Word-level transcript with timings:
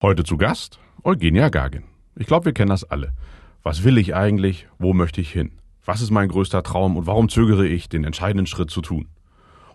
Heute 0.00 0.22
zu 0.22 0.36
Gast 0.36 0.78
Eugenia 1.02 1.48
Gagin. 1.48 1.82
Ich 2.14 2.28
glaube, 2.28 2.44
wir 2.44 2.52
kennen 2.52 2.70
das 2.70 2.84
alle. 2.84 3.14
Was 3.64 3.82
will 3.82 3.98
ich 3.98 4.14
eigentlich? 4.14 4.68
Wo 4.78 4.92
möchte 4.92 5.20
ich 5.20 5.32
hin? 5.32 5.50
Was 5.84 6.02
ist 6.02 6.12
mein 6.12 6.28
größter 6.28 6.62
Traum 6.62 6.96
und 6.96 7.08
warum 7.08 7.28
zögere 7.28 7.66
ich, 7.66 7.88
den 7.88 8.04
entscheidenden 8.04 8.46
Schritt 8.46 8.70
zu 8.70 8.80
tun? 8.80 9.08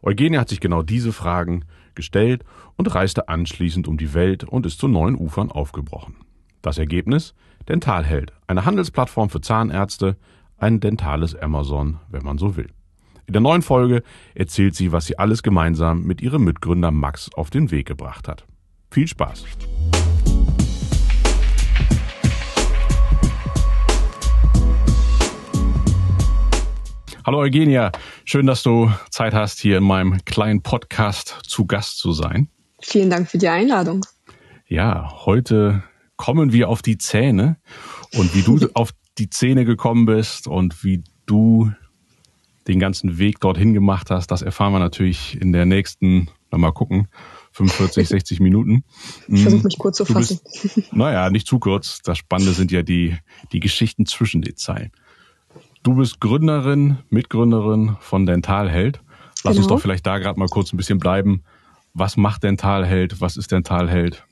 Eugenia 0.02 0.40
hat 0.40 0.48
sich 0.48 0.62
genau 0.62 0.82
diese 0.82 1.12
Fragen 1.12 1.66
gestellt 1.94 2.46
und 2.78 2.96
reiste 2.96 3.28
anschließend 3.28 3.86
um 3.86 3.98
die 3.98 4.14
Welt 4.14 4.46
und 4.46 4.66
ist 4.66 4.80
zu 4.80 4.88
neuen 4.88 5.18
Ufern 5.18 5.52
aufgebrochen. 5.52 6.16
Das 6.62 6.78
Ergebnis? 6.78 7.36
Dentalheld, 7.68 8.32
eine 8.48 8.64
Handelsplattform 8.64 9.30
für 9.30 9.42
Zahnärzte, 9.42 10.16
ein 10.58 10.80
dentales 10.80 11.36
Amazon, 11.36 12.00
wenn 12.08 12.24
man 12.24 12.38
so 12.38 12.56
will. 12.56 12.70
In 13.28 13.34
der 13.34 13.42
neuen 13.42 13.62
Folge 13.62 14.04
erzählt 14.36 14.76
sie, 14.76 14.94
was 14.94 15.06
sie 15.06 15.20
alles 15.20 15.44
gemeinsam 15.44 16.04
mit 16.04 16.22
ihrem 16.22 16.46
Mitgründer 16.46 16.92
Max 16.92 17.30
auf 17.34 17.50
den 17.50 17.72
Weg 17.72 17.88
gebracht 17.88 18.30
hat. 18.30 18.46
Viel 18.94 19.08
Spaß! 19.08 19.44
Hallo 27.26 27.40
Eugenia, 27.40 27.92
schön, 28.24 28.46
dass 28.46 28.62
du 28.62 28.92
Zeit 29.10 29.34
hast, 29.34 29.60
hier 29.60 29.80
in 29.80 29.84
meinem 29.84 30.24
kleinen 30.26 30.62
Podcast 30.62 31.40
zu 31.48 31.66
Gast 31.66 31.98
zu 31.98 32.12
sein. 32.12 32.50
Vielen 32.84 33.10
Dank 33.10 33.32
für 33.32 33.40
die 33.40 33.48
Einladung. 33.48 34.06
Ja, 34.68 35.12
heute 35.26 35.82
kommen 36.16 36.54
wir 36.54 36.70
auf 36.70 36.84
die 36.84 37.00
Zähne 37.00 37.58
und 38.14 38.36
wie 38.36 38.44
du 38.44 38.70
auf 38.76 38.92
die 39.18 39.32
Zähne 39.32 39.66
gekommen 39.66 40.06
bist 40.06 40.46
und 40.46 40.84
wie 40.84 41.04
du 41.26 41.72
den 42.68 42.78
ganzen 42.78 43.18
Weg 43.18 43.40
dorthin 43.40 43.74
gemacht 43.74 44.12
hast, 44.12 44.28
das 44.28 44.44
erfahren 44.44 44.72
wir 44.72 44.80
natürlich 44.80 45.42
in 45.42 45.52
der 45.52 45.66
nächsten, 45.66 46.30
mal 46.52 46.72
gucken, 46.72 47.08
45, 47.54 48.10
60 48.10 48.40
Minuten. 48.40 48.84
Ich 49.28 49.44
versuche 49.44 49.64
mich 49.64 49.78
kurz 49.78 49.98
zu 49.98 50.06
fassen. 50.06 50.40
Bist, 50.62 50.94
naja, 50.94 51.30
nicht 51.30 51.48
zu 51.48 51.60
kurz. 51.60 52.02
Das 52.04 52.18
Spannende 52.18 52.54
sind 52.54 52.72
ja 52.72 52.82
die, 52.82 53.16
die 53.52 53.60
Geschichten 53.60 54.06
zwischen 54.06 54.42
den 54.42 54.58
Zeilen. 54.58 54.92
Du 55.84 55.96
bist 55.96 56.20
Gründerin, 56.20 57.00
Mitgründerin 57.10 57.98
von 58.00 58.26
Dentalheld. 58.26 59.02
Lass 59.44 59.56
genau. 59.56 59.58
uns 59.58 59.68
doch 59.68 59.82
vielleicht 59.82 60.06
da 60.06 60.18
gerade 60.18 60.40
mal 60.40 60.48
kurz 60.48 60.74
ein 60.74 60.78
bisschen 60.78 60.98
bleiben. 60.98 61.44
Was 61.94 62.18
macht 62.18 62.44
Dentalheld? 62.44 63.22
Was 63.22 63.38
ist 63.38 63.52
Dentalheld? 63.52 64.26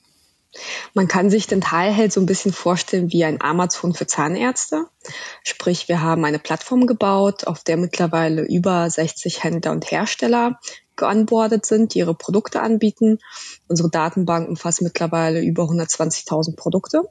Man 0.94 1.08
kann 1.08 1.30
sich 1.30 1.48
Dentalheld 1.48 2.12
so 2.12 2.20
ein 2.20 2.26
bisschen 2.26 2.52
vorstellen 2.52 3.12
wie 3.12 3.24
ein 3.24 3.42
Amazon 3.42 3.94
für 3.94 4.08
Zahnärzte. 4.08 4.88
Sprich, 5.44 5.88
wir 5.88 6.02
haben 6.02 6.26
eine 6.26 6.40
Plattform 6.40 6.88
gebaut, 6.88 7.48
auf 7.48 7.64
der 7.64 7.78
mittlerweile 7.78 8.44
über 8.44 8.90
60 8.90 9.44
Händler 9.44 9.72
und 9.72 9.90
Hersteller 9.92 10.60
geonboardet 11.02 11.66
sind, 11.66 11.94
die 11.94 12.00
ihre 12.00 12.16
Produkte 12.16 12.62
anbieten. 12.62 13.20
Unsere 13.68 13.90
Datenbank 13.90 14.48
umfasst 14.48 14.82
mittlerweile 14.82 15.42
über 15.42 15.64
120.000 15.64 16.56
Produkte. 16.56 17.04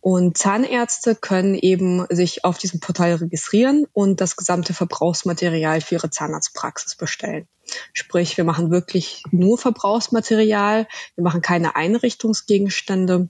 Und 0.00 0.36
Zahnärzte 0.36 1.14
können 1.14 1.54
eben 1.54 2.06
sich 2.10 2.44
auf 2.44 2.58
diesem 2.58 2.80
Portal 2.80 3.14
registrieren 3.14 3.86
und 3.92 4.20
das 4.20 4.36
gesamte 4.36 4.74
Verbrauchsmaterial 4.74 5.80
für 5.80 5.96
ihre 5.96 6.10
Zahnarztpraxis 6.10 6.96
bestellen. 6.96 7.48
Sprich, 7.92 8.36
wir 8.36 8.44
machen 8.44 8.70
wirklich 8.70 9.22
nur 9.30 9.58
Verbrauchsmaterial, 9.58 10.86
wir 11.14 11.24
machen 11.24 11.42
keine 11.42 11.76
Einrichtungsgegenstände, 11.76 13.28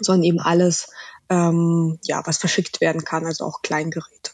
sondern 0.00 0.24
eben 0.24 0.40
alles, 0.40 0.90
ähm, 1.28 1.98
ja, 2.04 2.22
was 2.24 2.38
verschickt 2.38 2.80
werden 2.80 3.04
kann, 3.04 3.26
also 3.26 3.44
auch 3.44 3.62
Kleingeräte. 3.62 4.33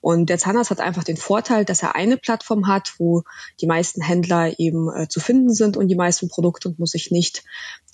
Und 0.00 0.30
der 0.30 0.38
Zahnarzt 0.38 0.70
hat 0.70 0.80
einfach 0.80 1.04
den 1.04 1.16
Vorteil, 1.16 1.64
dass 1.64 1.82
er 1.82 1.94
eine 1.94 2.16
Plattform 2.16 2.66
hat, 2.66 2.94
wo 2.98 3.22
die 3.60 3.66
meisten 3.66 4.02
Händler 4.02 4.58
eben 4.58 4.88
äh, 4.94 5.08
zu 5.08 5.20
finden 5.20 5.52
sind 5.52 5.76
und 5.76 5.88
die 5.88 5.94
meisten 5.94 6.28
Produkte 6.28 6.68
und 6.68 6.78
muss 6.78 6.90
sich 6.90 7.10
nicht 7.10 7.44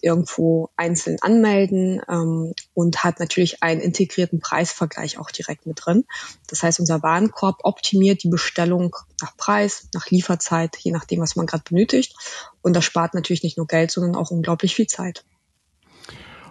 irgendwo 0.01 0.71
einzeln 0.77 1.17
anmelden 1.23 2.03
ähm, 2.09 2.53
und 2.75 3.05
hat 3.05 3.21
natürlich 3.21 3.63
einen 3.63 3.81
integrierten 3.81 4.39
Preisvergleich 4.39 5.19
auch 5.19 5.31
direkt 5.31 5.67
mit 5.67 5.81
drin. 5.85 6.05
Das 6.47 6.63
heißt, 6.63 6.79
unser 6.81 7.03
Warenkorb 7.03 7.61
optimiert 7.65 8.23
die 8.23 8.29
Bestellung 8.29 8.95
nach 9.21 9.37
Preis, 9.37 9.89
nach 9.95 10.07
Lieferzeit, 10.11 10.77
je 10.77 10.93
nachdem, 10.93 11.21
was 11.21 11.37
man 11.37 11.47
gerade 11.47 11.65
benötigt. 11.69 12.15
Und 12.63 12.75
das 12.75 12.85
spart 12.85 13.15
natürlich 13.15 13.43
nicht 13.43 13.57
nur 13.57 13.67
Geld, 13.67 13.91
sondern 13.91 14.15
auch 14.15 14.31
unglaublich 14.31 14.75
viel 14.75 14.87
Zeit. 14.87 15.25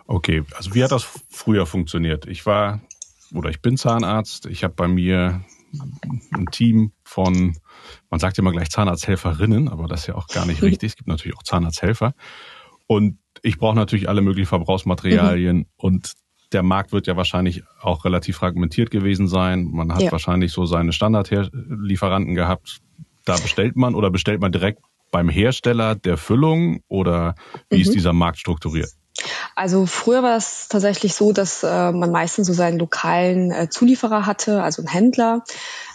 Okay, 0.07 0.43
also 0.55 0.73
wie 0.73 0.83
hat 0.83 0.91
das 0.91 1.05
früher 1.29 1.65
funktioniert? 1.65 2.25
Ich 2.25 2.45
war 2.45 2.81
oder 3.33 3.49
ich 3.49 3.61
bin 3.61 3.77
Zahnarzt. 3.77 4.45
Ich 4.45 4.63
habe 4.63 4.73
bei 4.73 4.87
mir 4.87 5.43
ein 6.31 6.47
Team 6.51 6.91
von, 7.03 7.57
man 8.09 8.19
sagt 8.19 8.37
immer 8.37 8.51
gleich 8.51 8.69
Zahnarzthelferinnen, 8.69 9.67
aber 9.69 9.87
das 9.87 10.01
ist 10.01 10.07
ja 10.07 10.15
auch 10.15 10.27
gar 10.27 10.45
nicht 10.45 10.61
richtig. 10.61 10.91
Es 10.91 10.95
gibt 10.95 11.07
natürlich 11.07 11.37
auch 11.37 11.43
Zahnarzthelfer. 11.43 12.13
Und 12.87 13.17
ich 13.41 13.57
brauche 13.57 13.75
natürlich 13.75 14.09
alle 14.09 14.21
möglichen 14.21 14.47
Verbrauchsmaterialien 14.47 15.57
mhm. 15.57 15.65
und 15.77 16.13
der 16.51 16.63
Markt 16.63 16.91
wird 16.91 17.07
ja 17.07 17.17
wahrscheinlich 17.17 17.63
auch 17.81 18.05
relativ 18.05 18.37
fragmentiert 18.37 18.91
gewesen 18.91 19.27
sein. 19.27 19.63
Man 19.65 19.91
hat 19.91 20.03
ja. 20.03 20.11
wahrscheinlich 20.11 20.51
so 20.51 20.65
seine 20.65 20.93
Standardlieferanten 20.93 22.35
gehabt. 22.35 22.79
Da 23.25 23.37
bestellt 23.37 23.75
man 23.75 23.95
oder 23.95 24.11
bestellt 24.11 24.39
man 24.39 24.51
direkt 24.51 24.79
beim 25.09 25.29
Hersteller 25.29 25.95
der 25.95 26.17
Füllung 26.17 26.81
oder 26.87 27.33
wie 27.69 27.77
mhm. 27.77 27.81
ist 27.81 27.95
dieser 27.95 28.13
Markt 28.13 28.37
strukturiert? 28.37 28.91
Also 29.55 29.85
früher 29.85 30.23
war 30.23 30.37
es 30.37 30.67
tatsächlich 30.67 31.13
so, 31.13 31.31
dass 31.31 31.63
äh, 31.63 31.91
man 31.91 32.11
meistens 32.11 32.47
so 32.47 32.53
seinen 32.53 32.79
lokalen 32.79 33.51
äh, 33.51 33.69
Zulieferer 33.69 34.25
hatte, 34.25 34.63
also 34.63 34.81
einen 34.81 34.89
Händler. 34.89 35.43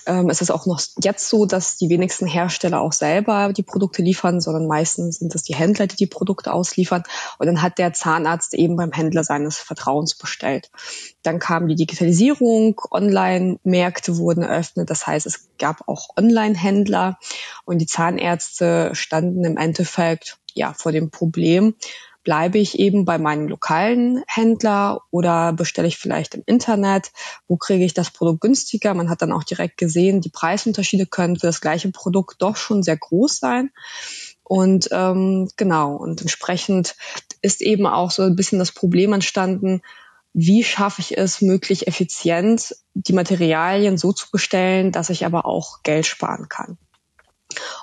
Ähm, 0.06 0.30
es 0.30 0.40
ist 0.40 0.50
auch 0.50 0.64
noch 0.66 0.80
jetzt 1.02 1.28
so, 1.28 1.44
dass 1.44 1.76
die 1.76 1.88
wenigsten 1.88 2.26
Hersteller 2.26 2.80
auch 2.80 2.92
selber 2.92 3.52
die 3.52 3.62
Produkte 3.62 4.02
liefern, 4.02 4.40
sondern 4.40 4.66
meistens 4.66 5.18
sind 5.18 5.34
es 5.34 5.42
die 5.42 5.54
Händler, 5.54 5.86
die 5.86 5.96
die 5.96 6.06
Produkte 6.06 6.52
ausliefern. 6.52 7.02
Und 7.38 7.46
dann 7.46 7.60
hat 7.60 7.78
der 7.78 7.92
Zahnarzt 7.92 8.54
eben 8.54 8.76
beim 8.76 8.92
Händler 8.92 9.24
seines 9.24 9.58
Vertrauens 9.58 10.16
bestellt. 10.16 10.70
Dann 11.22 11.40
kam 11.40 11.68
die 11.68 11.74
Digitalisierung, 11.74 12.80
Online-Märkte 12.90 14.18
wurden 14.18 14.44
eröffnet. 14.44 14.88
Das 14.88 15.06
heißt, 15.06 15.26
es 15.26 15.48
gab 15.58 15.88
auch 15.88 16.10
Online-Händler 16.16 17.18
und 17.64 17.78
die 17.78 17.86
Zahnärzte 17.86 18.90
standen 18.94 19.44
im 19.44 19.56
Endeffekt 19.56 20.38
ja 20.54 20.72
vor 20.72 20.92
dem 20.92 21.10
Problem, 21.10 21.74
bleibe 22.24 22.58
ich 22.58 22.78
eben 22.78 23.04
bei 23.04 23.18
meinem 23.18 23.48
lokalen 23.48 24.22
Händler 24.26 25.00
oder 25.10 25.52
bestelle 25.52 25.88
ich 25.88 25.98
vielleicht 25.98 26.34
im 26.34 26.42
Internet? 26.46 27.12
Wo 27.46 27.56
kriege 27.56 27.84
ich 27.84 27.94
das 27.94 28.10
Produkt 28.10 28.40
günstiger? 28.40 28.94
Man 28.94 29.10
hat 29.10 29.22
dann 29.22 29.32
auch 29.32 29.44
direkt 29.44 29.76
gesehen, 29.76 30.20
die 30.20 30.30
Preisunterschiede 30.30 31.06
können 31.06 31.36
für 31.36 31.46
das 31.46 31.60
gleiche 31.60 31.90
Produkt 31.90 32.42
doch 32.42 32.56
schon 32.56 32.82
sehr 32.82 32.96
groß 32.96 33.38
sein. 33.38 33.70
Und 34.42 34.88
ähm, 34.92 35.50
genau, 35.56 35.96
und 35.96 36.20
entsprechend 36.20 36.96
ist 37.42 37.60
eben 37.60 37.86
auch 37.86 38.10
so 38.10 38.22
ein 38.22 38.36
bisschen 38.36 38.58
das 38.58 38.72
Problem 38.72 39.12
entstanden, 39.12 39.82
wie 40.32 40.62
schaffe 40.62 41.00
ich 41.00 41.16
es, 41.16 41.40
möglich 41.40 41.86
effizient 41.86 42.74
die 42.94 43.12
Materialien 43.12 43.98
so 43.98 44.12
zu 44.12 44.30
bestellen, 44.30 44.92
dass 44.92 45.10
ich 45.10 45.26
aber 45.26 45.46
auch 45.46 45.82
Geld 45.82 46.06
sparen 46.06 46.48
kann. 46.48 46.78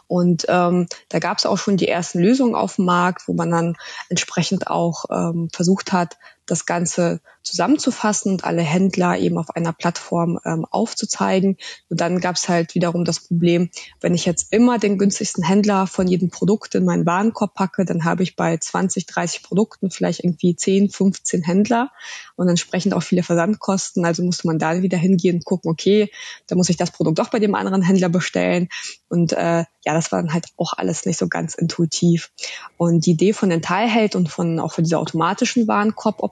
Und 0.07 0.45
ähm, 0.49 0.87
da 1.09 1.19
gab 1.19 1.37
es 1.37 1.45
auch 1.45 1.57
schon 1.57 1.77
die 1.77 1.87
ersten 1.87 2.19
Lösungen 2.19 2.55
auf 2.55 2.75
dem 2.75 2.85
Markt, 2.85 3.27
wo 3.27 3.33
man 3.33 3.51
dann 3.51 3.77
entsprechend 4.09 4.67
auch 4.67 5.05
ähm, 5.11 5.49
versucht 5.51 5.91
hat, 5.91 6.17
das 6.45 6.65
Ganze 6.65 7.21
zusammenzufassen 7.43 8.31
und 8.31 8.43
alle 8.43 8.61
Händler 8.61 9.17
eben 9.17 9.37
auf 9.37 9.49
einer 9.51 9.73
Plattform 9.73 10.39
ähm, 10.45 10.65
aufzuzeigen. 10.65 11.57
Und 11.89 12.01
dann 12.01 12.19
gab 12.19 12.35
es 12.35 12.49
halt 12.49 12.75
wiederum 12.75 13.05
das 13.05 13.19
Problem, 13.19 13.69
wenn 14.01 14.13
ich 14.13 14.25
jetzt 14.25 14.51
immer 14.51 14.79
den 14.79 14.97
günstigsten 14.97 15.43
Händler 15.43 15.87
von 15.87 16.07
jedem 16.07 16.29
Produkt 16.29 16.75
in 16.75 16.85
meinen 16.85 17.05
Warenkorb 17.05 17.53
packe, 17.53 17.85
dann 17.85 18.03
habe 18.03 18.23
ich 18.23 18.35
bei 18.35 18.57
20, 18.57 19.05
30 19.05 19.43
Produkten 19.43 19.91
vielleicht 19.91 20.23
irgendwie 20.23 20.55
10, 20.55 20.89
15 20.89 21.43
Händler 21.43 21.91
und 22.35 22.49
entsprechend 22.49 22.93
auch 22.93 23.03
viele 23.03 23.23
Versandkosten. 23.23 24.05
Also 24.05 24.23
musste 24.23 24.47
man 24.47 24.59
da 24.59 24.81
wieder 24.81 24.97
hingehen 24.97 25.37
und 25.37 25.45
gucken, 25.45 25.71
okay, 25.71 26.11
da 26.47 26.55
muss 26.55 26.69
ich 26.69 26.77
das 26.77 26.91
Produkt 26.91 27.19
doch 27.19 27.29
bei 27.29 27.39
dem 27.39 27.55
anderen 27.55 27.81
Händler 27.81 28.09
bestellen. 28.09 28.69
Und 29.07 29.33
äh, 29.33 29.65
ja, 29.85 29.93
das 29.93 30.11
war 30.11 30.21
dann 30.21 30.33
halt 30.33 30.47
auch 30.57 30.73
alles 30.73 31.05
nicht 31.05 31.17
so 31.17 31.27
ganz 31.27 31.53
intuitiv. 31.53 32.31
Und 32.77 33.05
die 33.05 33.11
Idee 33.11 33.33
von 33.33 33.49
den 33.49 33.61
Teilheld 33.61 34.15
und 34.15 34.29
von 34.29 34.59
auch 34.59 34.73
von 34.73 34.83
dieser 34.83 34.99
automatischen 34.99 35.67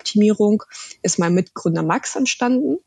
Warenkorboptimierung 0.03 0.63
ist 1.01 1.19
mein 1.19 1.33
Mitgründer 1.33 1.83
Max 1.83 2.15
entstanden. 2.15 2.77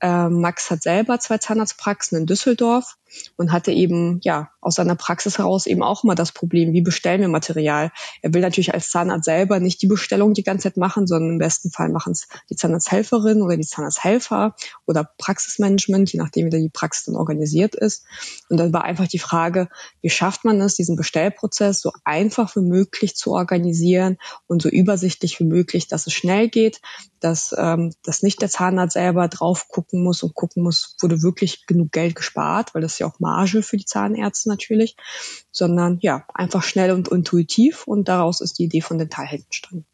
Äh, 0.00 0.28
Max 0.28 0.70
hat 0.70 0.82
selber 0.82 1.20
zwei 1.20 1.38
Zahnarztpraxen 1.38 2.18
in 2.18 2.26
Düsseldorf 2.26 2.96
und 3.36 3.52
hatte 3.52 3.70
eben 3.70 4.20
ja 4.22 4.50
aus 4.60 4.76
seiner 4.76 4.96
Praxis 4.96 5.38
heraus 5.38 5.66
eben 5.66 5.82
auch 5.82 6.02
immer 6.02 6.14
das 6.14 6.32
Problem, 6.32 6.72
wie 6.72 6.80
bestellen 6.80 7.20
wir 7.20 7.28
Material. 7.28 7.92
Er 8.22 8.34
will 8.34 8.40
natürlich 8.40 8.74
als 8.74 8.90
Zahnarzt 8.90 9.26
selber 9.26 9.60
nicht 9.60 9.82
die 9.82 9.86
Bestellung 9.86 10.34
die 10.34 10.42
ganze 10.42 10.64
Zeit 10.64 10.76
machen, 10.76 11.06
sondern 11.06 11.32
im 11.32 11.38
besten 11.38 11.70
Fall 11.70 11.88
machen 11.90 12.12
es 12.12 12.26
die 12.50 12.56
Zahnarzthelferin 12.56 13.42
oder 13.42 13.56
die 13.56 13.66
Zahnarzthelfer 13.66 14.54
oder 14.86 15.08
Praxismanagement, 15.18 16.12
je 16.12 16.18
nachdem 16.18 16.46
wie 16.46 16.62
die 16.62 16.68
Praxis 16.68 17.04
dann 17.04 17.16
organisiert 17.16 17.74
ist. 17.74 18.04
Und 18.48 18.56
dann 18.56 18.72
war 18.72 18.84
einfach 18.84 19.06
die 19.06 19.18
Frage, 19.18 19.68
wie 20.00 20.10
schafft 20.10 20.44
man 20.44 20.60
es, 20.60 20.74
diesen 20.74 20.96
Bestellprozess 20.96 21.80
so 21.80 21.92
einfach 22.04 22.56
wie 22.56 22.60
möglich 22.60 23.14
zu 23.14 23.32
organisieren 23.32 24.16
und 24.46 24.62
so 24.62 24.68
übersichtlich 24.68 25.38
wie 25.38 25.44
möglich, 25.44 25.86
dass 25.86 26.06
es 26.06 26.12
schnell 26.12 26.48
geht, 26.48 26.80
dass, 27.22 27.54
ähm, 27.56 27.92
dass 28.02 28.22
nicht 28.22 28.42
der 28.42 28.48
Zahnarzt 28.48 28.94
selber 28.94 29.28
drauf 29.28 29.68
gucken 29.68 30.02
muss 30.02 30.22
und 30.22 30.34
gucken 30.34 30.62
muss, 30.62 30.96
wurde 31.00 31.22
wirklich 31.22 31.66
genug 31.66 31.92
Geld 31.92 32.14
gespart, 32.14 32.74
weil 32.74 32.82
das 32.82 32.94
ist 32.94 32.98
ja 32.98 33.06
auch 33.06 33.20
Marge 33.20 33.62
für 33.62 33.76
die 33.76 33.84
Zahnärzte 33.84 34.48
natürlich, 34.48 34.96
sondern 35.50 35.98
ja, 36.00 36.24
einfach 36.34 36.62
schnell 36.62 36.92
und 36.92 37.08
intuitiv 37.08 37.86
und 37.86 38.08
daraus 38.08 38.40
ist 38.40 38.58
die 38.58 38.64
Idee 38.64 38.80
von 38.80 38.98
Dentalhelden 38.98 39.46
entstanden. 39.46 39.86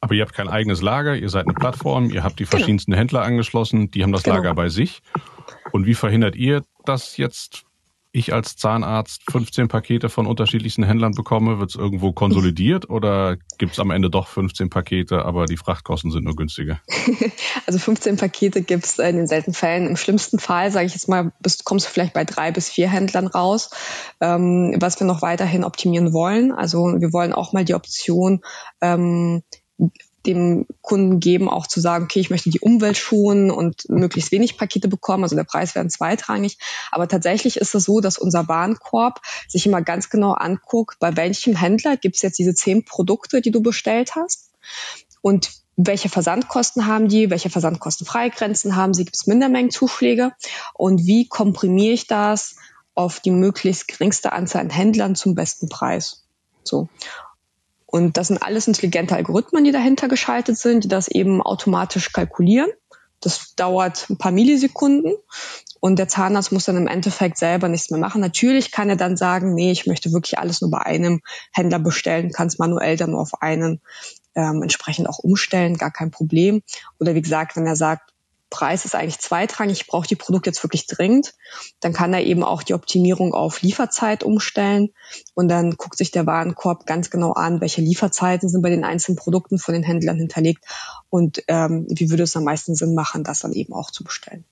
Aber 0.00 0.14
ihr 0.14 0.22
habt 0.22 0.34
kein 0.34 0.48
eigenes 0.48 0.80
Lager, 0.80 1.14
ihr 1.14 1.28
seid 1.28 1.46
eine 1.46 1.54
Plattform, 1.54 2.10
ihr 2.10 2.24
habt 2.24 2.38
die 2.38 2.44
genau. 2.44 2.50
verschiedensten 2.50 2.92
genau. 2.92 3.00
Händler 3.00 3.22
angeschlossen, 3.22 3.90
die 3.90 4.02
haben 4.02 4.12
das 4.12 4.22
genau. 4.22 4.36
Lager 4.36 4.54
bei 4.54 4.68
sich. 4.68 5.02
Und 5.72 5.86
wie 5.86 5.94
verhindert 5.94 6.36
ihr 6.36 6.62
das 6.84 7.16
jetzt 7.16 7.64
ich 8.12 8.32
als 8.32 8.56
Zahnarzt 8.56 9.22
15 9.30 9.68
Pakete 9.68 10.08
von 10.08 10.26
unterschiedlichsten 10.26 10.82
Händlern 10.82 11.12
bekomme, 11.12 11.60
wird 11.60 11.70
es 11.70 11.76
irgendwo 11.76 12.12
konsolidiert 12.12 12.90
oder 12.90 13.36
gibt 13.58 13.72
es 13.72 13.78
am 13.78 13.90
Ende 13.90 14.10
doch 14.10 14.26
15 14.28 14.70
Pakete, 14.70 15.24
aber 15.24 15.46
die 15.46 15.56
Frachtkosten 15.56 16.10
sind 16.10 16.24
nur 16.24 16.36
günstiger? 16.36 16.80
Also 17.66 17.78
15 17.78 18.16
Pakete 18.16 18.62
gibt 18.62 18.84
es 18.84 18.98
in 18.98 19.16
den 19.16 19.26
seltenen 19.26 19.54
Fällen. 19.54 19.86
Im 19.86 19.96
schlimmsten 19.96 20.38
Fall, 20.38 20.72
sage 20.72 20.86
ich 20.86 20.94
jetzt 20.94 21.08
mal, 21.08 21.32
bist, 21.40 21.64
kommst 21.64 21.86
du 21.86 21.90
vielleicht 21.90 22.14
bei 22.14 22.24
drei 22.24 22.50
bis 22.50 22.68
vier 22.68 22.88
Händlern 22.88 23.26
raus, 23.26 23.70
ähm, 24.20 24.74
was 24.80 24.98
wir 24.98 25.06
noch 25.06 25.22
weiterhin 25.22 25.62
optimieren 25.62 26.12
wollen. 26.12 26.52
Also 26.52 26.78
wir 26.98 27.12
wollen 27.12 27.32
auch 27.32 27.52
mal 27.52 27.64
die 27.64 27.74
Option 27.74 28.40
ähm, 28.80 29.42
dem 30.26 30.66
Kunden 30.82 31.20
geben, 31.20 31.48
auch 31.48 31.66
zu 31.66 31.80
sagen, 31.80 32.04
okay, 32.04 32.20
ich 32.20 32.30
möchte 32.30 32.50
die 32.50 32.60
Umwelt 32.60 32.96
schonen 32.96 33.50
und 33.50 33.88
möglichst 33.88 34.32
wenig 34.32 34.58
Pakete 34.58 34.88
bekommen. 34.88 35.22
Also 35.22 35.36
der 35.36 35.44
Preis 35.44 35.74
wäre 35.74 35.86
zweitrangig. 35.88 36.58
Aber 36.90 37.08
tatsächlich 37.08 37.56
ist 37.56 37.74
es 37.74 37.84
so, 37.84 38.00
dass 38.00 38.18
unser 38.18 38.48
Warenkorb 38.48 39.20
sich 39.48 39.66
immer 39.66 39.80
ganz 39.82 40.10
genau 40.10 40.32
anguckt, 40.32 40.98
bei 40.98 41.16
welchem 41.16 41.56
Händler 41.56 41.96
gibt 41.96 42.16
es 42.16 42.22
jetzt 42.22 42.38
diese 42.38 42.54
zehn 42.54 42.84
Produkte, 42.84 43.40
die 43.40 43.50
du 43.50 43.62
bestellt 43.62 44.14
hast. 44.14 44.50
Und 45.22 45.50
welche 45.76 46.08
Versandkosten 46.08 46.86
haben 46.86 47.08
die, 47.08 47.30
welche 47.30 47.50
Versandkostenfreigrenzen 47.50 48.76
haben 48.76 48.92
sie, 48.92 49.04
gibt 49.04 49.16
es 49.16 49.26
Mindermengenzuschläge 49.26 50.32
und 50.74 51.06
wie 51.06 51.26
komprimiere 51.28 51.94
ich 51.94 52.06
das 52.06 52.56
auf 52.94 53.20
die 53.20 53.30
möglichst 53.30 53.88
geringste 53.88 54.32
Anzahl 54.32 54.62
an 54.62 54.70
Händlern 54.70 55.14
zum 55.14 55.34
besten 55.34 55.68
Preis. 55.68 56.26
So. 56.64 56.88
Und 57.90 58.16
das 58.16 58.28
sind 58.28 58.40
alles 58.40 58.68
intelligente 58.68 59.16
Algorithmen, 59.16 59.64
die 59.64 59.72
dahinter 59.72 60.06
geschaltet 60.06 60.56
sind, 60.56 60.84
die 60.84 60.88
das 60.88 61.08
eben 61.08 61.42
automatisch 61.42 62.12
kalkulieren. 62.12 62.70
Das 63.18 63.54
dauert 63.56 64.08
ein 64.08 64.16
paar 64.16 64.30
Millisekunden 64.30 65.12
und 65.80 65.98
der 65.98 66.08
Zahnarzt 66.08 66.52
muss 66.52 66.64
dann 66.66 66.76
im 66.76 66.86
Endeffekt 66.86 67.36
selber 67.36 67.68
nichts 67.68 67.90
mehr 67.90 68.00
machen. 68.00 68.20
Natürlich 68.20 68.70
kann 68.70 68.88
er 68.88 68.96
dann 68.96 69.16
sagen, 69.16 69.54
nee, 69.54 69.72
ich 69.72 69.86
möchte 69.86 70.12
wirklich 70.12 70.38
alles 70.38 70.60
nur 70.60 70.70
bei 70.70 70.78
einem 70.78 71.20
Händler 71.52 71.80
bestellen, 71.80 72.30
kann 72.30 72.46
es 72.46 72.58
manuell 72.58 72.96
dann 72.96 73.10
nur 73.10 73.20
auf 73.20 73.42
einen 73.42 73.80
ähm, 74.36 74.62
entsprechend 74.62 75.08
auch 75.08 75.18
umstellen, 75.18 75.76
gar 75.76 75.90
kein 75.90 76.12
Problem. 76.12 76.62
Oder 76.98 77.14
wie 77.14 77.22
gesagt, 77.22 77.56
wenn 77.56 77.66
er 77.66 77.76
sagt, 77.76 78.12
Preis 78.50 78.84
ist 78.84 78.94
eigentlich 78.94 79.18
zweitrangig, 79.18 79.80
ich 79.80 79.86
brauche 79.86 80.06
die 80.06 80.16
Produkte 80.16 80.50
jetzt 80.50 80.62
wirklich 80.62 80.86
dringend, 80.86 81.34
dann 81.80 81.92
kann 81.92 82.12
er 82.12 82.22
eben 82.22 82.42
auch 82.42 82.62
die 82.62 82.74
Optimierung 82.74 83.32
auf 83.32 83.62
Lieferzeit 83.62 84.24
umstellen 84.24 84.90
und 85.34 85.48
dann 85.48 85.76
guckt 85.76 85.96
sich 85.96 86.10
der 86.10 86.26
Warenkorb 86.26 86.84
ganz 86.86 87.10
genau 87.10 87.32
an, 87.32 87.60
welche 87.60 87.80
Lieferzeiten 87.80 88.48
sind 88.48 88.62
bei 88.62 88.70
den 88.70 88.84
einzelnen 88.84 89.16
Produkten 89.16 89.58
von 89.58 89.74
den 89.74 89.84
Händlern 89.84 90.18
hinterlegt 90.18 90.64
und 91.08 91.42
ähm, 91.48 91.86
wie 91.88 92.10
würde 92.10 92.24
es 92.24 92.36
am 92.36 92.44
meisten 92.44 92.74
Sinn 92.74 92.94
machen, 92.94 93.24
das 93.24 93.40
dann 93.40 93.52
eben 93.52 93.72
auch 93.72 93.90
zu 93.90 94.04
bestellen. 94.04 94.44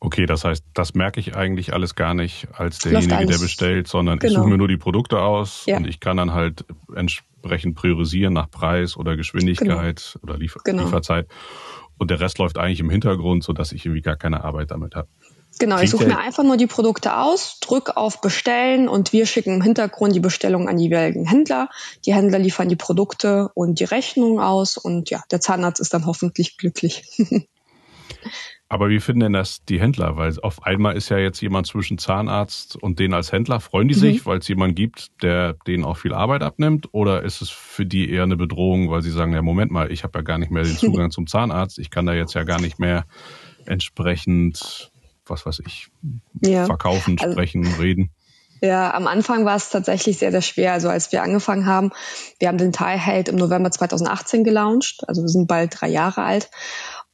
Okay, 0.00 0.26
das 0.26 0.44
heißt, 0.44 0.64
das 0.74 0.94
merke 0.94 1.18
ich 1.18 1.34
eigentlich 1.34 1.72
alles 1.72 1.96
gar 1.96 2.14
nicht 2.14 2.46
als 2.52 2.78
derjenige, 2.78 3.26
der 3.26 3.38
bestellt, 3.38 3.88
sondern 3.88 4.20
genau. 4.20 4.30
ich 4.30 4.38
suche 4.38 4.48
mir 4.48 4.58
nur 4.58 4.68
die 4.68 4.76
Produkte 4.76 5.20
aus 5.20 5.64
ja. 5.66 5.76
und 5.76 5.88
ich 5.88 5.98
kann 5.98 6.16
dann 6.16 6.32
halt 6.32 6.64
entsprechend 6.94 7.74
priorisieren 7.74 8.32
nach 8.32 8.48
Preis 8.48 8.96
oder 8.96 9.16
Geschwindigkeit 9.16 10.10
genau. 10.12 10.22
oder 10.22 10.38
Liefer 10.38 10.60
genau. 10.64 10.84
Lieferzeit 10.84 11.26
und 11.98 12.10
der 12.10 12.20
Rest 12.20 12.38
läuft 12.38 12.58
eigentlich 12.58 12.80
im 12.80 12.90
Hintergrund, 12.90 13.44
sodass 13.44 13.72
ich 13.72 13.84
irgendwie 13.84 14.02
gar 14.02 14.16
keine 14.16 14.44
Arbeit 14.44 14.70
damit 14.70 14.94
habe. 14.94 15.08
Genau, 15.58 15.76
Klingt 15.76 15.84
ich 15.84 15.90
suche 15.90 16.06
mir 16.06 16.18
einfach 16.18 16.44
nur 16.44 16.56
die 16.56 16.66
Produkte 16.66 17.16
aus, 17.16 17.58
drück 17.60 17.96
auf 17.96 18.20
Bestellen 18.20 18.88
und 18.88 19.12
wir 19.12 19.26
schicken 19.26 19.56
im 19.56 19.62
Hintergrund 19.62 20.14
die 20.14 20.20
Bestellung 20.20 20.68
an 20.68 20.76
die 20.76 20.84
jeweiligen 20.84 21.26
Händler. 21.26 21.68
Die 22.04 22.14
Händler 22.14 22.38
liefern 22.38 22.68
die 22.68 22.76
Produkte 22.76 23.50
und 23.54 23.80
die 23.80 23.84
Rechnung 23.84 24.40
aus 24.40 24.76
und 24.76 25.10
ja, 25.10 25.22
der 25.30 25.40
Zahnarzt 25.40 25.80
ist 25.80 25.94
dann 25.94 26.06
hoffentlich 26.06 26.58
glücklich. 26.58 27.04
Aber 28.70 28.90
wie 28.90 29.00
finden 29.00 29.20
denn 29.20 29.32
das 29.32 29.64
die 29.64 29.80
Händler? 29.80 30.16
Weil 30.16 30.38
auf 30.40 30.62
einmal 30.62 30.94
ist 30.94 31.08
ja 31.08 31.16
jetzt 31.16 31.40
jemand 31.40 31.66
zwischen 31.66 31.96
Zahnarzt 31.96 32.76
und 32.76 32.98
denen 32.98 33.14
als 33.14 33.32
Händler. 33.32 33.60
Freuen 33.60 33.88
die 33.88 33.94
mhm. 33.94 34.00
sich, 34.00 34.26
weil 34.26 34.38
es 34.38 34.48
jemanden 34.48 34.74
gibt, 34.74 35.22
der 35.22 35.54
denen 35.66 35.84
auch 35.84 35.96
viel 35.96 36.12
Arbeit 36.12 36.42
abnimmt? 36.42 36.88
Oder 36.92 37.22
ist 37.22 37.40
es 37.40 37.48
für 37.48 37.86
die 37.86 38.10
eher 38.10 38.24
eine 38.24 38.36
Bedrohung, 38.36 38.90
weil 38.90 39.00
sie 39.00 39.10
sagen, 39.10 39.32
ja, 39.32 39.40
Moment 39.40 39.70
mal, 39.70 39.90
ich 39.90 40.04
habe 40.04 40.18
ja 40.18 40.22
gar 40.22 40.36
nicht 40.36 40.50
mehr 40.50 40.64
den 40.64 40.76
Zugang 40.76 41.10
zum 41.10 41.26
Zahnarzt. 41.26 41.78
Ich 41.78 41.90
kann 41.90 42.04
da 42.04 42.12
jetzt 42.12 42.34
ja 42.34 42.44
gar 42.44 42.60
nicht 42.60 42.78
mehr 42.78 43.06
entsprechend, 43.64 44.90
was 45.26 45.46
weiß 45.46 45.62
ich, 45.66 45.88
ja. 46.42 46.66
verkaufen, 46.66 47.16
also, 47.18 47.32
sprechen, 47.32 47.66
reden. 47.80 48.10
Ja, 48.60 48.92
am 48.92 49.06
Anfang 49.06 49.44
war 49.44 49.56
es 49.56 49.70
tatsächlich 49.70 50.18
sehr, 50.18 50.32
sehr 50.32 50.42
schwer. 50.42 50.72
Also 50.72 50.88
als 50.88 51.12
wir 51.12 51.22
angefangen 51.22 51.66
haben, 51.66 51.92
wir 52.38 52.48
haben 52.48 52.58
den 52.58 52.72
Teilheld 52.72 53.28
im 53.28 53.36
November 53.36 53.70
2018 53.70 54.42
gelauncht. 54.42 55.04
Also 55.06 55.22
wir 55.22 55.28
sind 55.28 55.46
bald 55.46 55.80
drei 55.80 55.88
Jahre 55.88 56.22
alt. 56.22 56.50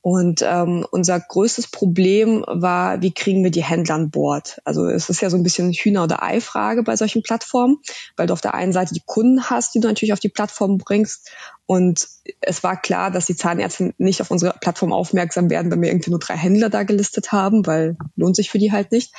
Und 0.06 0.42
ähm, 0.42 0.86
unser 0.90 1.18
größtes 1.18 1.68
Problem 1.68 2.44
war, 2.46 3.00
wie 3.00 3.14
kriegen 3.14 3.42
wir 3.42 3.50
die 3.50 3.64
Händler 3.64 3.94
an 3.94 4.10
Bord? 4.10 4.60
Also 4.66 4.84
es 4.84 5.08
ist 5.08 5.22
ja 5.22 5.30
so 5.30 5.38
ein 5.38 5.42
bisschen 5.42 5.72
Hühner- 5.72 6.04
oder 6.04 6.22
Ei-Frage 6.22 6.82
bei 6.82 6.94
solchen 6.94 7.22
Plattformen, 7.22 7.78
weil 8.14 8.26
du 8.26 8.34
auf 8.34 8.42
der 8.42 8.52
einen 8.52 8.74
Seite 8.74 8.92
die 8.92 9.02
Kunden 9.06 9.48
hast, 9.48 9.74
die 9.74 9.80
du 9.80 9.88
natürlich 9.88 10.12
auf 10.12 10.20
die 10.20 10.28
Plattform 10.28 10.76
bringst. 10.76 11.30
Und 11.64 12.06
es 12.42 12.62
war 12.62 12.78
klar, 12.78 13.10
dass 13.10 13.24
die 13.24 13.34
Zahnärzte 13.34 13.94
nicht 13.96 14.20
auf 14.20 14.30
unsere 14.30 14.52
Plattform 14.60 14.92
aufmerksam 14.92 15.48
werden, 15.48 15.72
wenn 15.72 15.80
wir 15.80 15.88
irgendwie 15.88 16.10
nur 16.10 16.20
drei 16.20 16.36
Händler 16.36 16.68
da 16.68 16.82
gelistet 16.82 17.32
haben, 17.32 17.64
weil 17.64 17.96
lohnt 18.14 18.36
sich 18.36 18.50
für 18.50 18.58
die 18.58 18.72
halt 18.72 18.92
nicht. 18.92 19.14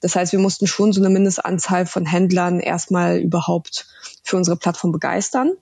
Das 0.00 0.16
heißt, 0.16 0.32
wir 0.32 0.40
mussten 0.40 0.66
schon 0.66 0.92
so 0.92 1.00
eine 1.00 1.08
Mindestanzahl 1.08 1.86
von 1.86 2.04
Händlern 2.04 2.58
erstmal 2.58 3.18
überhaupt 3.20 3.86
für 4.24 4.36
unsere 4.36 4.56
Plattform 4.56 4.90
begeistern. 4.90 5.52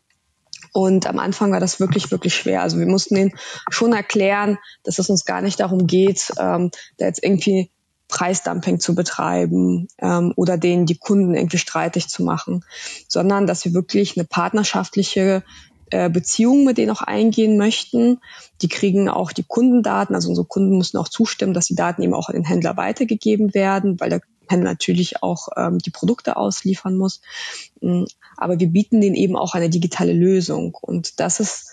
Und 0.76 1.06
am 1.06 1.20
Anfang 1.20 1.52
war 1.52 1.60
das 1.60 1.78
wirklich, 1.78 2.10
wirklich 2.10 2.34
schwer. 2.34 2.62
Also 2.62 2.80
wir 2.80 2.86
mussten 2.86 3.14
ihnen 3.14 3.32
schon 3.70 3.92
erklären, 3.92 4.58
dass 4.82 4.98
es 4.98 5.08
uns 5.08 5.24
gar 5.24 5.40
nicht 5.40 5.60
darum 5.60 5.86
geht, 5.86 6.32
ähm, 6.36 6.72
da 6.98 7.06
jetzt 7.06 7.22
irgendwie 7.22 7.70
Preisdumping 8.08 8.80
zu 8.80 8.96
betreiben 8.96 9.86
ähm, 9.98 10.32
oder 10.34 10.58
denen 10.58 10.84
die 10.84 10.98
Kunden 10.98 11.36
irgendwie 11.36 11.58
streitig 11.58 12.08
zu 12.08 12.24
machen, 12.24 12.64
sondern 13.06 13.46
dass 13.46 13.64
wir 13.64 13.72
wirklich 13.72 14.16
eine 14.16 14.24
partnerschaftliche 14.24 15.44
äh, 15.90 16.10
Beziehung 16.10 16.64
mit 16.64 16.76
denen 16.76 16.90
auch 16.90 17.02
eingehen 17.02 17.56
möchten. 17.56 18.18
Die 18.60 18.68
kriegen 18.68 19.08
auch 19.08 19.30
die 19.30 19.44
Kundendaten, 19.44 20.16
also 20.16 20.28
unsere 20.28 20.48
Kunden 20.48 20.76
müssen 20.76 20.98
auch 20.98 21.08
zustimmen, 21.08 21.54
dass 21.54 21.66
die 21.66 21.76
Daten 21.76 22.02
eben 22.02 22.14
auch 22.14 22.28
an 22.28 22.34
den 22.34 22.44
Händler 22.44 22.76
weitergegeben 22.76 23.54
werden, 23.54 24.00
weil 24.00 24.10
Händler 24.10 24.20
natürlich 24.50 25.22
auch 25.22 25.48
ähm, 25.56 25.78
die 25.78 25.90
Produkte 25.90 26.36
ausliefern 26.36 26.96
muss. 26.96 27.20
Mm, 27.80 28.04
aber 28.36 28.58
wir 28.58 28.68
bieten 28.68 29.00
denen 29.00 29.14
eben 29.14 29.36
auch 29.36 29.54
eine 29.54 29.70
digitale 29.70 30.12
Lösung. 30.12 30.76
Und 30.80 31.20
das 31.20 31.40
ist 31.40 31.70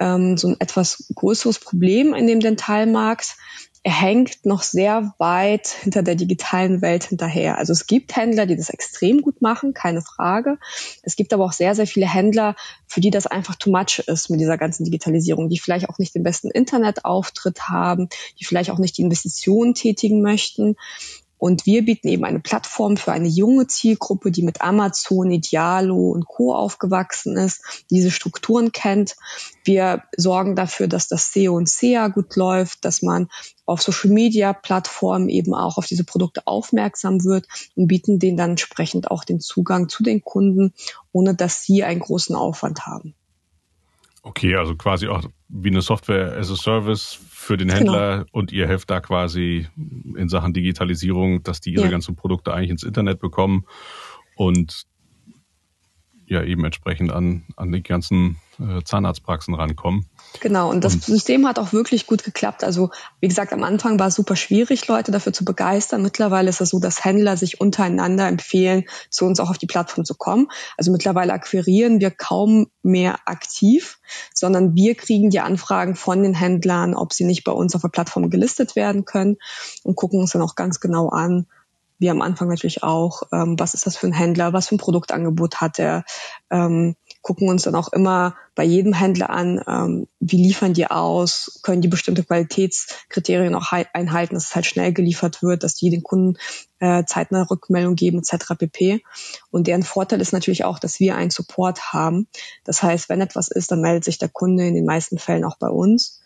ähm, 0.00 0.36
so 0.36 0.48
ein 0.48 0.56
etwas 0.58 1.04
größeres 1.14 1.58
Problem 1.58 2.14
in 2.14 2.26
dem 2.26 2.40
Dentalmarkt. 2.40 3.36
Er 3.82 3.98
hängt 3.98 4.44
noch 4.44 4.62
sehr 4.62 5.14
weit 5.16 5.68
hinter 5.68 6.02
der 6.02 6.14
digitalen 6.14 6.82
Welt 6.82 7.04
hinterher. 7.04 7.56
Also 7.56 7.72
es 7.72 7.86
gibt 7.86 8.14
Händler, 8.14 8.44
die 8.44 8.56
das 8.56 8.68
extrem 8.68 9.22
gut 9.22 9.40
machen, 9.40 9.72
keine 9.72 10.02
Frage. 10.02 10.58
Es 11.02 11.16
gibt 11.16 11.32
aber 11.32 11.46
auch 11.46 11.52
sehr, 11.52 11.74
sehr 11.74 11.86
viele 11.86 12.06
Händler, 12.06 12.56
für 12.86 13.00
die 13.00 13.10
das 13.10 13.26
einfach 13.26 13.54
too 13.54 13.70
much 13.70 14.00
ist 14.06 14.28
mit 14.28 14.38
dieser 14.38 14.58
ganzen 14.58 14.84
Digitalisierung, 14.84 15.48
die 15.48 15.58
vielleicht 15.58 15.88
auch 15.88 15.98
nicht 15.98 16.14
den 16.14 16.22
besten 16.22 16.50
Internetauftritt 16.50 17.70
haben, 17.70 18.10
die 18.38 18.44
vielleicht 18.44 18.70
auch 18.70 18.78
nicht 18.78 18.98
die 18.98 19.02
Investitionen 19.02 19.72
tätigen 19.72 20.20
möchten. 20.20 20.76
Und 21.40 21.64
wir 21.64 21.86
bieten 21.86 22.08
eben 22.08 22.26
eine 22.26 22.38
Plattform 22.38 22.98
für 22.98 23.12
eine 23.12 23.26
junge 23.26 23.66
Zielgruppe, 23.66 24.30
die 24.30 24.42
mit 24.42 24.60
Amazon, 24.60 25.30
Idealo 25.30 26.10
und 26.10 26.26
Co. 26.26 26.54
aufgewachsen 26.54 27.38
ist, 27.38 27.84
diese 27.88 28.10
Strukturen 28.10 28.72
kennt. 28.72 29.16
Wir 29.64 30.02
sorgen 30.14 30.54
dafür, 30.54 30.86
dass 30.86 31.08
das 31.08 31.32
SEO 31.32 31.56
und 31.56 31.66
SEA 31.66 32.08
gut 32.08 32.36
läuft, 32.36 32.84
dass 32.84 33.00
man 33.00 33.30
auf 33.64 33.80
Social 33.80 34.10
Media 34.10 34.52
Plattformen 34.52 35.30
eben 35.30 35.54
auch 35.54 35.78
auf 35.78 35.86
diese 35.86 36.04
Produkte 36.04 36.46
aufmerksam 36.46 37.24
wird 37.24 37.46
und 37.74 37.86
bieten 37.86 38.18
denen 38.18 38.36
dann 38.36 38.50
entsprechend 38.50 39.10
auch 39.10 39.24
den 39.24 39.40
Zugang 39.40 39.88
zu 39.88 40.02
den 40.02 40.20
Kunden, 40.20 40.74
ohne 41.10 41.34
dass 41.34 41.62
sie 41.62 41.84
einen 41.84 42.00
großen 42.00 42.36
Aufwand 42.36 42.84
haben. 42.84 43.14
Okay, 44.22 44.54
also 44.54 44.74
quasi 44.74 45.08
auch 45.08 45.22
wie 45.48 45.70
eine 45.70 45.80
Software 45.80 46.36
as 46.36 46.50
a 46.50 46.56
Service 46.56 47.18
für 47.30 47.56
den 47.56 47.70
Händler 47.70 48.18
genau. 48.18 48.28
und 48.32 48.52
ihr 48.52 48.66
helft 48.66 48.90
da 48.90 49.00
quasi 49.00 49.66
in 49.76 50.28
Sachen 50.28 50.52
Digitalisierung, 50.52 51.42
dass 51.42 51.60
die 51.60 51.72
ihre 51.72 51.84
ja. 51.84 51.90
ganzen 51.90 52.16
Produkte 52.16 52.52
eigentlich 52.52 52.70
ins 52.70 52.82
Internet 52.82 53.18
bekommen 53.18 53.64
und 54.36 54.86
ja 56.30 56.42
eben 56.44 56.64
entsprechend 56.64 57.12
an, 57.12 57.42
an 57.56 57.72
die 57.72 57.82
ganzen 57.82 58.38
äh, 58.60 58.82
Zahnarztpraxen 58.84 59.54
rankommen. 59.54 60.06
Genau, 60.40 60.70
und 60.70 60.84
das 60.84 60.94
und 60.94 61.04
System 61.04 61.46
hat 61.46 61.58
auch 61.58 61.72
wirklich 61.72 62.06
gut 62.06 62.22
geklappt. 62.22 62.62
Also 62.62 62.90
wie 63.20 63.26
gesagt, 63.26 63.52
am 63.52 63.64
Anfang 63.64 63.98
war 63.98 64.06
es 64.06 64.14
super 64.14 64.36
schwierig, 64.36 64.86
Leute 64.86 65.10
dafür 65.10 65.32
zu 65.32 65.44
begeistern. 65.44 66.02
Mittlerweile 66.02 66.48
ist 66.48 66.60
es 66.60 66.70
so, 66.70 66.78
dass 66.78 67.04
Händler 67.04 67.36
sich 67.36 67.60
untereinander 67.60 68.28
empfehlen, 68.28 68.84
zu 69.10 69.26
uns 69.26 69.40
auch 69.40 69.50
auf 69.50 69.58
die 69.58 69.66
Plattform 69.66 70.04
zu 70.04 70.14
kommen. 70.14 70.48
Also 70.76 70.92
mittlerweile 70.92 71.32
akquirieren 71.32 72.00
wir 72.00 72.12
kaum 72.12 72.68
mehr 72.82 73.18
aktiv, 73.24 73.98
sondern 74.32 74.76
wir 74.76 74.94
kriegen 74.94 75.30
die 75.30 75.40
Anfragen 75.40 75.96
von 75.96 76.22
den 76.22 76.34
Händlern, 76.34 76.94
ob 76.94 77.12
sie 77.12 77.24
nicht 77.24 77.42
bei 77.42 77.52
uns 77.52 77.74
auf 77.74 77.82
der 77.82 77.88
Plattform 77.88 78.30
gelistet 78.30 78.76
werden 78.76 79.04
können 79.04 79.36
und 79.82 79.96
gucken 79.96 80.20
uns 80.20 80.30
dann 80.30 80.42
auch 80.42 80.54
ganz 80.54 80.78
genau 80.78 81.08
an, 81.08 81.46
wie 82.00 82.10
am 82.10 82.22
Anfang 82.22 82.48
natürlich 82.48 82.82
auch, 82.82 83.22
ähm, 83.30 83.58
was 83.58 83.74
ist 83.74 83.86
das 83.86 83.96
für 83.96 84.06
ein 84.06 84.12
Händler, 84.12 84.52
was 84.52 84.68
für 84.68 84.74
ein 84.74 84.78
Produktangebot 84.78 85.60
hat 85.60 85.78
er, 85.78 86.04
ähm, 86.50 86.96
gucken 87.22 87.48
uns 87.48 87.64
dann 87.64 87.74
auch 87.74 87.92
immer 87.92 88.34
bei 88.54 88.64
jedem 88.64 88.94
Händler 88.94 89.28
an, 89.28 89.62
ähm, 89.68 90.06
wie 90.18 90.42
liefern 90.42 90.72
die 90.72 90.90
aus, 90.90 91.60
können 91.62 91.82
die 91.82 91.88
bestimmte 91.88 92.24
Qualitätskriterien 92.24 93.54
auch 93.54 93.72
einhalten, 93.72 94.34
dass 94.34 94.46
es 94.46 94.54
halt 94.54 94.66
schnell 94.66 94.94
geliefert 94.94 95.42
wird, 95.42 95.62
dass 95.62 95.74
die 95.74 95.90
den 95.90 96.02
Kunden 96.02 96.38
äh, 96.78 97.04
zeitnah 97.04 97.42
Rückmeldung 97.42 97.94
geben 97.94 98.18
etc. 98.18 98.54
pp. 98.58 99.02
Und 99.50 99.66
deren 99.66 99.82
Vorteil 99.82 100.22
ist 100.22 100.32
natürlich 100.32 100.64
auch, 100.64 100.78
dass 100.78 101.00
wir 101.00 101.16
einen 101.16 101.30
Support 101.30 101.92
haben. 101.92 102.28
Das 102.64 102.82
heißt, 102.82 103.10
wenn 103.10 103.20
etwas 103.20 103.48
ist, 103.48 103.70
dann 103.70 103.82
meldet 103.82 104.04
sich 104.04 104.16
der 104.16 104.30
Kunde 104.30 104.66
in 104.66 104.74
den 104.74 104.86
meisten 104.86 105.18
Fällen 105.18 105.44
auch 105.44 105.58
bei 105.58 105.68
uns. 105.68 106.19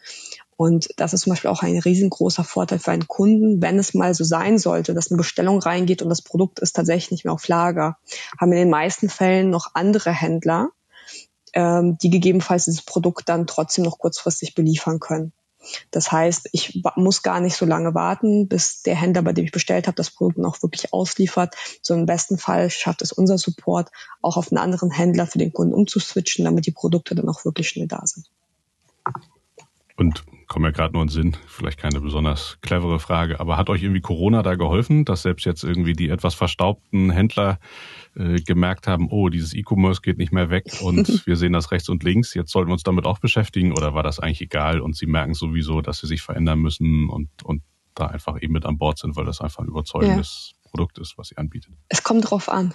Und 0.56 0.88
das 0.96 1.12
ist 1.12 1.23
zum 1.23 1.30
Beispiel 1.30 1.50
auch 1.50 1.62
ein 1.62 1.78
riesengroßer 1.78 2.44
Vorteil 2.44 2.78
für 2.78 2.92
einen 2.92 3.08
Kunden, 3.08 3.61
wenn 3.61 3.78
es 3.78 3.94
mal 3.94 4.14
so 4.14 4.25
sein 4.25 4.58
sollte, 4.58 4.94
dass 4.94 5.11
eine 5.11 5.18
Bestellung 5.18 5.58
reingeht 5.58 6.02
und 6.02 6.08
das 6.08 6.23
Produkt 6.23 6.61
ist 6.61 6.76
tatsächlich 6.76 7.11
nicht 7.11 7.25
mehr 7.25 7.34
auf 7.34 7.49
Lager, 7.49 7.99
haben 8.38 8.52
in 8.52 8.58
den 8.58 8.70
meisten 8.70 9.08
Fällen 9.08 9.50
noch 9.50 9.75
andere 9.75 10.11
Händler, 10.11 10.70
ähm, 11.52 11.99
die 11.99 12.11
gegebenenfalls 12.11 12.66
dieses 12.66 12.82
Produkt 12.82 13.28
dann 13.28 13.46
trotzdem 13.46 13.84
noch 13.84 13.99
kurzfristig 13.99 14.54
beliefern 14.54 15.00
können. 15.00 15.32
Das 15.90 16.12
heißt, 16.12 16.50
ich 16.52 16.82
muss 16.96 17.23
gar 17.23 17.40
nicht 17.40 17.56
so 17.56 17.64
lange 17.64 17.94
warten, 17.94 18.49
bis 18.49 18.82
der 18.82 18.94
Händler, 18.96 19.23
bei 19.23 19.32
dem 19.32 19.46
ich 19.46 19.52
bestellt 19.52 19.87
habe, 19.87 19.96
das 19.96 20.11
Produkt 20.11 20.38
noch 20.38 20.62
wirklich 20.62 20.92
ausliefert. 20.92 21.54
So 21.80 21.94
im 21.94 22.06
besten 22.06 22.38
Fall 22.38 22.70
schafft 22.70 23.02
es 23.02 23.12
unser 23.12 23.38
Support 23.38 23.90
auch 24.20 24.37
auf 24.37 24.52
einen 24.52 24.58
anderen 24.58 24.90
Händler 24.90 25.26
für 25.26 25.38
den 25.38 25.52
Kunden 25.52 25.75
umzuswitchen, 25.75 26.44
damit 26.44 26.66
die 26.66 26.73
Produkte 26.73 27.14
dann 27.14 27.28
auch 27.28 27.44
wirklich 27.44 27.68
schnell 27.68 27.87
da 27.87 28.02
sind. 28.04 28.26
Und 29.96 30.25
kommt 30.54 30.66
mir 30.66 30.73
gerade 30.73 30.92
nur 30.92 31.02
in 31.02 31.08
den 31.08 31.12
Sinn, 31.12 31.37
vielleicht 31.49 31.80
keine 31.80 32.00
besonders 32.00 32.58
clevere 32.62 33.00
Frage, 33.00 33.40
aber 33.40 33.56
hat 33.56 33.68
euch 33.70 33.82
irgendwie 33.82 34.00
Corona 34.00 34.44
da 34.44 34.54
geholfen, 34.54 35.04
dass 35.04 35.23
selbst 35.23 35.44
jetzt 35.44 35.64
irgendwie 35.64 35.94
die 35.94 36.08
etwas 36.08 36.34
verstaubten 36.34 37.11
Händler 37.11 37.58
äh, 38.14 38.40
gemerkt 38.40 38.87
haben, 38.87 39.08
oh, 39.11 39.30
dieses 39.30 39.52
E-Commerce 39.52 40.00
geht 40.00 40.16
nicht 40.16 40.30
mehr 40.30 40.50
weg 40.50 40.66
und 40.80 41.08
wir 41.26 41.34
sehen 41.34 41.54
das 41.54 41.73
rechts 41.73 41.88
und 41.88 42.04
links, 42.04 42.34
jetzt 42.34 42.52
sollten 42.52 42.68
wir 42.68 42.75
uns 42.75 42.84
damit 42.84 43.04
auch 43.04 43.18
beschäftigen 43.18 43.73
oder 43.73 43.94
war 43.94 44.04
das 44.04 44.20
eigentlich 44.20 44.42
egal 44.42 44.80
und 44.80 44.94
sie 44.94 45.06
merken 45.06 45.34
sowieso, 45.34 45.80
dass 45.80 45.99
sie 45.99 46.06
sich 46.06 46.23
verändern 46.23 46.61
müssen 46.61 47.08
und, 47.08 47.30
und 47.42 47.62
da 47.96 48.06
einfach 48.06 48.40
eben 48.40 48.52
mit 48.52 48.64
an 48.64 48.78
Bord 48.78 49.00
sind, 49.00 49.16
weil 49.16 49.25
das 49.25 49.40
einfach 49.40 49.64
ein 49.64 49.68
überzeugendes 49.68 50.52
ja. 50.52 50.70
Produkt 50.70 50.99
ist, 50.99 51.18
was 51.18 51.30
sie 51.30 51.37
anbietet? 51.37 51.73
Es 51.88 52.04
kommt 52.04 52.30
drauf 52.30 52.49
an. 52.49 52.73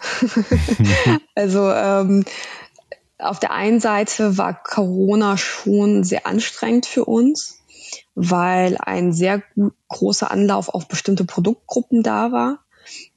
also 1.33 1.71
ähm, 1.71 2.25
auf 3.19 3.39
der 3.39 3.51
einen 3.53 3.79
Seite 3.79 4.37
war 4.37 4.53
Corona 4.53 5.37
schon 5.37 6.03
sehr 6.03 6.27
anstrengend 6.27 6.85
für 6.85 7.05
uns, 7.05 7.58
weil 8.21 8.77
ein 8.77 9.13
sehr 9.13 9.41
großer 9.87 10.29
Anlauf 10.29 10.67
auf 10.67 10.89
bestimmte 10.89 11.23
Produktgruppen 11.23 12.03
da 12.03 12.33
war 12.33 12.59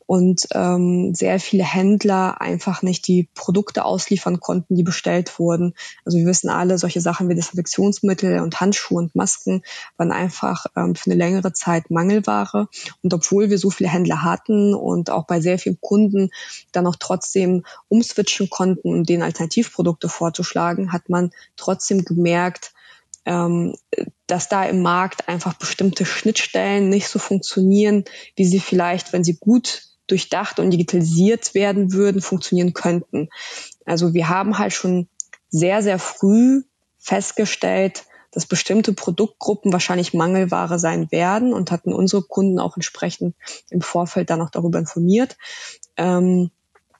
und 0.07 0.47
ähm, 0.53 1.13
sehr 1.13 1.41
viele 1.41 1.65
Händler 1.65 2.41
einfach 2.41 2.83
nicht 2.83 3.09
die 3.09 3.29
Produkte 3.35 3.85
ausliefern 3.85 4.39
konnten, 4.39 4.77
die 4.77 4.85
bestellt 4.85 5.41
wurden. 5.41 5.75
Also 6.05 6.19
wir 6.19 6.27
wissen 6.27 6.51
alle, 6.51 6.79
solche 6.79 7.01
Sachen 7.01 7.29
wie 7.29 7.35
Desinfektionsmittel 7.35 8.39
und 8.39 8.61
Handschuhe 8.61 8.99
und 8.99 9.17
Masken 9.17 9.63
waren 9.97 10.13
einfach 10.13 10.67
ähm, 10.77 10.95
für 10.95 11.11
eine 11.11 11.19
längere 11.19 11.53
Zeit 11.53 11.91
Mangelware. 11.91 12.69
Und 13.03 13.13
obwohl 13.13 13.51
wir 13.51 13.59
so 13.59 13.71
viele 13.71 13.91
Händler 13.91 14.23
hatten 14.23 14.73
und 14.73 15.11
auch 15.11 15.27
bei 15.27 15.41
sehr 15.41 15.59
vielen 15.59 15.81
Kunden 15.81 16.31
dann 16.71 16.87
auch 16.87 16.97
trotzdem 16.97 17.65
umswitchen 17.89 18.51
konnten, 18.51 18.89
um 18.89 19.03
denen 19.03 19.25
Alternativprodukte 19.25 20.09
vorzuschlagen, 20.09 20.93
hat 20.93 21.09
man 21.09 21.33
trotzdem 21.57 22.05
gemerkt, 22.05 22.73
ähm, 23.25 23.75
dass 24.27 24.49
da 24.49 24.65
im 24.65 24.83
Markt 24.83 25.29
einfach 25.29 25.55
bestimmte 25.55 26.05
Schnittstellen 26.05 26.89
nicht 26.89 27.09
so 27.09 27.19
funktionieren, 27.19 28.05
wie 28.37 28.45
sie 28.45 28.61
vielleicht, 28.61 29.13
wenn 29.13 29.25
sie 29.25 29.37
gut 29.37 29.83
durchdacht 30.07 30.59
und 30.59 30.71
digitalisiert 30.71 31.55
werden 31.55 31.93
würden, 31.93 32.21
funktionieren 32.21 32.73
könnten. 32.73 33.29
Also 33.85 34.15
wir 34.15 34.29
haben 34.29 34.59
halt 34.59 34.73
schon 34.73 35.09
sehr, 35.49 35.83
sehr 35.83 35.99
früh 35.99 36.63
festgestellt, 36.99 38.05
dass 38.31 38.47
bestimmte 38.47 38.95
Produktgruppen 38.95 39.73
wahrscheinlich 39.73 40.15
Mangelware 40.15 40.79
sein 40.79 41.13
werden 41.13 41.53
und 41.53 41.71
hatten 41.71 41.93
unsere 41.93 42.23
Kunden 42.23 42.59
auch 42.59 42.77
entsprechend 42.77 43.37
im 43.71 43.83
Vorfeld 43.83 44.31
dann 44.31 44.41
auch 44.41 44.51
darüber 44.51 44.79
informiert. 44.79 45.37
Ähm, 45.97 46.51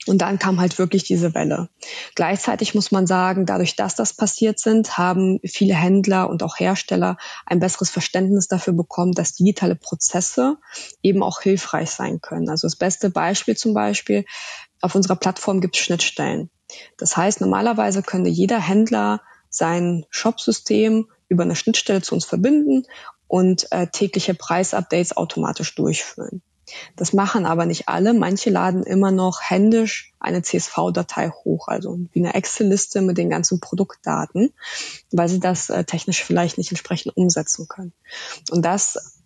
und 0.07 0.19
dann 0.19 0.39
kam 0.39 0.61
halt 0.61 0.79
wirklich 0.79 1.05
diese 1.05 1.35
Welle. 1.35 1.69
Gleichzeitig 2.15 2.75
muss 2.75 2.91
man 2.91 3.07
sagen, 3.07 3.47
dadurch, 3.47 3.77
dass 3.77 3.95
das 3.95 4.15
passiert 4.15 4.59
sind, 4.59 4.99
haben 4.99 5.39
viele 5.45 5.75
Händler 5.75 6.29
und 6.29 6.43
auch 6.43 6.59
Hersteller 6.59 7.17
ein 7.47 7.61
besseres 7.61 7.91
Verständnis 7.91 8.49
dafür 8.49 8.73
bekommen, 8.73 9.13
dass 9.13 9.35
digitale 9.35 9.77
Prozesse 9.77 10.59
eben 11.03 11.23
auch 11.23 11.41
hilfreich 11.41 11.91
sein 11.91 12.21
können. 12.21 12.49
Also 12.49 12.67
das 12.67 12.77
beste 12.77 13.11
Beispiel 13.11 13.57
zum 13.57 13.75
Beispiel, 13.75 14.25
auf 14.81 14.95
unserer 14.95 15.17
Plattform 15.17 15.61
gibt 15.61 15.77
es 15.77 15.83
Schnittstellen. 15.83 16.51
Das 16.97 17.17
heißt, 17.17 17.41
normalerweise 17.41 18.03
könnte 18.03 18.31
jeder 18.31 18.59
Händler 18.59 19.21
sein 19.49 20.07
Shopsystem 20.11 21.09
über 21.29 21.45
eine 21.45 21.57
Schnittstelle 21.57 22.03
zu 22.03 22.15
uns 22.15 22.25
verbinden 22.25 22.85
und 23.29 23.71
äh, 23.71 23.87
tägliche 23.87 24.35
Preisupdates 24.35 25.17
automatisch 25.17 25.75
durchführen. 25.75 26.43
Das 26.97 27.13
machen 27.13 27.47
aber 27.47 27.67
nicht 27.67 27.89
alle. 27.89 28.15
Manche 28.15 28.51
laden 28.51 28.83
immer 28.83 29.11
noch 29.11 29.41
händisch 29.43 30.13
eine 30.21 30.43
CSV-Datei 30.43 31.31
hoch, 31.31 31.69
also 31.69 31.99
wie 32.13 32.21
eine 32.21 32.35
Excel-Liste 32.35 33.01
mit 33.03 33.19
den 33.19 33.31
ganzen 33.31 33.61
Produktdaten, 33.61 34.53
weil 35.11 35.29
sie 35.29 35.41
das 35.41 35.71
äh, 35.71 35.85
technisch 35.85 36.23
vielleicht 36.23 36.59
nicht 36.59 36.71
entsprechend 36.71 37.17
umsetzen 37.17 37.69
können. 37.69 37.93
Und 38.51 38.65
das 38.65 39.21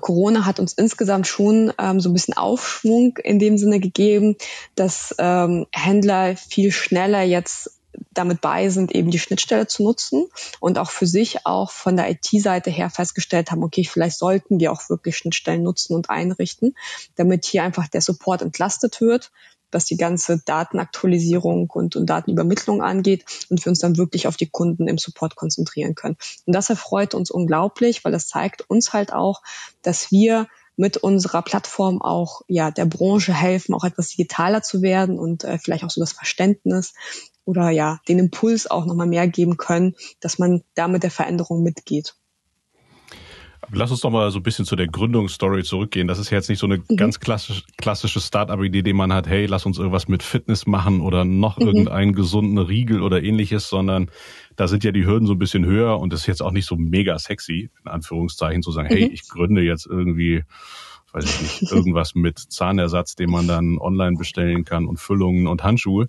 Corona 0.00 0.46
hat 0.46 0.60
uns 0.60 0.72
insgesamt 0.72 1.26
schon 1.26 1.72
ähm, 1.78 2.00
so 2.00 2.10
ein 2.10 2.12
bisschen 2.12 2.36
Aufschwung 2.36 3.18
in 3.24 3.38
dem 3.38 3.58
Sinne 3.58 3.80
gegeben, 3.80 4.36
dass 4.76 5.14
ähm, 5.18 5.66
Händler 5.72 6.36
viel 6.36 6.70
schneller 6.70 7.22
jetzt 7.22 7.79
damit 8.12 8.40
bei 8.40 8.68
sind, 8.70 8.94
eben 8.94 9.10
die 9.10 9.18
Schnittstelle 9.18 9.66
zu 9.66 9.82
nutzen 9.82 10.26
und 10.60 10.78
auch 10.78 10.90
für 10.90 11.06
sich 11.06 11.46
auch 11.46 11.70
von 11.70 11.96
der 11.96 12.10
IT-Seite 12.10 12.70
her 12.70 12.90
festgestellt 12.90 13.50
haben, 13.50 13.62
okay, 13.62 13.84
vielleicht 13.84 14.18
sollten 14.18 14.60
wir 14.60 14.72
auch 14.72 14.88
wirklich 14.88 15.16
Schnittstellen 15.16 15.62
nutzen 15.62 15.94
und 15.94 16.10
einrichten, 16.10 16.76
damit 17.16 17.44
hier 17.44 17.62
einfach 17.62 17.88
der 17.88 18.00
Support 18.00 18.42
entlastet 18.42 19.00
wird, 19.00 19.30
was 19.72 19.84
die 19.84 19.96
ganze 19.96 20.38
Datenaktualisierung 20.38 21.70
und, 21.70 21.96
und 21.96 22.06
Datenübermittlung 22.06 22.82
angeht 22.82 23.24
und 23.48 23.64
wir 23.64 23.70
uns 23.70 23.78
dann 23.78 23.96
wirklich 23.96 24.26
auf 24.26 24.36
die 24.36 24.48
Kunden 24.48 24.88
im 24.88 24.98
Support 24.98 25.36
konzentrieren 25.36 25.94
können. 25.94 26.16
Und 26.46 26.54
das 26.54 26.70
erfreut 26.70 27.14
uns 27.14 27.30
unglaublich, 27.30 28.04
weil 28.04 28.12
das 28.12 28.26
zeigt 28.26 28.68
uns 28.68 28.92
halt 28.92 29.12
auch, 29.12 29.42
dass 29.82 30.10
wir 30.10 30.48
mit 30.76 30.96
unserer 30.96 31.42
Plattform 31.42 32.00
auch 32.00 32.40
ja 32.48 32.70
der 32.70 32.86
Branche 32.86 33.34
helfen, 33.34 33.74
auch 33.74 33.84
etwas 33.84 34.08
digitaler 34.08 34.62
zu 34.62 34.80
werden 34.80 35.18
und 35.18 35.44
äh, 35.44 35.58
vielleicht 35.58 35.84
auch 35.84 35.90
so 35.90 36.00
das 36.00 36.12
Verständnis 36.12 36.94
oder 37.44 37.70
ja 37.70 38.00
den 38.08 38.18
Impuls 38.18 38.70
auch 38.70 38.86
nochmal 38.86 39.06
mehr 39.06 39.28
geben 39.28 39.56
können, 39.56 39.94
dass 40.20 40.38
man 40.38 40.62
da 40.74 40.88
mit 40.88 41.02
der 41.02 41.10
Veränderung 41.10 41.62
mitgeht. 41.62 42.14
Lass 43.72 43.90
uns 43.90 44.00
doch 44.00 44.10
mal 44.10 44.30
so 44.30 44.40
ein 44.40 44.42
bisschen 44.42 44.64
zu 44.64 44.74
der 44.74 44.88
Gründungsstory 44.88 45.62
zurückgehen. 45.62 46.08
Das 46.08 46.18
ist 46.18 46.30
jetzt 46.30 46.48
nicht 46.48 46.58
so 46.58 46.66
eine 46.66 46.78
mhm. 46.78 46.96
ganz 46.96 47.20
klassisch, 47.20 47.64
klassische 47.76 48.20
Start-up-Idee, 48.20 48.82
die 48.82 48.92
man 48.92 49.12
hat, 49.12 49.28
hey, 49.28 49.46
lass 49.46 49.64
uns 49.64 49.78
irgendwas 49.78 50.08
mit 50.08 50.22
Fitness 50.22 50.66
machen 50.66 51.00
oder 51.00 51.24
noch 51.24 51.58
mhm. 51.58 51.66
irgendeinen 51.66 52.14
gesunden 52.14 52.58
Riegel 52.58 53.02
oder 53.02 53.22
ähnliches, 53.22 53.68
sondern 53.68 54.10
da 54.56 54.66
sind 54.66 54.82
ja 54.82 54.92
die 54.92 55.06
Hürden 55.06 55.26
so 55.26 55.34
ein 55.34 55.38
bisschen 55.38 55.64
höher 55.64 56.00
und 56.00 56.12
das 56.12 56.20
ist 56.20 56.26
jetzt 56.26 56.42
auch 56.42 56.50
nicht 56.50 56.66
so 56.66 56.76
mega 56.76 57.18
sexy, 57.18 57.70
in 57.84 57.90
Anführungszeichen, 57.90 58.62
zu 58.62 58.72
sagen, 58.72 58.88
mhm. 58.90 58.96
hey, 58.96 59.10
ich 59.12 59.28
gründe 59.28 59.62
jetzt 59.62 59.86
irgendwie, 59.86 60.42
weiß 61.12 61.24
ich 61.24 61.40
nicht, 61.40 61.62
irgendwas 61.72 62.14
mit 62.14 62.38
Zahnersatz, 62.38 63.14
den 63.14 63.30
man 63.30 63.46
dann 63.46 63.78
online 63.78 64.16
bestellen 64.16 64.64
kann 64.64 64.86
und 64.86 64.98
Füllungen 64.98 65.46
und 65.46 65.62
Handschuhe. 65.62 66.08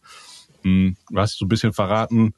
Hm, 0.64 0.96
du 1.10 1.20
hast 1.20 1.38
so 1.38 1.46
ein 1.46 1.50
bisschen 1.50 1.74
verraten, 1.74 2.34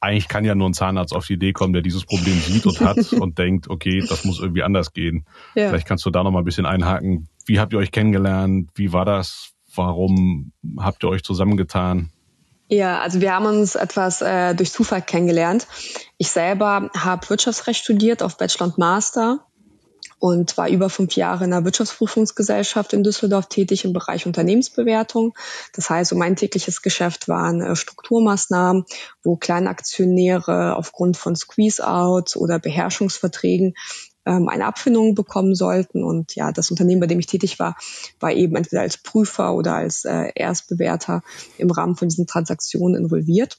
eigentlich 0.00 0.28
kann 0.28 0.44
ja 0.44 0.54
nur 0.54 0.68
ein 0.68 0.74
Zahnarzt 0.74 1.12
auf 1.12 1.26
die 1.26 1.34
Idee 1.34 1.52
kommen, 1.52 1.72
der 1.72 1.82
dieses 1.82 2.04
Problem 2.04 2.38
sieht 2.38 2.66
und 2.66 2.80
hat 2.80 3.12
und 3.12 3.38
denkt, 3.38 3.68
okay, 3.68 4.04
das 4.06 4.24
muss 4.24 4.38
irgendwie 4.38 4.62
anders 4.62 4.92
gehen. 4.92 5.26
Ja. 5.54 5.68
Vielleicht 5.68 5.86
kannst 5.86 6.06
du 6.06 6.10
da 6.10 6.22
noch 6.22 6.30
mal 6.30 6.40
ein 6.40 6.44
bisschen 6.44 6.66
einhaken. 6.66 7.28
Wie 7.46 7.58
habt 7.58 7.72
ihr 7.72 7.78
euch 7.78 7.90
kennengelernt? 7.90 8.70
Wie 8.74 8.92
war 8.92 9.04
das? 9.04 9.50
Warum 9.74 10.52
habt 10.78 11.02
ihr 11.04 11.08
euch 11.08 11.22
zusammengetan? 11.22 12.10
Ja, 12.68 13.00
also 13.00 13.20
wir 13.20 13.34
haben 13.34 13.46
uns 13.46 13.74
etwas 13.74 14.20
äh, 14.20 14.54
durch 14.54 14.72
Zufall 14.72 15.02
kennengelernt. 15.02 15.66
Ich 16.18 16.28
selber 16.30 16.90
habe 16.96 17.30
Wirtschaftsrecht 17.30 17.82
studiert 17.82 18.22
auf 18.22 18.36
Bachelor 18.36 18.66
und 18.66 18.78
Master 18.78 19.40
und 20.18 20.56
war 20.56 20.68
über 20.68 20.90
fünf 20.90 21.14
Jahre 21.16 21.44
in 21.44 21.50
der 21.50 21.64
Wirtschaftsprüfungsgesellschaft 21.64 22.92
in 22.92 23.04
Düsseldorf 23.04 23.46
tätig 23.46 23.84
im 23.84 23.92
Bereich 23.92 24.26
Unternehmensbewertung. 24.26 25.34
Das 25.74 25.90
heißt, 25.90 26.14
mein 26.14 26.36
tägliches 26.36 26.82
Geschäft 26.82 27.28
waren 27.28 27.60
äh, 27.60 27.76
Strukturmaßnahmen, 27.76 28.84
wo 29.22 29.36
Kleinaktionäre 29.36 30.76
aufgrund 30.76 31.16
von 31.16 31.36
Squeeze-Outs 31.36 32.36
oder 32.36 32.58
Beherrschungsverträgen 32.58 33.74
ähm, 34.26 34.48
eine 34.48 34.66
Abfindung 34.66 35.14
bekommen 35.14 35.54
sollten. 35.54 36.04
Und 36.04 36.34
ja, 36.34 36.52
das 36.52 36.70
Unternehmen, 36.70 37.00
bei 37.00 37.06
dem 37.06 37.18
ich 37.18 37.26
tätig 37.26 37.58
war, 37.58 37.76
war 38.20 38.32
eben 38.32 38.56
entweder 38.56 38.82
als 38.82 38.98
Prüfer 38.98 39.54
oder 39.54 39.74
als 39.74 40.04
äh, 40.04 40.32
Erstbewerter 40.34 41.22
im 41.56 41.70
Rahmen 41.70 41.96
von 41.96 42.08
diesen 42.08 42.26
Transaktionen 42.26 43.02
involviert. 43.02 43.58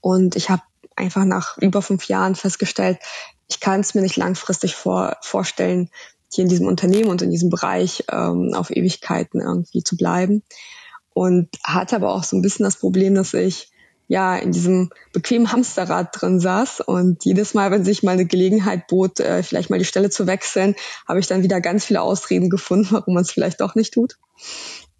Und 0.00 0.36
ich 0.36 0.50
habe 0.50 0.62
einfach 0.96 1.24
nach 1.24 1.58
über 1.58 1.82
fünf 1.82 2.04
Jahren 2.04 2.34
festgestellt, 2.34 2.98
ich 3.48 3.60
kann 3.60 3.80
es 3.80 3.94
mir 3.94 4.02
nicht 4.02 4.16
langfristig 4.16 4.74
vor, 4.74 5.16
vorstellen, 5.20 5.90
hier 6.32 6.44
in 6.44 6.48
diesem 6.48 6.66
Unternehmen 6.66 7.10
und 7.10 7.22
in 7.22 7.30
diesem 7.30 7.50
Bereich 7.50 8.04
ähm, 8.10 8.54
auf 8.54 8.70
Ewigkeiten 8.70 9.40
irgendwie 9.40 9.82
zu 9.82 9.96
bleiben. 9.96 10.42
Und 11.14 11.48
hatte 11.62 11.96
aber 11.96 12.14
auch 12.14 12.24
so 12.24 12.36
ein 12.36 12.42
bisschen 12.42 12.64
das 12.64 12.76
Problem, 12.76 13.14
dass 13.14 13.34
ich 13.34 13.70
ja 14.08 14.36
in 14.36 14.52
diesem 14.52 14.90
bequemen 15.12 15.52
Hamsterrad 15.52 16.08
drin 16.12 16.40
saß 16.40 16.80
und 16.80 17.24
jedes 17.24 17.54
Mal, 17.54 17.70
wenn 17.70 17.84
sich 17.84 18.02
mal 18.02 18.12
eine 18.12 18.26
Gelegenheit 18.26 18.86
bot, 18.86 19.20
äh, 19.20 19.42
vielleicht 19.42 19.70
mal 19.70 19.78
die 19.78 19.84
Stelle 19.84 20.10
zu 20.10 20.26
wechseln, 20.26 20.74
habe 21.06 21.20
ich 21.20 21.26
dann 21.26 21.42
wieder 21.42 21.60
ganz 21.60 21.84
viele 21.84 22.00
Ausreden 22.00 22.50
gefunden, 22.50 22.88
warum 22.90 23.14
man 23.14 23.22
es 23.22 23.30
vielleicht 23.30 23.60
doch 23.60 23.74
nicht 23.74 23.92
tut. 23.92 24.18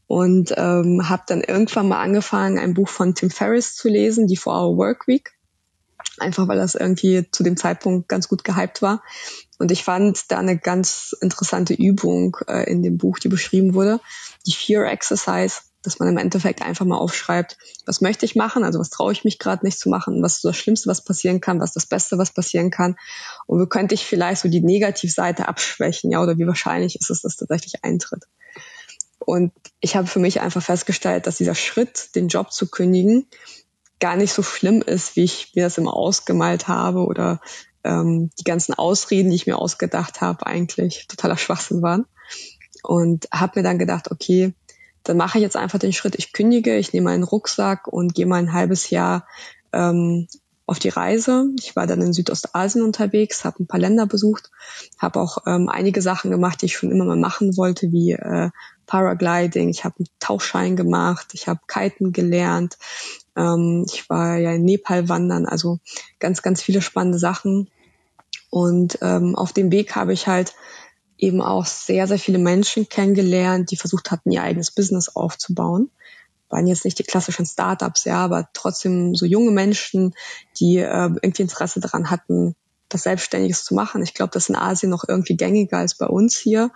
Und 0.07 0.53
ähm, 0.59 1.09
habe 1.09 1.23
dann 1.27 1.41
irgendwann 1.41 1.89
mal 1.89 2.03
angefangen, 2.03 2.59
ein 2.59 2.75
Buch 2.75 2.89
von 2.89 3.15
Tim 3.15 3.31
Ferriss 3.31 3.75
zu 3.75 3.89
lesen, 3.89 4.27
die 4.27 4.39
4-Hour 4.39 4.77
Work 4.77 5.09
Week 5.09 5.33
einfach 6.23 6.49
weil 6.49 6.59
das 6.59 6.75
irgendwie 6.75 7.29
zu 7.31 7.43
dem 7.43 7.57
Zeitpunkt 7.57 8.09
ganz 8.09 8.29
gut 8.29 8.45
gehypt 8.45 8.83
war. 8.83 9.03
Und 9.59 9.71
ich 9.71 9.85
fand 9.85 10.31
da 10.31 10.39
eine 10.39 10.59
ganz 10.59 11.15
interessante 11.21 11.75
Übung 11.75 12.37
äh, 12.49 12.71
in 12.71 12.83
dem 12.83 12.99
Buch, 12.99 13.19
die 13.19 13.29
beschrieben 13.29 13.75
wurde, 13.75 14.01
die 14.47 14.53
Fear 14.53 14.91
Exercise, 14.91 15.61
dass 15.83 15.99
man 15.99 16.09
im 16.09 16.17
Endeffekt 16.17 16.63
einfach 16.63 16.85
mal 16.85 16.97
aufschreibt, 16.97 17.59
was 17.87 18.01
möchte 18.01 18.25
ich 18.25 18.37
machen, 18.37 18.65
also 18.65 18.79
was 18.79 18.91
traue 18.91 19.13
ich 19.13 19.25
mich 19.25 19.39
gerade 19.39 19.65
nicht 19.67 19.79
zu 19.79 19.89
machen, 19.89 20.23
was 20.23 20.37
ist 20.37 20.45
das 20.45 20.57
Schlimmste, 20.57 20.89
was 20.89 21.05
passieren 21.05 21.41
kann, 21.41 21.61
was 21.61 21.71
ist 21.71 21.77
das 21.77 21.87
Beste, 21.87 22.19
was 22.19 22.33
passieren 22.33 22.71
kann? 22.71 22.97
Und 23.47 23.61
wo 23.61 23.67
könnte 23.67 23.95
ich 23.95 24.07
vielleicht 24.07 24.43
so 24.43 24.49
die 24.49 24.61
Negativseite 24.61 25.49
abschwächen, 25.49 26.11
ja, 26.11 26.23
oder 26.23 26.39
wie 26.39 26.47
wahrscheinlich 26.47 26.97
ist 26.97 27.11
es, 27.11 27.23
dass 27.23 27.37
tatsächlich 27.37 27.85
eintritt. 27.85 28.25
Und 29.19 29.53
ich 29.81 29.97
habe 29.97 30.07
für 30.07 30.19
mich 30.19 30.41
einfach 30.41 30.63
festgestellt, 30.63 31.27
dass 31.27 31.37
dieser 31.37 31.55
Schritt, 31.55 32.15
den 32.15 32.29
Job 32.29 32.53
zu 32.53 32.69
kündigen, 32.69 33.27
gar 34.03 34.17
nicht 34.17 34.33
so 34.33 34.43
schlimm 34.43 34.83
ist, 34.83 35.15
wie 35.15 35.23
ich 35.23 35.53
mir 35.55 35.63
das 35.63 35.79
immer 35.79 35.95
ausgemalt 35.95 36.67
habe 36.67 37.07
oder 37.07 37.41
ähm, 37.85 38.31
die 38.37 38.45
ganzen 38.45 38.75
Ausreden, 38.75 39.31
die 39.31 39.37
ich 39.37 39.47
mir 39.47 39.57
ausgedacht 39.57 40.21
habe, 40.21 40.45
eigentlich 40.45 41.07
totaler 41.07 41.37
Schwachsinn 41.37 41.83
waren. 41.83 42.07
Und 42.83 43.29
habe 43.33 43.61
mir 43.61 43.63
dann 43.63 43.79
gedacht, 43.79 44.11
okay, 44.11 44.55
dann 45.05 45.17
mache 45.17 45.39
ich 45.39 45.43
jetzt 45.43 45.57
einfach 45.57 45.79
den 45.79 45.93
Schritt, 45.93 46.17
ich 46.17 46.33
kündige, 46.33 46.77
ich 46.77 46.93
nehme 46.93 47.11
einen 47.11 47.23
Rucksack 47.23 47.87
und 47.87 48.13
gehe 48.15 48.27
mal 48.27 48.41
ein 48.41 48.53
halbes 48.53 48.91
Jahr 48.91 49.25
ähm, 49.73 50.27
auf 50.67 50.81
die 50.81 50.89
Reise. 50.89 51.47
Ich 51.61 51.77
war 51.77 51.87
dann 51.87 52.03
in 52.03 52.13
Südostasien 52.13 52.85
unterwegs, 52.85 53.45
habe 53.45 53.63
ein 53.63 53.69
paar 53.69 53.79
Länder 53.79 54.07
besucht, 54.07 54.51
habe 54.99 55.21
auch 55.21 55.39
ähm, 55.47 55.69
einige 55.69 56.03
Sachen 56.03 56.33
gemacht, 56.33 56.61
die 56.61 56.67
ich 56.67 56.77
schon 56.77 56.91
immer 56.91 57.05
mal 57.05 57.17
machen 57.17 57.57
wollte, 57.57 57.93
wie 57.93 58.13
äh, 58.13 58.51
Paragliding. 58.87 59.69
Ich 59.69 59.85
habe 59.85 59.97
einen 60.01 60.09
Tauchschein 60.19 60.75
gemacht, 60.75 61.29
ich 61.35 61.47
habe 61.47 61.61
Kiten 61.69 62.13
gelernt, 62.13 62.79
ähm, 63.37 63.87
ich 63.91 64.09
war 64.09 64.37
ja 64.37 64.53
in 64.53 64.65
Nepal 64.65 65.09
wandern, 65.09 65.47
also 65.47 65.79
ganz, 66.19 66.43
ganz 66.43 66.63
viele 66.63 66.83
spannende 66.83 67.19
Sachen. 67.19 67.71
Und 68.51 68.99
ähm, 69.01 69.35
auf 69.35 69.53
dem 69.53 69.73
Weg 69.73 69.97
habe 69.97 70.13
ich 70.13 70.27
halt 70.27 70.55
eben 71.17 71.41
auch 71.41 71.65
sehr, 71.67 72.07
sehr 72.07 72.19
viele 72.19 72.39
Menschen 72.39 72.89
kennengelernt, 72.89 73.71
die 73.71 73.77
versucht 73.77 74.11
hatten, 74.11 74.31
ihr 74.31 74.43
eigenes 74.43 74.71
Business 74.73 75.09
aufzubauen. 75.09 75.91
Waren 76.49 76.67
jetzt 76.67 76.85
nicht 76.85 76.99
die 76.99 77.05
klassischen 77.05 77.47
Startups, 77.47 78.05
ja, 78.05 78.17
aber 78.17 78.49
trotzdem 78.53 79.15
so 79.15 79.25
junge 79.25 79.53
Menschen, 79.53 80.15
die 80.59 80.79
äh, 80.79 81.11
irgendwie 81.23 81.43
Interesse 81.43 81.81
daran 81.81 82.11
hatten, 82.11 82.57
das 82.93 83.05
Selbstständiges 83.05 83.65
zu 83.65 83.75
machen. 83.75 84.03
Ich 84.03 84.15
glaube, 84.15 84.33
das 84.33 84.45
ist 84.45 84.49
in 84.51 84.57
Asien 84.57 84.91
noch 84.91 85.05
irgendwie 85.09 85.37
gängiger 85.37 85.79
als 85.79 85.97
bei 85.97 86.07
uns 86.07 86.37
hier, 86.37 86.71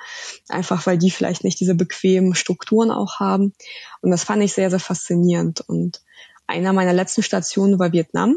einfach 0.49 0.87
weil 0.87 0.97
die 0.97 1.11
vielleicht 1.11 1.45
nicht 1.45 1.61
diese 1.61 1.75
bequemen 1.75 2.35
Strukturen 2.35 2.91
auch 2.91 3.21
haben. 3.21 3.53
Und 4.01 4.11
das 4.11 4.25
fand 4.25 4.43
ich 4.43 4.53
sehr, 4.53 4.71
sehr 4.71 4.81
faszinierend. 4.81 5.61
Und 5.61 6.01
einer 6.47 6.73
meiner 6.73 6.93
letzten 6.93 7.23
Stationen 7.23 7.79
war 7.79 7.93
Vietnam. 7.93 8.37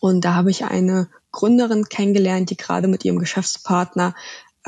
Und 0.00 0.24
da 0.24 0.34
habe 0.34 0.50
ich 0.50 0.64
eine 0.64 1.08
Gründerin 1.32 1.88
kennengelernt, 1.88 2.50
die 2.50 2.56
gerade 2.56 2.88
mit 2.88 3.04
ihrem 3.04 3.18
Geschäftspartner 3.18 4.14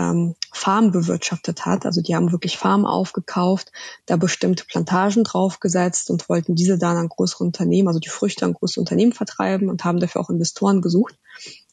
ähm, 0.00 0.35
Farm 0.52 0.92
bewirtschaftet 0.92 1.66
hat. 1.66 1.87
Also 1.87 2.00
die 2.00 2.14
haben 2.14 2.33
wirklich 2.33 2.57
Farmen 2.57 2.87
aufgekauft, 2.87 3.71
da 4.07 4.16
bestimmte 4.16 4.64
Plantagen 4.64 5.25
draufgesetzt 5.25 6.11
und 6.11 6.28
wollten 6.28 6.54
diese 6.54 6.78
dann 6.78 6.97
an 6.97 7.09
größere 7.09 7.45
Unternehmen, 7.45 7.88
also 7.88 8.00
die 8.00 8.09
Früchte 8.09 8.45
an 8.45 8.54
große 8.54 8.80
Unternehmen 8.80 9.12
vertreiben 9.12 9.69
und 9.69 9.85
haben 9.85 10.00
dafür 10.00 10.21
auch 10.21 10.30
Investoren 10.30 10.80
gesucht. 10.80 11.16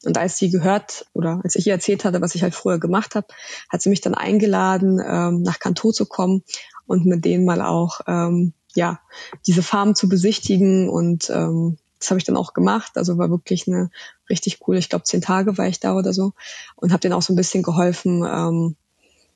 Und 0.03 0.17
als 0.17 0.37
sie 0.37 0.49
gehört 0.49 1.05
oder 1.13 1.41
als 1.43 1.55
ich 1.55 1.67
ihr 1.67 1.73
erzählt 1.73 2.05
hatte, 2.05 2.21
was 2.21 2.35
ich 2.35 2.43
halt 2.43 2.55
früher 2.55 2.79
gemacht 2.79 3.15
habe, 3.15 3.27
hat 3.69 3.81
sie 3.81 3.89
mich 3.89 4.01
dann 4.01 4.13
eingeladen, 4.13 5.01
ähm, 5.05 5.41
nach 5.41 5.59
Kanto 5.59 5.91
zu 5.91 6.05
kommen 6.05 6.43
und 6.85 7.05
mit 7.05 7.25
denen 7.25 7.45
mal 7.45 7.61
auch 7.61 8.01
ähm, 8.07 8.53
ja 8.77 8.99
diese 9.45 9.63
Farm 9.63 9.95
zu 9.95 10.07
besichtigen 10.07 10.87
und 10.87 11.29
ähm, 11.29 11.77
das 11.99 12.11
habe 12.11 12.19
ich 12.19 12.25
dann 12.25 12.37
auch 12.37 12.53
gemacht. 12.53 12.91
Also 12.95 13.17
war 13.17 13.29
wirklich 13.29 13.67
eine 13.67 13.89
richtig 14.29 14.59
coole, 14.59 14.79
ich 14.79 14.89
glaube 14.89 15.03
zehn 15.03 15.21
Tage 15.21 15.57
war 15.57 15.67
ich 15.67 15.79
da 15.79 15.95
oder 15.95 16.13
so 16.13 16.33
und 16.75 16.91
habe 16.91 17.01
denen 17.01 17.13
auch 17.13 17.21
so 17.21 17.33
ein 17.33 17.37
bisschen 17.37 17.63
geholfen, 17.63 18.23
ähm, 18.23 18.75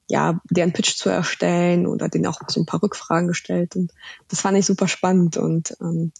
ja, 0.07 0.41
deren 0.49 0.73
Pitch 0.73 0.95
zu 0.95 1.09
erstellen 1.09 1.87
oder 1.87 2.09
denen 2.09 2.27
auch 2.27 2.39
so 2.47 2.59
ein 2.59 2.65
paar 2.65 2.83
Rückfragen 2.83 3.29
gestellt. 3.29 3.77
Und 3.77 3.91
das 4.27 4.41
fand 4.41 4.57
ich 4.57 4.65
super 4.65 4.89
spannend. 4.89 5.37
Und 5.37 5.75
ähm, 5.79 6.11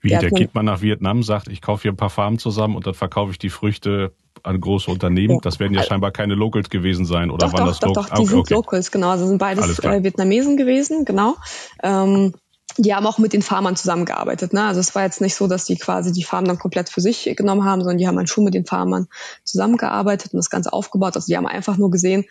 wie, 0.00 0.10
der 0.10 0.30
geht 0.30 0.54
man 0.54 0.64
nach 0.64 0.80
Vietnam, 0.80 1.24
sagt, 1.24 1.48
ich 1.48 1.60
kaufe 1.60 1.82
hier 1.82 1.92
ein 1.92 1.96
paar 1.96 2.10
Farmen 2.10 2.38
zusammen 2.38 2.76
und 2.76 2.86
dann 2.86 2.94
verkaufe 2.94 3.32
ich 3.32 3.38
die 3.38 3.50
Früchte 3.50 4.12
an 4.44 4.60
große 4.60 4.90
Unternehmen. 4.90 5.34
Ja. 5.34 5.40
Das 5.42 5.58
werden 5.58 5.74
ja 5.74 5.82
scheinbar 5.82 6.12
keine 6.12 6.34
Locals 6.34 6.70
gewesen 6.70 7.04
sein, 7.04 7.30
oder 7.30 7.46
doch, 7.46 7.52
waren 7.52 7.64
doch, 7.64 7.70
das 7.70 7.80
doch, 7.80 7.88
Locals? 7.88 8.08
Doch, 8.08 8.14
die 8.14 8.22
okay, 8.22 8.30
sind 8.30 8.38
okay. 8.38 8.54
Locals, 8.54 8.90
genau. 8.90 9.10
Also 9.10 9.26
sind 9.26 9.38
beides 9.38 9.78
äh, 9.80 10.04
Vietnamesen 10.04 10.56
gewesen, 10.56 11.04
genau. 11.04 11.36
Ähm, 11.82 12.34
die 12.78 12.94
haben 12.94 13.06
auch 13.06 13.18
mit 13.18 13.32
den 13.32 13.42
Farmern 13.42 13.76
zusammengearbeitet. 13.76 14.52
Ne? 14.52 14.64
Also 14.64 14.80
es 14.80 14.94
war 14.94 15.02
jetzt 15.02 15.20
nicht 15.20 15.34
so, 15.34 15.46
dass 15.46 15.64
die 15.64 15.76
quasi 15.76 16.12
die 16.12 16.22
Farmen 16.22 16.48
dann 16.48 16.58
komplett 16.58 16.88
für 16.88 17.00
sich 17.00 17.34
genommen 17.36 17.64
haben, 17.64 17.80
sondern 17.80 17.98
die 17.98 18.06
haben 18.06 18.16
dann 18.16 18.26
schon 18.26 18.44
mit 18.44 18.54
den 18.54 18.66
Farmern 18.66 19.08
zusammengearbeitet 19.44 20.32
und 20.32 20.38
das 20.38 20.50
Ganze 20.50 20.72
aufgebaut. 20.72 21.14
Also 21.16 21.26
die 21.26 21.36
haben 21.36 21.46
einfach 21.46 21.76
nur 21.76 21.90
gesehen, 21.90 22.24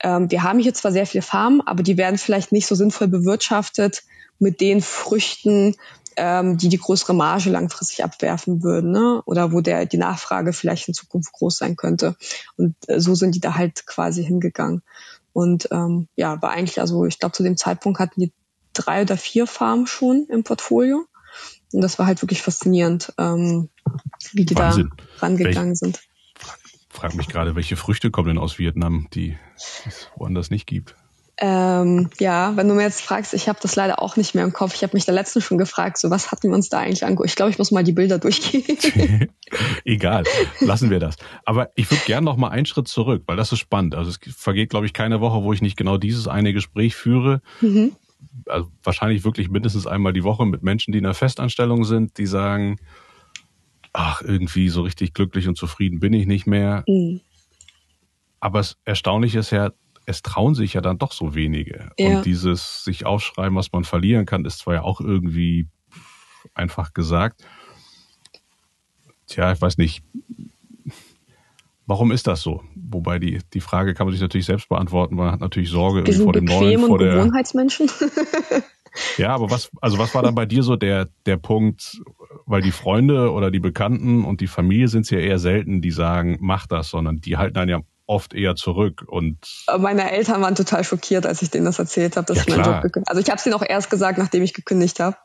ähm, 0.00 0.30
wir 0.30 0.42
haben 0.42 0.58
hier 0.58 0.74
zwar 0.74 0.92
sehr 0.92 1.06
viele 1.06 1.22
Farmen, 1.22 1.60
aber 1.66 1.82
die 1.82 1.96
werden 1.96 2.18
vielleicht 2.18 2.52
nicht 2.52 2.66
so 2.66 2.74
sinnvoll 2.74 3.08
bewirtschaftet 3.08 4.02
mit 4.38 4.60
den 4.60 4.82
Früchten, 4.82 5.76
ähm, 6.16 6.58
die 6.58 6.68
die 6.68 6.78
größere 6.78 7.14
Marge 7.14 7.50
langfristig 7.50 8.04
abwerfen 8.04 8.62
würden, 8.62 8.90
ne? 8.90 9.22
oder 9.24 9.52
wo 9.52 9.60
der 9.60 9.86
die 9.86 9.96
Nachfrage 9.96 10.52
vielleicht 10.52 10.88
in 10.88 10.94
Zukunft 10.94 11.32
groß 11.32 11.56
sein 11.56 11.76
könnte. 11.76 12.16
Und 12.56 12.74
äh, 12.88 13.00
so 13.00 13.14
sind 13.14 13.34
die 13.34 13.40
da 13.40 13.54
halt 13.54 13.86
quasi 13.86 14.24
hingegangen. 14.24 14.82
Und 15.32 15.68
ähm, 15.70 16.08
ja, 16.16 16.40
war 16.42 16.50
eigentlich, 16.50 16.80
also 16.80 17.06
ich 17.06 17.18
glaube, 17.18 17.32
zu 17.32 17.42
dem 17.42 17.56
Zeitpunkt 17.56 17.98
hatten 17.98 18.20
die 18.20 18.32
drei 18.72 19.02
oder 19.02 19.16
vier 19.16 19.46
Farmen 19.46 19.86
schon 19.86 20.26
im 20.28 20.44
Portfolio. 20.44 21.06
Und 21.72 21.80
das 21.80 21.98
war 21.98 22.06
halt 22.06 22.22
wirklich 22.22 22.42
faszinierend, 22.42 23.12
ähm, 23.18 23.70
wie 24.32 24.44
die 24.44 24.56
Wahnsinn. 24.56 24.90
da 24.96 25.26
rangegangen 25.26 25.70
Welch, 25.70 25.78
sind. 25.78 26.00
Frag 26.88 27.14
mich 27.14 27.28
gerade, 27.28 27.56
welche 27.56 27.76
Früchte 27.76 28.10
kommen 28.10 28.28
denn 28.28 28.38
aus 28.38 28.58
Vietnam, 28.58 29.08
die 29.14 29.38
es 29.86 30.08
woanders 30.16 30.50
nicht 30.50 30.66
gibt? 30.66 30.94
Ähm, 31.38 32.10
ja, 32.20 32.56
wenn 32.56 32.68
du 32.68 32.74
mir 32.74 32.82
jetzt 32.82 33.00
fragst, 33.00 33.32
ich 33.32 33.48
habe 33.48 33.58
das 33.60 33.74
leider 33.74 34.02
auch 34.02 34.16
nicht 34.16 34.34
mehr 34.34 34.44
im 34.44 34.52
Kopf. 34.52 34.74
Ich 34.74 34.82
habe 34.82 34.94
mich 34.94 35.06
da 35.06 35.12
letztens 35.12 35.44
schon 35.44 35.56
gefragt, 35.56 35.96
so 35.96 36.10
was 36.10 36.30
hatten 36.30 36.50
wir 36.50 36.54
uns 36.54 36.68
da 36.68 36.80
eigentlich 36.80 37.04
angeguckt? 37.04 37.30
Ich 37.30 37.36
glaube, 37.36 37.50
ich 37.50 37.58
muss 37.58 37.70
mal 37.70 37.82
die 37.82 37.92
Bilder 37.92 38.18
durchgehen. 38.18 38.64
Egal, 39.84 40.24
lassen 40.60 40.90
wir 40.90 41.00
das. 41.00 41.16
Aber 41.44 41.70
ich 41.74 41.90
würde 41.90 42.04
gerne 42.04 42.26
noch 42.26 42.36
mal 42.36 42.50
einen 42.50 42.66
Schritt 42.66 42.86
zurück, 42.86 43.22
weil 43.26 43.36
das 43.36 43.50
ist 43.50 43.60
spannend. 43.60 43.94
Also 43.94 44.10
es 44.10 44.18
vergeht, 44.36 44.70
glaube 44.70 44.84
ich, 44.86 44.92
keine 44.92 45.20
Woche, 45.20 45.42
wo 45.42 45.54
ich 45.54 45.62
nicht 45.62 45.78
genau 45.78 45.96
dieses 45.96 46.28
eine 46.28 46.52
Gespräch 46.52 46.94
führe. 46.94 47.40
Mhm 47.60 47.96
also 48.46 48.70
wahrscheinlich 48.82 49.24
wirklich 49.24 49.50
mindestens 49.50 49.86
einmal 49.86 50.12
die 50.12 50.24
Woche 50.24 50.46
mit 50.46 50.62
Menschen, 50.62 50.92
die 50.92 50.98
in 50.98 51.06
einer 51.06 51.14
Festanstellung 51.14 51.84
sind, 51.84 52.18
die 52.18 52.26
sagen, 52.26 52.78
ach, 53.92 54.22
irgendwie 54.22 54.68
so 54.68 54.82
richtig 54.82 55.14
glücklich 55.14 55.48
und 55.48 55.56
zufrieden 55.56 56.00
bin 56.00 56.12
ich 56.12 56.26
nicht 56.26 56.46
mehr. 56.46 56.84
Mhm. 56.86 57.20
Aber 58.40 58.60
es 58.60 58.76
erstaunlich 58.84 59.34
ist 59.34 59.50
ja, 59.50 59.70
es 60.06 60.22
trauen 60.22 60.54
sich 60.54 60.74
ja 60.74 60.80
dann 60.80 60.98
doch 60.98 61.12
so 61.12 61.34
wenige. 61.34 61.90
Ja. 61.98 62.16
Und 62.16 62.26
dieses 62.26 62.84
sich 62.84 63.06
aufschreiben, 63.06 63.56
was 63.56 63.72
man 63.72 63.84
verlieren 63.84 64.26
kann, 64.26 64.44
ist 64.44 64.58
zwar 64.58 64.74
ja 64.74 64.82
auch 64.82 65.00
irgendwie 65.00 65.68
einfach 66.54 66.92
gesagt. 66.92 67.44
Tja, 69.26 69.52
ich 69.52 69.60
weiß 69.60 69.78
nicht, 69.78 70.02
Warum 71.92 72.10
ist 72.10 72.26
das 72.26 72.40
so? 72.40 72.62
Wobei 72.74 73.18
die, 73.18 73.40
die 73.52 73.60
Frage 73.60 73.92
kann 73.92 74.06
man 74.06 74.14
sich 74.14 74.22
natürlich 74.22 74.46
selbst 74.46 74.70
beantworten, 74.70 75.14
man 75.14 75.30
hat 75.30 75.40
natürlich 75.40 75.68
Sorge 75.68 76.06
Wir 76.06 76.14
vor 76.14 76.32
dem 76.32 76.46
Neuen, 76.46 76.80
vor 76.86 76.96
der. 76.96 77.16
Gewohnheitsmenschen. 77.16 77.90
ja, 79.18 79.34
aber 79.34 79.50
was, 79.50 79.70
also 79.82 79.98
was 79.98 80.14
war 80.14 80.22
dann 80.22 80.34
bei 80.34 80.46
dir 80.46 80.62
so 80.62 80.76
der, 80.76 81.10
der 81.26 81.36
Punkt, 81.36 82.00
weil 82.46 82.62
die 82.62 82.70
Freunde 82.70 83.30
oder 83.30 83.50
die 83.50 83.58
Bekannten 83.58 84.24
und 84.24 84.40
die 84.40 84.46
Familie 84.46 84.88
sind 84.88 85.02
es 85.02 85.10
ja 85.10 85.18
eher 85.18 85.38
selten, 85.38 85.82
die 85.82 85.90
sagen, 85.90 86.38
mach 86.40 86.66
das, 86.66 86.88
sondern 86.88 87.20
die 87.20 87.36
halten 87.36 87.56
dann 87.56 87.68
ja 87.68 87.80
oft 88.06 88.32
eher 88.32 88.56
zurück 88.56 89.04
und 89.06 89.36
meine 89.78 90.10
Eltern 90.12 90.40
waren 90.40 90.54
total 90.54 90.84
schockiert, 90.84 91.26
als 91.26 91.42
ich 91.42 91.50
denen 91.50 91.66
das 91.66 91.78
erzählt 91.78 92.16
habe, 92.16 92.24
dass 92.24 92.38
ja, 92.38 92.44
ich 92.44 92.56
meinen 92.56 92.64
Job 92.64 92.80
gekündigt. 92.80 93.10
Also 93.10 93.20
ich 93.20 93.28
habe 93.28 93.36
es 93.36 93.44
ihnen 93.44 93.54
auch 93.54 93.64
erst 93.68 93.90
gesagt, 93.90 94.16
nachdem 94.16 94.42
ich 94.42 94.54
gekündigt 94.54 94.98
habe, 94.98 95.18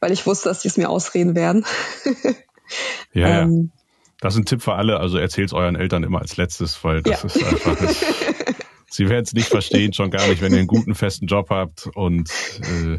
weil 0.00 0.10
ich 0.10 0.26
wusste, 0.26 0.48
dass 0.48 0.60
die 0.60 0.68
es 0.68 0.78
mir 0.78 0.88
ausreden 0.88 1.36
werden. 1.36 1.66
ja, 3.12 3.42
ähm, 3.42 3.72
das 4.20 4.34
ist 4.34 4.40
ein 4.40 4.46
Tipp 4.46 4.62
für 4.62 4.74
alle, 4.74 4.98
also 5.00 5.18
erzählt's 5.18 5.52
euren 5.52 5.76
Eltern 5.76 6.02
immer 6.02 6.20
als 6.20 6.36
letztes, 6.36 6.82
weil 6.82 7.02
das 7.02 7.22
ja. 7.22 7.26
ist 7.26 7.44
einfach. 7.44 7.80
Nicht, 7.88 8.04
sie 8.90 9.08
werden 9.08 9.24
es 9.24 9.32
nicht 9.32 9.48
verstehen, 9.48 9.92
schon 9.92 10.10
gar 10.10 10.26
nicht, 10.28 10.40
wenn 10.40 10.52
ihr 10.52 10.58
einen 10.58 10.66
guten, 10.66 10.94
festen 10.94 11.26
Job 11.26 11.50
habt. 11.50 11.88
Und 11.94 12.30
äh, 12.60 12.98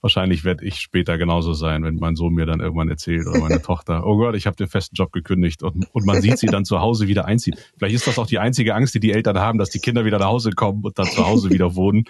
wahrscheinlich 0.00 0.44
werde 0.44 0.64
ich 0.64 0.76
später 0.80 1.18
genauso 1.18 1.52
sein, 1.52 1.82
wenn 1.82 1.96
mein 1.96 2.14
Sohn 2.14 2.34
mir 2.34 2.46
dann 2.46 2.60
irgendwann 2.60 2.88
erzählt 2.88 3.26
oder 3.26 3.40
meine 3.40 3.60
Tochter, 3.60 4.06
oh 4.06 4.16
Gott, 4.16 4.36
ich 4.36 4.46
habe 4.46 4.56
den 4.56 4.68
festen 4.68 4.94
Job 4.94 5.12
gekündigt 5.12 5.62
und, 5.62 5.86
und 5.92 6.06
man 6.06 6.22
sieht 6.22 6.38
sie 6.38 6.46
dann 6.46 6.64
zu 6.64 6.80
Hause 6.80 7.08
wieder 7.08 7.24
einziehen. 7.24 7.56
Vielleicht 7.76 7.96
ist 7.96 8.06
das 8.06 8.18
auch 8.18 8.26
die 8.26 8.38
einzige 8.38 8.74
Angst, 8.74 8.94
die 8.94 9.00
die 9.00 9.12
Eltern 9.12 9.38
haben, 9.38 9.58
dass 9.58 9.70
die 9.70 9.80
Kinder 9.80 10.04
wieder 10.04 10.18
nach 10.18 10.28
Hause 10.28 10.50
kommen 10.52 10.84
und 10.84 10.98
dann 10.98 11.06
zu 11.06 11.26
Hause 11.26 11.50
wieder 11.50 11.74
wohnen 11.74 12.04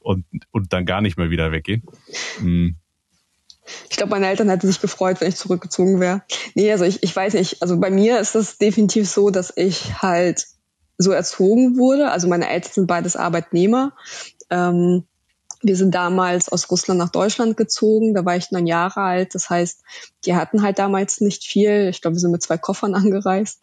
und, 0.00 0.24
und 0.50 0.72
dann 0.72 0.86
gar 0.86 1.00
nicht 1.00 1.18
mehr 1.18 1.30
wieder 1.30 1.52
weggehen. 1.52 1.82
Hm. 2.38 2.76
Ich 3.90 3.96
glaube, 3.96 4.10
meine 4.10 4.28
Eltern 4.28 4.48
hätten 4.48 4.66
sich 4.66 4.80
gefreut, 4.80 5.20
wenn 5.20 5.28
ich 5.28 5.36
zurückgezogen 5.36 6.00
wäre. 6.00 6.22
Nee, 6.54 6.72
also 6.72 6.84
ich, 6.84 7.02
ich 7.02 7.14
weiß 7.14 7.34
nicht. 7.34 7.62
Also 7.62 7.78
bei 7.78 7.90
mir 7.90 8.18
ist 8.18 8.34
es 8.34 8.58
definitiv 8.58 9.08
so, 9.08 9.30
dass 9.30 9.52
ich 9.56 10.02
halt 10.02 10.46
so 10.98 11.12
erzogen 11.12 11.78
wurde. 11.78 12.10
Also 12.10 12.28
meine 12.28 12.48
Eltern 12.48 12.72
sind 12.72 12.86
beides 12.86 13.16
Arbeitnehmer. 13.16 13.92
Ähm, 14.50 15.04
wir 15.62 15.76
sind 15.76 15.94
damals 15.94 16.48
aus 16.48 16.70
Russland 16.70 16.98
nach 16.98 17.10
Deutschland 17.10 17.56
gezogen. 17.56 18.14
Da 18.14 18.24
war 18.24 18.36
ich 18.36 18.50
neun 18.50 18.66
Jahre 18.66 19.00
alt. 19.00 19.34
Das 19.34 19.48
heißt, 19.48 19.82
die 20.24 20.34
hatten 20.34 20.62
halt 20.62 20.78
damals 20.78 21.20
nicht 21.20 21.44
viel. 21.44 21.88
Ich 21.88 22.00
glaube, 22.02 22.16
wir 22.16 22.20
sind 22.20 22.32
mit 22.32 22.42
zwei 22.42 22.58
Koffern 22.58 22.94
angereist. 22.96 23.60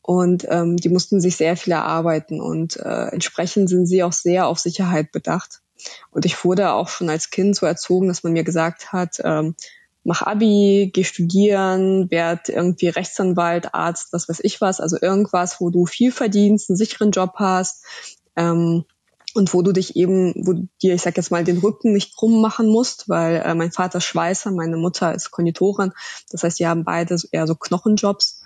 Und 0.00 0.46
ähm, 0.48 0.76
die 0.76 0.88
mussten 0.88 1.20
sich 1.20 1.36
sehr 1.36 1.56
viel 1.56 1.72
erarbeiten. 1.72 2.40
Und 2.40 2.76
äh, 2.76 3.08
entsprechend 3.08 3.68
sind 3.68 3.86
sie 3.86 4.02
auch 4.02 4.12
sehr 4.12 4.46
auf 4.46 4.58
Sicherheit 4.58 5.12
bedacht. 5.12 5.62
Und 6.10 6.24
ich 6.24 6.44
wurde 6.44 6.72
auch 6.72 6.88
schon 6.88 7.10
als 7.10 7.30
Kind 7.30 7.56
so 7.56 7.66
erzogen, 7.66 8.08
dass 8.08 8.22
man 8.22 8.32
mir 8.32 8.44
gesagt 8.44 8.92
hat, 8.92 9.20
ähm, 9.24 9.54
mach 10.04 10.22
Abi, 10.22 10.90
geh 10.92 11.04
studieren, 11.04 12.10
werd 12.10 12.48
irgendwie 12.48 12.88
Rechtsanwalt, 12.88 13.74
Arzt, 13.74 14.12
was 14.12 14.28
weiß 14.28 14.40
ich 14.42 14.60
was, 14.60 14.80
also 14.80 14.96
irgendwas, 15.00 15.60
wo 15.60 15.70
du 15.70 15.84
viel 15.84 16.12
verdienst, 16.12 16.70
einen 16.70 16.76
sicheren 16.76 17.10
Job 17.10 17.32
hast 17.36 17.84
ähm, 18.36 18.84
und 19.34 19.52
wo 19.52 19.62
du 19.62 19.72
dich 19.72 19.96
eben, 19.96 20.32
wo 20.46 20.54
dir, 20.80 20.94
ich 20.94 21.02
sag 21.02 21.16
jetzt 21.16 21.32
mal, 21.32 21.44
den 21.44 21.58
Rücken 21.58 21.92
nicht 21.92 22.16
krumm 22.16 22.40
machen 22.40 22.68
musst, 22.68 23.08
weil 23.08 23.42
äh, 23.44 23.54
mein 23.54 23.72
Vater 23.72 23.98
ist 23.98 24.04
Schweißer, 24.04 24.52
meine 24.52 24.76
Mutter 24.76 25.12
ist 25.12 25.32
Konditorin, 25.32 25.92
das 26.30 26.44
heißt, 26.44 26.58
die 26.60 26.68
haben 26.68 26.84
beide 26.84 27.16
eher 27.32 27.46
so 27.46 27.54
Knochenjobs. 27.56 28.42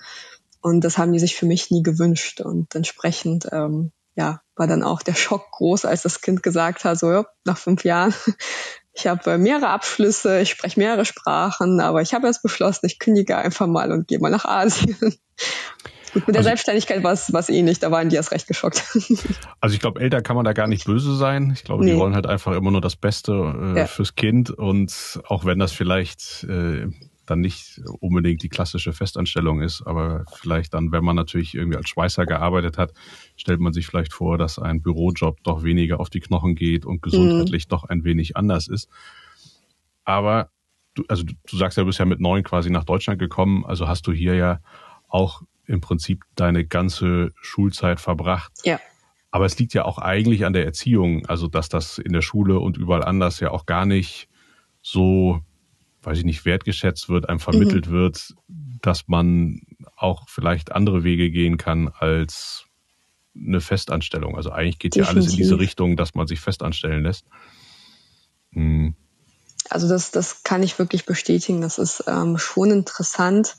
Und 0.62 0.84
das 0.84 0.98
haben 0.98 1.12
die 1.12 1.18
sich 1.18 1.36
für 1.36 1.46
mich 1.46 1.70
nie 1.70 1.82
gewünscht. 1.82 2.40
Und 2.40 2.74
entsprechend 2.74 3.48
ähm, 3.50 3.92
ja, 4.14 4.40
war 4.56 4.66
dann 4.66 4.82
auch 4.82 5.02
der 5.02 5.14
Schock 5.14 5.50
groß, 5.52 5.84
als 5.84 6.02
das 6.02 6.20
Kind 6.20 6.42
gesagt 6.42 6.84
hat, 6.84 6.98
so 6.98 7.10
ja, 7.10 7.26
nach 7.44 7.58
fünf 7.58 7.84
Jahren, 7.84 8.14
ich 8.92 9.06
habe 9.06 9.38
mehrere 9.38 9.68
Abschlüsse, 9.68 10.40
ich 10.40 10.50
spreche 10.50 10.78
mehrere 10.78 11.04
Sprachen, 11.04 11.80
aber 11.80 12.02
ich 12.02 12.14
habe 12.14 12.26
jetzt 12.26 12.42
beschlossen, 12.42 12.86
ich 12.86 12.98
kündige 12.98 13.36
einfach 13.36 13.66
mal 13.66 13.92
und 13.92 14.08
gehe 14.08 14.18
mal 14.18 14.30
nach 14.30 14.44
Asien. 14.44 14.96
Gut, 16.12 16.26
mit 16.26 16.34
der 16.34 16.40
also, 16.40 16.48
Selbstständigkeit 16.48 17.04
war 17.04 17.12
es 17.12 17.48
ähnlich, 17.48 17.78
da 17.78 17.92
waren 17.92 18.08
die 18.08 18.16
erst 18.16 18.32
recht 18.32 18.48
geschockt. 18.48 18.82
Also 19.60 19.74
ich 19.74 19.80
glaube, 19.80 20.00
älter 20.00 20.22
kann 20.22 20.36
man 20.36 20.44
da 20.44 20.54
gar 20.54 20.66
nicht 20.66 20.86
böse 20.86 21.14
sein. 21.14 21.50
Ich 21.52 21.64
glaube, 21.64 21.84
nee. 21.84 21.92
die 21.92 21.98
wollen 21.98 22.14
halt 22.14 22.26
einfach 22.26 22.52
immer 22.52 22.70
nur 22.70 22.80
das 22.80 22.96
Beste 22.96 23.32
äh, 23.32 23.78
ja. 23.80 23.86
fürs 23.86 24.14
Kind 24.14 24.50
und 24.50 25.20
auch 25.28 25.44
wenn 25.44 25.58
das 25.58 25.70
vielleicht 25.70 26.44
äh, 26.44 26.86
dann 27.30 27.40
nicht 27.40 27.80
unbedingt 28.00 28.42
die 28.42 28.48
klassische 28.48 28.92
Festanstellung 28.92 29.62
ist, 29.62 29.82
aber 29.86 30.24
vielleicht 30.32 30.74
dann, 30.74 30.92
wenn 30.92 31.04
man 31.04 31.16
natürlich 31.16 31.54
irgendwie 31.54 31.76
als 31.76 31.88
Schweißer 31.88 32.26
gearbeitet 32.26 32.76
hat, 32.76 32.92
stellt 33.36 33.60
man 33.60 33.72
sich 33.72 33.86
vielleicht 33.86 34.12
vor, 34.12 34.36
dass 34.36 34.58
ein 34.58 34.82
Bürojob 34.82 35.42
doch 35.44 35.62
weniger 35.62 36.00
auf 36.00 36.10
die 36.10 36.20
Knochen 36.20 36.56
geht 36.56 36.84
und 36.84 37.02
gesundheitlich 37.02 37.66
mhm. 37.66 37.70
doch 37.70 37.84
ein 37.84 38.04
wenig 38.04 38.36
anders 38.36 38.68
ist. 38.68 38.88
Aber 40.04 40.50
du, 40.94 41.04
also 41.08 41.24
du 41.24 41.56
sagst 41.56 41.78
ja, 41.78 41.84
du 41.84 41.86
bist 41.86 42.00
ja 42.00 42.04
mit 42.04 42.20
neun 42.20 42.42
quasi 42.42 42.70
nach 42.70 42.84
Deutschland 42.84 43.20
gekommen, 43.20 43.64
also 43.64 43.86
hast 43.86 44.06
du 44.06 44.12
hier 44.12 44.34
ja 44.34 44.60
auch 45.08 45.42
im 45.66 45.80
Prinzip 45.80 46.24
deine 46.34 46.66
ganze 46.66 47.30
Schulzeit 47.40 48.00
verbracht. 48.00 48.52
Ja. 48.64 48.80
Aber 49.30 49.44
es 49.44 49.56
liegt 49.58 49.74
ja 49.74 49.84
auch 49.84 49.98
eigentlich 49.98 50.44
an 50.44 50.52
der 50.52 50.64
Erziehung, 50.64 51.26
also 51.26 51.46
dass 51.46 51.68
das 51.68 51.98
in 51.98 52.12
der 52.12 52.22
Schule 52.22 52.58
und 52.58 52.76
überall 52.76 53.04
anders 53.04 53.38
ja 53.38 53.52
auch 53.52 53.66
gar 53.66 53.86
nicht 53.86 54.28
so 54.82 55.40
weiß 56.02 56.18
ich 56.18 56.24
nicht, 56.24 56.44
wertgeschätzt 56.44 57.08
wird, 57.08 57.28
einem 57.28 57.40
vermittelt 57.40 57.88
mhm. 57.88 57.92
wird, 57.92 58.34
dass 58.82 59.08
man 59.08 59.60
auch 59.96 60.28
vielleicht 60.28 60.72
andere 60.72 61.04
Wege 61.04 61.30
gehen 61.30 61.56
kann 61.56 61.88
als 61.88 62.64
eine 63.36 63.60
Festanstellung. 63.60 64.36
Also 64.36 64.50
eigentlich 64.50 64.78
geht 64.78 64.94
Definitiv. 64.94 65.14
ja 65.14 65.20
alles 65.20 65.32
in 65.32 65.36
diese 65.36 65.58
Richtung, 65.58 65.96
dass 65.96 66.14
man 66.14 66.26
sich 66.26 66.40
festanstellen 66.40 67.02
lässt. 67.02 67.26
Hm. 68.52 68.94
Also 69.68 69.88
das, 69.88 70.10
das 70.10 70.42
kann 70.42 70.62
ich 70.62 70.78
wirklich 70.78 71.06
bestätigen. 71.06 71.60
Das 71.60 71.78
ist 71.78 72.04
ähm, 72.08 72.38
schon 72.38 72.70
interessant, 72.70 73.56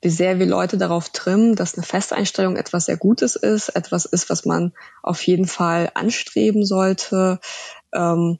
wie 0.00 0.08
sehr 0.08 0.40
wir 0.40 0.46
Leute 0.46 0.78
darauf 0.78 1.10
trimmen, 1.10 1.54
dass 1.54 1.74
eine 1.74 1.84
Festeinstellung 1.84 2.56
etwas 2.56 2.86
sehr 2.86 2.96
Gutes 2.96 3.36
ist, 3.36 3.68
etwas 3.68 4.04
ist, 4.04 4.28
was 4.30 4.44
man 4.44 4.72
auf 5.02 5.22
jeden 5.24 5.46
Fall 5.46 5.92
anstreben 5.94 6.64
sollte. 6.64 7.38
Ähm, 7.92 8.38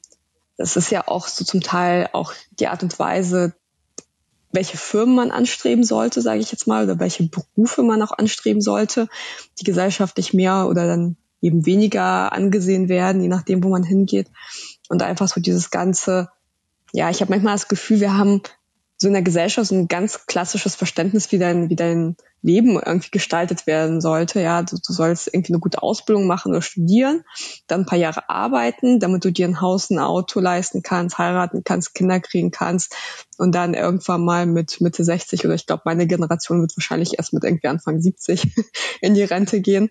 das 0.57 0.75
ist 0.75 0.91
ja 0.91 1.07
auch 1.07 1.27
so 1.27 1.43
zum 1.43 1.61
Teil 1.61 2.09
auch 2.13 2.33
die 2.59 2.67
Art 2.67 2.83
und 2.83 2.97
Weise, 2.99 3.53
welche 4.51 4.77
Firmen 4.77 5.15
man 5.15 5.31
anstreben 5.31 5.83
sollte, 5.83 6.21
sage 6.21 6.39
ich 6.39 6.51
jetzt 6.51 6.67
mal, 6.67 6.83
oder 6.83 6.99
welche 6.99 7.23
Berufe 7.23 7.81
man 7.81 8.01
auch 8.01 8.11
anstreben 8.11 8.61
sollte, 8.61 9.07
die 9.59 9.63
gesellschaftlich 9.63 10.33
mehr 10.33 10.67
oder 10.69 10.85
dann 10.85 11.17
eben 11.41 11.65
weniger 11.65 12.31
angesehen 12.31 12.87
werden, 12.87 13.21
je 13.21 13.27
nachdem, 13.27 13.63
wo 13.63 13.69
man 13.69 13.83
hingeht. 13.83 14.27
Und 14.89 15.01
einfach 15.01 15.27
so 15.27 15.41
dieses 15.41 15.71
ganze, 15.71 16.29
ja, 16.93 17.09
ich 17.09 17.21
habe 17.21 17.31
manchmal 17.31 17.55
das 17.55 17.67
Gefühl, 17.67 17.99
wir 17.99 18.15
haben 18.15 18.41
so 18.97 19.07
in 19.07 19.13
der 19.13 19.21
Gesellschaft 19.21 19.67
so 19.67 19.75
ein 19.75 19.87
ganz 19.87 20.25
klassisches 20.27 20.75
Verständnis, 20.75 21.31
wie 21.31 21.39
dein, 21.39 21.69
wie 21.69 21.75
dein 21.75 22.15
Leben 22.41 22.79
irgendwie 22.79 23.11
gestaltet 23.11 23.67
werden 23.67 24.01
sollte. 24.01 24.41
Ja, 24.41 24.61
du, 24.61 24.75
du 24.75 24.93
sollst 24.93 25.27
irgendwie 25.27 25.53
eine 25.53 25.59
gute 25.59 25.81
Ausbildung 25.81 26.27
machen 26.27 26.51
oder 26.51 26.61
studieren, 26.61 27.23
dann 27.67 27.81
ein 27.81 27.85
paar 27.85 27.97
Jahre 27.97 28.29
arbeiten, 28.29 28.99
damit 28.99 29.25
du 29.25 29.31
dir 29.31 29.47
ein 29.47 29.61
Haus, 29.61 29.89
ein 29.89 29.99
Auto 29.99 30.39
leisten 30.39 30.83
kannst, 30.83 31.17
heiraten 31.17 31.63
kannst, 31.63 31.95
Kinder 31.95 32.19
kriegen 32.19 32.51
kannst 32.51 32.95
und 33.37 33.55
dann 33.55 33.73
irgendwann 33.73 34.23
mal 34.23 34.45
mit 34.45 34.79
Mitte 34.79 35.03
60 35.03 35.45
oder 35.45 35.55
ich 35.55 35.65
glaube, 35.65 35.83
meine 35.85 36.07
Generation 36.07 36.61
wird 36.61 36.75
wahrscheinlich 36.77 37.17
erst 37.17 37.33
mit 37.33 37.43
irgendwie 37.43 37.67
Anfang 37.67 38.01
70 38.01 38.47
in 39.01 39.15
die 39.15 39.23
Rente 39.23 39.61
gehen. 39.61 39.89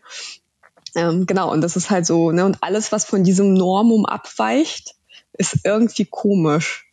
Ähm, 0.94 1.26
genau, 1.26 1.50
und 1.50 1.62
das 1.62 1.76
ist 1.76 1.90
halt 1.90 2.06
so, 2.06 2.32
ne, 2.32 2.44
und 2.44 2.58
alles, 2.62 2.92
was 2.92 3.04
von 3.04 3.24
diesem 3.24 3.54
Normum 3.54 4.04
abweicht, 4.04 4.94
ist 5.32 5.60
irgendwie 5.64 6.04
komisch 6.04 6.91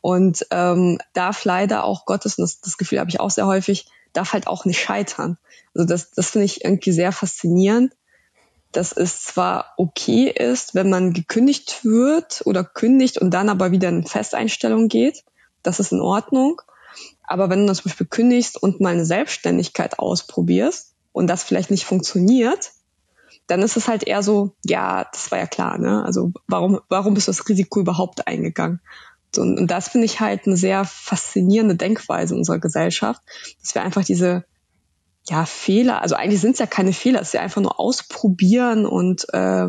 und 0.00 0.46
ähm, 0.50 0.98
darf 1.12 1.44
leider 1.44 1.84
auch 1.84 2.06
Gottes, 2.06 2.38
und 2.38 2.42
das, 2.42 2.60
das 2.60 2.78
Gefühl 2.78 3.00
habe 3.00 3.10
ich 3.10 3.20
auch 3.20 3.30
sehr 3.30 3.46
häufig, 3.46 3.86
darf 4.12 4.32
halt 4.32 4.46
auch 4.46 4.64
nicht 4.64 4.80
scheitern. 4.80 5.38
Also 5.74 5.86
das, 5.86 6.10
das 6.10 6.30
finde 6.30 6.46
ich 6.46 6.64
irgendwie 6.64 6.92
sehr 6.92 7.12
faszinierend, 7.12 7.94
dass 8.72 8.92
es 8.92 9.22
zwar 9.22 9.74
okay 9.76 10.28
ist, 10.30 10.74
wenn 10.74 10.90
man 10.90 11.12
gekündigt 11.12 11.84
wird 11.84 12.42
oder 12.44 12.64
kündigt 12.64 13.18
und 13.18 13.32
dann 13.32 13.48
aber 13.48 13.72
wieder 13.72 13.88
in 13.88 14.06
Festeinstellung 14.06 14.88
geht, 14.88 15.24
das 15.62 15.80
ist 15.80 15.92
in 15.92 16.00
Ordnung. 16.00 16.62
Aber 17.24 17.50
wenn 17.50 17.66
du 17.66 17.72
zum 17.74 17.84
Beispiel 17.84 18.06
kündigst 18.06 18.60
und 18.60 18.80
mal 18.80 18.92
eine 18.92 19.04
Selbstständigkeit 19.04 19.98
ausprobierst 19.98 20.94
und 21.12 21.26
das 21.28 21.42
vielleicht 21.42 21.70
nicht 21.70 21.84
funktioniert, 21.84 22.72
dann 23.46 23.62
ist 23.62 23.76
es 23.76 23.88
halt 23.88 24.04
eher 24.04 24.22
so, 24.22 24.52
ja, 24.64 25.04
das 25.12 25.30
war 25.32 25.38
ja 25.38 25.46
klar, 25.46 25.78
ne? 25.78 26.04
Also 26.04 26.32
warum, 26.46 26.80
warum 26.88 27.14
bist 27.14 27.26
du 27.26 27.32
das 27.32 27.48
Risiko 27.48 27.80
überhaupt 27.80 28.28
eingegangen? 28.28 28.80
Und, 29.36 29.58
und 29.58 29.70
das 29.70 29.88
finde 29.88 30.06
ich 30.06 30.20
halt 30.20 30.46
eine 30.46 30.56
sehr 30.56 30.84
faszinierende 30.84 31.76
Denkweise 31.76 32.34
unserer 32.34 32.58
Gesellschaft, 32.58 33.22
dass 33.60 33.74
wir 33.74 33.82
einfach 33.82 34.04
diese 34.04 34.44
ja, 35.28 35.44
Fehler, 35.44 36.02
also 36.02 36.14
eigentlich 36.14 36.40
sind 36.40 36.52
es 36.52 36.58
ja 36.58 36.66
keine 36.66 36.92
Fehler, 36.92 37.20
es 37.20 37.28
ist 37.28 37.34
ja 37.34 37.40
einfach 37.40 37.60
nur 37.60 37.78
ausprobieren 37.78 38.86
und 38.86 39.26
äh, 39.32 39.68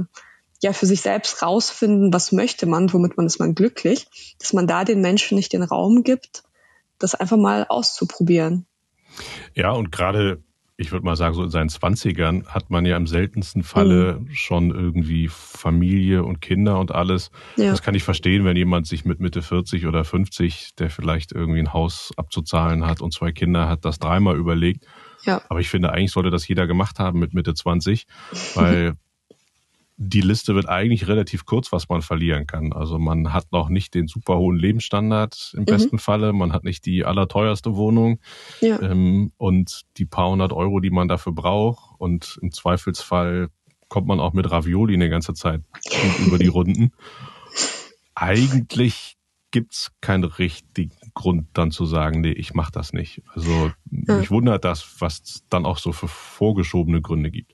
ja 0.64 0.74
für 0.74 0.86
sich 0.86 1.02
selbst 1.02 1.42
rausfinden, 1.42 2.14
was 2.14 2.32
möchte 2.32 2.66
man, 2.66 2.92
womit 2.94 3.18
man 3.18 3.26
ist 3.26 3.40
man 3.40 3.56
glücklich, 3.56 4.08
dass 4.40 4.54
man 4.54 4.68
da 4.68 4.86
den 4.86 5.02
Menschen 5.02 5.36
nicht 5.36 5.54
den 5.54 5.64
Raum 5.64 6.04
gibt, 6.04 6.44
das 7.00 7.16
einfach 7.16 7.38
mal 7.38 7.66
auszuprobieren. 7.68 8.66
Ja, 9.54 9.72
und 9.72 9.92
gerade 9.92 10.44
ich 10.82 10.92
würde 10.92 11.06
mal 11.06 11.16
sagen, 11.16 11.36
so 11.36 11.44
in 11.44 11.50
seinen 11.50 11.70
Zwanzigern 11.70 12.46
hat 12.48 12.70
man 12.70 12.86
ja 12.86 12.98
im 12.98 13.08
seltensten 13.08 13.64
Falle 13.64 14.20
mhm. 14.20 14.34
schon 14.34 14.72
irgendwie 14.72 15.28
Familie 15.30 16.24
und 16.24 16.42
Kinder 16.42 16.80
und 16.80 16.92
alles. 16.92 17.32
Ja. 17.56 17.72
Das 17.72 17.82
kann 17.82 17.96
ich 17.96 18.04
verstehen, 18.04 18.44
wenn 18.46 18.58
jemand 18.58 18.88
sich 18.88 19.06
mit 19.06 19.20
Mitte 19.20 19.42
40 19.42 19.86
oder 19.86 20.04
50, 20.04 20.76
der 20.76 20.90
vielleicht 20.90 21.32
irgendwie 21.32 21.60
ein 21.60 21.74
Haus 21.74 22.12
abzuzahlen 22.18 22.86
hat 22.86 23.02
und 23.02 23.14
zwei 23.14 23.32
Kinder 23.32 23.70
hat, 23.70 23.86
das 23.86 24.00
dreimal 24.00 24.38
überlegt. 24.38 24.86
Ja. 25.24 25.42
Aber 25.50 25.60
ich 25.60 25.70
finde, 25.70 25.94
eigentlich 25.94 26.12
sollte 26.12 26.32
das 26.32 26.48
jeder 26.48 26.66
gemacht 26.66 27.00
haben 27.00 27.20
mit 27.20 27.34
Mitte 27.34 27.54
20, 27.54 28.08
weil 28.56 28.96
die 30.04 30.22
Liste 30.22 30.56
wird 30.56 30.68
eigentlich 30.68 31.08
relativ 31.08 31.46
kurz, 31.46 31.72
was 31.72 31.88
man 31.88 32.02
verlieren 32.02 32.48
kann. 32.48 32.74
Also 32.74 32.98
man 32.98 33.34
hat 33.34 33.52
noch 33.52 33.70
nicht 33.70 33.94
den 33.94 34.08
super 34.08 34.38
hohen 34.40 34.58
Lebensstandard 34.58 35.52
im 35.54 35.62
mhm. 35.62 35.66
besten 35.66 36.00
Falle, 36.00 36.34
man 36.34 36.54
hat 36.54 36.64
nicht 36.64 36.88
die 36.88 37.06
allerteuerste 37.06 37.76
Wohnung 37.76 38.20
ja. 38.62 38.82
ähm, 38.82 39.32
und 39.38 39.84
die 39.98 40.06
paar 40.06 40.32
hundert 40.32 40.54
Euro, 40.54 40.80
die 40.80 40.90
man 40.90 41.08
dafür 41.08 41.34
braucht. 41.34 42.00
Und 42.00 42.40
im 42.42 42.52
Zweifelsfall 42.52 43.50
kommt 43.90 44.08
man 44.08 44.20
auch 44.20 44.34
mit 44.34 44.50
Ravioli 44.50 44.96
eine 44.96 45.10
ganze 45.10 45.36
Zeit 45.36 45.62
über 46.26 46.40
die 46.40 46.48
Runden. 46.48 46.94
Eigentlich 48.16 49.18
gibt's 49.52 49.92
keinen 50.02 50.24
richtigen 50.24 50.96
Grund, 51.14 51.48
dann 51.54 51.70
zu 51.70 51.86
sagen, 51.86 52.22
nee, 52.22 52.32
ich 52.32 52.56
mache 52.56 52.72
das 52.72 52.92
nicht. 52.92 53.22
Also 53.36 53.72
ja. 53.92 54.18
mich 54.18 54.32
wundert 54.32 54.66
das, 54.66 54.96
was 55.00 55.44
dann 55.50 55.68
auch 55.68 55.78
so 55.78 55.92
für 55.92 56.08
vorgeschobene 56.08 57.02
Gründe 57.02 57.30
gibt. 57.30 57.54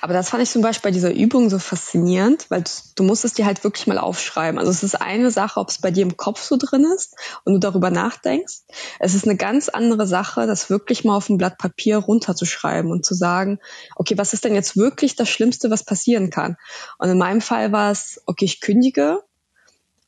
Aber 0.00 0.12
das 0.12 0.28
fand 0.28 0.42
ich 0.42 0.50
zum 0.50 0.62
Beispiel 0.62 0.90
bei 0.90 0.94
dieser 0.94 1.12
Übung 1.12 1.50
so 1.50 1.58
faszinierend, 1.58 2.46
weil 2.50 2.64
du 2.96 3.02
musst 3.02 3.24
es 3.24 3.34
dir 3.34 3.46
halt 3.46 3.64
wirklich 3.64 3.86
mal 3.86 3.98
aufschreiben. 3.98 4.58
Also 4.58 4.70
es 4.70 4.82
ist 4.82 5.00
eine 5.00 5.30
Sache, 5.30 5.60
ob 5.60 5.70
es 5.70 5.80
bei 5.80 5.90
dir 5.90 6.02
im 6.02 6.16
Kopf 6.16 6.42
so 6.42 6.56
drin 6.56 6.84
ist 6.94 7.14
und 7.44 7.54
du 7.54 7.58
darüber 7.58 7.90
nachdenkst. 7.90 8.62
Es 8.98 9.14
ist 9.14 9.24
eine 9.24 9.36
ganz 9.36 9.68
andere 9.68 10.06
Sache, 10.06 10.46
das 10.46 10.70
wirklich 10.70 11.04
mal 11.04 11.16
auf 11.16 11.28
ein 11.28 11.38
Blatt 11.38 11.58
Papier 11.58 11.98
runterzuschreiben 11.98 12.90
und 12.90 13.04
zu 13.04 13.14
sagen, 13.14 13.58
okay, 13.96 14.18
was 14.18 14.32
ist 14.32 14.44
denn 14.44 14.54
jetzt 14.54 14.76
wirklich 14.76 15.16
das 15.16 15.28
Schlimmste, 15.28 15.70
was 15.70 15.84
passieren 15.84 16.30
kann? 16.30 16.56
Und 16.98 17.08
in 17.08 17.18
meinem 17.18 17.40
Fall 17.40 17.72
war 17.72 17.90
es, 17.90 18.20
okay, 18.26 18.44
ich 18.44 18.60
kündige 18.60 19.22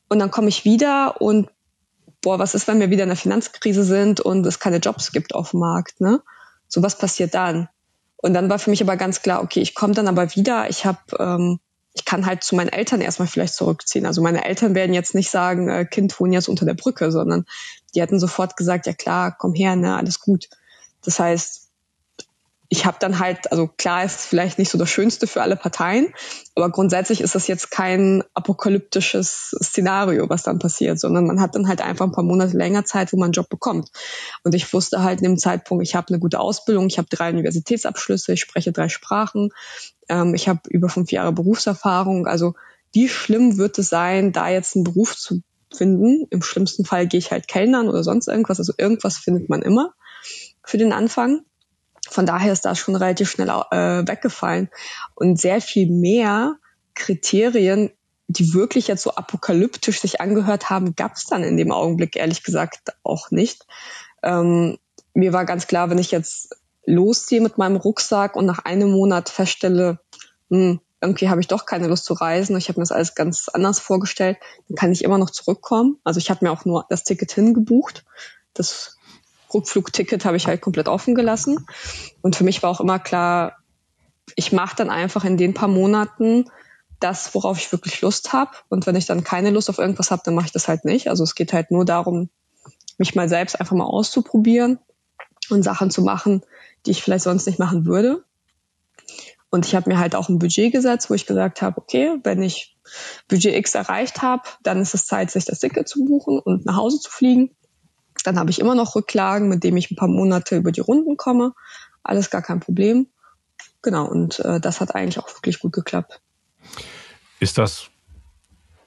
und 0.07 0.19
dann 0.19 0.31
komme 0.31 0.49
ich 0.49 0.65
wieder 0.65 1.21
und 1.21 1.49
boah, 2.21 2.39
was 2.39 2.55
ist, 2.55 2.67
wenn 2.67 2.79
wir 2.79 2.89
wieder 2.89 3.03
in 3.03 3.09
der 3.09 3.17
Finanzkrise 3.17 3.83
sind 3.83 4.19
und 4.21 4.45
es 4.45 4.59
keine 4.59 4.77
Jobs 4.77 5.11
gibt 5.11 5.35
auf 5.35 5.51
dem 5.51 5.59
Markt, 5.59 5.99
ne? 6.01 6.21
So 6.67 6.81
was 6.81 6.97
passiert 6.97 7.35
dann? 7.35 7.69
Und 8.23 8.33
dann 8.33 8.49
war 8.49 8.57
für 8.57 8.69
mich 8.69 8.81
aber 8.81 8.95
ganz 8.95 9.21
klar, 9.21 9.43
okay, 9.43 9.59
ich 9.59 9.75
komme 9.75 9.93
dann 9.93 10.07
aber 10.07 10.33
wieder, 10.33 10.69
ich 10.69 10.85
habe 10.85 10.99
ähm, 11.19 11.59
ich 11.93 12.05
kann 12.05 12.25
halt 12.25 12.41
zu 12.41 12.55
meinen 12.55 12.69
Eltern 12.69 13.01
erstmal 13.01 13.27
vielleicht 13.27 13.53
zurückziehen. 13.53 14.05
Also 14.05 14.21
meine 14.21 14.45
Eltern 14.45 14.75
werden 14.75 14.93
jetzt 14.93 15.13
nicht 15.13 15.29
sagen, 15.29 15.67
äh, 15.67 15.85
Kind 15.85 16.17
wohnen 16.19 16.31
jetzt 16.31 16.47
unter 16.47 16.65
der 16.65 16.73
Brücke, 16.73 17.11
sondern 17.11 17.45
die 17.93 18.01
hätten 18.01 18.21
sofort 18.21 18.55
gesagt, 18.55 18.87
ja 18.87 18.93
klar, 18.93 19.35
komm 19.37 19.53
her, 19.53 19.75
ne, 19.75 19.97
alles 19.97 20.21
gut. 20.21 20.49
Das 21.03 21.19
heißt, 21.19 21.62
ich 22.73 22.87
habe 22.87 22.97
dann 22.99 23.19
halt, 23.19 23.51
also 23.51 23.67
klar 23.67 24.03
ist 24.03 24.21
es 24.21 24.25
vielleicht 24.25 24.57
nicht 24.57 24.71
so 24.71 24.79
das 24.79 24.89
Schönste 24.89 25.27
für 25.27 25.43
alle 25.43 25.55
Parteien, 25.55 26.11
aber 26.55 26.71
grundsätzlich 26.71 27.21
ist 27.21 27.35
das 27.35 27.45
jetzt 27.45 27.69
kein 27.69 28.23
apokalyptisches 28.33 29.55
Szenario, 29.61 30.27
was 30.27 30.41
dann 30.41 30.57
passiert, 30.57 30.99
sondern 30.99 31.27
man 31.27 31.39
hat 31.39 31.53
dann 31.53 31.67
halt 31.67 31.81
einfach 31.81 32.05
ein 32.05 32.11
paar 32.11 32.23
Monate 32.23 32.57
länger 32.57 32.83
Zeit, 32.83 33.13
wo 33.13 33.17
man 33.17 33.25
einen 33.25 33.33
Job 33.33 33.47
bekommt. 33.47 33.91
Und 34.43 34.55
ich 34.55 34.73
wusste 34.73 35.03
halt 35.03 35.21
in 35.21 35.25
dem 35.25 35.37
Zeitpunkt, 35.37 35.85
ich 35.85 35.93
habe 35.93 36.07
eine 36.07 36.17
gute 36.17 36.39
Ausbildung, 36.39 36.87
ich 36.87 36.97
habe 36.97 37.07
drei 37.11 37.29
Universitätsabschlüsse, 37.29 38.33
ich 38.33 38.41
spreche 38.41 38.71
drei 38.71 38.89
Sprachen, 38.89 39.51
ähm, 40.09 40.33
ich 40.33 40.49
habe 40.49 40.61
über 40.69 40.89
fünf 40.89 41.11
Jahre 41.11 41.31
Berufserfahrung. 41.31 42.25
Also 42.25 42.55
wie 42.91 43.07
schlimm 43.07 43.59
wird 43.59 43.77
es 43.77 43.89
sein, 43.89 44.31
da 44.31 44.49
jetzt 44.49 44.75
einen 44.75 44.83
Beruf 44.83 45.15
zu 45.15 45.43
finden? 45.71 46.25
Im 46.31 46.41
schlimmsten 46.41 46.85
Fall 46.85 47.05
gehe 47.05 47.19
ich 47.19 47.29
halt 47.29 47.47
Kellnern 47.47 47.87
oder 47.87 48.03
sonst 48.03 48.27
irgendwas. 48.27 48.57
Also 48.57 48.73
irgendwas 48.79 49.17
findet 49.17 49.47
man 49.47 49.61
immer 49.61 49.93
für 50.63 50.79
den 50.79 50.91
Anfang. 50.91 51.45
Von 52.13 52.25
daher 52.25 52.53
ist 52.53 52.65
das 52.65 52.77
schon 52.77 52.95
relativ 52.95 53.31
schnell 53.31 53.49
äh, 53.49 54.07
weggefallen. 54.07 54.69
Und 55.15 55.39
sehr 55.39 55.61
viel 55.61 55.89
mehr 55.89 56.55
Kriterien, 56.93 57.91
die 58.27 58.53
wirklich 58.53 58.87
jetzt 58.87 59.03
so 59.03 59.15
apokalyptisch 59.15 59.99
sich 59.99 60.21
angehört 60.21 60.69
haben, 60.69 60.95
gab 60.95 61.15
es 61.15 61.25
dann 61.25 61.43
in 61.43 61.57
dem 61.57 61.71
Augenblick 61.71 62.15
ehrlich 62.15 62.43
gesagt 62.43 62.93
auch 63.03 63.31
nicht. 63.31 63.65
Ähm, 64.21 64.77
mir 65.13 65.33
war 65.33 65.45
ganz 65.45 65.67
klar, 65.67 65.89
wenn 65.89 65.97
ich 65.97 66.11
jetzt 66.11 66.55
losziehe 66.85 67.41
mit 67.41 67.57
meinem 67.57 67.77
Rucksack 67.77 68.35
und 68.35 68.45
nach 68.45 68.59
einem 68.59 68.91
Monat 68.91 69.29
feststelle, 69.29 69.99
hm, 70.49 70.79
irgendwie 71.01 71.29
habe 71.29 71.41
ich 71.41 71.47
doch 71.47 71.65
keine 71.65 71.87
Lust 71.87 72.05
zu 72.05 72.13
reisen, 72.13 72.55
ich 72.57 72.69
habe 72.69 72.79
mir 72.79 72.83
das 72.83 72.91
alles 72.91 73.15
ganz 73.15 73.49
anders 73.49 73.79
vorgestellt, 73.79 74.37
dann 74.67 74.75
kann 74.75 74.91
ich 74.91 75.03
immer 75.03 75.17
noch 75.17 75.31
zurückkommen. 75.31 75.99
Also 76.03 76.19
ich 76.19 76.29
habe 76.29 76.45
mir 76.45 76.51
auch 76.51 76.65
nur 76.65 76.85
das 76.89 77.03
Ticket 77.03 77.31
hingebucht. 77.31 78.05
Das 78.53 78.97
Rückflugticket 79.53 80.25
habe 80.25 80.37
ich 80.37 80.47
halt 80.47 80.61
komplett 80.61 80.87
offen 80.87 81.15
gelassen. 81.15 81.65
Und 82.21 82.35
für 82.35 82.43
mich 82.43 82.63
war 82.63 82.69
auch 82.69 82.81
immer 82.81 82.99
klar, 82.99 83.57
ich 84.35 84.51
mache 84.51 84.75
dann 84.75 84.89
einfach 84.89 85.25
in 85.25 85.37
den 85.37 85.53
paar 85.53 85.67
Monaten 85.67 86.45
das, 86.99 87.35
worauf 87.35 87.57
ich 87.57 87.71
wirklich 87.71 88.01
Lust 88.01 88.33
habe. 88.33 88.51
Und 88.69 88.87
wenn 88.87 88.95
ich 88.95 89.05
dann 89.05 89.23
keine 89.23 89.49
Lust 89.49 89.69
auf 89.69 89.77
irgendwas 89.77 90.11
habe, 90.11 90.21
dann 90.25 90.35
mache 90.35 90.47
ich 90.47 90.51
das 90.53 90.67
halt 90.67 90.85
nicht. 90.85 91.09
Also 91.09 91.23
es 91.23 91.35
geht 91.35 91.53
halt 91.53 91.69
nur 91.71 91.85
darum, 91.85 92.29
mich 92.97 93.15
mal 93.15 93.27
selbst 93.27 93.59
einfach 93.59 93.75
mal 93.75 93.85
auszuprobieren 93.85 94.79
und 95.49 95.63
Sachen 95.63 95.91
zu 95.91 96.01
machen, 96.01 96.43
die 96.85 96.91
ich 96.91 97.03
vielleicht 97.03 97.23
sonst 97.23 97.45
nicht 97.45 97.59
machen 97.59 97.85
würde. 97.85 98.23
Und 99.49 99.67
ich 99.67 99.75
habe 99.75 99.89
mir 99.89 99.99
halt 99.99 100.15
auch 100.15 100.29
ein 100.29 100.39
Budget 100.39 100.71
gesetzt, 100.71 101.09
wo 101.09 101.13
ich 101.13 101.27
gesagt 101.27 101.61
habe, 101.61 101.77
okay, 101.77 102.17
wenn 102.23 102.41
ich 102.41 102.75
Budget 103.27 103.53
X 103.53 103.75
erreicht 103.75 104.21
habe, 104.21 104.43
dann 104.63 104.81
ist 104.81 104.95
es 104.95 105.05
Zeit, 105.05 105.29
sich 105.29 105.45
das 105.45 105.59
Ticket 105.59 105.87
zu 105.87 106.05
buchen 106.05 106.39
und 106.39 106.65
nach 106.65 106.77
Hause 106.77 106.99
zu 106.99 107.11
fliegen. 107.11 107.51
Dann 108.23 108.39
habe 108.39 108.49
ich 108.49 108.59
immer 108.59 108.75
noch 108.75 108.95
Rücklagen, 108.95 109.49
mit 109.49 109.63
denen 109.63 109.77
ich 109.77 109.91
ein 109.91 109.95
paar 109.95 110.07
Monate 110.07 110.57
über 110.57 110.71
die 110.71 110.81
Runden 110.81 111.17
komme. 111.17 111.53
Alles 112.03 112.29
gar 112.29 112.41
kein 112.41 112.59
Problem. 112.59 113.07
Genau, 113.81 114.05
und 114.05 114.39
äh, 114.39 114.59
das 114.59 114.81
hat 114.81 114.95
eigentlich 114.95 115.19
auch 115.19 115.29
wirklich 115.35 115.59
gut 115.59 115.73
geklappt. 115.73 116.21
Ist 117.39 117.57
das, 117.57 117.89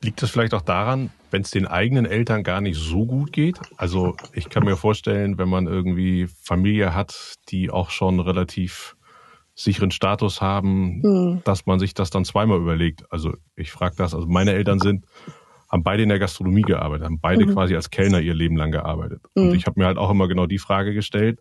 liegt 0.03 0.23
das 0.23 0.31
vielleicht 0.31 0.55
auch 0.55 0.63
daran, 0.63 1.11
wenn 1.31 1.43
es 1.43 1.51
den 1.51 1.67
eigenen 1.67 2.07
Eltern 2.07 2.43
gar 2.43 2.61
nicht 2.63 2.79
so 2.79 3.05
gut 3.05 3.33
geht? 3.33 3.59
Also 3.77 4.17
ich 4.33 4.49
kann 4.49 4.65
mir 4.65 4.77
vorstellen, 4.77 5.37
wenn 5.37 5.49
man 5.49 5.67
irgendwie 5.67 6.27
Familie 6.27 6.95
hat, 6.95 7.35
die 7.51 7.71
auch 7.71 7.91
schon 7.91 8.21
relativ 8.21 8.97
sicheren 9.55 9.91
Status 9.91 10.41
haben, 10.41 11.03
hm. 11.03 11.43
dass 11.45 11.67
man 11.67 11.79
sich 11.79 11.95
das 11.95 12.11
dann 12.11 12.25
zweimal 12.25 12.59
überlegt. 12.59 13.05
Also 13.11 13.35
ich 13.57 13.73
frage 13.73 13.97
das, 13.97 14.15
also 14.15 14.27
meine 14.27 14.53
Eltern 14.53 14.79
sind 14.79 15.07
haben 15.69 15.83
beide 15.83 16.03
in 16.03 16.09
der 16.09 16.19
Gastronomie 16.19 16.63
gearbeitet, 16.63 17.07
haben 17.07 17.21
beide 17.21 17.47
mhm. 17.47 17.53
quasi 17.53 17.75
als 17.75 17.91
Kellner 17.91 18.21
ihr 18.21 18.35
Leben 18.35 18.57
lang 18.57 18.71
gearbeitet. 18.71 19.23
Mhm. 19.35 19.49
Und 19.49 19.55
ich 19.55 19.67
habe 19.67 19.81
mir 19.81 19.87
halt 19.87 19.99
auch 19.99 20.11
immer 20.11 20.29
genau 20.29 20.47
die 20.47 20.59
Frage 20.59 20.95
gestellt, 20.95 21.41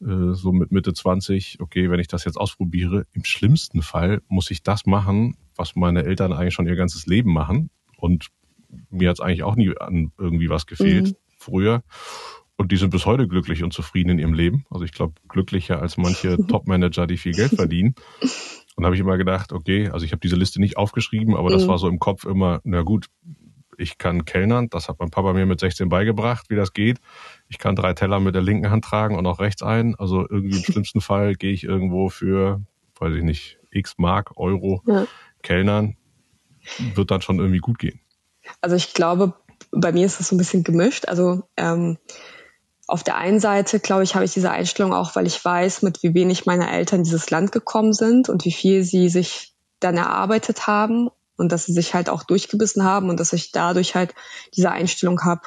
äh, 0.00 0.34
so 0.34 0.52
mit 0.52 0.72
Mitte 0.72 0.92
20, 0.92 1.58
okay, 1.60 1.90
wenn 1.90 2.00
ich 2.00 2.08
das 2.08 2.24
jetzt 2.24 2.36
ausprobiere, 2.36 3.06
im 3.12 3.24
schlimmsten 3.24 3.82
Fall 3.82 4.22
muss 4.28 4.50
ich 4.50 4.62
das 4.62 4.86
machen, 4.86 5.36
was 5.56 5.76
meine 5.76 6.04
Eltern 6.04 6.32
eigentlich 6.32 6.54
schon 6.54 6.66
ihr 6.66 6.76
ganzes 6.76 7.06
Leben 7.06 7.32
machen. 7.32 7.70
Und 7.96 8.28
mir 8.90 9.08
hat 9.08 9.16
es 9.16 9.20
eigentlich 9.20 9.44
auch 9.44 9.56
nie 9.56 9.76
an 9.78 10.12
irgendwie 10.18 10.50
was 10.50 10.66
gefehlt 10.66 11.08
mhm. 11.08 11.16
früher. 11.38 11.82
Und 12.56 12.70
die 12.70 12.76
sind 12.76 12.90
bis 12.90 13.04
heute 13.04 13.26
glücklich 13.26 13.64
und 13.64 13.72
zufrieden 13.72 14.10
in 14.10 14.18
ihrem 14.18 14.34
Leben. 14.34 14.64
Also 14.70 14.84
ich 14.84 14.92
glaube, 14.92 15.14
glücklicher 15.28 15.80
als 15.80 15.96
manche 15.96 16.36
Top-Manager, 16.48 17.06
die 17.06 17.16
viel 17.16 17.32
Geld 17.32 17.54
verdienen. 17.54 17.94
Und 18.76 18.84
habe 18.84 18.94
ich 18.94 19.00
immer 19.00 19.16
gedacht, 19.16 19.52
okay, 19.52 19.88
also 19.88 20.04
ich 20.04 20.12
habe 20.12 20.20
diese 20.20 20.36
Liste 20.36 20.60
nicht 20.60 20.76
aufgeschrieben, 20.76 21.36
aber 21.36 21.50
das 21.50 21.64
mhm. 21.64 21.68
war 21.68 21.78
so 21.78 21.88
im 21.88 21.98
Kopf 21.98 22.24
immer, 22.24 22.60
na 22.64 22.82
gut, 22.82 23.06
ich 23.78 23.98
kann 23.98 24.24
kellnern, 24.24 24.68
das 24.70 24.88
hat 24.88 24.98
mein 24.98 25.10
Papa 25.10 25.32
mir 25.32 25.46
mit 25.46 25.60
16 25.60 25.88
beigebracht, 25.88 26.46
wie 26.48 26.56
das 26.56 26.72
geht. 26.72 26.98
Ich 27.48 27.58
kann 27.58 27.76
drei 27.76 27.92
Teller 27.92 28.20
mit 28.20 28.34
der 28.34 28.42
linken 28.42 28.70
Hand 28.70 28.84
tragen 28.84 29.16
und 29.16 29.26
auch 29.26 29.40
rechts 29.40 29.62
ein. 29.62 29.94
Also 29.96 30.20
irgendwie 30.28 30.56
im 30.56 30.64
schlimmsten 30.64 31.00
Fall 31.02 31.34
gehe 31.34 31.52
ich 31.52 31.64
irgendwo 31.64 32.08
für, 32.08 32.60
weiß 32.98 33.14
ich 33.14 33.22
nicht, 33.22 33.58
x 33.70 33.94
Mark, 33.98 34.32
Euro 34.36 34.82
ja. 34.86 35.06
Kellnern. 35.42 35.96
Wird 36.94 37.10
dann 37.10 37.20
schon 37.20 37.38
irgendwie 37.38 37.58
gut 37.58 37.78
gehen. 37.78 38.00
Also 38.62 38.76
ich 38.76 38.94
glaube, 38.94 39.34
bei 39.70 39.92
mir 39.92 40.06
ist 40.06 40.18
das 40.18 40.28
so 40.28 40.34
ein 40.34 40.38
bisschen 40.38 40.64
gemischt. 40.64 41.08
Also 41.08 41.42
ähm, 41.56 41.98
auf 42.86 43.02
der 43.02 43.16
einen 43.16 43.40
Seite, 43.40 43.80
glaube 43.80 44.02
ich, 44.02 44.14
habe 44.14 44.24
ich 44.24 44.32
diese 44.32 44.50
Einstellung 44.50 44.92
auch, 44.92 45.14
weil 45.16 45.26
ich 45.26 45.42
weiß, 45.44 45.82
mit 45.82 46.02
wie 46.02 46.14
wenig 46.14 46.46
meine 46.46 46.70
Eltern 46.70 47.02
dieses 47.02 47.30
Land 47.30 47.52
gekommen 47.52 47.92
sind 47.92 48.28
und 48.28 48.44
wie 48.44 48.52
viel 48.52 48.82
sie 48.82 49.08
sich 49.08 49.54
dann 49.80 49.96
erarbeitet 49.96 50.66
haben 50.66 51.10
und 51.36 51.52
dass 51.52 51.66
sie 51.66 51.72
sich 51.72 51.94
halt 51.94 52.08
auch 52.08 52.22
durchgebissen 52.22 52.84
haben 52.84 53.10
und 53.10 53.20
dass 53.20 53.32
ich 53.32 53.52
dadurch 53.52 53.94
halt 53.94 54.14
diese 54.54 54.70
Einstellung 54.70 55.22
habe, 55.22 55.42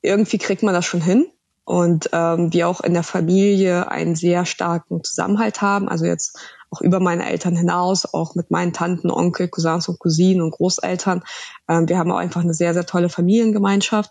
irgendwie 0.00 0.38
kriegt 0.38 0.62
man 0.62 0.74
das 0.74 0.84
schon 0.84 1.00
hin 1.00 1.26
und 1.64 2.10
ähm, 2.12 2.52
wir 2.52 2.68
auch 2.68 2.80
in 2.80 2.94
der 2.94 3.02
Familie 3.02 3.90
einen 3.90 4.16
sehr 4.16 4.44
starken 4.44 5.04
Zusammenhalt 5.04 5.62
haben, 5.62 5.88
also 5.88 6.04
jetzt 6.04 6.38
auch 6.70 6.80
über 6.80 7.00
meine 7.00 7.28
Eltern 7.28 7.54
hinaus, 7.54 8.12
auch 8.12 8.34
mit 8.34 8.50
meinen 8.50 8.72
Tanten, 8.72 9.10
Onkel, 9.10 9.48
Cousins 9.48 9.88
und 9.88 9.98
Cousinen 9.98 10.42
und 10.42 10.52
Großeltern. 10.52 11.22
Ähm, 11.68 11.88
wir 11.88 11.98
haben 11.98 12.10
auch 12.10 12.16
einfach 12.16 12.40
eine 12.40 12.54
sehr, 12.54 12.72
sehr 12.72 12.86
tolle 12.86 13.10
Familiengemeinschaft. 13.10 14.10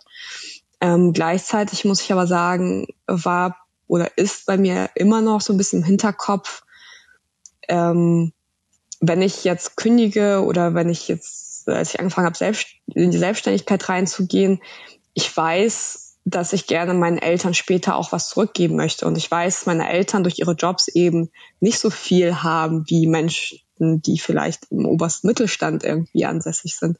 Ähm, 0.80 1.12
gleichzeitig 1.12 1.84
muss 1.84 2.00
ich 2.00 2.12
aber 2.12 2.26
sagen, 2.26 2.86
war 3.06 3.56
oder 3.88 4.16
ist 4.16 4.46
bei 4.46 4.56
mir 4.56 4.90
immer 4.94 5.20
noch 5.20 5.40
so 5.40 5.52
ein 5.52 5.56
bisschen 5.56 5.80
im 5.80 5.84
Hinterkopf, 5.84 6.62
ähm, 7.68 8.32
wenn 9.02 9.20
ich 9.20 9.44
jetzt 9.44 9.76
kündige 9.76 10.44
oder 10.44 10.74
wenn 10.74 10.88
ich 10.88 11.08
jetzt, 11.08 11.68
als 11.68 11.92
ich 11.92 12.00
angefangen 12.00 12.26
habe, 12.26 12.38
selbst, 12.38 12.68
in 12.86 13.10
die 13.10 13.18
Selbstständigkeit 13.18 13.88
reinzugehen, 13.88 14.62
ich 15.12 15.36
weiß, 15.36 16.18
dass 16.24 16.52
ich 16.52 16.68
gerne 16.68 16.94
meinen 16.94 17.18
Eltern 17.18 17.52
später 17.52 17.96
auch 17.96 18.12
was 18.12 18.28
zurückgeben 18.28 18.76
möchte. 18.76 19.06
Und 19.06 19.18
ich 19.18 19.28
weiß, 19.28 19.66
meine 19.66 19.90
Eltern 19.90 20.22
durch 20.22 20.38
ihre 20.38 20.52
Jobs 20.52 20.86
eben 20.86 21.30
nicht 21.58 21.80
so 21.80 21.90
viel 21.90 22.44
haben 22.44 22.84
wie 22.86 23.08
Menschen, 23.08 23.58
die 23.78 24.20
vielleicht 24.20 24.70
im 24.70 24.86
obersten 24.86 25.26
Mittelstand 25.26 25.82
irgendwie 25.82 26.24
ansässig 26.24 26.76
sind 26.76 26.98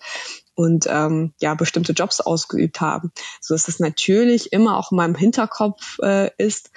und 0.55 0.87
ähm, 0.88 1.35
ja 1.41 1.55
bestimmte 1.55 1.93
Jobs 1.93 2.21
ausgeübt 2.21 2.81
haben. 2.81 3.12
So 3.41 3.55
dass 3.55 3.69
es 3.69 3.79
natürlich 3.79 4.53
immer 4.53 4.77
auch 4.77 4.91
in 4.91 4.97
meinem 4.97 5.15
Hinterkopf 5.15 6.01
äh, 6.03 6.31
ist, 6.37 6.73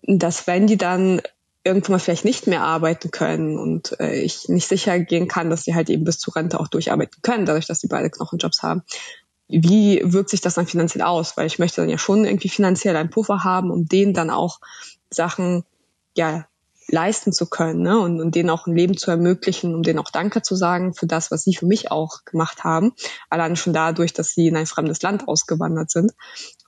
dass 0.00 0.46
wenn 0.46 0.66
die 0.66 0.78
dann 0.78 1.20
irgendwann 1.64 1.98
vielleicht 1.98 2.24
nicht 2.26 2.46
mehr 2.46 2.62
arbeiten 2.62 3.10
können 3.10 3.58
und 3.58 3.98
äh, 3.98 4.20
ich 4.20 4.48
nicht 4.48 4.68
sicher 4.68 4.98
gehen 5.00 5.28
kann, 5.28 5.50
dass 5.50 5.64
sie 5.64 5.74
halt 5.74 5.88
eben 5.88 6.04
bis 6.04 6.18
zur 6.18 6.36
Rente 6.36 6.60
auch 6.60 6.68
durcharbeiten 6.68 7.22
können, 7.22 7.46
dadurch, 7.46 7.66
dass 7.66 7.80
sie 7.80 7.88
beide 7.88 8.10
Knochenjobs 8.10 8.62
haben. 8.62 8.82
Wie 9.48 10.00
wirkt 10.04 10.30
sich 10.30 10.42
das 10.42 10.54
dann 10.54 10.66
finanziell 10.66 11.02
aus? 11.02 11.36
Weil 11.36 11.46
ich 11.46 11.58
möchte 11.58 11.80
dann 11.80 11.90
ja 11.90 11.98
schon 11.98 12.24
irgendwie 12.24 12.48
finanziell 12.48 12.96
einen 12.96 13.10
Puffer 13.10 13.44
haben, 13.44 13.70
um 13.70 13.86
denen 13.86 14.12
dann 14.12 14.30
auch 14.30 14.60
Sachen 15.10 15.64
ja 16.16 16.46
leisten 16.88 17.32
zu 17.32 17.46
können 17.46 17.82
ne? 17.82 17.98
und, 17.98 18.20
und 18.20 18.34
denen 18.34 18.50
auch 18.50 18.66
ein 18.66 18.76
Leben 18.76 18.96
zu 18.96 19.10
ermöglichen, 19.10 19.74
um 19.74 19.82
denen 19.82 19.98
auch 19.98 20.10
Danke 20.10 20.42
zu 20.42 20.54
sagen 20.54 20.94
für 20.94 21.06
das, 21.06 21.30
was 21.30 21.44
sie 21.44 21.54
für 21.54 21.66
mich 21.66 21.90
auch 21.90 22.24
gemacht 22.24 22.64
haben. 22.64 22.92
Allein 23.30 23.56
schon 23.56 23.72
dadurch, 23.72 24.12
dass 24.12 24.30
sie 24.30 24.48
in 24.48 24.56
ein 24.56 24.66
fremdes 24.66 25.02
Land 25.02 25.28
ausgewandert 25.28 25.90
sind 25.90 26.12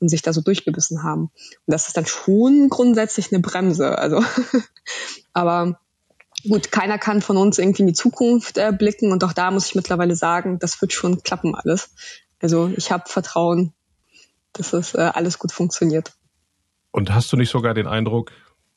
und 0.01 0.09
sich 0.09 0.23
da 0.23 0.33
so 0.33 0.41
durchgebissen 0.41 1.03
haben. 1.03 1.23
Und 1.23 1.33
das 1.67 1.89
ist 1.89 1.97
dann 1.97 2.07
schon 2.07 2.69
grundsätzlich 2.69 3.33
eine 3.33 3.41
Bremse. 3.41 3.99
Also, 3.99 4.23
aber 5.33 5.79
gut, 6.49 6.73
keiner 6.73 6.99
kann 6.99 7.23
von 7.23 7.37
uns 7.37 7.59
irgendwie 7.59 7.83
in 7.83 7.89
die 7.89 7.95
Zukunft 7.95 8.59
äh, 8.59 8.73
blicken 8.77 9.13
und 9.13 9.23
auch 9.25 9.33
da 9.33 9.51
muss 9.51 9.67
ich 9.67 9.75
mittlerweile 9.75 10.17
sagen, 10.17 10.59
das 10.59 10.81
wird 10.81 10.93
schon 10.93 11.23
klappen 11.23 11.55
alles. 11.55 11.91
Also 12.41 12.71
ich 12.77 12.91
habe 12.93 13.05
Vertrauen, 13.07 13.73
dass 14.53 14.73
es 14.73 14.95
äh, 14.95 15.11
alles 15.13 15.39
gut 15.39 15.53
funktioniert. 15.53 16.13
Und 16.91 17.15
hast 17.15 17.31
du 17.33 17.37
nicht 17.37 17.51
sogar 17.51 17.75
den 17.75 17.87
Eindruck, 17.87 18.33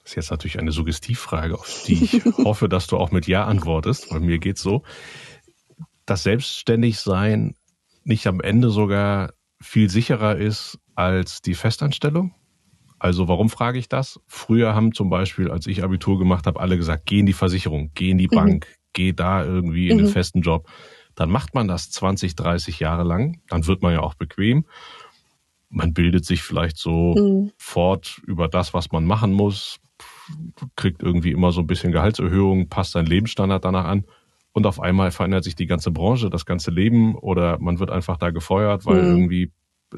das 0.10 0.14
ist 0.14 0.16
jetzt 0.16 0.32
natürlich 0.32 0.58
eine 0.58 0.72
Suggestivfrage, 0.72 1.54
auf 1.54 1.84
die 1.86 2.04
ich 2.04 2.26
hoffe, 2.44 2.68
dass 2.68 2.88
du 2.88 2.98
auch 2.98 3.12
mit 3.12 3.28
Ja 3.28 3.46
antwortest, 3.46 4.12
weil 4.12 4.22
mir 4.22 4.40
geht's 4.40 4.62
so. 4.62 4.82
Das 6.08 6.24
Selbstständigsein 6.24 7.54
nicht 8.06 8.26
am 8.26 8.42
Ende 8.42 8.72
sogar 8.72 9.34
viel 9.62 9.88
sicherer 9.88 10.36
ist 10.36 10.80
als 10.96 11.44
die 11.44 11.54
Festanstellung? 11.54 12.34
Also 12.98 13.28
warum 13.28 13.50
frage 13.52 13.78
ich 13.78 13.88
das? 13.88 14.20
Früher 14.26 14.74
haben 14.74 14.94
zum 14.96 15.12
Beispiel, 15.12 15.52
als 15.52 15.68
ich 15.68 15.84
Abitur 15.84 16.18
gemacht 16.18 16.48
habe, 16.48 16.60
alle 16.60 16.76
gesagt, 16.76 17.06
geh 17.06 17.20
in 17.20 17.28
die 17.28 17.34
Versicherung, 17.34 17.92
geh 17.94 18.10
in 18.10 18.18
die 18.18 18.30
mhm. 18.32 18.36
Bank, 18.36 18.68
mhm. 18.68 18.84
geh 18.94 19.14
da 19.14 19.44
irgendwie 19.46 19.90
in 19.90 19.98
mhm. 19.98 20.06
den 20.06 20.12
festen 20.12 20.42
Job. 20.42 20.68
Dann 21.14 21.30
macht 21.30 21.54
man 21.54 21.68
das 21.68 21.92
20, 21.92 22.36
30 22.36 22.80
Jahre 22.80 23.04
lang, 23.04 23.42
dann 23.48 23.68
wird 23.68 23.84
man 23.84 23.94
ja 23.94 24.00
auch 24.00 24.16
bequem. 24.16 24.66
Man 25.70 25.94
bildet 25.94 26.26
sich 26.26 26.42
vielleicht 26.42 26.78
so 26.78 27.14
mhm. 27.16 27.52
fort 27.58 28.20
über 28.26 28.48
das, 28.48 28.74
was 28.74 28.92
man 28.92 29.06
machen 29.06 29.34
muss, 29.34 29.80
kriegt 30.76 31.02
irgendwie 31.04 31.32
immer 31.32 31.52
so 31.52 31.62
ein 31.62 31.68
bisschen 31.68 31.92
Gehaltserhöhung, 31.92 32.70
passt 32.70 32.92
sein 32.92 33.06
Lebensstandard 33.06 33.64
danach 33.64 33.86
an 33.86 34.06
und 34.52 34.66
auf 34.66 34.80
einmal 34.80 35.12
verändert 35.12 35.44
sich 35.44 35.56
die 35.56 35.68
ganze 35.68 35.92
Branche, 35.92 36.30
das 36.30 36.46
ganze 36.46 36.72
Leben 36.72 37.16
oder 37.16 37.60
man 37.60 37.80
wird 37.80 37.92
einfach 37.92 38.18
da 38.18 38.32
gefeuert, 38.32 38.86
weil 38.86 39.02
mhm. 39.02 39.10
irgendwie 39.10 39.52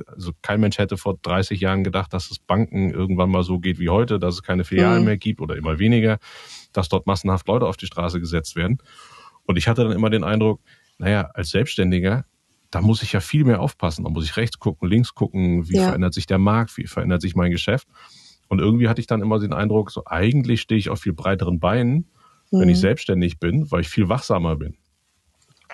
also 0.07 0.31
kein 0.41 0.61
Mensch 0.61 0.77
hätte 0.77 0.97
vor 0.97 1.17
30 1.21 1.59
Jahren 1.59 1.83
gedacht, 1.83 2.13
dass 2.13 2.31
es 2.31 2.39
Banken 2.39 2.91
irgendwann 2.91 3.29
mal 3.29 3.43
so 3.43 3.59
geht 3.59 3.79
wie 3.79 3.89
heute, 3.89 4.19
dass 4.19 4.35
es 4.35 4.43
keine 4.43 4.63
Filialen 4.63 4.99
mhm. 4.99 5.05
mehr 5.05 5.17
gibt 5.17 5.41
oder 5.41 5.55
immer 5.55 5.79
weniger, 5.79 6.17
dass 6.73 6.89
dort 6.89 7.07
massenhaft 7.07 7.47
Leute 7.47 7.67
auf 7.67 7.77
die 7.77 7.87
Straße 7.87 8.19
gesetzt 8.19 8.55
werden. 8.55 8.77
Und 9.43 9.57
ich 9.57 9.67
hatte 9.67 9.83
dann 9.83 9.91
immer 9.91 10.09
den 10.09 10.23
Eindruck, 10.23 10.61
naja, 10.97 11.29
als 11.33 11.49
Selbstständiger, 11.49 12.25
da 12.69 12.81
muss 12.81 13.03
ich 13.03 13.11
ja 13.11 13.19
viel 13.19 13.43
mehr 13.43 13.59
aufpassen. 13.59 14.05
Da 14.05 14.09
muss 14.09 14.23
ich 14.23 14.37
rechts 14.37 14.59
gucken, 14.59 14.87
links 14.87 15.13
gucken, 15.13 15.67
wie 15.67 15.75
ja. 15.75 15.87
verändert 15.87 16.13
sich 16.13 16.25
der 16.25 16.37
Markt, 16.37 16.77
wie 16.77 16.87
verändert 16.87 17.21
sich 17.21 17.35
mein 17.35 17.51
Geschäft. 17.51 17.87
Und 18.51 18.59
irgendwie 18.59 18.89
hatte 18.89 18.99
ich 18.99 19.07
dann 19.07 19.21
immer 19.21 19.39
den 19.39 19.53
Eindruck, 19.53 19.91
so 19.91 20.03
eigentlich 20.05 20.59
stehe 20.59 20.77
ich 20.77 20.89
auf 20.89 20.99
viel 20.99 21.13
breiteren 21.13 21.61
Beinen, 21.61 22.11
mhm. 22.51 22.59
wenn 22.59 22.67
ich 22.67 22.79
mhm. 22.79 22.81
selbstständig 22.81 23.39
bin, 23.39 23.71
weil 23.71 23.79
ich 23.79 23.87
viel 23.87 24.09
wachsamer 24.09 24.57
bin. 24.57 24.75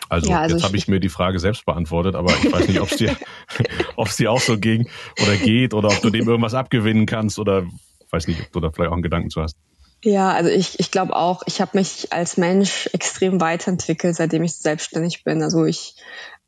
Also, 0.10 0.30
ja, 0.30 0.42
also 0.42 0.56
jetzt 0.56 0.64
habe 0.64 0.78
ich 0.78 0.88
mir 0.88 1.00
die 1.00 1.10
Frage 1.10 1.40
selbst 1.40 1.66
beantwortet, 1.66 2.14
aber 2.14 2.32
ich 2.32 2.54
weiß 2.54 2.68
nicht, 2.68 2.80
ob 2.80 2.92
es 2.92 2.98
dir, 2.98 3.18
dir 4.20 4.32
auch 4.32 4.40
so 4.40 4.60
ging 4.60 4.88
oder 5.20 5.36
geht 5.38 5.74
oder 5.74 5.88
ob 5.88 6.00
du 6.02 6.12
dem 6.12 6.28
irgendwas 6.28 6.54
abgewinnen 6.54 7.08
kannst 7.08 7.40
oder 7.40 7.66
weiß 8.12 8.28
nicht, 8.28 8.42
ob 8.42 8.52
du 8.52 8.60
da 8.60 8.70
vielleicht 8.70 8.90
auch 8.90 8.94
einen 8.94 9.02
Gedanken 9.02 9.32
zu 9.32 9.42
hast. 9.42 9.58
Ja, 10.04 10.32
also 10.34 10.52
ich, 10.52 10.80
ich 10.80 10.92
glaube 10.92 11.16
auch, 11.16 11.42
ich 11.48 11.60
habe 11.62 11.80
mich 11.80 12.14
als 12.14 12.38
Mensch 12.38 12.88
extrem 12.94 13.42
weiterentwickelt, 13.42 14.16
seitdem 14.16 14.44
ich 14.44 14.54
selbstständig 14.54 15.24
bin. 15.24 15.42
Also 15.42 15.66
ich 15.66 15.96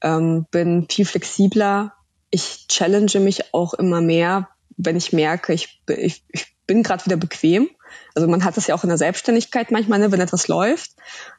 ähm, 0.04 0.46
bin 0.52 0.86
viel 0.92 1.06
flexibler. 1.06 1.94
Ich 2.30 2.68
challenge 2.68 3.20
mich 3.20 3.52
auch 3.56 3.74
immer 3.74 4.02
mehr, 4.02 4.48
wenn 4.80 4.96
ich 4.96 5.14
merke, 5.14 5.54
ich, 5.54 5.82
ich, 5.90 6.24
ich 6.30 6.48
bin 6.66 6.84
gerade 6.84 7.06
wieder 7.06 7.18
bequem. 7.18 7.70
Also 8.16 8.28
man 8.28 8.44
hat 8.44 8.58
das 8.58 8.68
ja 8.68 8.76
auch 8.76 8.84
in 8.84 8.90
der 8.90 8.98
Selbstständigkeit 8.98 9.72
manchmal, 9.72 10.00
ne, 10.00 10.12
wenn 10.12 10.22
etwas 10.22 10.48
läuft, 10.48 10.92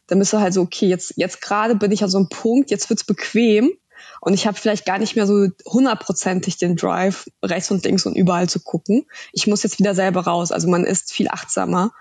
dann 0.07 0.19
bist 0.19 0.33
du 0.33 0.41
halt 0.41 0.53
so, 0.53 0.63
okay, 0.63 0.87
jetzt, 0.87 1.15
jetzt 1.17 1.41
gerade 1.41 1.75
bin 1.75 1.91
ich 1.91 2.03
an 2.03 2.11
so 2.11 2.19
einem 2.19 2.29
Punkt, 2.29 2.71
jetzt 2.71 2.91
wird's 2.91 3.05
bequem 3.05 3.71
und 4.21 4.35
ich 4.35 4.47
habe 4.47 4.59
vielleicht 4.59 4.85
gar 4.85 4.99
nicht 4.99 5.17
mehr 5.17 5.27
so 5.27 5.49
hundertprozentig 5.67 6.59
den 6.59 6.77
Drive, 6.77 7.31
rechts 7.43 7.71
und 7.71 7.85
links 7.85 8.07
und 8.07 8.17
überall 8.17 8.49
zu 8.49 8.61
gucken. 8.61 9.07
Ich 9.33 9.47
muss 9.47 9.63
jetzt 9.63 9.79
wieder 9.79 9.95
selber 9.95 10.23
raus. 10.23 10.53
Also 10.53 10.69
man 10.69 10.85
ist 10.85 11.13
viel 11.13 11.29
achtsamer 11.29 11.93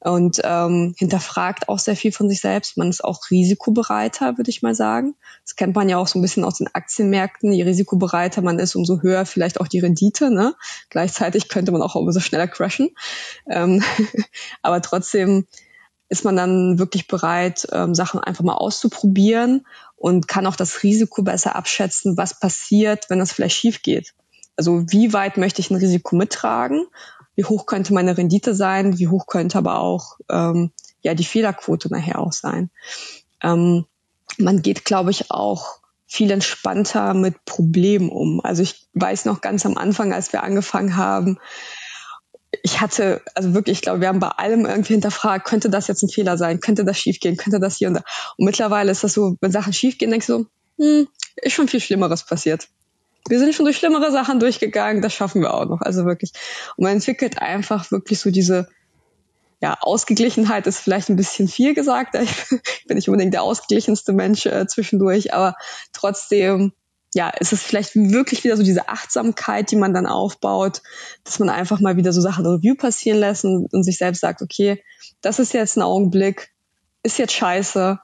und 0.00 0.40
ähm, 0.44 0.94
hinterfragt 0.96 1.68
auch 1.68 1.78
sehr 1.78 1.94
viel 1.94 2.10
von 2.10 2.28
sich 2.28 2.40
selbst. 2.40 2.78
Man 2.78 2.88
ist 2.88 3.04
auch 3.04 3.30
risikobereiter, 3.30 4.38
würde 4.38 4.50
ich 4.50 4.62
mal 4.62 4.74
sagen. 4.74 5.14
Das 5.44 5.56
kennt 5.56 5.76
man 5.76 5.90
ja 5.90 5.98
auch 5.98 6.06
so 6.06 6.18
ein 6.18 6.22
bisschen 6.22 6.44
aus 6.44 6.58
den 6.58 6.68
Aktienmärkten. 6.72 7.52
Je 7.52 7.64
risikobereiter 7.64 8.40
man 8.40 8.58
ist, 8.58 8.74
umso 8.74 9.02
höher 9.02 9.26
vielleicht 9.26 9.60
auch 9.60 9.68
die 9.68 9.80
Rendite. 9.80 10.30
Ne? 10.30 10.54
Gleichzeitig 10.88 11.48
könnte 11.48 11.70
man 11.70 11.82
auch 11.82 11.96
umso 11.96 12.18
schneller 12.20 12.48
crashen. 12.48 12.90
Ähm, 13.46 13.82
aber 14.62 14.80
trotzdem 14.80 15.46
ist 16.08 16.24
man 16.24 16.34
dann 16.34 16.78
wirklich 16.78 17.06
bereit, 17.06 17.68
ähm, 17.70 17.94
Sachen 17.94 18.20
einfach 18.20 18.42
mal 18.42 18.54
auszuprobieren 18.54 19.66
und 19.96 20.28
kann 20.28 20.46
auch 20.46 20.56
das 20.56 20.82
Risiko 20.82 21.22
besser 21.22 21.56
abschätzen, 21.56 22.16
was 22.16 22.40
passiert, 22.40 23.10
wenn 23.10 23.18
das 23.18 23.32
vielleicht 23.32 23.56
schief 23.56 23.82
geht. 23.82 24.14
Also 24.56 24.82
wie 24.88 25.12
weit 25.12 25.36
möchte 25.36 25.60
ich 25.60 25.70
ein 25.70 25.76
Risiko 25.76 26.16
mittragen 26.16 26.86
wie 27.40 27.44
hoch 27.46 27.64
könnte 27.64 27.94
meine 27.94 28.18
Rendite 28.18 28.54
sein, 28.54 28.98
wie 28.98 29.08
hoch 29.08 29.26
könnte 29.26 29.56
aber 29.56 29.80
auch 29.80 30.18
ähm, 30.28 30.72
ja 31.00 31.14
die 31.14 31.24
Fehlerquote 31.24 31.88
nachher 31.90 32.18
auch 32.18 32.34
sein. 32.34 32.68
Ähm, 33.42 33.86
man 34.36 34.60
geht, 34.60 34.84
glaube 34.84 35.10
ich, 35.10 35.30
auch 35.30 35.80
viel 36.06 36.30
entspannter 36.32 37.14
mit 37.14 37.46
Problemen 37.46 38.10
um. 38.10 38.42
Also 38.44 38.62
ich 38.62 38.86
weiß 38.92 39.24
noch 39.24 39.40
ganz 39.40 39.64
am 39.64 39.78
Anfang, 39.78 40.12
als 40.12 40.34
wir 40.34 40.42
angefangen 40.42 40.98
haben, 40.98 41.38
ich 42.62 42.82
hatte, 42.82 43.22
also 43.34 43.54
wirklich, 43.54 43.78
ich 43.78 43.82
glaube, 43.82 44.02
wir 44.02 44.08
haben 44.08 44.20
bei 44.20 44.28
allem 44.28 44.66
irgendwie 44.66 44.92
hinterfragt, 44.92 45.46
könnte 45.46 45.70
das 45.70 45.86
jetzt 45.86 46.02
ein 46.02 46.10
Fehler 46.10 46.36
sein, 46.36 46.60
könnte 46.60 46.84
das 46.84 46.98
schiefgehen, 46.98 47.38
könnte 47.38 47.58
das 47.58 47.78
hier 47.78 47.88
und 47.88 47.94
da. 47.94 48.02
Und 48.36 48.44
mittlerweile 48.44 48.92
ist 48.92 49.02
das 49.02 49.14
so, 49.14 49.38
wenn 49.40 49.50
Sachen 49.50 49.72
schiefgehen, 49.72 50.10
denkst 50.10 50.26
du, 50.26 50.44
hm, 50.78 51.08
ist 51.36 51.54
schon 51.54 51.68
viel 51.68 51.80
Schlimmeres 51.80 52.26
passiert 52.26 52.68
wir 53.28 53.38
sind 53.38 53.54
schon 53.54 53.64
durch 53.64 53.76
schlimmere 53.76 54.10
Sachen 54.10 54.40
durchgegangen, 54.40 55.02
das 55.02 55.12
schaffen 55.12 55.42
wir 55.42 55.54
auch 55.54 55.66
noch. 55.66 55.80
Also 55.80 56.04
wirklich. 56.04 56.32
Und 56.76 56.84
man 56.84 56.92
entwickelt 56.92 57.40
einfach 57.40 57.90
wirklich 57.90 58.18
so 58.18 58.30
diese, 58.30 58.68
ja, 59.60 59.76
Ausgeglichenheit 59.80 60.66
ist 60.66 60.78
vielleicht 60.78 61.10
ein 61.10 61.16
bisschen 61.16 61.48
viel 61.48 61.74
gesagt. 61.74 62.16
Ich 62.80 62.86
bin 62.86 62.96
nicht 62.96 63.08
unbedingt 63.08 63.34
der 63.34 63.42
ausgeglichenste 63.42 64.12
Mensch 64.12 64.46
äh, 64.46 64.66
zwischendurch, 64.66 65.32
aber 65.32 65.54
trotzdem, 65.92 66.72
ja, 67.14 67.28
ist 67.28 67.52
es 67.52 67.62
vielleicht 67.62 67.94
wirklich 67.94 68.42
wieder 68.42 68.56
so 68.56 68.64
diese 68.64 68.88
Achtsamkeit, 68.88 69.70
die 69.70 69.76
man 69.76 69.94
dann 69.94 70.06
aufbaut, 70.06 70.82
dass 71.22 71.38
man 71.38 71.50
einfach 71.50 71.78
mal 71.78 71.96
wieder 71.96 72.12
so 72.12 72.20
Sachen 72.20 72.46
Review 72.46 72.74
passieren 72.74 73.18
lässt 73.20 73.44
und, 73.44 73.72
und 73.72 73.84
sich 73.84 73.98
selbst 73.98 74.20
sagt, 74.20 74.42
okay, 74.42 74.82
das 75.20 75.38
ist 75.38 75.52
jetzt 75.52 75.76
ein 75.76 75.82
Augenblick, 75.82 76.50
ist 77.04 77.18
jetzt 77.18 77.34
scheiße, 77.34 78.00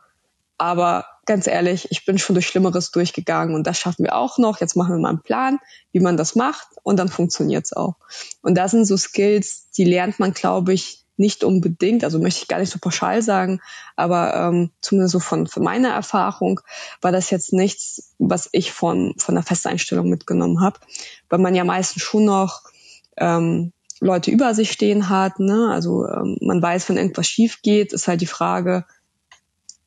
aber 0.59 1.07
ganz 1.27 1.47
ehrlich, 1.47 1.89
ich 1.91 2.05
bin 2.05 2.19
schon 2.19 2.35
durch 2.35 2.47
Schlimmeres 2.47 2.91
durchgegangen 2.93 3.55
und 3.55 3.67
das 3.67 3.79
schaffen 3.79 4.05
wir 4.05 4.15
auch 4.15 4.39
noch. 4.39 4.61
Jetzt 4.61 4.77
machen 4.77 4.95
wir 4.95 5.01
mal 5.01 5.11
einen 5.11 5.23
Plan, 5.23 5.59
wie 5.93 6.01
man 6.01 6.17
das 6.17 6.37
macht 6.37 6.69
und 6.83 6.99
dann 6.99 7.09
funktioniert's 7.09 7.73
auch. 7.73 7.97
Und 8.43 8.57
da 8.57 8.69
sind 8.69 8.87
so 8.87 8.97
Skills, 8.97 9.71
die 9.77 9.85
lernt 9.85 10.19
man, 10.19 10.33
glaube 10.33 10.73
ich, 10.73 11.05
nicht 11.19 11.45
unbedingt, 11.45 12.05
also 12.05 12.19
möchte 12.19 12.43
ich 12.43 12.49
gar 12.49 12.59
nicht 12.59 12.71
so 12.71 12.79
pauschal 12.79 13.23
sagen, 13.23 13.61
aber 13.97 14.35
ähm, 14.35 14.71
zumindest 14.81 15.13
so 15.13 15.21
von, 15.21 15.47
von 15.47 15.63
meiner 15.63 15.89
Erfahrung 15.89 16.61
war 17.01 17.11
das 17.11 17.31
jetzt 17.31 17.53
nichts, 17.53 18.15
was 18.19 18.49
ich 18.53 18.73
von, 18.73 19.15
von 19.17 19.35
der 19.35 19.45
Festeinstellung 19.45 20.11
mitgenommen 20.11 20.61
habe, 20.61 20.79
weil 21.29 21.39
man 21.39 21.55
ja 21.55 21.65
meistens 21.65 22.03
schon 22.03 22.27
noch 22.27 22.63
ähm, 23.17 23.73
Leute 24.01 24.31
über 24.31 24.55
sich 24.55 24.71
stehen 24.71 25.09
hat. 25.09 25.39
Ne? 25.39 25.71
Also 25.73 26.07
ähm, 26.07 26.37
man 26.43 26.61
weiß, 26.61 26.89
wenn 26.89 26.99
irgendwas 26.99 27.27
schief 27.27 27.63
geht, 27.63 27.95
ist 27.95 28.09
halt 28.09 28.21
die 28.21 28.27
Frage, 28.27 28.85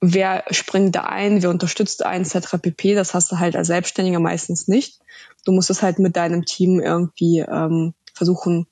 wer 0.01 0.43
springt 0.51 0.95
da 0.95 1.03
ein, 1.03 1.41
wer 1.41 1.49
unterstützt 1.49 2.05
einen, 2.05 2.25
etc. 2.25 2.57
pp. 2.62 2.95
Das 2.95 3.13
hast 3.13 3.31
du 3.31 3.39
halt 3.39 3.55
als 3.55 3.67
Selbstständiger 3.67 4.19
meistens 4.19 4.67
nicht. 4.67 4.99
Du 5.45 5.51
musst 5.51 5.69
es 5.69 5.81
halt 5.81 5.99
mit 5.99 6.15
deinem 6.15 6.45
Team 6.45 6.79
irgendwie 6.79 7.39
ähm, 7.39 7.93
versuchen 8.13 8.67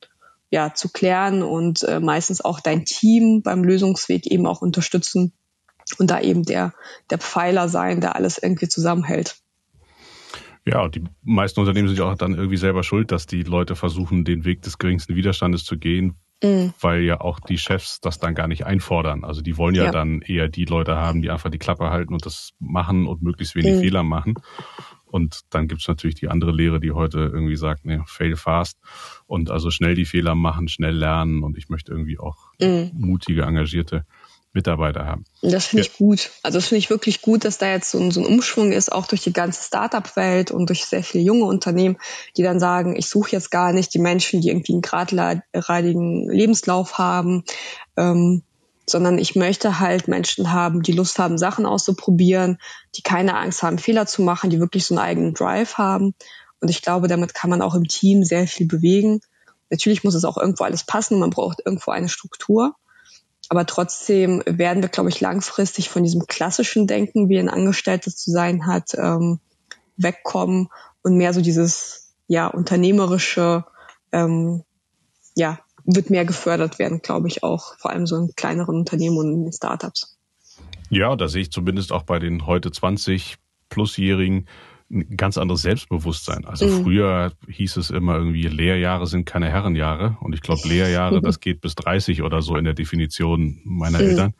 ja 0.49 0.73
zu 0.73 0.89
klären 0.89 1.43
und 1.43 1.83
äh, 1.83 1.99
meistens 1.99 2.43
auch 2.43 2.59
dein 2.59 2.85
Team 2.85 3.41
beim 3.41 3.63
Lösungsweg 3.63 4.27
eben 4.27 4.45
auch 4.45 4.61
unterstützen 4.61 5.33
und 5.99 6.09
da 6.09 6.21
eben 6.21 6.43
der 6.43 6.73
der 7.09 7.17
Pfeiler 7.17 7.67
sein, 7.67 8.01
der 8.01 8.15
alles 8.15 8.37
irgendwie 8.37 8.67
zusammenhält. 8.67 9.37
Ja, 10.65 10.81
und 10.83 10.95
die 10.95 11.03
meisten 11.23 11.61
Unternehmen 11.61 11.87
sind 11.87 11.97
ja 11.97 12.05
auch 12.05 12.17
dann 12.17 12.35
irgendwie 12.35 12.57
selber 12.57 12.83
schuld, 12.83 13.11
dass 13.11 13.25
die 13.25 13.43
Leute 13.43 13.77
versuchen, 13.77 14.25
den 14.25 14.43
Weg 14.43 14.61
des 14.63 14.77
geringsten 14.77 15.15
Widerstandes 15.15 15.63
zu 15.63 15.77
gehen, 15.77 16.15
Mhm. 16.43 16.73
Weil 16.80 17.02
ja 17.02 17.21
auch 17.21 17.39
die 17.39 17.58
Chefs 17.58 18.00
das 18.00 18.19
dann 18.19 18.36
gar 18.36 18.47
nicht 18.47 18.65
einfordern. 18.65 19.23
Also 19.23 19.41
die 19.41 19.58
wollen 19.58 19.76
ja, 19.76 19.86
ja, 19.86 19.91
dann 19.91 20.21
eher 20.21 20.47
die 20.47 20.65
Leute 20.65 20.95
haben, 20.95 21.21
die 21.21 21.32
einfach 21.32 21.50
die 21.50 21.58
Klappe 21.58 21.89
halten 21.89 22.13
und 22.13 22.26
das 22.26 22.52
machen 22.60 23.08
und 23.08 23.23
möglichst 23.23 23.56
wenig 23.56 23.76
mhm. 23.76 23.80
Fehler 23.80 24.04
machen. 24.04 24.36
Und 25.06 25.41
dann 25.50 25.67
gibt's 25.67 25.88
natürlich 25.88 26.15
die 26.15 26.28
andere 26.28 26.52
Lehre, 26.52 26.80
die 26.80 26.91
heute 26.91 27.19
irgendwie 27.19 27.56
sagt, 27.56 27.86
ne, 27.86 28.04
fail 28.08 28.36
fast 28.36 28.78
und 29.26 29.50
also 29.50 29.71
schnell 29.71 29.95
die 29.95 30.06
Fehler 30.06 30.36
machen, 30.36 30.67
schnell 30.67 30.95
lernen 30.95 31.43
und 31.43 31.58
ich 31.58 31.69
möchte 31.69 31.91
irgendwie 31.91 32.19
auch 32.19 32.52
mhm. 32.60 32.91
mutige, 32.93 33.43
engagierte 33.43 34.06
Mitarbeiter 34.57 35.05
haben. 35.05 35.23
Das 35.43 35.67
finde 35.67 35.85
ja. 35.85 35.89
ich 35.89 35.97
gut. 35.97 36.31
Also 36.41 36.57
das 36.57 36.67
finde 36.67 36.79
ich 36.79 36.89
wirklich 36.89 37.21
gut, 37.21 37.45
dass 37.45 37.59
da 37.59 37.69
jetzt 37.71 37.91
so 37.91 37.99
ein, 37.99 38.09
so 38.09 38.21
ein 38.21 38.25
Umschwung 38.25 38.71
ist, 38.71 38.91
auch 38.91 39.05
durch 39.05 39.21
die 39.21 39.31
ganze 39.33 39.63
Startup-Welt 39.63 40.49
und 40.49 40.69
durch 40.69 40.85
sehr 40.85 41.03
viele 41.03 41.23
junge 41.23 41.45
Unternehmen, 41.45 41.97
die 42.35 42.43
dann 42.43 42.60
sagen, 42.60 42.95
ich 42.95 43.08
suche 43.08 43.31
jetzt 43.31 43.51
gar 43.51 43.71
nicht 43.71 43.93
die 43.93 43.99
Menschen, 43.99 44.41
die 44.41 44.49
irgendwie 44.49 44.73
einen 44.73 44.81
geradlinigen 44.81 46.27
Lebenslauf 46.29 46.97
haben, 46.97 47.43
ähm, 47.95 48.41
sondern 48.89 49.19
ich 49.19 49.35
möchte 49.35 49.79
halt 49.79 50.08
Menschen 50.08 50.51
haben, 50.51 50.81
die 50.81 50.93
Lust 50.93 51.19
haben, 51.19 51.37
Sachen 51.37 51.65
auszuprobieren, 51.65 52.58
die 52.95 53.03
keine 53.03 53.37
Angst 53.37 53.62
haben, 53.62 53.77
Fehler 53.77 54.08
zu 54.08 54.23
machen, 54.23 54.49
die 54.49 54.60
wirklich 54.60 54.85
so 54.85 54.95
einen 54.95 55.05
eigenen 55.05 55.33
Drive 55.33 55.75
haben. 55.75 56.15
Und 56.62 56.69
ich 56.69 56.81
glaube, 56.81 57.08
damit 57.08 57.35
kann 57.35 57.49
man 57.51 57.62
auch 57.62 57.75
im 57.75 57.87
Team 57.87 58.23
sehr 58.23 58.47
viel 58.47 58.67
bewegen. 58.67 59.19
Natürlich 59.69 60.03
muss 60.03 60.15
es 60.15 60.25
auch 60.25 60.37
irgendwo 60.37 60.63
alles 60.63 60.83
passen, 60.83 61.19
man 61.19 61.29
braucht 61.29 61.62
irgendwo 61.63 61.91
eine 61.91 62.10
Struktur. 62.10 62.75
Aber 63.50 63.65
trotzdem 63.65 64.43
werden 64.45 64.81
wir, 64.81 64.89
glaube 64.89 65.10
ich, 65.10 65.21
langfristig 65.21 65.89
von 65.89 66.04
diesem 66.04 66.27
klassischen 66.27 66.87
Denken, 66.87 67.29
wie 67.29 67.39
ein 67.39 67.50
Angestellter 67.50 68.12
zu 68.12 68.31
sein 68.31 68.67
hat, 68.67 68.93
ähm, 68.95 69.39
wegkommen 69.95 70.69
und 71.02 71.17
mehr 71.17 71.33
so 71.33 71.41
dieses 71.41 72.13
ja 72.27 72.48
unternehmerische 72.48 73.65
ähm, 74.12 74.63
ja 75.35 75.60
wird 75.85 76.10
mehr 76.10 76.25
gefördert 76.25 76.79
werden, 76.79 77.02
glaube 77.02 77.29
ich 77.29 77.43
auch, 77.43 77.77
vor 77.77 77.91
allem 77.91 78.06
so 78.06 78.17
in 78.17 78.35
kleineren 78.35 78.75
Unternehmen 78.75 79.17
und 79.17 79.45
in 79.45 79.54
Startups. 79.54 80.17
Ja, 80.89 81.15
da 81.15 81.29
sehe 81.29 81.43
ich 81.43 81.52
zumindest 81.52 81.93
auch 81.93 82.04
bei 82.04 82.19
den 82.19 82.45
heute 82.45 82.71
20 82.71 83.37
plusjährigen 83.69 84.48
ein 84.90 85.17
ganz 85.17 85.38
anderes 85.38 85.62
Selbstbewusstsein. 85.62 86.46
Also 86.46 86.65
mhm. 86.65 86.83
früher 86.83 87.31
hieß 87.48 87.77
es 87.77 87.90
immer 87.90 88.15
irgendwie, 88.15 88.44
Lehrjahre 88.44 89.06
sind 89.06 89.25
keine 89.25 89.50
Herrenjahre. 89.50 90.17
Und 90.21 90.33
ich 90.33 90.42
glaube, 90.42 90.67
Lehrjahre, 90.67 91.21
das 91.21 91.40
geht 91.40 91.62
bis 91.62 91.75
30 91.75 92.23
oder 92.23 92.42
so 92.42 92.56
in 92.56 92.63
der 92.63 92.73
Definition 92.73 93.60
meiner 93.65 94.00
mhm. 94.00 94.06
Eltern. 94.06 94.33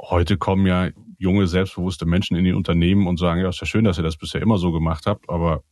Heute 0.00 0.36
kommen 0.36 0.66
ja 0.66 0.90
junge, 1.18 1.46
selbstbewusste 1.46 2.06
Menschen 2.06 2.36
in 2.36 2.44
die 2.44 2.52
Unternehmen 2.52 3.06
und 3.06 3.18
sagen, 3.18 3.40
ja, 3.40 3.48
ist 3.48 3.60
ja 3.60 3.66
schön, 3.66 3.84
dass 3.84 3.98
ihr 3.98 4.04
das 4.04 4.16
bisher 4.16 4.42
immer 4.42 4.58
so 4.58 4.70
gemacht 4.70 5.06
habt, 5.06 5.28
aber 5.28 5.62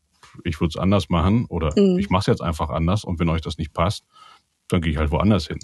ich 0.45 0.61
würde 0.61 0.70
es 0.70 0.77
anders 0.77 1.09
machen 1.09 1.47
oder 1.47 1.72
mhm. 1.77 1.99
ich 1.99 2.11
mache 2.11 2.22
es 2.22 2.27
jetzt 2.27 2.43
einfach 2.43 2.70
anders 2.70 3.05
und 3.05 3.20
wenn 3.20 3.29
euch 3.29 3.43
das 3.43 3.59
nicht 3.59 3.72
passt, 3.72 4.05
dann 4.68 4.81
gehe 4.81 4.93
ich 4.93 4.99
halt 4.99 5.12
woanders 5.12 5.47
hin. 5.47 5.59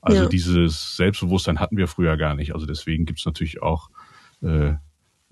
Also 0.00 0.22
ja. 0.22 0.28
dieses 0.28 0.96
Selbstbewusstsein 0.96 1.60
hatten 1.60 1.76
wir 1.76 1.88
früher 1.88 2.16
gar 2.16 2.34
nicht. 2.34 2.54
Also 2.54 2.64
deswegen 2.64 3.06
gibt 3.06 3.18
es 3.18 3.26
natürlich 3.26 3.62
auch 3.62 3.90
äh, 4.42 4.74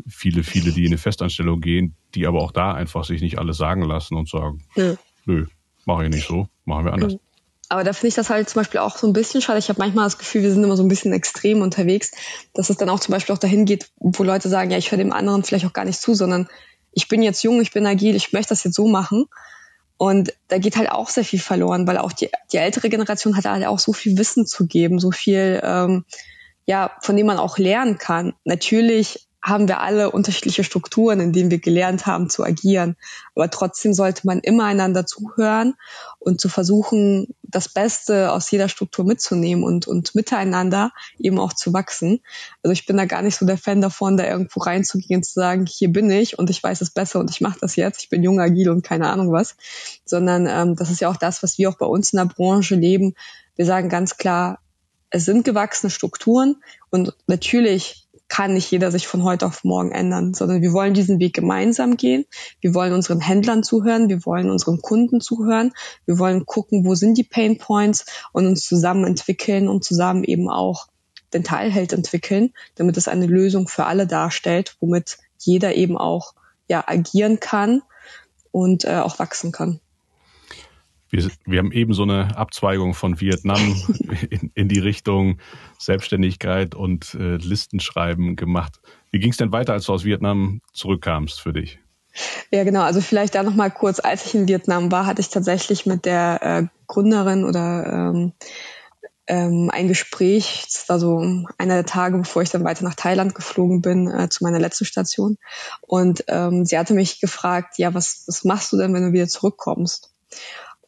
viele, 0.07 0.42
viele, 0.42 0.72
die 0.72 0.82
in 0.84 0.92
eine 0.92 0.99
Festanstellung 0.99 1.61
gehen, 1.61 1.95
die 2.14 2.26
aber 2.26 2.40
auch 2.40 2.53
da 2.53 2.72
einfach 2.72 3.05
sich 3.05 3.20
nicht 3.20 3.38
alles 3.38 3.57
sagen 3.57 3.82
lassen 3.82 4.16
und 4.16 4.28
sagen, 4.28 4.64
ja. 4.74 4.95
nö, 5.24 5.47
mache 5.86 6.05
ich 6.05 6.11
nicht 6.11 6.26
so, 6.26 6.49
machen 6.64 6.84
wir 6.84 6.92
anders. 6.92 7.16
Aber 7.68 7.82
da 7.82 7.92
finde 7.92 8.09
ich 8.09 8.14
das 8.14 8.30
halt 8.30 8.49
zum 8.49 8.61
Beispiel 8.61 8.80
auch 8.80 8.97
so 8.97 9.07
ein 9.07 9.12
bisschen 9.12 9.40
schade. 9.40 9.59
Ich 9.59 9.68
habe 9.68 9.78
manchmal 9.78 10.05
das 10.05 10.18
Gefühl, 10.18 10.42
wir 10.42 10.53
sind 10.53 10.62
immer 10.62 10.76
so 10.76 10.82
ein 10.82 10.88
bisschen 10.88 11.12
extrem 11.12 11.62
unterwegs, 11.62 12.12
dass 12.53 12.70
es 12.70 12.76
dann 12.76 12.90
auch 12.90 13.01
zum 13.01 13.12
Beispiel 13.12 13.34
auch 13.34 13.38
dahin 13.38 13.64
geht, 13.64 13.90
wo 13.97 14.22
Leute 14.22 14.49
sagen, 14.49 14.70
ja, 14.70 14.78
ich 14.78 14.90
höre 14.90 14.99
dem 14.99 15.12
anderen 15.12 15.45
vielleicht 15.45 15.64
auch 15.64 15.72
gar 15.72 15.84
nicht 15.84 16.01
zu, 16.01 16.14
sondern 16.14 16.49
ich 16.92 17.09
bin 17.09 17.22
jetzt 17.22 17.42
jung, 17.42 17.61
ich 17.61 17.72
bin 17.72 17.86
agil, 17.86 18.14
ich 18.14 18.32
möchte 18.32 18.51
das 18.51 18.64
jetzt 18.64 18.74
so 18.74 18.86
machen. 18.86 19.26
Und 19.97 20.34
da 20.49 20.59
geht 20.59 20.76
halt 20.76 20.90
auch 20.90 21.09
sehr 21.09 21.24
viel 21.24 21.38
verloren, 21.38 21.86
weil 21.86 21.99
auch 21.99 22.12
die, 22.12 22.28
die 22.53 22.59
ältere 22.59 22.90
Generation 22.90 23.36
hat 23.36 23.45
halt 23.45 23.64
auch 23.66 23.78
so 23.78 23.92
viel 23.92 24.18
Wissen 24.18 24.47
zu 24.47 24.66
geben, 24.66 24.99
so 24.99 25.11
viel, 25.11 25.61
ähm, 25.62 26.05
ja, 26.66 26.92
von 27.01 27.16
dem 27.16 27.26
man 27.26 27.38
auch 27.38 27.59
lernen 27.59 27.99
kann. 27.99 28.34
Natürlich 28.45 29.26
haben 29.45 29.68
wir 29.68 29.82
alle 29.82 30.11
unterschiedliche 30.11 30.64
Strukturen, 30.64 31.20
in 31.20 31.34
denen 31.34 31.51
wir 31.51 31.59
gelernt 31.59 32.07
haben 32.07 32.30
zu 32.30 32.42
agieren. 32.42 32.97
Aber 33.34 33.51
trotzdem 33.51 33.92
sollte 33.92 34.26
man 34.26 34.40
immer 34.40 34.64
einander 34.64 35.05
zuhören 35.05 35.74
und 36.18 36.40
zu 36.40 36.49
versuchen, 36.49 37.34
das 37.42 37.68
Beste 37.68 38.32
aus 38.32 38.51
jeder 38.51 38.70
Struktur 38.70 39.05
mitzunehmen 39.05 39.62
und, 39.62 39.86
und 39.86 40.14
miteinander 40.14 40.92
eben 41.18 41.38
auch 41.38 41.53
zu 41.53 41.74
wachsen. 41.74 42.20
Also 42.62 42.72
ich 42.72 42.86
bin 42.86 42.97
da 42.97 43.05
gar 43.05 43.20
nicht 43.20 43.36
so 43.36 43.45
der 43.45 43.59
Fan 43.59 43.82
davon, 43.82 44.16
da 44.16 44.24
irgendwo 44.24 44.61
reinzugehen 44.61 45.18
und 45.18 45.24
zu 45.24 45.34
sagen, 45.34 45.66
hier 45.66 45.92
bin 45.92 46.11
ich 46.11 46.38
und 46.38 46.49
ich 46.49 46.62
weiß 46.62 46.80
es 46.80 46.88
besser 46.88 47.20
und 47.20 47.30
ich 47.30 47.42
mache 47.42 47.59
das 47.61 47.76
jetzt. 47.76 48.03
Ich 48.03 48.09
bin 48.09 48.22
jung, 48.22 48.40
agil 48.40 48.70
und 48.70 48.82
keine 48.82 49.11
Ahnung 49.11 49.30
was. 49.30 49.57
Sondern 50.07 50.47
ähm, 50.47 50.74
das 50.74 50.90
ist 50.90 51.03
ja 51.03 51.11
auch 51.11 51.18
das, 51.18 51.42
was 51.42 51.59
wir 51.59 51.68
auch 51.68 51.76
bei 51.76 51.86
uns 51.86 52.14
in 52.14 52.16
der 52.16 52.24
Branche 52.24 52.76
leben. 52.76 53.14
Wir 53.57 53.66
sagen 53.66 53.90
ganz 53.90 54.16
klar, 54.16 54.61
es 55.11 55.26
sind 55.26 55.45
gewachsene 55.45 55.90
Strukturen 55.90 56.57
und 56.88 57.14
natürlich 57.26 58.03
kann 58.35 58.55
nicht 58.55 58.68
jeder 58.72 58.91
sich 58.91 59.07
von 59.07 59.22
heute 59.22 59.47
auf 59.47 59.62
morgen 59.62 59.93
ändern, 59.93 60.35
sondern 60.35 60.61
wir 60.61 60.72
wollen 60.72 60.93
diesen 60.93 61.20
Weg 61.20 61.35
gemeinsam 61.35 61.97
gehen. 61.97 62.24
Wir 62.61 62.74
wollen 62.74 62.93
unseren 62.93 63.20
Händlern 63.20 63.62
zuhören, 63.62 64.09
wir 64.09 64.26
wollen 64.26 64.51
unseren 64.51 64.82
Kunden 64.82 65.20
zuhören, 65.20 65.72
wir 66.05 66.18
wollen 66.18 66.45
gucken, 66.45 66.85
wo 66.85 66.97
sind 66.97 67.16
die 67.16 67.22
Pain 67.22 67.59
Points 67.59 68.07
und 68.32 68.49
uns 68.49 68.66
zusammen 68.66 69.05
entwickeln 69.05 69.68
und 69.68 69.85
zusammen 69.85 70.24
eben 70.24 70.51
auch 70.51 70.89
den 71.32 71.45
Teilheld 71.45 71.93
entwickeln, 71.93 72.53
damit 72.74 72.97
es 72.97 73.07
eine 73.07 73.26
Lösung 73.26 73.68
für 73.68 73.87
alle 73.87 74.09
darstellt, 74.09 74.74
womit 74.80 75.18
jeder 75.39 75.76
eben 75.76 75.97
auch 75.97 76.35
ja 76.66 76.82
agieren 76.85 77.39
kann 77.39 77.82
und 78.51 78.85
äh, 78.85 78.97
auch 78.97 79.20
wachsen 79.20 79.53
kann. 79.53 79.78
Wir, 81.14 81.30
wir 81.46 81.60
haben 81.60 81.70
eben 81.70 81.94
so 81.94 82.02
eine 82.02 82.36
Abzweigung 82.36 82.92
von 82.92 83.20
Vietnam 83.20 83.60
in, 84.30 84.50
in 84.54 84.68
die 84.68 84.80
Richtung 84.80 85.38
Selbstständigkeit 85.78 86.74
und 86.74 87.14
äh, 87.14 87.36
Listenschreiben 87.36 88.34
gemacht. 88.34 88.80
Wie 89.12 89.20
ging 89.20 89.30
es 89.30 89.36
denn 89.36 89.52
weiter, 89.52 89.74
als 89.74 89.84
du 89.84 89.92
aus 89.92 90.04
Vietnam 90.04 90.60
zurückkamst 90.72 91.40
für 91.40 91.52
dich? 91.52 91.78
Ja, 92.50 92.64
genau. 92.64 92.82
Also 92.82 93.00
vielleicht 93.00 93.36
da 93.36 93.44
nochmal 93.44 93.70
kurz, 93.70 94.00
als 94.00 94.26
ich 94.26 94.34
in 94.34 94.48
Vietnam 94.48 94.90
war, 94.90 95.06
hatte 95.06 95.20
ich 95.20 95.28
tatsächlich 95.28 95.86
mit 95.86 96.04
der 96.04 96.40
äh, 96.42 96.66
Gründerin 96.88 97.44
oder 97.44 97.86
ähm, 97.86 98.32
ähm, 99.28 99.70
ein 99.72 99.86
Gespräch. 99.86 100.64
Das 100.64 100.88
war 100.88 100.98
so 100.98 101.44
einer 101.58 101.74
der 101.74 101.86
Tage, 101.86 102.18
bevor 102.18 102.42
ich 102.42 102.50
dann 102.50 102.64
weiter 102.64 102.82
nach 102.82 102.94
Thailand 102.94 103.36
geflogen 103.36 103.82
bin, 103.82 104.10
äh, 104.10 104.28
zu 104.30 104.42
meiner 104.42 104.58
letzten 104.58 104.84
Station. 104.84 105.38
Und 105.80 106.24
ähm, 106.26 106.64
sie 106.64 106.76
hatte 106.76 106.94
mich 106.94 107.20
gefragt, 107.20 107.78
ja, 107.78 107.94
was, 107.94 108.24
was 108.26 108.42
machst 108.42 108.72
du 108.72 108.78
denn, 108.78 108.92
wenn 108.94 109.04
du 109.04 109.12
wieder 109.12 109.28
zurückkommst? 109.28 110.10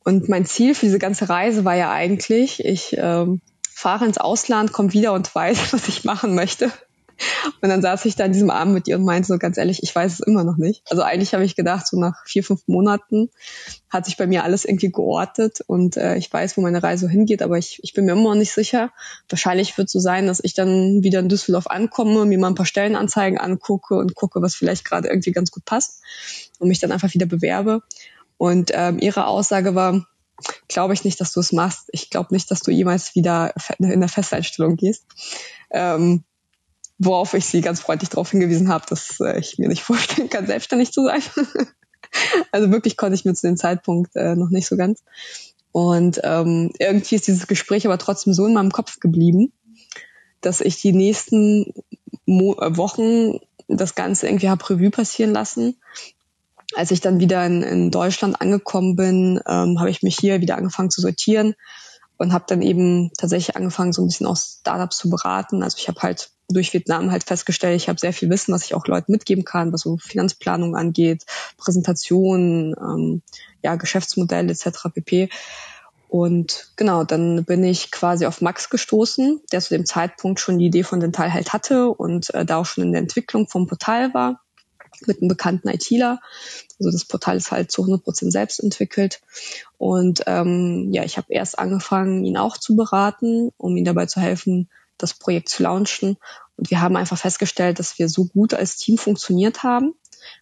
Und 0.06 0.28
mein 0.28 0.46
Ziel 0.46 0.76
für 0.76 0.86
diese 0.86 1.00
ganze 1.00 1.28
Reise 1.28 1.64
war 1.64 1.74
ja 1.74 1.90
eigentlich, 1.90 2.64
ich 2.64 2.96
ähm, 2.96 3.40
fahre 3.68 4.06
ins 4.06 4.18
Ausland, 4.18 4.72
komme 4.72 4.92
wieder 4.92 5.12
und 5.12 5.34
weiß, 5.34 5.58
was 5.72 5.88
ich 5.88 6.04
machen 6.04 6.36
möchte. 6.36 6.70
Und 7.60 7.70
dann 7.70 7.82
saß 7.82 8.04
ich 8.04 8.14
da 8.14 8.24
an 8.24 8.32
diesem 8.32 8.50
Abend 8.50 8.74
mit 8.74 8.86
ihr 8.86 8.96
und 8.96 9.04
meinte 9.04 9.26
so 9.26 9.38
ganz 9.38 9.56
ehrlich, 9.56 9.82
ich 9.82 9.92
weiß 9.92 10.12
es 10.12 10.20
immer 10.20 10.44
noch 10.44 10.58
nicht. 10.58 10.82
Also 10.90 11.02
eigentlich 11.02 11.34
habe 11.34 11.44
ich 11.44 11.56
gedacht, 11.56 11.88
so 11.88 11.98
nach 11.98 12.24
vier, 12.24 12.44
fünf 12.44 12.68
Monaten 12.68 13.30
hat 13.90 14.04
sich 14.04 14.16
bei 14.16 14.28
mir 14.28 14.44
alles 14.44 14.64
irgendwie 14.64 14.92
geortet 14.92 15.60
und 15.66 15.96
äh, 15.96 16.16
ich 16.16 16.32
weiß, 16.32 16.56
wo 16.56 16.60
meine 16.60 16.82
Reise 16.82 17.08
hingeht, 17.08 17.42
aber 17.42 17.58
ich, 17.58 17.80
ich 17.82 17.92
bin 17.92 18.04
mir 18.04 18.12
immer 18.12 18.22
noch 18.22 18.34
nicht 18.34 18.52
sicher. 18.52 18.92
Wahrscheinlich 19.28 19.76
wird 19.76 19.86
es 19.86 19.92
so 19.92 19.98
sein, 19.98 20.28
dass 20.28 20.38
ich 20.40 20.54
dann 20.54 21.02
wieder 21.02 21.18
in 21.18 21.28
Düsseldorf 21.28 21.66
ankomme, 21.66 22.26
mir 22.26 22.38
mal 22.38 22.48
ein 22.48 22.54
paar 22.54 22.66
Stellenanzeigen 22.66 23.38
angucke 23.38 23.94
und 23.96 24.14
gucke, 24.14 24.40
was 24.40 24.54
vielleicht 24.54 24.84
gerade 24.84 25.08
irgendwie 25.08 25.32
ganz 25.32 25.50
gut 25.50 25.64
passt 25.64 26.02
und 26.60 26.68
mich 26.68 26.78
dann 26.78 26.92
einfach 26.92 27.12
wieder 27.14 27.26
bewerbe. 27.26 27.82
Und 28.38 28.70
ähm, 28.74 28.98
ihre 28.98 29.26
Aussage 29.26 29.74
war, 29.74 30.06
glaube 30.68 30.94
ich 30.94 31.04
nicht, 31.04 31.20
dass 31.20 31.32
du 31.32 31.40
es 31.40 31.52
machst. 31.52 31.88
Ich 31.92 32.10
glaube 32.10 32.34
nicht, 32.34 32.50
dass 32.50 32.60
du 32.60 32.70
jemals 32.70 33.14
wieder 33.14 33.54
in 33.78 34.00
der 34.00 34.08
Festeinstellung 34.08 34.76
gehst. 34.76 35.06
Ähm, 35.70 36.24
worauf 36.98 37.34
ich 37.34 37.44
sie 37.44 37.60
ganz 37.60 37.80
freundlich 37.80 38.10
darauf 38.10 38.30
hingewiesen 38.30 38.68
habe, 38.68 38.86
dass 38.88 39.20
äh, 39.20 39.38
ich 39.38 39.58
mir 39.58 39.68
nicht 39.68 39.82
vorstellen 39.84 40.30
kann, 40.30 40.46
selbstständig 40.46 40.92
zu 40.92 41.04
sein. 41.04 41.22
also 42.52 42.70
wirklich 42.70 42.96
konnte 42.96 43.14
ich 43.14 43.24
mir 43.24 43.34
zu 43.34 43.46
dem 43.46 43.56
Zeitpunkt 43.56 44.14
äh, 44.16 44.36
noch 44.36 44.50
nicht 44.50 44.66
so 44.66 44.76
ganz. 44.76 45.02
Und 45.72 46.20
ähm, 46.24 46.72
irgendwie 46.78 47.16
ist 47.16 47.26
dieses 47.26 47.46
Gespräch 47.46 47.86
aber 47.86 47.98
trotzdem 47.98 48.32
so 48.32 48.46
in 48.46 48.54
meinem 48.54 48.72
Kopf 48.72 48.98
geblieben, 48.98 49.52
dass 50.40 50.62
ich 50.62 50.80
die 50.80 50.92
nächsten 50.92 51.74
Mo 52.24 52.56
Wochen 52.58 53.40
das 53.68 53.94
Ganze 53.94 54.26
irgendwie 54.26 54.48
habe 54.48 54.70
Revue 54.70 54.90
passieren 54.90 55.32
lassen 55.32 55.76
als 56.76 56.90
ich 56.90 57.00
dann 57.00 57.20
wieder 57.20 57.44
in, 57.46 57.62
in 57.62 57.90
Deutschland 57.90 58.40
angekommen 58.40 58.96
bin, 58.96 59.40
ähm, 59.46 59.80
habe 59.80 59.90
ich 59.90 60.02
mich 60.02 60.16
hier 60.18 60.42
wieder 60.42 60.58
angefangen 60.58 60.90
zu 60.90 61.00
sortieren 61.00 61.54
und 62.18 62.32
habe 62.32 62.44
dann 62.46 62.60
eben 62.60 63.10
tatsächlich 63.16 63.56
angefangen, 63.56 63.92
so 63.92 64.02
ein 64.02 64.08
bisschen 64.08 64.26
auch 64.26 64.36
Startups 64.36 64.98
zu 64.98 65.08
beraten. 65.08 65.62
Also 65.62 65.78
ich 65.78 65.88
habe 65.88 66.00
halt 66.02 66.30
durch 66.48 66.74
Vietnam 66.74 67.10
halt 67.10 67.24
festgestellt, 67.24 67.76
ich 67.76 67.88
habe 67.88 67.98
sehr 67.98 68.12
viel 68.12 68.30
Wissen, 68.30 68.52
was 68.52 68.64
ich 68.64 68.74
auch 68.74 68.86
Leuten 68.86 69.10
mitgeben 69.10 69.44
kann, 69.44 69.72
was 69.72 69.80
so 69.80 69.96
Finanzplanung 69.96 70.76
angeht, 70.76 71.24
Präsentationen, 71.56 72.74
ähm, 72.78 73.22
ja, 73.62 73.76
Geschäftsmodelle 73.76 74.52
etc. 74.52 74.88
pp. 74.94 75.30
Und 76.08 76.72
genau, 76.76 77.04
dann 77.04 77.44
bin 77.44 77.64
ich 77.64 77.90
quasi 77.90 78.26
auf 78.26 78.42
Max 78.42 78.70
gestoßen, 78.70 79.40
der 79.50 79.60
zu 79.60 79.74
dem 79.74 79.86
Zeitpunkt 79.86 80.40
schon 80.40 80.58
die 80.58 80.66
Idee 80.66 80.84
von 80.84 81.00
Dental 81.00 81.32
halt 81.32 81.52
hatte 81.52 81.88
und 81.90 82.32
äh, 82.34 82.44
da 82.44 82.58
auch 82.58 82.66
schon 82.66 82.84
in 82.84 82.92
der 82.92 83.00
Entwicklung 83.00 83.48
vom 83.48 83.66
Portal 83.66 84.12
war 84.14 84.40
mit 85.06 85.20
einem 85.20 85.28
bekannten 85.28 85.68
ITler. 85.68 86.20
Also 86.78 86.90
das 86.90 87.04
Portal 87.04 87.36
ist 87.36 87.50
halt 87.50 87.70
zu 87.70 87.82
100 87.82 88.04
Prozent 88.04 88.32
selbst 88.32 88.60
entwickelt. 88.60 89.20
Und 89.78 90.22
ähm, 90.26 90.90
ja, 90.92 91.04
ich 91.04 91.16
habe 91.16 91.32
erst 91.32 91.58
angefangen, 91.58 92.24
ihn 92.24 92.36
auch 92.36 92.56
zu 92.56 92.76
beraten, 92.76 93.50
um 93.56 93.76
ihm 93.76 93.84
dabei 93.84 94.06
zu 94.06 94.20
helfen, 94.20 94.68
das 94.98 95.14
Projekt 95.14 95.48
zu 95.48 95.62
launchen. 95.62 96.16
Und 96.56 96.70
wir 96.70 96.80
haben 96.80 96.96
einfach 96.96 97.18
festgestellt, 97.18 97.78
dass 97.78 97.98
wir 97.98 98.08
so 98.08 98.26
gut 98.26 98.54
als 98.54 98.76
Team 98.76 98.98
funktioniert 98.98 99.62
haben, 99.62 99.94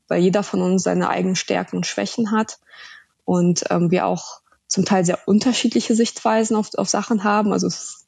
weil 0.09 0.23
jeder 0.23 0.43
von 0.43 0.63
uns 0.63 0.85
seine 0.85 1.09
eigenen 1.09 1.37
Stärken 1.37 1.77
und 1.77 1.87
Schwächen 1.87 2.31
hat 2.31 2.59
und 3.25 3.65
ähm, 3.71 3.91
wir 3.91 4.07
auch 4.07 4.41
zum 4.67 4.85
Teil 4.85 5.05
sehr 5.05 5.27
unterschiedliche 5.27 5.95
Sichtweisen 5.95 6.57
auf, 6.57 6.75
auf 6.77 6.89
Sachen 6.89 7.25
haben. 7.25 7.53
Also 7.53 7.67
es 7.67 8.04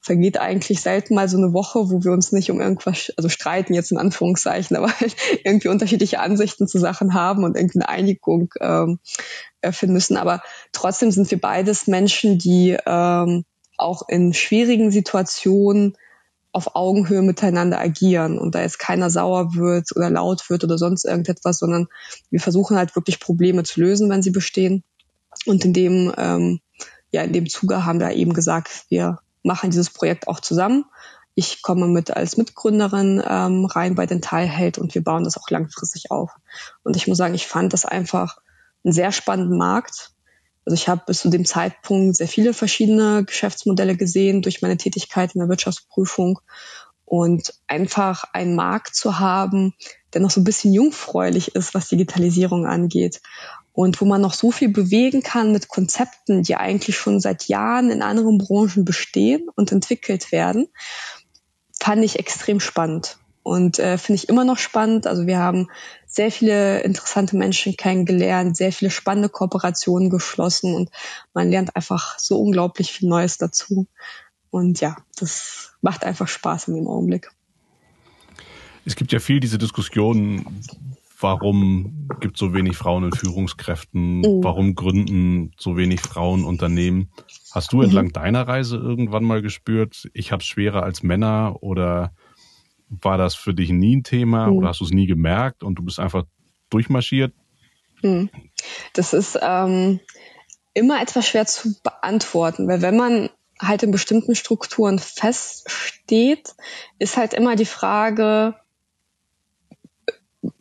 vergeht 0.00 0.38
eigentlich 0.38 0.80
selten 0.80 1.14
mal 1.14 1.28
so 1.28 1.36
eine 1.36 1.52
Woche, 1.52 1.90
wo 1.90 2.04
wir 2.04 2.12
uns 2.12 2.32
nicht 2.32 2.50
um 2.50 2.60
irgendwas, 2.60 3.12
also 3.16 3.28
streiten 3.28 3.74
jetzt 3.74 3.92
in 3.92 3.98
Anführungszeichen, 3.98 4.76
aber 4.76 4.88
halt 4.88 5.16
irgendwie 5.44 5.68
unterschiedliche 5.68 6.20
Ansichten 6.20 6.68
zu 6.68 6.78
Sachen 6.78 7.14
haben 7.14 7.44
und 7.44 7.56
irgendwie 7.56 7.80
eine 7.80 7.88
Einigung 7.88 8.52
ähm, 8.60 8.98
finden 9.62 9.94
müssen. 9.94 10.16
Aber 10.16 10.42
trotzdem 10.72 11.10
sind 11.10 11.30
wir 11.30 11.40
beides 11.40 11.86
Menschen, 11.86 12.38
die 12.38 12.76
ähm, 12.86 13.44
auch 13.76 14.08
in 14.08 14.34
schwierigen 14.34 14.90
Situationen 14.90 15.96
auf 16.54 16.76
Augenhöhe 16.76 17.22
miteinander 17.22 17.80
agieren 17.80 18.38
und 18.38 18.54
da 18.54 18.60
jetzt 18.60 18.78
keiner 18.78 19.10
sauer 19.10 19.56
wird 19.56 19.90
oder 19.96 20.08
laut 20.08 20.48
wird 20.50 20.62
oder 20.62 20.78
sonst 20.78 21.04
irgendetwas, 21.04 21.58
sondern 21.58 21.88
wir 22.30 22.38
versuchen 22.38 22.76
halt 22.76 22.94
wirklich 22.94 23.18
Probleme 23.18 23.64
zu 23.64 23.80
lösen, 23.80 24.08
wenn 24.08 24.22
sie 24.22 24.30
bestehen. 24.30 24.84
Und 25.46 25.64
in 25.64 25.72
dem, 25.72 26.14
ähm, 26.16 26.60
ja, 27.10 27.22
in 27.22 27.32
dem 27.32 27.48
Zuge 27.48 27.84
haben 27.84 27.98
wir 27.98 28.12
eben 28.12 28.34
gesagt, 28.34 28.84
wir 28.88 29.18
machen 29.44 29.70
dieses 29.70 29.90
Projekt 29.90 30.26
auch 30.26 30.40
zusammen. 30.40 30.84
Ich 31.36 31.62
komme 31.62 31.86
mit 31.86 32.10
als 32.10 32.36
Mitgründerin 32.36 33.22
ähm, 33.26 33.64
rein 33.64 33.94
bei 33.94 34.06
den 34.06 34.22
Teilheld 34.22 34.78
und 34.78 34.94
wir 34.94 35.02
bauen 35.02 35.24
das 35.24 35.36
auch 35.36 35.50
langfristig 35.50 36.10
auf. 36.10 36.30
Und 36.82 36.96
ich 36.96 37.06
muss 37.06 37.18
sagen, 37.18 37.34
ich 37.34 37.46
fand 37.46 37.72
das 37.72 37.84
einfach 37.84 38.38
einen 38.84 38.92
sehr 38.92 39.12
spannenden 39.12 39.58
Markt. 39.58 40.12
Also 40.64 40.74
ich 40.74 40.88
habe 40.88 41.02
bis 41.06 41.20
zu 41.20 41.30
dem 41.30 41.44
Zeitpunkt 41.44 42.16
sehr 42.16 42.28
viele 42.28 42.54
verschiedene 42.54 43.24
Geschäftsmodelle 43.24 43.96
gesehen 43.96 44.42
durch 44.42 44.62
meine 44.62 44.76
Tätigkeit 44.76 45.34
in 45.34 45.40
der 45.40 45.48
Wirtschaftsprüfung 45.48 46.40
und 47.04 47.52
einfach 47.66 48.24
einen 48.32 48.54
Markt 48.54 48.94
zu 48.94 49.18
haben, 49.18 49.74
der 50.14 50.20
noch 50.20 50.30
so 50.30 50.40
ein 50.40 50.44
bisschen 50.44 50.72
jungfräulich 50.72 51.54
ist, 51.54 51.74
was 51.74 51.88
Digitalisierung 51.88 52.66
angeht 52.66 53.20
und 53.74 54.00
wo 54.00 54.04
man 54.04 54.20
noch 54.20 54.34
so 54.34 54.52
viel 54.52 54.68
bewegen 54.68 55.22
kann 55.22 55.50
mit 55.50 55.68
Konzepten, 55.68 56.44
die 56.44 56.54
eigentlich 56.54 56.96
schon 56.96 57.20
seit 57.20 57.48
Jahren 57.48 57.90
in 57.90 58.02
anderen 58.02 58.38
Branchen 58.38 58.84
bestehen 58.84 59.48
und 59.56 59.72
entwickelt 59.72 60.30
werden, 60.30 60.68
fand 61.78 62.04
ich 62.04 62.20
extrem 62.20 62.60
spannend 62.60 63.18
und 63.42 63.80
äh, 63.80 63.98
finde 63.98 64.22
ich 64.22 64.28
immer 64.28 64.44
noch 64.44 64.58
spannend. 64.58 65.08
Also 65.08 65.26
wir 65.26 65.40
haben 65.40 65.68
sehr 66.06 66.30
viele 66.30 66.82
interessante 66.82 67.36
Menschen 67.36 67.76
kennengelernt, 67.76 68.56
sehr 68.56 68.70
viele 68.70 68.92
spannende 68.92 69.28
Kooperationen 69.28 70.08
geschlossen 70.08 70.72
und 70.76 70.90
man 71.34 71.50
lernt 71.50 71.74
einfach 71.74 72.16
so 72.20 72.40
unglaublich 72.40 72.92
viel 72.92 73.08
Neues 73.08 73.38
dazu. 73.38 73.88
Und 74.50 74.80
ja, 74.80 74.96
das 75.18 75.72
macht 75.82 76.04
einfach 76.04 76.28
Spaß 76.28 76.68
in 76.68 76.76
dem 76.76 76.86
Augenblick. 76.86 77.32
Es 78.84 78.94
gibt 78.94 79.10
ja 79.10 79.18
viel 79.18 79.40
diese 79.40 79.58
Diskussion, 79.58 80.62
warum 81.20 82.08
gibt 82.20 82.36
es 82.36 82.40
so 82.40 82.52
wenig 82.54 82.76
Frauen 82.76 83.04
in 83.04 83.12
Führungskräften, 83.12 84.18
mhm. 84.18 84.44
warum 84.44 84.74
gründen 84.74 85.52
so 85.58 85.76
wenig 85.76 86.00
Frauen 86.00 86.44
Unternehmen. 86.44 87.10
Hast 87.52 87.72
du 87.72 87.82
entlang 87.82 88.06
mhm. 88.06 88.12
deiner 88.12 88.46
Reise 88.48 88.76
irgendwann 88.76 89.24
mal 89.24 89.42
gespürt, 89.42 90.08
ich 90.12 90.32
habe 90.32 90.40
es 90.40 90.46
schwerer 90.46 90.82
als 90.82 91.02
Männer 91.02 91.56
oder 91.60 92.12
war 92.88 93.18
das 93.18 93.34
für 93.34 93.54
dich 93.54 93.70
nie 93.70 93.96
ein 93.96 94.04
Thema 94.04 94.48
mhm. 94.48 94.58
oder 94.58 94.68
hast 94.68 94.80
du 94.80 94.84
es 94.84 94.90
nie 94.90 95.06
gemerkt 95.06 95.62
und 95.62 95.76
du 95.76 95.84
bist 95.84 95.98
einfach 95.98 96.24
durchmarschiert? 96.70 97.32
Mhm. 98.02 98.30
Das 98.92 99.12
ist 99.12 99.38
ähm, 99.40 100.00
immer 100.74 101.00
etwas 101.00 101.26
schwer 101.26 101.46
zu 101.46 101.74
beantworten, 101.82 102.68
weil 102.68 102.82
wenn 102.82 102.96
man 102.96 103.30
halt 103.60 103.82
in 103.82 103.92
bestimmten 103.92 104.34
Strukturen 104.34 104.98
feststeht, 104.98 106.54
ist 106.98 107.16
halt 107.16 107.34
immer 107.34 107.56
die 107.56 107.64
Frage, 107.64 108.56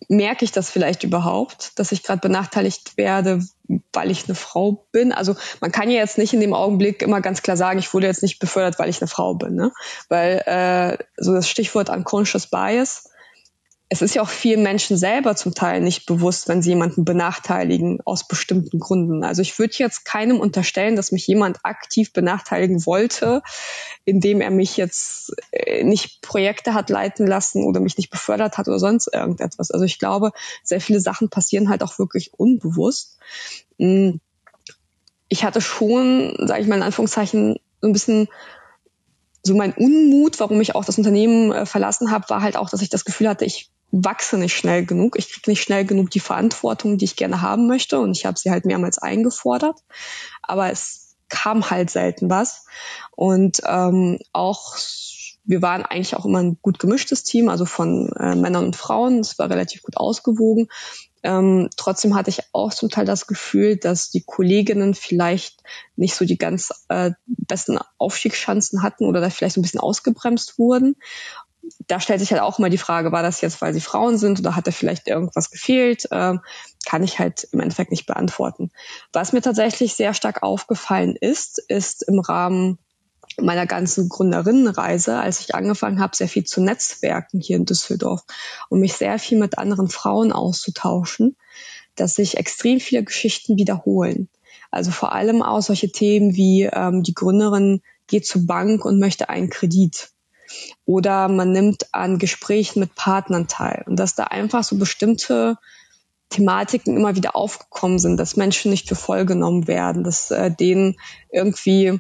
merke 0.09 0.45
ich 0.45 0.51
das 0.51 0.69
vielleicht 0.69 1.03
überhaupt, 1.03 1.77
dass 1.79 1.91
ich 1.91 2.03
gerade 2.03 2.21
benachteiligt 2.21 2.97
werde, 2.97 3.39
weil 3.91 4.11
ich 4.11 4.25
eine 4.25 4.35
Frau 4.35 4.85
bin? 4.91 5.11
Also 5.11 5.35
man 5.61 5.71
kann 5.71 5.89
ja 5.89 5.97
jetzt 5.97 6.17
nicht 6.17 6.33
in 6.33 6.39
dem 6.39 6.53
Augenblick 6.53 7.01
immer 7.01 7.21
ganz 7.21 7.41
klar 7.41 7.57
sagen, 7.57 7.79
ich 7.79 7.93
wurde 7.93 8.07
jetzt 8.07 8.23
nicht 8.23 8.39
befördert, 8.39 8.79
weil 8.79 8.89
ich 8.89 9.01
eine 9.01 9.07
Frau 9.07 9.35
bin, 9.35 9.55
ne? 9.55 9.71
Weil 10.09 10.43
äh, 10.45 11.03
so 11.17 11.33
das 11.33 11.49
Stichwort 11.49 11.89
unconscious 11.89 12.47
bias 12.47 13.09
es 13.93 14.01
ist 14.01 14.15
ja 14.15 14.23
auch 14.23 14.29
vielen 14.29 14.63
Menschen 14.63 14.97
selber 14.97 15.35
zum 15.35 15.53
Teil 15.53 15.79
nicht 15.79 16.07
bewusst, 16.07 16.47
wenn 16.47 16.63
sie 16.63 16.71
jemanden 16.71 17.05
benachteiligen 17.05 17.99
aus 18.05 18.27
bestimmten 18.27 18.79
Gründen. 18.79 19.23
Also 19.23 19.43
ich 19.43 19.59
würde 19.59 19.75
jetzt 19.77 20.03
keinem 20.03 20.39
unterstellen, 20.39 20.95
dass 20.95 21.11
mich 21.11 21.27
jemand 21.27 21.59
aktiv 21.63 22.11
benachteiligen 22.11 22.87
wollte, 22.87 23.43
indem 24.03 24.41
er 24.41 24.49
mich 24.49 24.77
jetzt 24.77 25.35
äh, 25.51 25.83
nicht 25.83 26.23
Projekte 26.23 26.73
hat 26.73 26.89
leiten 26.89 27.27
lassen 27.27 27.63
oder 27.65 27.79
mich 27.79 27.95
nicht 27.97 28.09
befördert 28.09 28.57
hat 28.57 28.67
oder 28.67 28.79
sonst 28.79 29.13
irgendetwas. 29.13 29.69
Also 29.69 29.85
ich 29.85 29.99
glaube, 29.99 30.31
sehr 30.63 30.81
viele 30.81 30.99
Sachen 30.99 31.29
passieren 31.29 31.69
halt 31.69 31.83
auch 31.83 31.99
wirklich 31.99 32.33
unbewusst. 32.33 33.19
Hm. 33.77 34.19
Ich 35.29 35.43
hatte 35.43 35.61
schon, 35.61 36.35
sage 36.47 36.63
ich 36.63 36.67
mal 36.67 36.77
in 36.77 36.83
Anführungszeichen, 36.83 37.57
so 37.79 37.87
ein 37.87 37.93
bisschen 37.93 38.27
so 39.43 39.53
mein 39.55 39.73
Unmut, 39.73 40.39
warum 40.39 40.61
ich 40.61 40.73
auch 40.73 40.85
das 40.85 40.97
Unternehmen 40.97 41.51
äh, 41.51 41.65
verlassen 41.67 42.09
habe, 42.09 42.29
war 42.29 42.41
halt 42.41 42.57
auch, 42.57 42.71
dass 42.71 42.81
ich 42.81 42.89
das 42.89 43.05
Gefühl 43.05 43.29
hatte, 43.29 43.45
ich 43.45 43.69
wachse 43.93 44.37
nicht 44.39 44.55
schnell 44.55 44.85
genug. 44.85 45.17
Ich 45.17 45.31
kriege 45.31 45.51
nicht 45.51 45.61
schnell 45.61 45.85
genug 45.85 46.09
die 46.09 46.19
Verantwortung, 46.19 46.97
die 46.97 47.05
ich 47.05 47.15
gerne 47.15 47.41
haben 47.41 47.67
möchte. 47.67 47.99
Und 47.99 48.17
ich 48.17 48.25
habe 48.25 48.39
sie 48.39 48.49
halt 48.49 48.65
mehrmals 48.65 48.97
eingefordert. 48.97 49.79
Aber 50.41 50.71
es 50.71 51.15
kam 51.29 51.69
halt 51.69 51.91
selten 51.91 52.29
was. 52.29 52.65
Und 53.11 53.61
ähm, 53.65 54.19
auch 54.33 54.75
wir 55.45 55.61
waren 55.61 55.83
eigentlich 55.83 56.15
auch 56.15 56.25
immer 56.25 56.41
ein 56.41 56.57
gut 56.61 56.79
gemischtes 56.79 57.23
Team, 57.23 57.49
also 57.49 57.65
von 57.65 58.11
äh, 58.13 58.35
Männern 58.35 58.65
und 58.65 58.75
Frauen. 58.75 59.19
Es 59.19 59.37
war 59.37 59.49
relativ 59.49 59.83
gut 59.83 59.97
ausgewogen. 59.97 60.69
Ähm, 61.21 61.69
trotzdem 61.77 62.15
hatte 62.15 62.29
ich 62.29 62.41
auch 62.51 62.73
zum 62.73 62.89
Teil 62.89 63.05
das 63.05 63.27
Gefühl, 63.27 63.77
dass 63.77 64.09
die 64.09 64.23
Kolleginnen 64.23 64.93
vielleicht 64.93 65.61
nicht 65.95 66.15
so 66.15 66.25
die 66.25 66.37
ganz 66.37 66.85
äh, 66.89 67.11
besten 67.25 67.77
Aufstiegschancen 67.97 68.83
hatten 68.83 69.05
oder 69.05 69.21
da 69.21 69.29
vielleicht 69.29 69.55
so 69.55 69.61
ein 69.61 69.63
bisschen 69.63 69.79
ausgebremst 69.79 70.57
wurden 70.57 70.95
da 71.88 71.99
stellt 71.99 72.20
sich 72.20 72.32
halt 72.32 72.41
auch 72.41 72.59
mal 72.59 72.70
die 72.70 72.78
Frage, 72.78 73.11
war 73.11 73.24
das 73.24 73.41
jetzt, 73.41 73.61
weil 73.61 73.74
sie 73.74 73.82
Frauen 73.82 74.18
sind 74.18 74.39
oder 74.39 74.55
hat 74.55 74.68
da 74.68 74.72
vielleicht 74.72 75.07
irgendwas 75.07 75.49
gefehlt? 75.49 76.07
Ähm, 76.11 76.41
kann 76.86 77.03
ich 77.03 77.20
halt 77.20 77.47
im 77.51 77.59
Endeffekt 77.59 77.91
nicht 77.91 78.05
beantworten. 78.05 78.72
Was 79.14 79.34
mir 79.34 79.41
tatsächlich 79.41 79.93
sehr 79.93 80.14
stark 80.14 80.43
aufgefallen 80.43 81.16
ist, 81.16 81.59
ist 81.70 82.03
im 82.03 82.20
Rahmen 82.20 82.80
meiner 83.38 83.66
ganzen 83.66 84.09
Gründerinnenreise, 84.09 85.18
als 85.18 85.39
ich 85.39 85.55
angefangen 85.55 85.99
habe, 85.99 86.16
sehr 86.16 86.28
viel 86.28 86.43
zu 86.43 86.61
netzwerken 86.61 87.39
hier 87.39 87.57
in 87.57 87.66
Düsseldorf 87.66 88.24
und 88.70 88.80
mich 88.80 88.93
sehr 88.93 89.18
viel 89.18 89.39
mit 89.39 89.57
anderen 89.57 89.88
Frauen 89.88 90.32
auszutauschen, 90.32 91.36
dass 91.95 92.16
sich 92.16 92.38
extrem 92.38 92.80
viele 92.80 93.03
Geschichten 93.03 93.57
wiederholen. 93.57 94.30
Also 94.72 94.91
vor 94.91 95.14
allem 95.14 95.41
auch 95.41 95.61
solche 95.61 95.91
Themen 95.91 96.36
wie 96.36 96.64
ähm, 96.64 97.03
die 97.03 97.14
Gründerin 97.14 97.82
geht 98.07 98.26
zur 98.28 98.45
Bank 98.45 98.86
und 98.86 98.99
möchte 98.99 99.30
einen 99.30 99.49
Kredit 99.49 100.12
oder 100.85 101.27
man 101.27 101.51
nimmt 101.51 101.87
an 101.93 102.19
Gesprächen 102.19 102.79
mit 102.79 102.95
Partnern 102.95 103.47
teil. 103.47 103.83
Und 103.87 103.97
dass 103.97 104.15
da 104.15 104.25
einfach 104.25 104.63
so 104.63 104.77
bestimmte 104.77 105.57
Thematiken 106.29 106.97
immer 106.97 107.15
wieder 107.15 107.35
aufgekommen 107.35 107.99
sind, 107.99 108.17
dass 108.17 108.35
Menschen 108.35 108.71
nicht 108.71 108.87
für 108.87 108.95
voll 108.95 109.25
genommen 109.25 109.67
werden, 109.67 110.03
dass 110.03 110.31
äh, 110.31 110.51
denen 110.51 110.97
irgendwie 111.31 111.99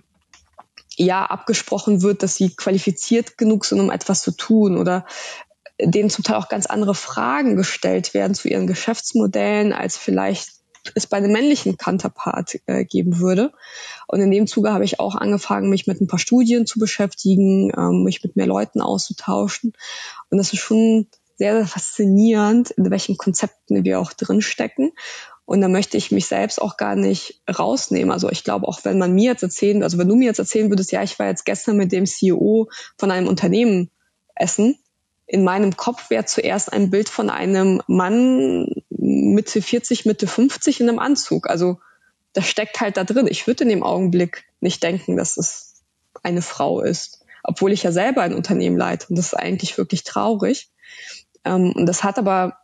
ja 0.95 1.25
abgesprochen 1.25 2.01
wird, 2.01 2.23
dass 2.23 2.35
sie 2.35 2.55
qualifiziert 2.55 3.37
genug 3.37 3.65
sind, 3.65 3.79
um 3.79 3.91
etwas 3.91 4.21
zu 4.21 4.31
tun 4.31 4.77
oder 4.77 5.05
denen 5.81 6.09
zum 6.09 6.23
Teil 6.23 6.37
auch 6.37 6.49
ganz 6.49 6.65
andere 6.65 6.95
Fragen 6.95 7.55
gestellt 7.55 8.13
werden 8.13 8.35
zu 8.35 8.47
ihren 8.47 8.67
Geschäftsmodellen, 8.67 9.73
als 9.73 9.97
vielleicht 9.97 10.62
es 10.95 11.07
bei 11.07 11.17
einem 11.17 11.31
männlichen 11.31 11.77
Counterpart 11.77 12.59
äh, 12.65 12.85
geben 12.85 13.19
würde. 13.19 13.51
Und 14.07 14.21
in 14.21 14.31
dem 14.31 14.47
Zuge 14.47 14.73
habe 14.73 14.85
ich 14.85 14.99
auch 14.99 15.15
angefangen, 15.15 15.69
mich 15.69 15.87
mit 15.87 16.01
ein 16.01 16.07
paar 16.07 16.19
Studien 16.19 16.65
zu 16.65 16.79
beschäftigen, 16.79 17.71
ähm, 17.75 18.03
mich 18.03 18.23
mit 18.23 18.35
mehr 18.35 18.47
Leuten 18.47 18.81
auszutauschen. 18.81 19.73
Und 20.29 20.37
das 20.37 20.53
ist 20.53 20.59
schon 20.59 21.07
sehr, 21.37 21.55
sehr 21.55 21.67
faszinierend, 21.67 22.71
in 22.71 22.89
welchen 22.91 23.17
Konzepten 23.17 23.83
wir 23.83 23.99
auch 23.99 24.13
drinstecken. 24.13 24.91
Und 25.45 25.61
da 25.61 25.67
möchte 25.67 25.97
ich 25.97 26.11
mich 26.11 26.27
selbst 26.27 26.61
auch 26.61 26.77
gar 26.77 26.95
nicht 26.95 27.41
rausnehmen. 27.49 28.11
Also 28.11 28.29
ich 28.29 28.43
glaube, 28.43 28.67
auch 28.67 28.85
wenn 28.85 28.97
man 28.97 29.13
mir 29.13 29.31
jetzt 29.31 29.43
erzählen, 29.43 29.83
also 29.83 29.97
wenn 29.97 30.07
du 30.07 30.15
mir 30.15 30.25
jetzt 30.25 30.39
erzählen 30.39 30.69
würdest, 30.69 30.91
ja, 30.91 31.03
ich 31.03 31.19
war 31.19 31.27
jetzt 31.27 31.45
gestern 31.45 31.75
mit 31.75 31.91
dem 31.91 32.05
CEO 32.05 32.69
von 32.97 33.11
einem 33.11 33.27
Unternehmen 33.27 33.89
essen, 34.35 34.77
in 35.25 35.43
meinem 35.43 35.75
Kopf 35.75 36.09
wäre 36.09 36.25
zuerst 36.25 36.71
ein 36.71 36.89
Bild 36.89 37.09
von 37.09 37.29
einem 37.29 37.81
Mann 37.87 38.67
Mitte 39.03 39.61
40, 39.61 40.05
Mitte 40.05 40.27
50 40.27 40.79
in 40.79 40.87
einem 40.87 40.99
Anzug. 40.99 41.49
Also 41.49 41.79
das 42.31 42.47
steckt 42.47 42.79
halt 42.79 42.95
da 42.95 43.03
drin. 43.03 43.27
Ich 43.29 43.45
würde 43.47 43.63
in 43.63 43.69
dem 43.69 43.83
Augenblick 43.83 44.45
nicht 44.61 44.81
denken, 44.81 45.17
dass 45.17 45.37
es 45.37 45.83
eine 46.23 46.41
Frau 46.41 46.81
ist, 46.81 47.25
obwohl 47.43 47.73
ich 47.73 47.83
ja 47.83 47.91
selber 47.91 48.21
ein 48.21 48.33
Unternehmen 48.33 48.77
leite. 48.77 49.07
Und 49.09 49.17
das 49.17 49.27
ist 49.27 49.33
eigentlich 49.33 49.77
wirklich 49.77 50.03
traurig. 50.03 50.69
Ähm, 51.43 51.73
und 51.75 51.85
das 51.85 52.03
hat 52.03 52.17
aber 52.17 52.59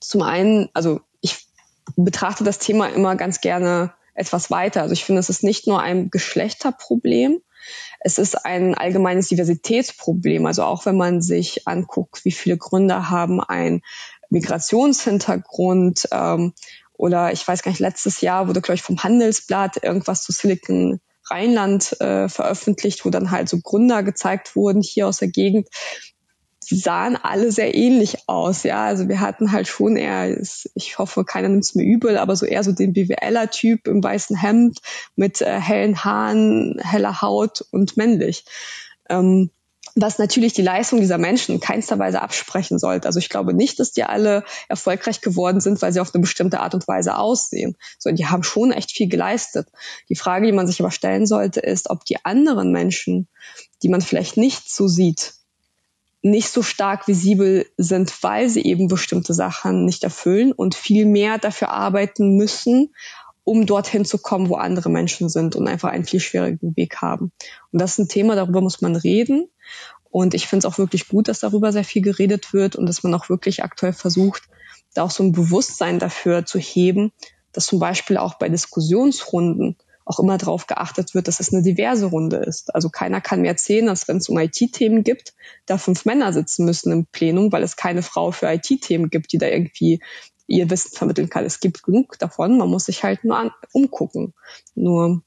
zum 0.00 0.22
einen, 0.22 0.68
also 0.74 1.00
ich 1.20 1.48
betrachte 1.96 2.44
das 2.44 2.60
Thema 2.60 2.86
immer 2.86 3.16
ganz 3.16 3.40
gerne 3.40 3.92
etwas 4.14 4.52
weiter. 4.52 4.82
Also 4.82 4.92
ich 4.92 5.04
finde, 5.04 5.20
es 5.20 5.28
ist 5.28 5.42
nicht 5.42 5.66
nur 5.66 5.82
ein 5.82 6.10
Geschlechterproblem, 6.10 7.40
es 8.00 8.18
ist 8.18 8.44
ein 8.46 8.74
allgemeines 8.74 9.28
Diversitätsproblem. 9.28 10.46
Also 10.46 10.62
auch 10.62 10.86
wenn 10.86 10.96
man 10.96 11.20
sich 11.20 11.66
anguckt, 11.66 12.24
wie 12.24 12.32
viele 12.32 12.56
Gründer 12.56 13.10
haben 13.10 13.40
ein 13.40 13.82
Migrationshintergrund 14.30 16.08
ähm, 16.12 16.52
oder 16.94 17.32
ich 17.32 17.46
weiß 17.46 17.62
gar 17.62 17.70
nicht, 17.70 17.80
letztes 17.80 18.20
Jahr 18.20 18.48
wurde, 18.48 18.60
glaube 18.60 18.76
ich, 18.76 18.82
vom 18.82 19.02
Handelsblatt 19.02 19.82
irgendwas 19.82 20.22
zu 20.22 20.32
Silicon 20.32 21.00
Rheinland 21.30 22.00
äh, 22.00 22.28
veröffentlicht, 22.28 23.04
wo 23.04 23.10
dann 23.10 23.30
halt 23.30 23.48
so 23.48 23.60
Gründer 23.60 24.02
gezeigt 24.02 24.56
wurden 24.56 24.82
hier 24.82 25.06
aus 25.06 25.18
der 25.18 25.28
Gegend, 25.28 25.68
die 26.70 26.76
sahen 26.76 27.16
alle 27.16 27.50
sehr 27.50 27.74
ähnlich 27.74 28.28
aus. 28.28 28.62
Ja, 28.62 28.84
also 28.84 29.08
wir 29.08 29.20
hatten 29.20 29.52
halt 29.52 29.68
schon 29.68 29.96
eher, 29.96 30.38
ich 30.74 30.98
hoffe, 30.98 31.24
keiner 31.24 31.48
nimmt 31.48 31.64
es 31.64 31.74
mir 31.74 31.84
übel, 31.84 32.18
aber 32.18 32.36
so 32.36 32.44
eher 32.44 32.62
so 32.62 32.72
den 32.72 32.92
BWLer-Typ 32.92 33.86
im 33.88 34.02
weißen 34.02 34.36
Hemd 34.36 34.78
mit 35.16 35.40
äh, 35.40 35.60
hellen 35.60 36.04
Haaren, 36.04 36.78
heller 36.82 37.22
Haut 37.22 37.64
und 37.70 37.96
männlich. 37.96 38.44
Ähm, 39.08 39.50
was 40.02 40.18
natürlich 40.18 40.52
die 40.52 40.62
Leistung 40.62 41.00
dieser 41.00 41.18
Menschen 41.18 41.54
in 41.54 41.60
keinster 41.60 41.98
Weise 41.98 42.22
absprechen 42.22 42.78
sollte. 42.78 43.06
Also 43.06 43.18
ich 43.18 43.28
glaube 43.28 43.54
nicht, 43.54 43.80
dass 43.80 43.92
die 43.92 44.04
alle 44.04 44.44
erfolgreich 44.68 45.20
geworden 45.20 45.60
sind, 45.60 45.80
weil 45.82 45.92
sie 45.92 46.00
auf 46.00 46.14
eine 46.14 46.20
bestimmte 46.20 46.60
Art 46.60 46.74
und 46.74 46.86
Weise 46.88 47.16
aussehen, 47.16 47.76
sondern 47.98 48.16
die 48.16 48.26
haben 48.26 48.42
schon 48.42 48.72
echt 48.72 48.92
viel 48.92 49.08
geleistet. 49.08 49.68
Die 50.08 50.16
Frage, 50.16 50.46
die 50.46 50.52
man 50.52 50.66
sich 50.66 50.80
aber 50.80 50.90
stellen 50.90 51.26
sollte, 51.26 51.60
ist, 51.60 51.90
ob 51.90 52.04
die 52.04 52.24
anderen 52.24 52.72
Menschen, 52.72 53.28
die 53.82 53.88
man 53.88 54.00
vielleicht 54.00 54.36
nicht 54.36 54.70
so 54.70 54.88
sieht, 54.88 55.34
nicht 56.20 56.48
so 56.48 56.62
stark 56.62 57.06
visibel 57.06 57.66
sind, 57.76 58.22
weil 58.22 58.48
sie 58.48 58.64
eben 58.64 58.88
bestimmte 58.88 59.34
Sachen 59.34 59.84
nicht 59.84 60.02
erfüllen 60.04 60.52
und 60.52 60.74
viel 60.74 61.06
mehr 61.06 61.38
dafür 61.38 61.70
arbeiten 61.70 62.36
müssen, 62.36 62.92
um 63.44 63.66
dorthin 63.66 64.04
zu 64.04 64.18
kommen, 64.18 64.48
wo 64.48 64.56
andere 64.56 64.90
Menschen 64.90 65.28
sind 65.28 65.56
und 65.56 65.68
einfach 65.68 65.90
einen 65.90 66.04
viel 66.04 66.20
schwierigen 66.20 66.76
Weg 66.76 66.96
haben. 66.96 67.32
Und 67.72 67.80
das 67.80 67.92
ist 67.92 67.98
ein 67.98 68.08
Thema, 68.08 68.34
darüber 68.34 68.60
muss 68.60 68.82
man 68.82 68.96
reden. 68.96 69.48
Und 70.10 70.34
ich 70.34 70.46
finde 70.46 70.66
es 70.66 70.72
auch 70.72 70.78
wirklich 70.78 71.08
gut, 71.08 71.28
dass 71.28 71.40
darüber 71.40 71.72
sehr 71.72 71.84
viel 71.84 72.02
geredet 72.02 72.52
wird 72.52 72.76
und 72.76 72.86
dass 72.86 73.02
man 73.02 73.14
auch 73.14 73.28
wirklich 73.28 73.62
aktuell 73.62 73.92
versucht, 73.92 74.44
da 74.94 75.02
auch 75.02 75.10
so 75.10 75.22
ein 75.22 75.32
Bewusstsein 75.32 75.98
dafür 75.98 76.46
zu 76.46 76.58
heben, 76.58 77.12
dass 77.52 77.66
zum 77.66 77.78
Beispiel 77.78 78.16
auch 78.16 78.34
bei 78.34 78.48
Diskussionsrunden 78.48 79.76
auch 80.08 80.18
immer 80.18 80.38
darauf 80.38 80.66
geachtet 80.66 81.14
wird, 81.14 81.28
dass 81.28 81.38
es 81.38 81.52
eine 81.52 81.62
diverse 81.62 82.06
Runde 82.06 82.38
ist. 82.38 82.74
Also 82.74 82.88
keiner 82.88 83.20
kann 83.20 83.42
mir 83.42 83.48
erzählen, 83.48 83.86
dass 83.86 84.08
wenn 84.08 84.16
es 84.16 84.28
um 84.30 84.38
IT-Themen 84.38 85.04
gibt, 85.04 85.34
da 85.66 85.76
fünf 85.76 86.06
Männer 86.06 86.32
sitzen 86.32 86.64
müssen 86.64 86.90
im 86.92 87.06
Plenum, 87.06 87.52
weil 87.52 87.62
es 87.62 87.76
keine 87.76 88.02
Frau 88.02 88.30
für 88.30 88.50
IT-Themen 88.50 89.10
gibt, 89.10 89.32
die 89.32 89.38
da 89.38 89.46
irgendwie 89.46 90.00
ihr 90.46 90.70
Wissen 90.70 90.96
vermitteln 90.96 91.28
kann. 91.28 91.44
Es 91.44 91.60
gibt 91.60 91.82
genug 91.82 92.18
davon, 92.18 92.56
man 92.56 92.70
muss 92.70 92.86
sich 92.86 93.04
halt 93.04 93.22
nur 93.24 93.36
an, 93.36 93.50
umgucken. 93.72 94.32
Nur 94.74 95.22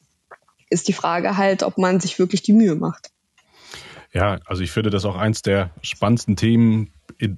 ist 0.72 0.88
die 0.88 0.94
Frage 0.94 1.38
halt, 1.38 1.62
ob 1.62 1.78
man 1.78 2.00
sich 2.00 2.18
wirklich 2.18 2.42
die 2.42 2.54
Mühe 2.54 2.76
macht. 2.76 3.12
Ja, 4.14 4.40
also 4.46 4.62
ich 4.62 4.72
finde 4.72 4.90
das 4.90 5.06
auch 5.06 5.16
eins 5.16 5.42
der 5.42 5.72
spannendsten 5.82 6.36
Themen, 6.36 6.92
in, 7.18 7.38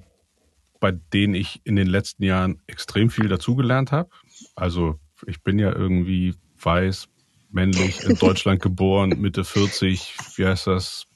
bei 0.80 0.92
denen 0.92 1.34
ich 1.34 1.60
in 1.64 1.76
den 1.76 1.86
letzten 1.86 2.24
Jahren 2.24 2.60
extrem 2.66 3.10
viel 3.10 3.28
dazugelernt 3.28 3.92
habe. 3.92 4.10
Also 4.56 4.98
ich 5.26 5.42
bin 5.42 5.58
ja 5.58 5.72
irgendwie 5.74 6.34
weiß, 6.60 7.08
männlich, 7.50 8.02
in 8.04 8.16
Deutschland 8.16 8.60
geboren, 8.60 9.10
Mitte 9.20 9.44
40, 9.44 10.16
wie 10.36 10.46
heißt 10.46 10.66
das, 10.66 11.06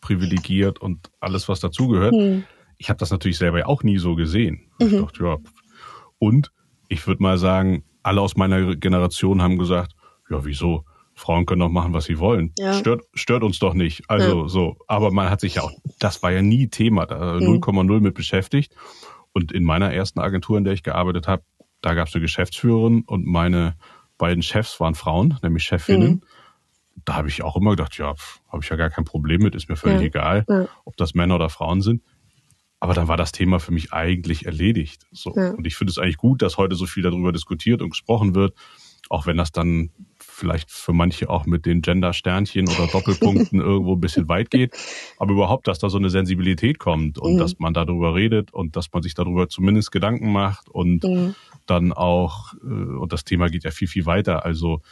privilegiert 0.00 0.78
und 0.80 1.10
alles, 1.20 1.48
was 1.48 1.60
dazugehört. 1.60 2.14
Hm. 2.14 2.44
Ich 2.76 2.90
habe 2.90 2.98
das 2.98 3.10
natürlich 3.10 3.38
selber 3.38 3.58
ja 3.58 3.66
auch 3.66 3.82
nie 3.82 3.98
so 3.98 4.14
gesehen. 4.14 4.70
Mhm. 4.78 4.86
Ich 4.86 5.00
dachte, 5.00 5.24
ja. 5.24 5.38
Und 6.18 6.52
ich 6.88 7.06
würde 7.06 7.22
mal 7.22 7.38
sagen, 7.38 7.84
alle 8.02 8.20
aus 8.20 8.36
meiner 8.36 8.76
Generation 8.76 9.42
haben 9.42 9.58
gesagt, 9.58 9.92
ja, 10.30 10.44
wieso? 10.44 10.84
Frauen 11.16 11.46
können 11.46 11.60
doch 11.60 11.70
machen, 11.70 11.94
was 11.94 12.04
sie 12.04 12.18
wollen. 12.18 12.52
Ja. 12.58 12.74
Stört, 12.74 13.04
stört 13.14 13.42
uns 13.42 13.58
doch 13.58 13.72
nicht. 13.72 14.04
Also 14.08 14.42
ja. 14.42 14.48
so. 14.48 14.76
Aber 14.86 15.10
man 15.10 15.30
hat 15.30 15.40
sich 15.40 15.54
ja 15.54 15.62
auch, 15.62 15.72
das 15.98 16.22
war 16.22 16.30
ja 16.30 16.42
nie 16.42 16.68
Thema, 16.68 17.06
da 17.06 17.36
0,0 17.36 17.82
mhm. 17.84 18.02
mit 18.02 18.14
beschäftigt. 18.14 18.74
Und 19.32 19.50
in 19.50 19.64
meiner 19.64 19.92
ersten 19.92 20.20
Agentur, 20.20 20.58
in 20.58 20.64
der 20.64 20.74
ich 20.74 20.82
gearbeitet 20.82 21.26
habe, 21.26 21.42
da 21.80 21.94
gab 21.94 22.08
es 22.08 22.14
eine 22.14 22.20
Geschäftsführerin 22.20 23.02
und 23.06 23.26
meine 23.26 23.76
beiden 24.18 24.42
Chefs 24.42 24.78
waren 24.78 24.94
Frauen, 24.94 25.38
nämlich 25.42 25.64
Chefinnen. 25.64 26.10
Mhm. 26.10 26.22
Da 27.04 27.14
habe 27.14 27.28
ich 27.28 27.42
auch 27.42 27.56
immer 27.56 27.70
gedacht, 27.70 27.96
ja, 27.96 28.14
habe 28.48 28.62
ich 28.62 28.68
ja 28.68 28.76
gar 28.76 28.90
kein 28.90 29.04
Problem 29.04 29.40
mit, 29.42 29.54
ist 29.54 29.68
mir 29.70 29.76
völlig 29.76 30.00
ja. 30.00 30.06
egal, 30.06 30.44
ja. 30.48 30.68
ob 30.84 30.98
das 30.98 31.14
Männer 31.14 31.36
oder 31.36 31.48
Frauen 31.48 31.80
sind. 31.80 32.02
Aber 32.78 32.92
dann 32.92 33.08
war 33.08 33.16
das 33.16 33.32
Thema 33.32 33.58
für 33.58 33.72
mich 33.72 33.94
eigentlich 33.94 34.44
erledigt. 34.44 35.06
So. 35.12 35.34
Ja. 35.34 35.50
Und 35.50 35.66
ich 35.66 35.76
finde 35.76 35.92
es 35.92 35.98
eigentlich 35.98 36.18
gut, 36.18 36.42
dass 36.42 36.58
heute 36.58 36.74
so 36.74 36.84
viel 36.84 37.02
darüber 37.02 37.32
diskutiert 37.32 37.80
und 37.80 37.90
gesprochen 37.90 38.34
wird, 38.34 38.54
auch 39.08 39.26
wenn 39.26 39.38
das 39.38 39.50
dann 39.50 39.90
vielleicht 40.36 40.70
für 40.70 40.92
manche 40.92 41.30
auch 41.30 41.46
mit 41.46 41.64
den 41.64 41.80
Gender-Sternchen 41.80 42.68
oder 42.68 42.86
Doppelpunkten 42.86 43.60
irgendwo 43.60 43.94
ein 43.94 44.00
bisschen 44.00 44.28
weit 44.28 44.50
geht. 44.50 44.76
Aber 45.18 45.32
überhaupt, 45.32 45.66
dass 45.66 45.78
da 45.78 45.88
so 45.88 45.96
eine 45.96 46.10
Sensibilität 46.10 46.78
kommt 46.78 47.18
und 47.18 47.34
mhm. 47.34 47.38
dass 47.38 47.58
man 47.58 47.72
darüber 47.72 48.14
redet 48.14 48.52
und 48.52 48.76
dass 48.76 48.92
man 48.92 49.02
sich 49.02 49.14
darüber 49.14 49.48
zumindest 49.48 49.92
Gedanken 49.92 50.32
macht 50.32 50.68
und 50.68 51.04
mhm. 51.04 51.34
dann 51.64 51.92
auch, 51.92 52.52
äh, 52.62 52.66
und 52.66 53.12
das 53.12 53.24
Thema 53.24 53.48
geht 53.48 53.64
ja 53.64 53.70
viel, 53.70 53.88
viel 53.88 54.04
weiter. 54.04 54.44
Also, 54.44 54.82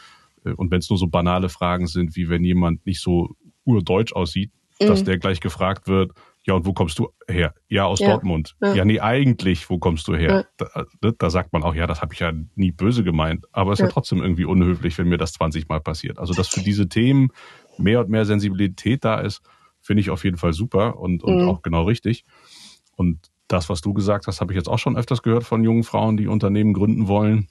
äh, 0.43 0.51
und 0.51 0.71
wenn 0.71 0.79
es 0.79 0.89
nur 0.89 0.97
so 0.97 1.07
banale 1.07 1.49
Fragen 1.49 1.85
sind, 1.85 2.15
wie 2.15 2.27
wenn 2.27 2.43
jemand 2.43 2.85
nicht 2.87 3.01
so 3.01 3.35
urdeutsch 3.65 4.13
aussieht, 4.13 4.51
mhm. 4.81 4.87
dass 4.87 5.03
der 5.03 5.19
gleich 5.19 5.41
gefragt 5.41 5.87
wird, 5.87 6.11
ja, 6.45 6.53
und 6.53 6.65
wo 6.65 6.73
kommst 6.73 6.99
du 6.99 7.09
her? 7.27 7.55
Ja, 7.67 7.85
aus 7.85 7.99
ja. 7.99 8.09
Dortmund. 8.09 8.55
Ja. 8.61 8.75
ja, 8.75 8.85
nee, 8.85 8.99
eigentlich, 8.99 9.67
wo 9.69 9.79
kommst 9.79 10.07
du 10.07 10.15
her? 10.15 10.29
Ja. 10.29 10.43
Da, 10.57 10.85
ne, 11.01 11.13
da, 11.17 11.29
sagt 11.31 11.53
man 11.53 11.63
auch, 11.63 11.73
ja, 11.73 11.87
das 11.87 12.03
habe 12.03 12.13
ich 12.13 12.19
ja 12.19 12.31
nie 12.53 12.71
böse 12.71 13.03
gemeint, 13.03 13.45
aber 13.51 13.73
es 13.73 13.79
ist 13.79 13.85
ja. 13.85 13.89
trotzdem 13.89 14.21
irgendwie 14.21 14.45
unhöflich, 14.45 14.95
wenn 14.99 15.07
mir 15.07 15.17
das 15.17 15.33
20 15.33 15.67
Mal 15.67 15.81
passiert. 15.81 16.19
Also, 16.19 16.33
dass 16.33 16.49
für 16.49 16.61
diese 16.61 16.87
Themen 16.87 17.29
mehr 17.79 17.99
und 18.01 18.09
mehr 18.09 18.25
Sensibilität 18.25 19.03
da 19.03 19.19
ist, 19.19 19.41
finde 19.81 20.01
ich 20.01 20.11
auf 20.11 20.23
jeden 20.23 20.37
Fall 20.37 20.53
super 20.53 20.99
und, 20.99 21.23
und 21.23 21.41
mhm. 21.41 21.49
auch 21.49 21.63
genau 21.63 21.83
richtig. 21.83 22.25
Und 22.95 23.31
das, 23.47 23.67
was 23.67 23.81
du 23.81 23.93
gesagt 23.93 24.27
hast, 24.27 24.39
habe 24.39 24.53
ich 24.53 24.57
jetzt 24.57 24.69
auch 24.69 24.79
schon 24.79 24.97
öfters 24.97 25.23
gehört 25.23 25.45
von 25.45 25.63
jungen 25.63 25.83
Frauen, 25.83 26.15
die 26.15 26.27
Unternehmen 26.27 26.73
gründen 26.73 27.07
wollen, 27.07 27.47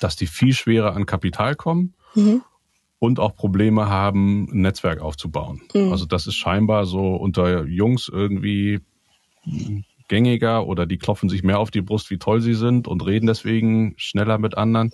dass 0.00 0.16
die 0.16 0.26
viel 0.26 0.52
schwerer 0.52 0.96
an 0.96 1.06
Kapital 1.06 1.54
kommen. 1.54 1.94
Mhm 2.16 2.42
und 3.04 3.20
auch 3.20 3.36
Probleme 3.36 3.88
haben, 3.88 4.48
ein 4.50 4.62
Netzwerk 4.62 5.00
aufzubauen. 5.00 5.60
Mhm. 5.74 5.92
Also 5.92 6.06
das 6.06 6.26
ist 6.26 6.36
scheinbar 6.36 6.86
so 6.86 7.14
unter 7.16 7.64
Jungs 7.64 8.08
irgendwie 8.12 8.80
gängiger 10.08 10.66
oder 10.66 10.86
die 10.86 10.98
klopfen 10.98 11.28
sich 11.28 11.42
mehr 11.42 11.58
auf 11.58 11.70
die 11.70 11.82
Brust, 11.82 12.10
wie 12.10 12.18
toll 12.18 12.40
sie 12.40 12.54
sind 12.54 12.88
und 12.88 13.04
reden 13.04 13.26
deswegen 13.26 13.94
schneller 13.96 14.38
mit 14.38 14.56
anderen. 14.56 14.92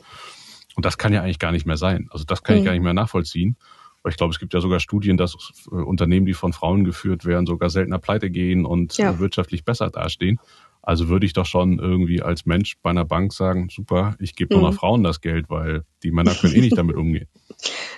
Und 0.77 0.85
das 0.85 0.99
kann 0.99 1.13
ja 1.13 1.23
eigentlich 1.23 1.39
gar 1.39 1.53
nicht 1.53 1.67
mehr 1.67 1.77
sein. 1.77 2.09
Also 2.11 2.25
das 2.25 2.43
kann 2.43 2.57
mhm. 2.57 2.61
ich 2.61 2.65
gar 2.65 2.73
nicht 2.73 2.83
mehr 2.83 2.95
nachvollziehen. 2.95 3.57
Weil 4.03 4.11
ich 4.11 4.17
glaube, 4.17 4.33
es 4.33 4.39
gibt 4.39 4.55
ja 4.55 4.61
sogar 4.61 4.81
Studien, 4.81 5.17
dass 5.19 5.37
äh, 5.71 5.75
Unternehmen, 5.75 6.25
die 6.25 6.33
von 6.33 6.53
Frauen 6.53 6.85
geführt 6.85 7.27
werden, 7.27 7.47
sogar 7.47 7.69
seltener 7.69 7.99
pleite 7.99 8.31
gehen 8.31 8.65
und 8.65 8.97
ja. 8.97 9.19
wirtschaftlich 9.19 9.65
besser 9.65 9.91
dastehen. 9.91 10.39
Also 10.83 11.09
würde 11.09 11.27
ich 11.27 11.35
doch 11.35 11.45
schon 11.45 11.79
irgendwie 11.79 12.23
als 12.23 12.47
Mensch 12.47 12.77
bei 12.83 12.91
einer 12.91 13.05
Bank 13.05 13.35
sagen, 13.35 13.69
super, 13.69 14.17
ich 14.19 14.35
gebe 14.35 14.55
mhm. 14.55 14.63
nur 14.63 14.71
noch 14.71 14.79
Frauen 14.79 15.03
das 15.03 15.21
Geld, 15.21 15.51
weil 15.51 15.85
die 16.03 16.11
Männer 16.11 16.35
können 16.35 16.55
eh 16.55 16.61
nicht 16.61 16.79
damit 16.79 16.97
umgehen. 16.97 17.29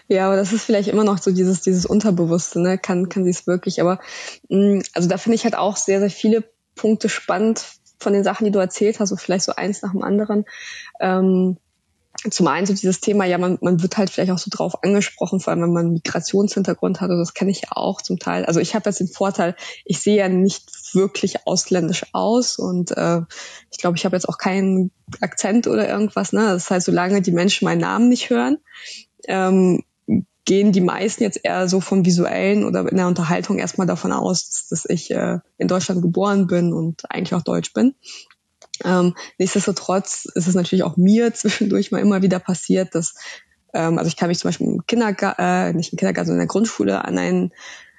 Ja, 0.08 0.26
aber 0.26 0.36
das 0.36 0.52
ist 0.52 0.64
vielleicht 0.64 0.88
immer 0.88 1.04
noch 1.04 1.18
so 1.18 1.30
dieses, 1.30 1.62
dieses 1.62 1.86
Unterbewusste, 1.86 2.60
ne? 2.60 2.78
Kann, 2.78 3.08
kann 3.08 3.24
sie 3.24 3.30
es 3.30 3.46
wirklich. 3.46 3.80
Aber 3.80 4.00
mh, 4.48 4.76
mm, 4.76 4.82
also 4.94 5.08
da 5.08 5.18
finde 5.18 5.36
ich 5.36 5.44
halt 5.44 5.56
auch 5.56 5.76
sehr, 5.76 6.00
sehr 6.00 6.10
viele 6.10 6.44
Punkte 6.74 7.08
spannend 7.08 7.64
von 7.98 8.12
den 8.12 8.24
Sachen, 8.24 8.44
die 8.44 8.50
du 8.50 8.58
erzählt 8.58 9.00
hast, 9.00 9.10
so 9.10 9.16
vielleicht 9.16 9.44
so 9.44 9.54
eins 9.54 9.82
nach 9.82 9.92
dem 9.92 10.02
anderen. 10.02 10.44
Ähm, 11.00 11.56
zum 12.30 12.46
einen 12.46 12.66
so 12.66 12.74
dieses 12.74 13.00
Thema, 13.00 13.24
ja, 13.24 13.38
man, 13.38 13.58
man 13.62 13.82
wird 13.82 13.96
halt 13.96 14.10
vielleicht 14.10 14.30
auch 14.30 14.38
so 14.38 14.50
drauf 14.50 14.82
angesprochen, 14.84 15.40
vor 15.40 15.50
allem 15.50 15.62
wenn 15.62 15.72
man 15.72 15.84
einen 15.86 15.94
Migrationshintergrund 15.94 17.00
hat, 17.00 17.10
und 17.10 17.18
das 17.18 17.34
kenne 17.34 17.50
ich 17.50 17.62
ja 17.62 17.68
auch 17.72 18.00
zum 18.00 18.18
Teil. 18.18 18.44
Also 18.44 18.60
ich 18.60 18.74
habe 18.74 18.88
jetzt 18.88 19.00
den 19.00 19.08
Vorteil, 19.08 19.56
ich 19.84 20.00
sehe 20.00 20.16
ja 20.16 20.28
nicht 20.28 20.94
wirklich 20.94 21.46
ausländisch 21.46 22.06
aus 22.12 22.58
und 22.58 22.96
äh, 22.96 23.22
ich 23.70 23.78
glaube, 23.78 23.96
ich 23.96 24.04
habe 24.04 24.14
jetzt 24.14 24.28
auch 24.28 24.38
keinen 24.38 24.92
Akzent 25.20 25.66
oder 25.66 25.88
irgendwas. 25.88 26.32
Ne? 26.32 26.46
Das 26.46 26.70
heißt, 26.70 26.86
solange 26.86 27.22
die 27.22 27.32
Menschen 27.32 27.64
meinen 27.64 27.80
Namen 27.80 28.08
nicht 28.08 28.30
hören, 28.30 28.58
ähm, 29.28 29.82
gehen 30.44 30.72
die 30.72 30.80
meisten 30.80 31.22
jetzt 31.22 31.40
eher 31.42 31.68
so 31.68 31.80
vom 31.80 32.04
Visuellen 32.04 32.64
oder 32.64 32.88
in 32.88 32.96
der 32.96 33.06
Unterhaltung 33.06 33.58
erstmal 33.58 33.86
davon 33.86 34.12
aus, 34.12 34.66
dass, 34.68 34.84
ich 34.86 35.10
äh, 35.10 35.38
in 35.58 35.68
Deutschland 35.68 36.02
geboren 36.02 36.46
bin 36.46 36.72
und 36.72 37.10
eigentlich 37.10 37.34
auch 37.34 37.42
Deutsch 37.42 37.72
bin. 37.72 37.94
Ähm, 38.84 39.14
nichtsdestotrotz 39.38 40.24
ist 40.34 40.48
es 40.48 40.54
natürlich 40.54 40.82
auch 40.82 40.96
mir 40.96 41.32
zwischendurch 41.34 41.92
mal 41.92 42.00
immer 42.00 42.22
wieder 42.22 42.40
passiert, 42.40 42.94
dass, 42.94 43.14
ähm, 43.72 43.98
also 43.98 44.08
ich 44.08 44.16
kann 44.16 44.28
mich 44.28 44.38
zum 44.40 44.48
Beispiel 44.48 44.66
im 44.66 44.86
Kindergarten, 44.86 45.40
äh, 45.40 45.72
nicht 45.74 45.92
im 45.92 45.98
Kindergarten, 45.98 46.26
sondern 46.26 46.42
in 46.42 46.48
der 46.48 46.52
Grundschule 46.52 47.04
an 47.04 47.18
einen 47.18 47.52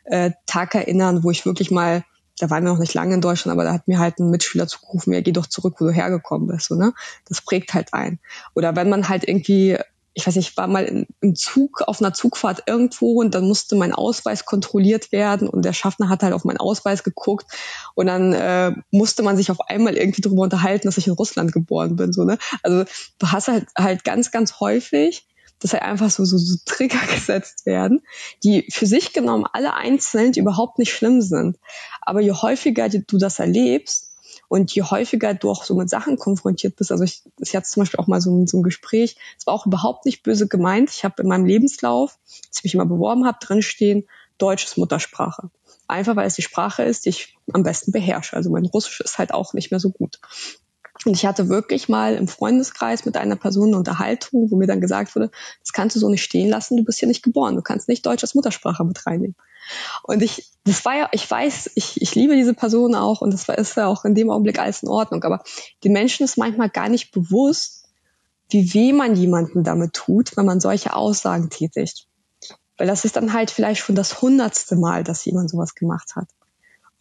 äh, 0.04 0.32
Tag 0.46 0.76
erinnern, 0.76 1.24
wo 1.24 1.32
ich 1.32 1.46
wirklich 1.46 1.72
mal, 1.72 2.04
da 2.40 2.50
waren 2.50 2.66
wir 2.66 2.74
noch 2.74 2.80
nicht 2.80 2.94
lange 2.94 3.14
in 3.14 3.22
Deutschland, 3.22 3.54
aber 3.54 3.64
da 3.64 3.72
hat 3.72 3.88
mir 3.88 4.00
halt 4.00 4.20
ein 4.20 4.30
Mitschüler 4.30 4.68
zugerufen, 4.68 5.14
ja, 5.14 5.22
geh 5.22 5.32
doch 5.32 5.48
zurück, 5.48 5.76
wo 5.80 5.86
du 5.86 5.92
hergekommen 5.92 6.48
bist, 6.48 6.68
so, 6.68 6.76
ne? 6.76 6.94
Das 7.30 7.42
prägt 7.42 7.74
halt 7.74 7.94
ein. 7.94 8.20
Oder 8.54 8.76
wenn 8.76 8.90
man 8.90 9.08
halt 9.08 9.26
irgendwie 9.26 9.78
ich 10.16 10.28
weiß 10.28 10.36
nicht, 10.36 10.50
ich 10.50 10.58
war 10.58 10.68
mal 10.68 11.08
im 11.22 11.36
Zug 11.36 11.82
auf 11.82 12.00
einer 12.00 12.14
Zugfahrt 12.14 12.64
irgendwo 12.68 13.20
und 13.22 13.34
dann 13.34 13.48
musste 13.48 13.76
mein 13.76 13.94
Ausweis 13.94 14.46
kontrolliert 14.46 15.12
werden 15.12 15.50
und 15.50 15.66
der 15.66 15.74
Schaffner 15.74 16.10
hat 16.10 16.22
halt 16.22 16.34
auf 16.34 16.44
meinen 16.44 16.58
Ausweis 16.58 17.04
geguckt 17.04 17.48
und 17.96 18.08
dann 18.08 18.34
äh, 18.34 18.74
musste 18.92 19.24
man 19.24 19.38
sich 19.38 19.50
auf 19.50 19.60
einmal 19.62 19.96
irgendwie 19.98 20.22
darüber 20.22 20.44
unterhalten, 20.44 20.88
dass 20.88 20.98
ich 20.98 21.08
in 21.08 21.14
Russland 21.14 21.52
geboren 21.52 21.96
bin. 21.96 22.14
So, 22.14 22.26
ne? 22.26 22.38
Also 22.62 22.86
du 23.18 23.32
hast 23.32 23.48
halt 23.48 23.66
halt 23.76 24.04
ganz, 24.04 24.30
ganz 24.30 24.60
häufig, 24.60 25.26
dass 25.60 25.74
halt 25.74 25.84
einfach 25.84 26.12
so, 26.12 26.26
so, 26.26 26.38
so 26.38 26.58
Trigger 26.66 27.06
gesetzt 27.14 27.66
werden, 27.66 28.02
die 28.44 28.68
für 28.70 28.86
sich 28.86 29.14
genommen 29.14 29.46
alle 29.52 29.74
einzeln 29.74 30.34
überhaupt 30.34 30.78
nicht 30.78 30.94
schlimm 30.94 31.22
sind. 31.22 31.58
Aber 32.02 32.22
je 32.22 32.34
häufiger 32.34 32.88
du 32.90 33.18
das 33.18 33.40
erlebst, 33.40 34.13
und 34.54 34.72
je 34.76 34.84
häufiger 34.84 35.34
du 35.34 35.50
auch 35.50 35.64
so 35.64 35.74
mit 35.74 35.90
Sachen 35.90 36.20
konfrontiert 36.20 36.76
bist, 36.76 36.92
also 36.92 37.04
ich, 37.04 37.24
ich 37.40 37.56
hatte 37.56 37.68
zum 37.68 37.82
Beispiel 37.82 38.00
auch 38.00 38.06
mal 38.06 38.22
so 38.22 38.30
ein, 38.30 38.46
so 38.46 38.60
ein 38.60 38.62
Gespräch, 38.62 39.16
es 39.36 39.48
war 39.48 39.54
auch 39.56 39.66
überhaupt 39.66 40.06
nicht 40.06 40.22
böse 40.22 40.48
gemeint. 40.48 40.92
Ich 40.92 41.04
habe 41.04 41.24
in 41.24 41.28
meinem 41.28 41.48
Lebenslauf, 41.48 42.20
als 42.50 42.60
ich 42.60 42.64
mich 42.66 42.76
immer 42.76 42.86
beworben 42.86 43.26
habe, 43.26 43.40
drinstehen, 43.42 44.08
Deutsch 44.38 44.66
ist 44.66 44.78
Muttersprache. 44.78 45.50
Einfach 45.88 46.16
weil 46.16 46.28
es 46.28 46.36
die 46.36 46.44
Sprache 46.44 46.84
ist, 46.84 47.06
die 47.06 47.10
ich 47.10 47.36
am 47.52 47.64
besten 47.64 47.92
beherrsche. 47.92 48.36
Also 48.36 48.52
mein 48.52 48.68
Russisch 48.68 49.02
ist 49.02 49.18
halt 49.18 49.34
auch 49.34 49.56
nicht 49.56 49.72
mehr 49.72 49.80
so 49.80 49.90
gut. 49.90 50.20
Und 51.06 51.16
ich 51.16 51.26
hatte 51.26 51.50
wirklich 51.50 51.90
mal 51.90 52.16
im 52.16 52.28
Freundeskreis 52.28 53.06
mit 53.06 53.18
einer 53.18 53.36
Person 53.36 53.70
eine 53.70 53.78
Unterhaltung, 53.78 54.50
wo 54.50 54.56
mir 54.56 54.68
dann 54.68 54.82
gesagt 54.82 55.16
wurde, 55.16 55.32
das 55.60 55.74
kannst 55.74 55.96
du 55.96 56.00
so 56.00 56.10
nicht 56.10 56.24
stehen 56.24 56.50
lassen, 56.50 56.78
du 56.78 56.84
bist 56.84 57.00
hier 57.00 57.08
nicht 57.08 57.24
geboren, 57.24 57.56
du 57.56 57.62
kannst 57.62 57.88
nicht 57.88 58.06
Deutsch 58.06 58.24
als 58.24 58.36
Muttersprache 58.36 58.84
mit 58.84 59.06
reinnehmen. 59.06 59.36
Und 60.04 60.22
ich, 60.22 60.52
das 60.66 60.84
war 60.86 60.96
ja, 60.96 61.10
ich 61.12 61.30
weiß, 61.30 61.72
ich, 61.76 62.02
ich 62.02 62.16
liebe 62.16 62.36
diese 62.36 62.54
Person 62.54 62.96
auch 62.96 63.22
und 63.22 63.34
das 63.34 63.48
war, 63.48 63.58
ist 63.58 63.78
ja 63.78 63.88
auch 63.88 64.06
in 64.06 64.16
dem 64.16 64.30
Augenblick 64.30 64.60
alles 64.60 64.84
in 64.84 64.90
Ordnung, 64.90 65.24
aber 65.24 65.44
den 65.84 65.94
Menschen 65.94 66.24
ist 66.24 66.38
manchmal 66.38 66.70
gar 66.70 66.90
nicht 66.90 67.12
bewusst, 67.12 67.90
wie 68.50 68.74
weh 68.74 68.94
man 68.94 69.16
jemanden 69.16 69.64
damit 69.64 69.94
tut, 69.94 70.36
wenn 70.38 70.46
man 70.46 70.60
solche 70.60 70.96
Aussagen 70.96 71.50
tätigt. 71.50 72.08
Weil 72.78 72.88
das 72.88 73.06
ist 73.06 73.16
dann 73.16 73.34
halt 73.34 73.52
vielleicht 73.52 73.82
schon 73.82 73.96
das 73.96 74.22
hundertste 74.22 74.76
Mal, 74.76 75.04
dass 75.04 75.26
jemand 75.26 75.50
sowas 75.50 75.76
gemacht 75.76 76.16
hat. 76.16 76.28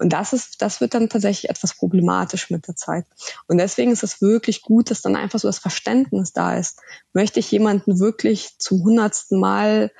Und 0.03 0.13
das 0.13 0.33
ist, 0.33 0.61
das 0.61 0.81
wird 0.81 0.95
dann 0.95 1.09
tatsächlich 1.09 1.49
etwas 1.49 1.75
problematisch 1.75 2.51
mit 2.51 2.67
der 2.67 2.75
Zeit. 2.75 3.07
Und 3.47 3.59
deswegen 3.59 3.93
ist 3.93 4.03
es 4.03 4.21
wirklich 4.21 4.63
gut, 4.63 4.91
dass 4.91 5.01
dann 5.01 5.15
einfach 5.15 5.39
so 5.39 5.47
das 5.47 5.61
Verständnis 5.61 6.33
da 6.33 6.57
ist. 6.57 6.81
Möchte 7.13 7.39
ich 7.39 7.53
jemanden 7.53 8.01
wirklich 8.01 8.59
zum 8.59 8.83
hundertsten 8.83 9.39
Mal 9.39 9.93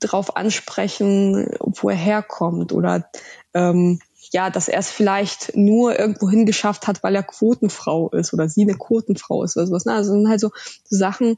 darauf 0.00 0.36
ansprechen, 0.36 1.54
wo 1.60 1.90
er 1.90 1.96
herkommt 1.96 2.72
oder 2.72 3.10
ähm, 3.52 4.00
ja, 4.32 4.48
dass 4.48 4.68
er 4.68 4.78
es 4.78 4.90
vielleicht 4.90 5.54
nur 5.54 5.98
irgendwo 5.98 6.30
hingeschafft 6.30 6.86
hat, 6.86 7.02
weil 7.02 7.14
er 7.14 7.22
Quotenfrau 7.22 8.08
ist 8.10 8.32
oder 8.32 8.48
sie 8.48 8.62
eine 8.62 8.78
Quotenfrau 8.78 9.44
ist 9.44 9.58
oder 9.58 9.66
sowas. 9.66 9.84
Ne? 9.84 9.92
Also 9.92 10.12
sind 10.12 10.28
halt 10.30 10.40
so, 10.40 10.52
so 10.84 10.96
Sachen, 10.96 11.36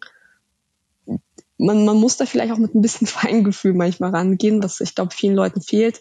man, 1.58 1.84
man 1.84 1.96
muss 1.96 2.18
da 2.18 2.24
vielleicht 2.24 2.52
auch 2.52 2.58
mit 2.58 2.72
ein 2.76 2.82
bisschen 2.82 3.06
Feingefühl 3.08 3.74
manchmal 3.74 4.10
rangehen, 4.10 4.62
was 4.62 4.80
ich 4.80 4.94
glaube 4.94 5.12
vielen 5.12 5.34
Leuten 5.34 5.60
fehlt, 5.60 6.00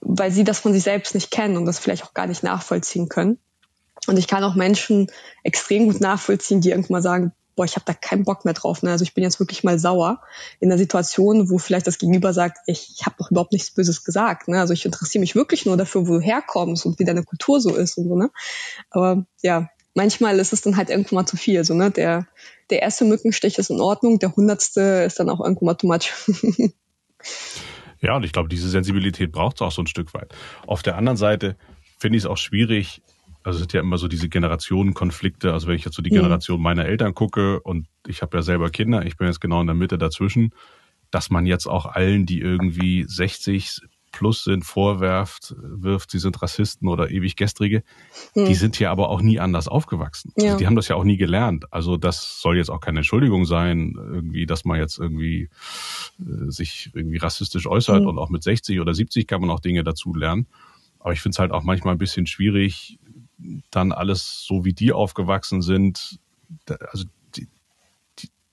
weil 0.00 0.30
sie 0.30 0.44
das 0.44 0.60
von 0.60 0.72
sich 0.72 0.82
selbst 0.82 1.14
nicht 1.14 1.30
kennen 1.30 1.56
und 1.56 1.66
das 1.66 1.78
vielleicht 1.78 2.04
auch 2.04 2.14
gar 2.14 2.26
nicht 2.26 2.42
nachvollziehen 2.42 3.08
können. 3.08 3.38
Und 4.06 4.18
ich 4.18 4.28
kann 4.28 4.44
auch 4.44 4.54
Menschen 4.54 5.10
extrem 5.42 5.86
gut 5.86 6.00
nachvollziehen, 6.00 6.60
die 6.60 6.70
irgendwann 6.70 6.94
mal 6.94 7.02
sagen, 7.02 7.32
boah, 7.56 7.64
ich 7.64 7.76
habe 7.76 7.84
da 7.84 7.92
keinen 7.92 8.24
Bock 8.24 8.46
mehr 8.46 8.54
drauf. 8.54 8.82
Ne? 8.82 8.90
Also 8.90 9.02
ich 9.02 9.12
bin 9.12 9.22
jetzt 9.22 9.38
wirklich 9.38 9.64
mal 9.64 9.78
sauer 9.78 10.22
in 10.60 10.70
der 10.70 10.78
Situation, 10.78 11.50
wo 11.50 11.58
vielleicht 11.58 11.86
das 11.86 11.98
Gegenüber 11.98 12.32
sagt, 12.32 12.58
ich, 12.66 12.94
ich 12.96 13.04
habe 13.04 13.16
doch 13.18 13.30
überhaupt 13.30 13.52
nichts 13.52 13.70
Böses 13.70 14.02
gesagt. 14.02 14.48
Ne? 14.48 14.58
Also 14.58 14.72
ich 14.72 14.86
interessiere 14.86 15.20
mich 15.20 15.34
wirklich 15.34 15.66
nur 15.66 15.76
dafür, 15.76 16.08
wo 16.08 16.14
du 16.14 16.20
herkommst 16.20 16.86
und 16.86 16.98
wie 16.98 17.04
deine 17.04 17.22
Kultur 17.22 17.60
so 17.60 17.74
ist 17.74 17.98
und 17.98 18.08
so. 18.08 18.16
Ne? 18.16 18.30
Aber 18.88 19.26
ja, 19.42 19.68
manchmal 19.94 20.38
ist 20.38 20.54
es 20.54 20.62
dann 20.62 20.78
halt 20.78 20.88
irgendwann 20.88 21.16
mal 21.16 21.26
zu 21.26 21.36
viel. 21.36 21.62
So, 21.64 21.74
ne? 21.74 21.90
der, 21.90 22.26
der 22.70 22.80
erste 22.80 23.04
Mückenstich 23.04 23.58
ist 23.58 23.70
in 23.70 23.80
Ordnung, 23.80 24.18
der 24.18 24.34
hundertste 24.34 25.04
ist 25.06 25.20
dann 25.20 25.28
auch 25.28 25.40
irgendwann 25.40 25.66
mal 25.66 25.74
too 25.74 25.86
much. 25.86 26.14
ja, 28.00 28.16
und 28.16 28.24
ich 28.24 28.32
glaube, 28.32 28.48
diese 28.48 28.68
Sensibilität 28.68 29.32
braucht 29.32 29.56
es 29.56 29.62
auch 29.62 29.72
so 29.72 29.82
ein 29.82 29.86
Stück 29.86 30.14
weit. 30.14 30.34
Auf 30.66 30.82
der 30.82 30.96
anderen 30.96 31.16
Seite 31.16 31.56
finde 31.98 32.16
ich 32.16 32.24
es 32.24 32.26
auch 32.30 32.38
schwierig, 32.38 33.02
also 33.42 33.56
es 33.56 33.60
sind 33.60 33.72
ja 33.72 33.80
immer 33.80 33.98
so 33.98 34.08
diese 34.08 34.28
Generationenkonflikte. 34.28 35.52
Also 35.52 35.66
wenn 35.66 35.76
ich 35.76 35.84
jetzt 35.84 35.94
so 35.94 36.02
die 36.02 36.10
Generation 36.10 36.60
meiner 36.60 36.84
Eltern 36.84 37.14
gucke 37.14 37.60
und 37.60 37.86
ich 38.06 38.22
habe 38.22 38.36
ja 38.36 38.42
selber 38.42 38.70
Kinder, 38.70 39.04
ich 39.06 39.16
bin 39.16 39.26
jetzt 39.26 39.40
genau 39.40 39.60
in 39.60 39.66
der 39.66 39.76
Mitte 39.76 39.98
dazwischen, 39.98 40.54
dass 41.10 41.30
man 41.30 41.46
jetzt 41.46 41.66
auch 41.66 41.86
allen, 41.86 42.26
die 42.26 42.40
irgendwie 42.40 43.04
60 43.06 43.80
plus 44.12 44.44
sind, 44.44 44.64
vorwerft, 44.64 45.54
wirft, 45.58 46.10
sie 46.10 46.18
sind 46.18 46.40
Rassisten 46.42 46.88
oder 46.88 47.10
ewig 47.10 47.36
Gestrige, 47.36 47.82
mhm. 48.34 48.46
die 48.46 48.54
sind 48.54 48.78
ja 48.78 48.90
aber 48.90 49.08
auch 49.08 49.22
nie 49.22 49.40
anders 49.40 49.68
aufgewachsen. 49.68 50.32
Also 50.36 50.46
ja. 50.46 50.52
Also 50.52 50.58
die 50.58 50.66
haben 50.66 50.76
das 50.76 50.88
ja 50.88 50.96
auch 50.96 51.04
nie 51.04 51.16
gelernt. 51.16 51.72
Also 51.72 51.96
das 51.96 52.40
soll 52.40 52.56
jetzt 52.56 52.70
auch 52.70 52.80
keine 52.80 53.00
Entschuldigung 53.00 53.44
sein, 53.44 53.94
irgendwie, 53.96 54.46
dass 54.46 54.64
man 54.64 54.78
jetzt 54.78 54.98
irgendwie 54.98 55.48
äh, 56.20 56.50
sich 56.50 56.90
irgendwie 56.94 57.18
rassistisch 57.18 57.66
äußert 57.66 58.02
mhm. 58.02 58.08
und 58.08 58.18
auch 58.18 58.30
mit 58.30 58.42
60 58.42 58.80
oder 58.80 58.94
70 58.94 59.26
kann 59.26 59.40
man 59.40 59.50
auch 59.50 59.60
Dinge 59.60 59.84
dazu 59.84 60.14
lernen. 60.14 60.46
Aber 60.98 61.12
ich 61.12 61.20
finde 61.20 61.34
es 61.34 61.38
halt 61.38 61.52
auch 61.52 61.62
manchmal 61.62 61.94
ein 61.94 61.98
bisschen 61.98 62.26
schwierig, 62.26 62.98
dann 63.70 63.92
alles 63.92 64.44
so 64.46 64.64
wie 64.64 64.74
die 64.74 64.92
aufgewachsen 64.92 65.62
sind, 65.62 66.18
also 66.68 67.04
die, 67.04 67.08
die, 67.08 67.19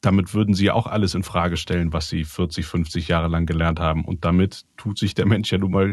damit 0.02 0.34
würden 0.34 0.54
sie 0.54 0.66
ja 0.66 0.74
auch 0.74 0.88
alles 0.88 1.16
in 1.16 1.24
Frage 1.24 1.58
stellen, 1.58 1.92
was 1.92 2.08
sie 2.10 2.24
40, 2.24 2.66
50 2.66 3.08
Jahre 3.08 3.28
lang 3.28 3.46
gelernt 3.46 3.80
haben. 3.80 4.06
Und 4.06 4.26
damit 4.26 4.64
tut 4.78 5.00
sich 5.00 5.16
der 5.16 5.26
Mensch 5.26 5.52
ja 5.52 5.58
nun 5.58 5.72
mal, 5.72 5.92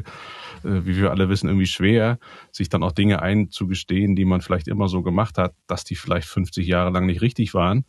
äh, 0.63 0.85
wie 0.85 0.97
wir 0.97 1.11
alle 1.11 1.29
wissen, 1.29 1.49
irgendwie 1.49 1.67
schwer, 1.67 2.19
sich 2.53 2.69
dann 2.69 2.83
auch 2.83 2.93
Dinge 2.93 3.23
einzugestehen, 3.23 4.15
die 4.15 4.25
man 4.25 4.43
vielleicht 4.43 4.69
immer 4.69 4.89
so 4.89 5.03
gemacht 5.03 5.39
hat, 5.39 5.55
dass 5.67 5.85
die 5.85 5.95
vielleicht 5.95 6.29
50 6.29 6.67
Jahre 6.67 6.91
lang 6.91 7.07
nicht 7.07 7.23
richtig 7.23 7.55
waren, 7.55 7.85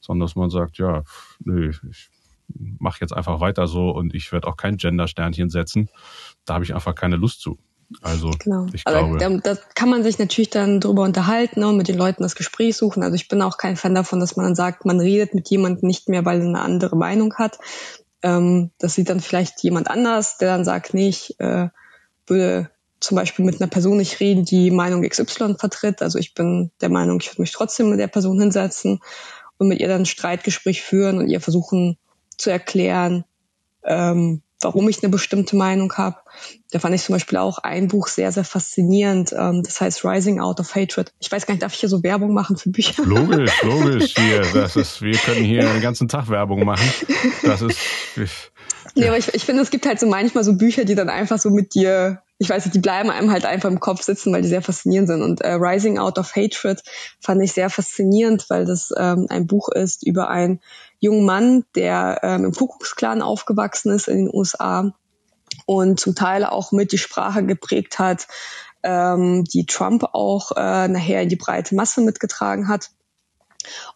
sondern 0.00 0.26
dass 0.26 0.36
man 0.36 0.50
sagt, 0.50 0.78
ja, 0.78 1.02
nö, 1.40 1.72
ich 1.90 2.08
mache 2.78 2.98
jetzt 3.02 3.12
einfach 3.12 3.40
weiter 3.40 3.66
so 3.66 3.90
und 3.90 4.14
ich 4.14 4.32
werde 4.32 4.48
auch 4.48 4.56
kein 4.56 4.78
Gender-Sternchen 4.78 5.50
setzen. 5.50 5.90
Da 6.46 6.54
habe 6.54 6.64
ich 6.64 6.74
einfach 6.74 6.94
keine 6.94 7.16
Lust 7.16 7.40
zu. 7.40 7.58
Also 8.02 8.30
genau. 8.38 8.66
ich 8.72 8.86
Aber 8.86 9.16
glaube, 9.16 9.40
da, 9.42 9.54
da 9.54 9.60
kann 9.74 9.88
man 9.88 10.02
sich 10.02 10.18
natürlich 10.18 10.50
dann 10.50 10.80
drüber 10.80 11.02
unterhalten 11.02 11.60
ne, 11.60 11.68
und 11.68 11.76
mit 11.76 11.88
den 11.88 11.96
Leuten 11.96 12.22
das 12.22 12.36
Gespräch 12.36 12.76
suchen. 12.76 13.02
Also 13.02 13.14
ich 13.14 13.28
bin 13.28 13.40
auch 13.40 13.56
kein 13.56 13.76
Fan 13.76 13.94
davon, 13.94 14.20
dass 14.20 14.36
man 14.36 14.44
dann 14.44 14.54
sagt, 14.54 14.84
man 14.84 15.00
redet 15.00 15.34
mit 15.34 15.48
jemandem 15.48 15.86
nicht 15.86 16.08
mehr, 16.08 16.24
weil 16.24 16.40
er 16.40 16.46
eine 16.46 16.60
andere 16.60 16.96
Meinung 16.96 17.34
hat. 17.36 17.58
Ähm, 18.22 18.70
das 18.78 18.94
sieht 18.94 19.08
dann 19.08 19.20
vielleicht 19.20 19.62
jemand 19.62 19.88
anders, 19.88 20.36
der 20.36 20.48
dann 20.48 20.64
sagt, 20.64 20.92
nee, 20.92 21.08
ich 21.08 21.40
äh, 21.40 21.68
würde 22.26 22.70
zum 23.00 23.16
Beispiel 23.16 23.44
mit 23.44 23.60
einer 23.60 23.70
Person 23.70 23.96
nicht 23.96 24.20
reden, 24.20 24.44
die 24.44 24.70
Meinung 24.70 25.08
XY 25.08 25.54
vertritt. 25.58 26.02
Also 26.02 26.18
ich 26.18 26.34
bin 26.34 26.70
der 26.80 26.90
Meinung, 26.90 27.20
ich 27.20 27.30
würde 27.30 27.42
mich 27.42 27.52
trotzdem 27.52 27.90
mit 27.90 28.00
der 28.00 28.08
Person 28.08 28.40
hinsetzen 28.40 29.00
und 29.56 29.68
mit 29.68 29.80
ihr 29.80 29.88
dann 29.88 30.02
ein 30.02 30.06
Streitgespräch 30.06 30.82
führen 30.82 31.18
und 31.18 31.28
ihr 31.28 31.40
versuchen 31.40 31.96
zu 32.36 32.50
erklären, 32.50 33.24
ähm, 33.84 34.42
warum 34.60 34.88
ich 34.88 35.02
eine 35.02 35.10
bestimmte 35.10 35.56
Meinung 35.56 35.92
habe. 35.94 36.16
Da 36.70 36.78
fand 36.78 36.94
ich 36.94 37.02
zum 37.02 37.14
Beispiel 37.14 37.38
auch 37.38 37.58
ein 37.58 37.88
Buch 37.88 38.08
sehr, 38.08 38.32
sehr 38.32 38.44
faszinierend. 38.44 39.32
Ähm, 39.36 39.62
das 39.62 39.80
heißt 39.80 40.04
Rising 40.04 40.40
Out 40.40 40.60
of 40.60 40.74
Hatred. 40.74 41.12
Ich 41.20 41.30
weiß 41.30 41.46
gar 41.46 41.54
nicht, 41.54 41.62
darf 41.62 41.74
ich 41.74 41.80
hier 41.80 41.88
so 41.88 42.02
Werbung 42.02 42.34
machen 42.34 42.56
für 42.56 42.70
Bücher? 42.70 43.02
Logisch, 43.04 43.62
logisch. 43.62 44.14
Hier, 44.16 44.40
das 44.52 44.76
ist, 44.76 45.02
wir 45.02 45.16
können 45.16 45.44
hier 45.44 45.62
den 45.62 45.80
ganzen 45.80 46.08
Tag 46.08 46.28
Werbung 46.28 46.64
machen. 46.64 46.88
Das 47.42 47.62
ist. 47.62 47.78
Nee, 48.98 49.08
aber 49.08 49.18
ich, 49.18 49.34
ich 49.34 49.44
finde, 49.44 49.62
es 49.62 49.70
gibt 49.70 49.86
halt 49.86 50.00
so 50.00 50.06
manchmal 50.06 50.44
so 50.44 50.54
Bücher, 50.54 50.84
die 50.84 50.94
dann 50.94 51.08
einfach 51.08 51.38
so 51.38 51.50
mit 51.50 51.74
dir 51.74 52.22
ich 52.38 52.48
weiß 52.48 52.64
nicht, 52.64 52.74
die 52.74 52.80
bleiben 52.80 53.10
einem 53.10 53.32
halt 53.32 53.44
einfach 53.44 53.68
im 53.68 53.80
Kopf 53.80 54.02
sitzen, 54.02 54.32
weil 54.32 54.42
die 54.42 54.48
sehr 54.48 54.62
faszinierend 54.62 55.08
sind. 55.08 55.22
Und 55.22 55.40
äh, 55.40 55.54
Rising 55.54 55.98
Out 55.98 56.18
of 56.18 56.36
Hatred 56.36 56.82
fand 57.20 57.42
ich 57.42 57.52
sehr 57.52 57.68
faszinierend, 57.68 58.48
weil 58.48 58.64
das 58.64 58.94
ähm, 58.96 59.26
ein 59.28 59.48
Buch 59.48 59.68
ist 59.70 60.06
über 60.06 60.30
einen 60.30 60.60
jungen 61.00 61.24
Mann, 61.24 61.64
der 61.74 62.20
ähm, 62.22 62.44
im 62.44 62.52
Kuckucksklan 62.52 63.22
aufgewachsen 63.22 63.92
ist 63.92 64.06
in 64.06 64.18
den 64.18 64.30
USA 64.32 64.94
und 65.66 65.98
zum 65.98 66.14
Teil 66.14 66.44
auch 66.44 66.70
mit 66.70 66.92
die 66.92 66.98
Sprache 66.98 67.44
geprägt 67.44 67.98
hat, 67.98 68.28
ähm, 68.84 69.42
die 69.44 69.66
Trump 69.66 70.04
auch 70.12 70.52
äh, 70.52 70.86
nachher 70.86 71.22
in 71.22 71.28
die 71.28 71.36
breite 71.36 71.74
Masse 71.74 72.00
mitgetragen 72.02 72.68
hat. 72.68 72.90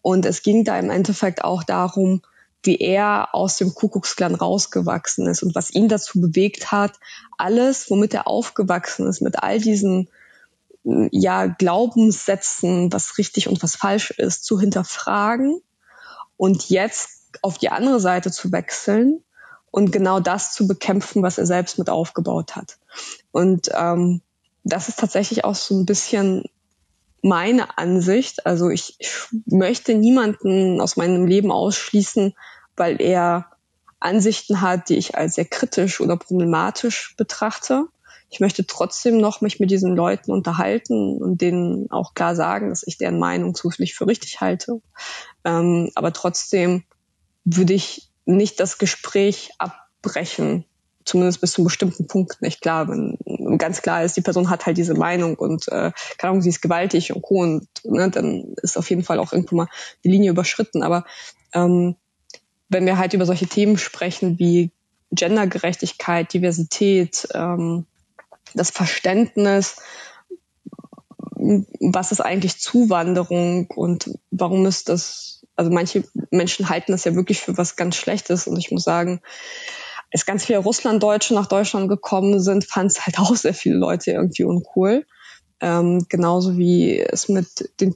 Und 0.03 0.26
es 0.26 0.42
ging 0.42 0.64
da 0.64 0.76
im 0.80 0.90
Endeffekt 0.90 1.44
auch 1.44 1.62
darum, 1.62 2.22
wie 2.64 2.78
er 2.78 3.34
aus 3.34 3.56
dem 3.56 3.74
Kuckucksklan 3.74 4.34
rausgewachsen 4.34 5.26
ist 5.26 5.42
und 5.42 5.54
was 5.54 5.70
ihn 5.70 5.88
dazu 5.88 6.20
bewegt 6.20 6.70
hat, 6.70 6.92
alles, 7.36 7.90
womit 7.90 8.14
er 8.14 8.28
aufgewachsen 8.28 9.06
ist, 9.08 9.20
mit 9.20 9.42
all 9.42 9.58
diesen 9.58 10.08
ja, 10.84 11.46
Glaubenssätzen, 11.46 12.92
was 12.92 13.18
richtig 13.18 13.48
und 13.48 13.62
was 13.62 13.76
falsch 13.76 14.10
ist, 14.10 14.44
zu 14.44 14.58
hinterfragen 14.58 15.60
und 16.36 16.68
jetzt 16.70 17.10
auf 17.40 17.58
die 17.58 17.68
andere 17.68 18.00
Seite 18.00 18.30
zu 18.30 18.52
wechseln 18.52 19.22
und 19.70 19.92
genau 19.92 20.20
das 20.20 20.52
zu 20.52 20.66
bekämpfen, 20.66 21.22
was 21.22 21.38
er 21.38 21.46
selbst 21.46 21.78
mit 21.78 21.88
aufgebaut 21.88 22.56
hat. 22.56 22.78
Und 23.30 23.70
ähm, 23.74 24.20
das 24.64 24.88
ist 24.88 24.98
tatsächlich 24.98 25.44
auch 25.44 25.54
so 25.54 25.74
ein 25.78 25.86
bisschen 25.86 26.44
meine 27.22 27.78
Ansicht. 27.78 28.46
Also 28.46 28.68
ich, 28.68 28.96
ich 28.98 29.10
möchte 29.46 29.94
niemanden 29.94 30.80
aus 30.80 30.96
meinem 30.96 31.26
Leben 31.26 31.50
ausschließen, 31.50 32.34
weil 32.77 33.01
er 33.01 33.47
Ansichten 34.01 34.61
hat, 34.61 34.89
die 34.89 34.97
ich 34.97 35.16
als 35.16 35.37
sehr 35.37 35.45
kritisch 35.45 36.01
oder 36.01 36.16
problematisch 36.16 37.14
betrachte. 37.16 37.87
Ich 38.31 38.41
möchte 38.41 38.66
trotzdem 38.66 39.18
noch 39.18 39.43
mich 39.43 39.61
mit 39.61 39.70
diesen 39.70 39.95
Leuten 39.95 40.33
unterhalten 40.33 41.18
und 41.18 41.41
denen 41.41 41.91
auch 41.91 42.14
klar 42.14 42.35
sagen, 42.35 42.70
dass 42.70 42.83
ich 42.87 42.99
deren 42.99 43.18
Meinung 43.18 43.55
zufällig 43.55 43.95
für 43.95 44.07
richtig 44.07 44.41
halte. 44.41 44.81
Ähm, 45.45 45.91
aber 45.95 46.12
trotzdem 46.12 46.85
würde 47.45 47.75
ich 47.75 48.09
nicht 48.25 48.59
das 48.61 48.79
Gespräch 48.79 49.51
abbrechen, 49.59 50.64
zumindest 51.05 51.41
bis 51.41 51.53
zu 51.53 51.61
einem 51.61 51.66
bestimmten 51.66 52.07
Punkt 52.07 52.41
nicht 52.41 52.61
klar. 52.61 52.89
Wenn 52.89 53.18
ganz 53.59 53.83
klar 53.83 54.03
ist, 54.05 54.16
die 54.16 54.23
Person 54.23 54.51
hat 54.51 54.66
halt 54.66 54.79
diese 54.79 54.95
Meinung 54.95 55.35
und 55.35 55.68
äh, 55.68 55.93
keine 56.16 56.31
Ahnung, 56.31 56.43
sie 56.43 56.49
ist 56.49 56.62
gewaltig 56.62 57.12
und 57.12 57.23
co. 57.23 57.41
Und 57.41 57.68
ne, 57.85 58.11
dann 58.11 58.55
ist 58.62 58.79
auf 58.79 58.89
jeden 58.91 59.05
Fall 59.05 59.18
auch 59.18 59.33
irgendwo 59.33 59.57
mal 59.57 59.68
die 60.05 60.11
Linie 60.11 60.31
überschritten. 60.31 60.83
Aber 60.83 61.05
ähm, 61.53 61.97
wenn 62.73 62.87
wir 62.87 62.99
halt 62.99 63.12
über 63.14 63.27
solche 63.27 63.47
Themen 63.47 63.79
sprechen 63.79 64.39
wie 64.39 64.70
Gendergerechtigkeit, 65.11 66.33
Diversität, 66.33 67.29
ähm, 67.35 67.87
das 68.55 68.70
Verständnis, 68.70 69.77
was 71.81 72.12
ist 72.12 72.20
eigentlich 72.20 72.59
Zuwanderung 72.61 73.66
und 73.66 74.11
warum 74.31 74.64
ist 74.66 74.89
das, 74.89 75.45
also 75.57 75.70
manche 75.70 76.05
Menschen 76.31 76.68
halten 76.68 76.93
das 76.93 77.05
ja 77.05 77.14
wirklich 77.14 77.41
für 77.41 77.59
was 77.59 77.77
ganz 77.77 77.97
Schlechtes 77.97 78.47
und 78.47 78.59
ich 78.59 78.70
muss 78.70 78.85
sagen, 78.85 79.20
als 80.12 80.27
ganz 80.27 80.45
viele 80.45 80.59
Russlanddeutsche 80.59 81.35
nach 81.35 81.47
Deutschland 81.47 81.89
gekommen 81.89 82.41
sind, 82.41 82.64
fanden 82.64 82.89
es 82.89 83.07
halt 83.07 83.18
auch 83.18 83.35
sehr 83.35 83.55
viele 83.55 83.77
Leute 83.77 84.12
irgendwie 84.12 84.45
uncool. 84.45 85.07
Ähm, 85.61 86.07
genauso 86.09 86.59
wie 86.59 86.99
es 86.99 87.29
mit 87.29 87.70
den 87.81 87.95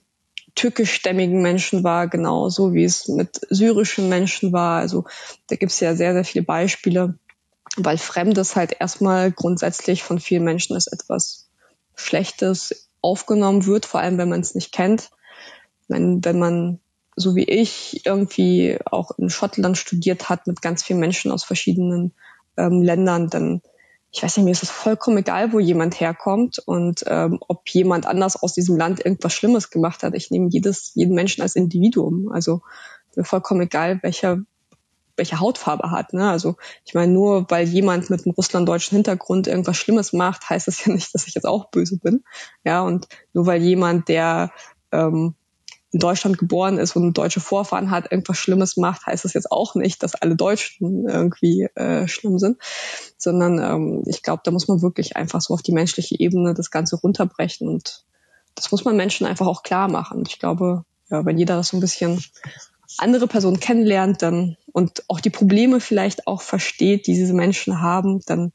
türkischstämmigen 0.57 1.43
Menschen 1.43 1.85
war, 1.85 2.09
genauso 2.09 2.75
wie 2.75 2.85
es 2.85 3.07
mit 3.09 3.41
syrischen 3.51 4.09
Menschen 4.09 4.53
war. 4.53 4.81
Also 4.81 5.05
da 5.49 5.57
gibt 5.57 5.71
es 5.71 5.81
ja 5.81 5.95
sehr, 5.95 6.15
sehr 6.15 6.25
viele 6.25 6.45
Beispiele, 6.45 7.19
weil 7.77 7.99
Fremdes 7.99 8.57
halt 8.57 8.75
erstmal 8.81 9.31
grundsätzlich 9.31 10.03
von 10.03 10.19
vielen 10.19 10.45
Menschen 10.45 10.75
als 10.75 10.89
etwas 10.89 11.49
Schlechtes 11.95 12.89
aufgenommen 13.03 13.67
wird, 13.67 13.87
vor 13.87 14.01
allem 14.01 14.19
wenn 14.19 14.31
man 14.31 14.41
es 14.41 14.55
nicht 14.55 14.73
kennt. 14.73 15.11
Wenn, 15.89 16.25
wenn 16.25 16.39
man 16.39 16.81
so 17.15 17.37
wie 17.37 17.45
ich 17.45 18.05
irgendwie 18.05 18.79
auch 18.85 19.13
in 19.19 19.31
Schottland 19.31 19.79
studiert 19.79 20.29
hat 20.29 20.47
mit 20.47 20.61
ganz 20.61 20.83
vielen 20.83 21.01
Menschen 21.01 21.31
aus 21.33 21.45
verschiedenen 21.45 22.13
ähm, 22.57 22.83
Ländern, 22.83 23.29
dann 23.29 23.63
ich 24.17 24.23
weiß 24.23 24.39
nicht, 24.39 24.47
mir 24.47 24.53
ist 24.53 24.63
es 24.63 24.71
vollkommen 24.71 25.19
egal, 25.19 25.53
wo 25.53 25.59
jemand 25.59 26.01
herkommt 26.01 26.59
und 26.59 27.05
ähm, 27.07 27.39
ob 27.49 27.69
jemand 27.69 28.07
anders 28.07 28.43
aus 28.43 28.55
diesem 28.55 28.79
Land 28.79 29.05
irgendwas 29.05 29.35
Schlimmes 29.35 29.69
gemacht 29.69 30.03
hat. 30.03 30.15
Ich 30.15 30.31
nehme 30.31 30.49
jedes, 30.49 30.93
jeden 30.95 31.15
Menschen 31.15 31.43
als 31.43 31.55
Individuum. 31.55 32.33
Also 32.33 32.63
mir 33.15 33.25
vollkommen 33.25 33.61
egal, 33.61 34.01
welcher 34.03 34.39
welche 35.19 35.39
Hautfarbe 35.39 35.91
hat. 35.91 36.15
Ne? 36.15 36.31
Also 36.31 36.57
ich 36.87 36.95
meine, 36.95 37.13
nur 37.13 37.45
weil 37.51 37.69
jemand 37.69 38.09
mit 38.09 38.25
einem 38.25 38.35
russlanddeutschen 38.35 38.97
Hintergrund 38.97 39.49
irgendwas 39.49 39.77
Schlimmes 39.77 40.15
macht, 40.15 40.49
heißt 40.49 40.67
das 40.67 40.85
ja 40.87 40.93
nicht, 40.95 41.15
dass 41.15 41.27
ich 41.27 41.35
jetzt 41.35 41.47
auch 41.47 41.71
böse 41.71 41.99
bin. 41.99 42.25
Ja, 42.65 42.83
und 42.83 43.09
nur 43.35 43.45
weil 43.45 43.63
jemand, 43.63 44.09
der 44.09 44.51
ähm, 44.93 45.35
in 45.93 46.01
Deutschland 46.01 46.39
geboren 46.39 46.79
ist 46.79 46.97
und 46.97 47.15
deutsche 47.15 47.41
Vorfahren 47.41 47.91
hat, 47.91 48.11
irgendwas 48.11 48.39
Schlimmes 48.39 48.77
macht, 48.77 49.07
heißt 49.07 49.25
das 49.25 49.35
jetzt 49.35 49.51
auch 49.51 49.75
nicht, 49.75 50.03
dass 50.03 50.15
alle 50.15 50.37
Deutschen 50.37 51.09
irgendwie 51.09 51.69
äh, 51.75 52.09
schlimm 52.09 52.39
sind, 52.39 52.59
sondern 53.17 53.59
ähm, 53.59 54.03
ich 54.07 54.23
glaube, 54.23 54.43
da 54.45 54.51
muss 54.51 54.69
man 54.69 54.83
wirklich 54.83 55.17
einfach 55.17 55.41
so 55.41 55.55
auf 55.55 55.63
die 55.63 55.73
menschliche 55.73 56.19
Ebene 56.19 56.55
das 56.55 56.71
Ganze 56.71 56.97
runterbrechen 56.97 57.69
und 57.69 58.05
das 58.55 58.73
muss 58.73 58.85
man 58.85 58.97
Menschen 58.97 59.27
einfach 59.27 59.47
auch 59.47 59.63
klar 59.63 59.89
machen. 59.89 60.25
Ich 60.27 60.39
glaube, 60.39 60.85
ja, 61.09 61.25
wenn 61.25 61.39
jeder 61.39 61.57
das 61.57 61.69
so 61.69 61.77
ein 61.77 61.81
bisschen 61.81 62.23
andere 62.99 63.27
Personen 63.29 63.61
kennenlernt 63.61 64.23
dann 64.23 64.57
und 64.73 65.05
auch 65.09 65.21
die 65.21 65.31
Probleme 65.31 65.81
vielleicht 65.81 66.27
auch 66.27 66.43
versteht, 66.43 67.07
die 67.07 67.15
diese 67.15 67.35
Menschen 67.35 67.81
haben, 67.81 68.23
dann 68.27 68.53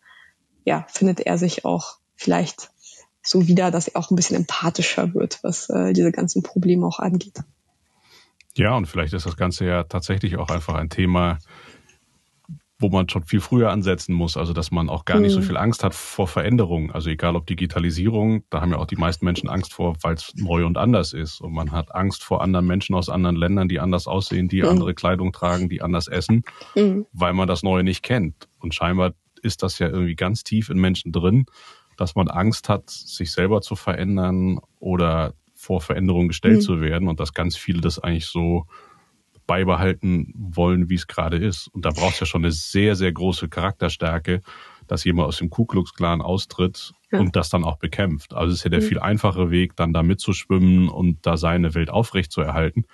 ja, 0.65 0.85
findet 0.89 1.21
er 1.21 1.37
sich 1.37 1.65
auch 1.65 1.97
vielleicht 2.15 2.70
so 3.23 3.47
wieder, 3.47 3.71
dass 3.71 3.87
er 3.87 3.99
auch 3.99 4.11
ein 4.11 4.15
bisschen 4.15 4.37
empathischer 4.37 5.13
wird, 5.13 5.39
was 5.43 5.69
äh, 5.69 5.93
diese 5.93 6.11
ganzen 6.11 6.43
Probleme 6.43 6.85
auch 6.85 6.99
angeht. 6.99 7.39
Ja, 8.55 8.75
und 8.75 8.85
vielleicht 8.87 9.13
ist 9.13 9.25
das 9.25 9.37
Ganze 9.37 9.65
ja 9.65 9.83
tatsächlich 9.83 10.37
auch 10.37 10.49
einfach 10.49 10.75
ein 10.75 10.89
Thema, 10.89 11.39
wo 12.81 12.89
man 12.89 13.07
schon 13.07 13.23
viel 13.23 13.39
früher 13.39 13.69
ansetzen 13.69 14.13
muss, 14.13 14.35
also 14.35 14.53
dass 14.53 14.71
man 14.71 14.89
auch 14.89 15.05
gar 15.05 15.19
nicht 15.19 15.31
so 15.31 15.39
mhm. 15.39 15.43
viel 15.43 15.57
Angst 15.57 15.83
hat 15.83 15.93
vor 15.93 16.27
Veränderungen. 16.27 16.91
Also 16.91 17.09
egal 17.09 17.35
ob 17.35 17.45
Digitalisierung, 17.45 18.43
da 18.49 18.59
haben 18.59 18.71
ja 18.71 18.77
auch 18.77 18.87
die 18.87 18.95
meisten 18.95 19.23
Menschen 19.23 19.49
Angst 19.49 19.73
vor, 19.73 19.95
weil 20.01 20.15
es 20.15 20.33
neu 20.35 20.65
und 20.65 20.77
anders 20.77 21.13
ist. 21.13 21.41
Und 21.41 21.53
man 21.53 21.71
hat 21.71 21.93
Angst 21.93 22.23
vor 22.23 22.41
anderen 22.41 22.65
Menschen 22.65 22.95
aus 22.95 23.07
anderen 23.07 23.35
Ländern, 23.35 23.69
die 23.69 23.79
anders 23.79 24.07
aussehen, 24.07 24.47
die 24.47 24.63
mhm. 24.63 24.69
andere 24.69 24.93
Kleidung 24.95 25.31
tragen, 25.31 25.69
die 25.69 25.81
anders 25.81 26.07
essen, 26.07 26.43
mhm. 26.75 27.05
weil 27.13 27.33
man 27.33 27.47
das 27.47 27.61
Neue 27.61 27.83
nicht 27.83 28.01
kennt. 28.01 28.49
Und 28.59 28.73
scheinbar 28.73 29.13
ist 29.43 29.63
das 29.63 29.79
ja 29.79 29.87
irgendwie 29.87 30.15
ganz 30.15 30.43
tief 30.43 30.69
in 30.69 30.77
Menschen 30.79 31.11
drin, 31.11 31.45
dass 32.01 32.15
man 32.15 32.29
Angst 32.29 32.67
hat, 32.67 32.89
sich 32.89 33.31
selber 33.31 33.61
zu 33.61 33.75
verändern 33.75 34.59
oder 34.79 35.35
vor 35.53 35.81
Veränderungen 35.81 36.29
gestellt 36.29 36.57
mhm. 36.57 36.61
zu 36.61 36.81
werden 36.81 37.07
und 37.07 37.19
dass 37.19 37.33
ganz 37.33 37.55
viele 37.55 37.79
das 37.79 37.99
eigentlich 37.99 38.25
so 38.25 38.65
beibehalten 39.45 40.33
wollen, 40.35 40.89
wie 40.89 40.95
es 40.95 41.05
gerade 41.05 41.37
ist. 41.37 41.67
Und 41.67 41.85
da 41.85 41.91
braucht 41.91 42.15
es 42.15 42.21
ja 42.21 42.25
schon 42.25 42.43
eine 42.43 42.51
sehr, 42.51 42.95
sehr 42.95 43.11
große 43.11 43.49
Charakterstärke, 43.49 44.41
dass 44.87 45.03
jemand 45.03 45.27
aus 45.27 45.37
dem 45.37 45.51
Ku 45.51 45.65
Klux 45.65 45.93
Klan 45.93 46.21
austritt 46.21 46.93
ja. 47.11 47.19
und 47.19 47.35
das 47.35 47.49
dann 47.49 47.63
auch 47.63 47.77
bekämpft. 47.77 48.33
Also 48.33 48.51
es 48.51 48.59
ist 48.59 48.63
ja 48.63 48.71
der 48.71 48.81
mhm. 48.81 48.85
viel 48.85 48.99
einfachere 48.99 49.51
Weg, 49.51 49.75
dann 49.75 49.93
da 49.93 50.01
mitzuschwimmen 50.01 50.89
und 50.89 51.23
da 51.27 51.37
seine 51.37 51.75
Welt 51.75 51.91
aufrecht 51.91 52.31
zu 52.31 52.41
erhalten, 52.41 52.85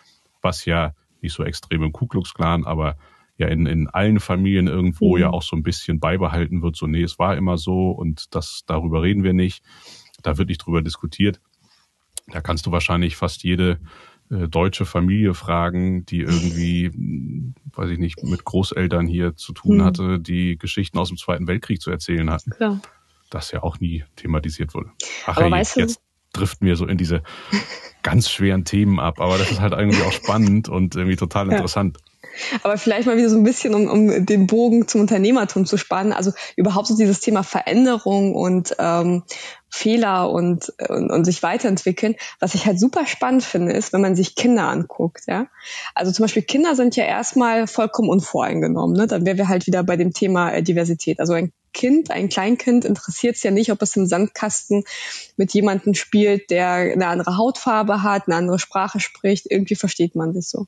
was 0.41 0.65
ja 0.65 0.93
nicht 1.21 1.33
so 1.33 1.45
extrem 1.45 1.81
im 1.81 1.93
Ku 1.93 2.07
Klux 2.07 2.33
Klan, 2.33 2.65
aber 2.65 2.97
ja 3.37 3.47
in, 3.47 3.65
in 3.65 3.87
allen 3.87 4.19
Familien 4.19 4.67
irgendwo 4.67 5.15
mhm. 5.15 5.21
ja 5.21 5.29
auch 5.29 5.43
so 5.43 5.55
ein 5.55 5.63
bisschen 5.63 5.99
beibehalten 5.99 6.61
wird. 6.61 6.75
So, 6.75 6.87
nee, 6.87 7.03
es 7.03 7.19
war 7.19 7.37
immer 7.37 7.57
so 7.57 7.91
und 7.91 8.35
das, 8.35 8.63
darüber 8.65 9.01
reden 9.01 9.23
wir 9.23 9.33
nicht. 9.33 9.63
Da 10.23 10.37
wird 10.37 10.49
nicht 10.49 10.65
drüber 10.65 10.81
diskutiert. 10.81 11.39
Da 12.27 12.41
kannst 12.41 12.65
du 12.65 12.71
wahrscheinlich 12.71 13.15
fast 13.15 13.43
jede 13.43 13.79
äh, 14.29 14.47
deutsche 14.47 14.85
Familie 14.85 15.33
fragen, 15.33 16.05
die 16.05 16.21
irgendwie, 16.21 16.91
weiß 17.73 17.91
ich 17.91 17.99
nicht, 17.99 18.21
mit 18.23 18.43
Großeltern 18.43 19.07
hier 19.07 19.35
zu 19.35 19.53
tun 19.53 19.79
hm. 19.79 19.85
hatte, 19.85 20.19
die 20.19 20.57
Geschichten 20.57 20.97
aus 20.97 21.09
dem 21.09 21.17
Zweiten 21.17 21.47
Weltkrieg 21.47 21.81
zu 21.81 21.91
erzählen 21.91 22.29
hatten. 22.29 22.51
Klar. 22.51 22.81
Das 23.29 23.51
ja 23.51 23.63
auch 23.63 23.79
nie 23.79 24.03
thematisiert 24.15 24.73
wurde. 24.73 24.89
Ach 25.25 25.37
aber 25.37 25.55
hey, 25.57 25.65
jetzt 25.75 26.01
driften 26.33 26.67
wir 26.67 26.75
so 26.75 26.85
in 26.85 26.97
diese 26.97 27.23
ganz 28.03 28.29
schweren 28.29 28.65
Themen 28.65 28.99
ab, 28.99 29.19
aber 29.19 29.37
das 29.37 29.51
ist 29.51 29.59
halt 29.59 29.73
irgendwie 29.73 30.01
auch 30.01 30.11
spannend 30.11 30.69
und 30.69 30.95
irgendwie 30.95 31.17
total 31.17 31.49
interessant. 31.49 31.97
Aber 32.63 32.77
vielleicht 32.77 33.07
mal 33.07 33.17
wieder 33.17 33.29
so 33.29 33.37
ein 33.37 33.43
bisschen, 33.43 33.73
um, 33.73 33.87
um 33.87 34.25
den 34.25 34.47
Bogen 34.47 34.87
zum 34.87 35.01
Unternehmertum 35.01 35.65
zu 35.65 35.77
spannen. 35.77 36.13
Also 36.13 36.31
überhaupt 36.55 36.87
so 36.87 36.95
dieses 36.95 37.19
Thema 37.19 37.43
Veränderung 37.43 38.35
und 38.35 38.75
ähm, 38.79 39.23
Fehler 39.69 40.31
und, 40.31 40.73
und, 40.89 41.11
und 41.11 41.25
sich 41.25 41.43
weiterentwickeln. 41.43 42.15
Was 42.39 42.55
ich 42.55 42.65
halt 42.65 42.79
super 42.79 43.05
spannend 43.05 43.43
finde, 43.43 43.73
ist, 43.73 43.93
wenn 43.93 44.01
man 44.01 44.15
sich 44.15 44.35
Kinder 44.35 44.67
anguckt. 44.67 45.23
Ja? 45.27 45.47
Also 45.93 46.11
zum 46.11 46.23
Beispiel 46.23 46.43
Kinder 46.43 46.75
sind 46.75 46.95
ja 46.95 47.03
erstmal 47.03 47.67
vollkommen 47.67 48.09
unvoreingenommen. 48.09 48.95
Ne? 48.95 49.07
Dann 49.07 49.25
wären 49.25 49.37
wir 49.37 49.49
halt 49.49 49.67
wieder 49.67 49.83
bei 49.83 49.97
dem 49.97 50.13
Thema 50.13 50.51
äh, 50.51 50.63
Diversität. 50.63 51.19
Also 51.19 51.33
ein 51.33 51.51
Kind, 51.73 52.09
ein 52.11 52.29
Kleinkind 52.29 52.85
interessiert 52.85 53.35
es 53.35 53.43
ja 53.43 53.51
nicht, 53.51 53.71
ob 53.71 53.81
es 53.81 53.95
im 53.95 54.07
Sandkasten 54.07 54.83
mit 55.35 55.53
jemandem 55.53 55.93
spielt, 55.93 56.49
der 56.49 56.69
eine 56.69 57.07
andere 57.07 57.37
Hautfarbe 57.37 58.01
hat, 58.01 58.27
eine 58.27 58.35
andere 58.35 58.57
Sprache 58.57 58.99
spricht. 58.99 59.45
Irgendwie 59.49 59.75
versteht 59.75 60.15
man 60.15 60.33
sich 60.33 60.47
so. 60.47 60.65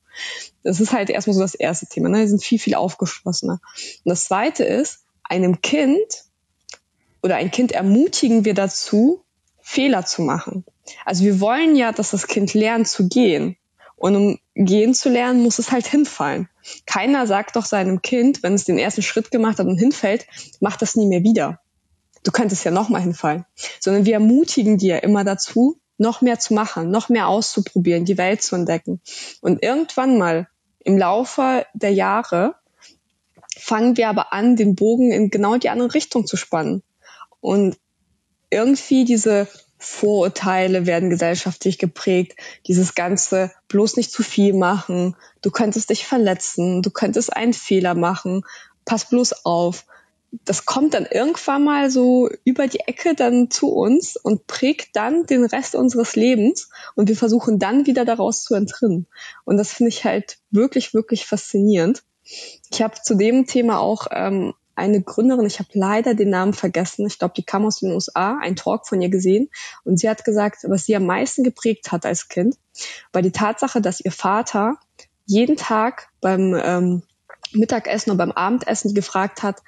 Das 0.61 0.79
ist 0.79 0.93
halt 0.93 1.09
erstmal 1.09 1.33
so 1.33 1.41
das 1.41 1.55
erste 1.55 1.87
Thema. 1.87 2.09
Ne? 2.09 2.21
Die 2.21 2.27
sind 2.27 2.43
viel, 2.43 2.59
viel 2.59 2.75
aufgeschlossener. 2.75 3.59
Und 4.03 4.09
das 4.09 4.25
zweite 4.25 4.65
ist, 4.65 4.99
einem 5.23 5.61
Kind 5.61 6.28
oder 7.22 7.36
ein 7.36 7.51
Kind 7.51 7.72
ermutigen 7.72 8.45
wir 8.45 8.53
dazu, 8.53 9.24
Fehler 9.61 10.05
zu 10.05 10.22
machen. 10.22 10.65
Also 11.05 11.24
wir 11.24 11.39
wollen 11.39 11.76
ja, 11.76 11.91
dass 11.91 12.11
das 12.11 12.28
Kind 12.28 12.53
lernt 12.53 12.88
zu 12.88 13.07
gehen. 13.07 13.57
Und 13.95 14.15
um 14.15 14.39
gehen 14.55 14.93
zu 14.93 15.09
lernen, 15.09 15.43
muss 15.43 15.59
es 15.59 15.72
halt 15.72 15.86
hinfallen. 15.86 16.47
Keiner 16.86 17.28
sagt 17.28 17.55
doch 17.55 17.65
seinem 17.65 18.01
Kind, 18.01 18.43
wenn 18.43 18.53
es 18.53 18.63
den 18.63 18.80
ersten 18.80 19.01
Schritt 19.01 19.30
gemacht 19.30 19.59
hat 19.59 19.67
und 19.67 19.78
hinfällt, 19.78 20.26
mach 20.61 20.78
das 20.78 20.95
nie 20.95 21.05
mehr 21.05 21.24
wieder. 21.24 21.59
Du 22.24 22.32
könntest 22.32 22.63
ja 22.63 22.72
nochmal 22.72 23.01
hinfallen. 23.01 23.45
Sondern 23.80 24.05
wir 24.05 24.13
ermutigen 24.13 24.78
ja 24.80 24.97
immer 24.97 25.26
dazu, 25.26 25.80
noch 25.97 26.22
mehr 26.22 26.39
zu 26.39 26.53
machen, 26.53 26.91
noch 26.91 27.09
mehr 27.09 27.28
auszuprobieren, 27.28 28.05
die 28.05 28.17
Welt 28.17 28.41
zu 28.41 28.55
entdecken. 28.55 29.01
Und 29.41 29.61
irgendwann 29.61 30.17
mal 30.17 30.47
im 30.80 30.97
Laufe 30.97 31.65
der 31.74 31.91
Jahre 31.91 32.55
fangen 33.57 33.97
wir 33.97 34.07
aber 34.07 34.32
an, 34.32 34.55
den 34.55 34.76
Bogen 34.76 35.11
in 35.11 35.30
genau 35.30 35.57
die 35.57 35.70
andere 35.70 35.93
Richtung 35.93 36.26
zu 36.26 36.38
spannen. 36.38 36.84
Und 37.41 37.77
irgendwie 38.49 39.05
diese 39.05 39.47
Vorurteile 39.77 40.85
werden 40.85 41.09
gesellschaftlich 41.09 41.77
geprägt. 41.77 42.35
Dieses 42.67 42.95
ganze 42.95 43.51
bloß 43.69 43.95
nicht 43.95 44.11
zu 44.11 44.23
viel 44.23 44.53
machen. 44.53 45.15
Du 45.41 45.51
könntest 45.51 45.89
dich 45.89 46.05
verletzen. 46.05 46.81
Du 46.81 46.91
könntest 46.91 47.35
einen 47.35 47.53
Fehler 47.53 47.95
machen. 47.95 48.43
Pass 48.83 49.09
bloß 49.09 49.45
auf. 49.45 49.85
Das 50.43 50.65
kommt 50.65 50.93
dann 50.93 51.07
irgendwann 51.09 51.63
mal 51.63 51.89
so 51.89 52.29
über 52.43 52.67
die 52.67 52.81
Ecke 52.81 53.15
dann 53.15 53.49
zu 53.49 53.69
uns 53.69 54.15
und 54.15 54.45
prägt 54.47 54.95
dann 54.95 55.25
den 55.25 55.45
Rest 55.45 55.73
unseres 55.75 56.15
Lebens 56.15 56.69
und 56.95 57.07
wir 57.07 57.15
versuchen 57.15 57.57
dann 57.57 57.87
wieder 57.87 58.05
daraus 58.05 58.43
zu 58.43 58.53
entrinnen. 58.53 59.07
Und 59.45 59.57
das 59.57 59.71
finde 59.73 59.89
ich 59.89 60.05
halt 60.05 60.37
wirklich, 60.51 60.93
wirklich 60.93 61.25
faszinierend. 61.25 62.03
Ich 62.71 62.81
habe 62.83 63.01
zu 63.01 63.15
dem 63.15 63.47
Thema 63.47 63.79
auch 63.79 64.05
ähm, 64.11 64.53
eine 64.80 65.01
Gründerin, 65.01 65.45
ich 65.45 65.59
habe 65.59 65.69
leider 65.73 66.15
den 66.15 66.30
Namen 66.30 66.53
vergessen, 66.53 67.05
ich 67.05 67.19
glaube, 67.19 67.34
die 67.36 67.43
kam 67.43 67.65
aus 67.65 67.80
den 67.80 67.91
USA, 67.91 68.39
ein 68.41 68.55
Talk 68.55 68.88
von 68.88 69.01
ihr 69.01 69.09
gesehen 69.09 69.49
und 69.84 69.99
sie 69.99 70.09
hat 70.09 70.25
gesagt, 70.25 70.59
was 70.63 70.86
sie 70.86 70.95
am 70.95 71.05
meisten 71.05 71.43
geprägt 71.43 71.91
hat 71.91 72.05
als 72.05 72.27
Kind, 72.30 72.55
war 73.13 73.21
die 73.21 73.32
Tatsache, 73.32 73.82
dass 73.82 73.99
ihr 73.99 74.11
Vater 74.11 74.77
jeden 75.25 75.57
Tag 75.57 76.09
beim 76.21 76.55
ähm, 76.55 77.03
Mittagessen 77.53 78.11
oder 78.11 78.17
beim 78.17 78.32
Abendessen 78.32 78.93
gefragt 78.93 79.43
hat, 79.43 79.61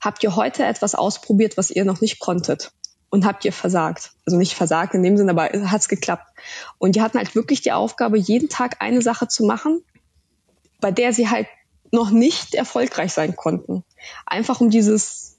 habt 0.00 0.22
ihr 0.22 0.36
heute 0.36 0.64
etwas 0.64 0.94
ausprobiert, 0.94 1.56
was 1.56 1.70
ihr 1.70 1.84
noch 1.84 2.00
nicht 2.00 2.20
konntet? 2.20 2.72
Und 3.10 3.26
habt 3.26 3.44
ihr 3.44 3.52
versagt? 3.52 4.12
Also 4.24 4.38
nicht 4.38 4.54
versagt 4.54 4.94
in 4.94 5.02
dem 5.02 5.16
Sinne, 5.16 5.32
aber 5.32 5.50
hat's 5.68 5.88
geklappt. 5.88 6.28
Und 6.78 6.94
die 6.94 7.02
hatten 7.02 7.18
halt 7.18 7.34
wirklich 7.34 7.60
die 7.60 7.72
Aufgabe, 7.72 8.18
jeden 8.18 8.48
Tag 8.48 8.76
eine 8.78 9.02
Sache 9.02 9.26
zu 9.26 9.44
machen, 9.44 9.82
bei 10.80 10.92
der 10.92 11.12
sie 11.12 11.28
halt 11.28 11.48
noch 11.90 12.10
nicht 12.10 12.54
erfolgreich 12.54 13.12
sein 13.12 13.34
konnten. 13.34 13.84
Einfach 14.26 14.60
um 14.60 14.70
dieses, 14.70 15.38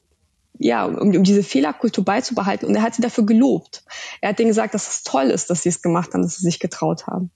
ja, 0.57 0.86
um, 0.86 0.95
um 0.95 1.24
diese 1.24 1.43
Fehlerkultur 1.43 2.05
beizubehalten. 2.05 2.68
Und 2.68 2.76
er 2.76 2.82
hat 2.82 2.95
sie 2.95 3.01
dafür 3.01 3.26
gelobt. 3.26 3.84
Er 4.22 4.30
hat 4.30 4.39
denen 4.39 4.49
gesagt, 4.49 4.74
dass 4.74 4.88
es 4.88 5.03
toll 5.03 5.26
ist, 5.26 5.49
dass 5.49 5.64
sie 5.64 5.70
es 5.70 5.82
gemacht 5.82 6.14
haben, 6.14 6.22
dass 6.22 6.38
sie 6.38 6.43
sich 6.43 6.59
getraut 6.59 7.07
haben. 7.07 7.32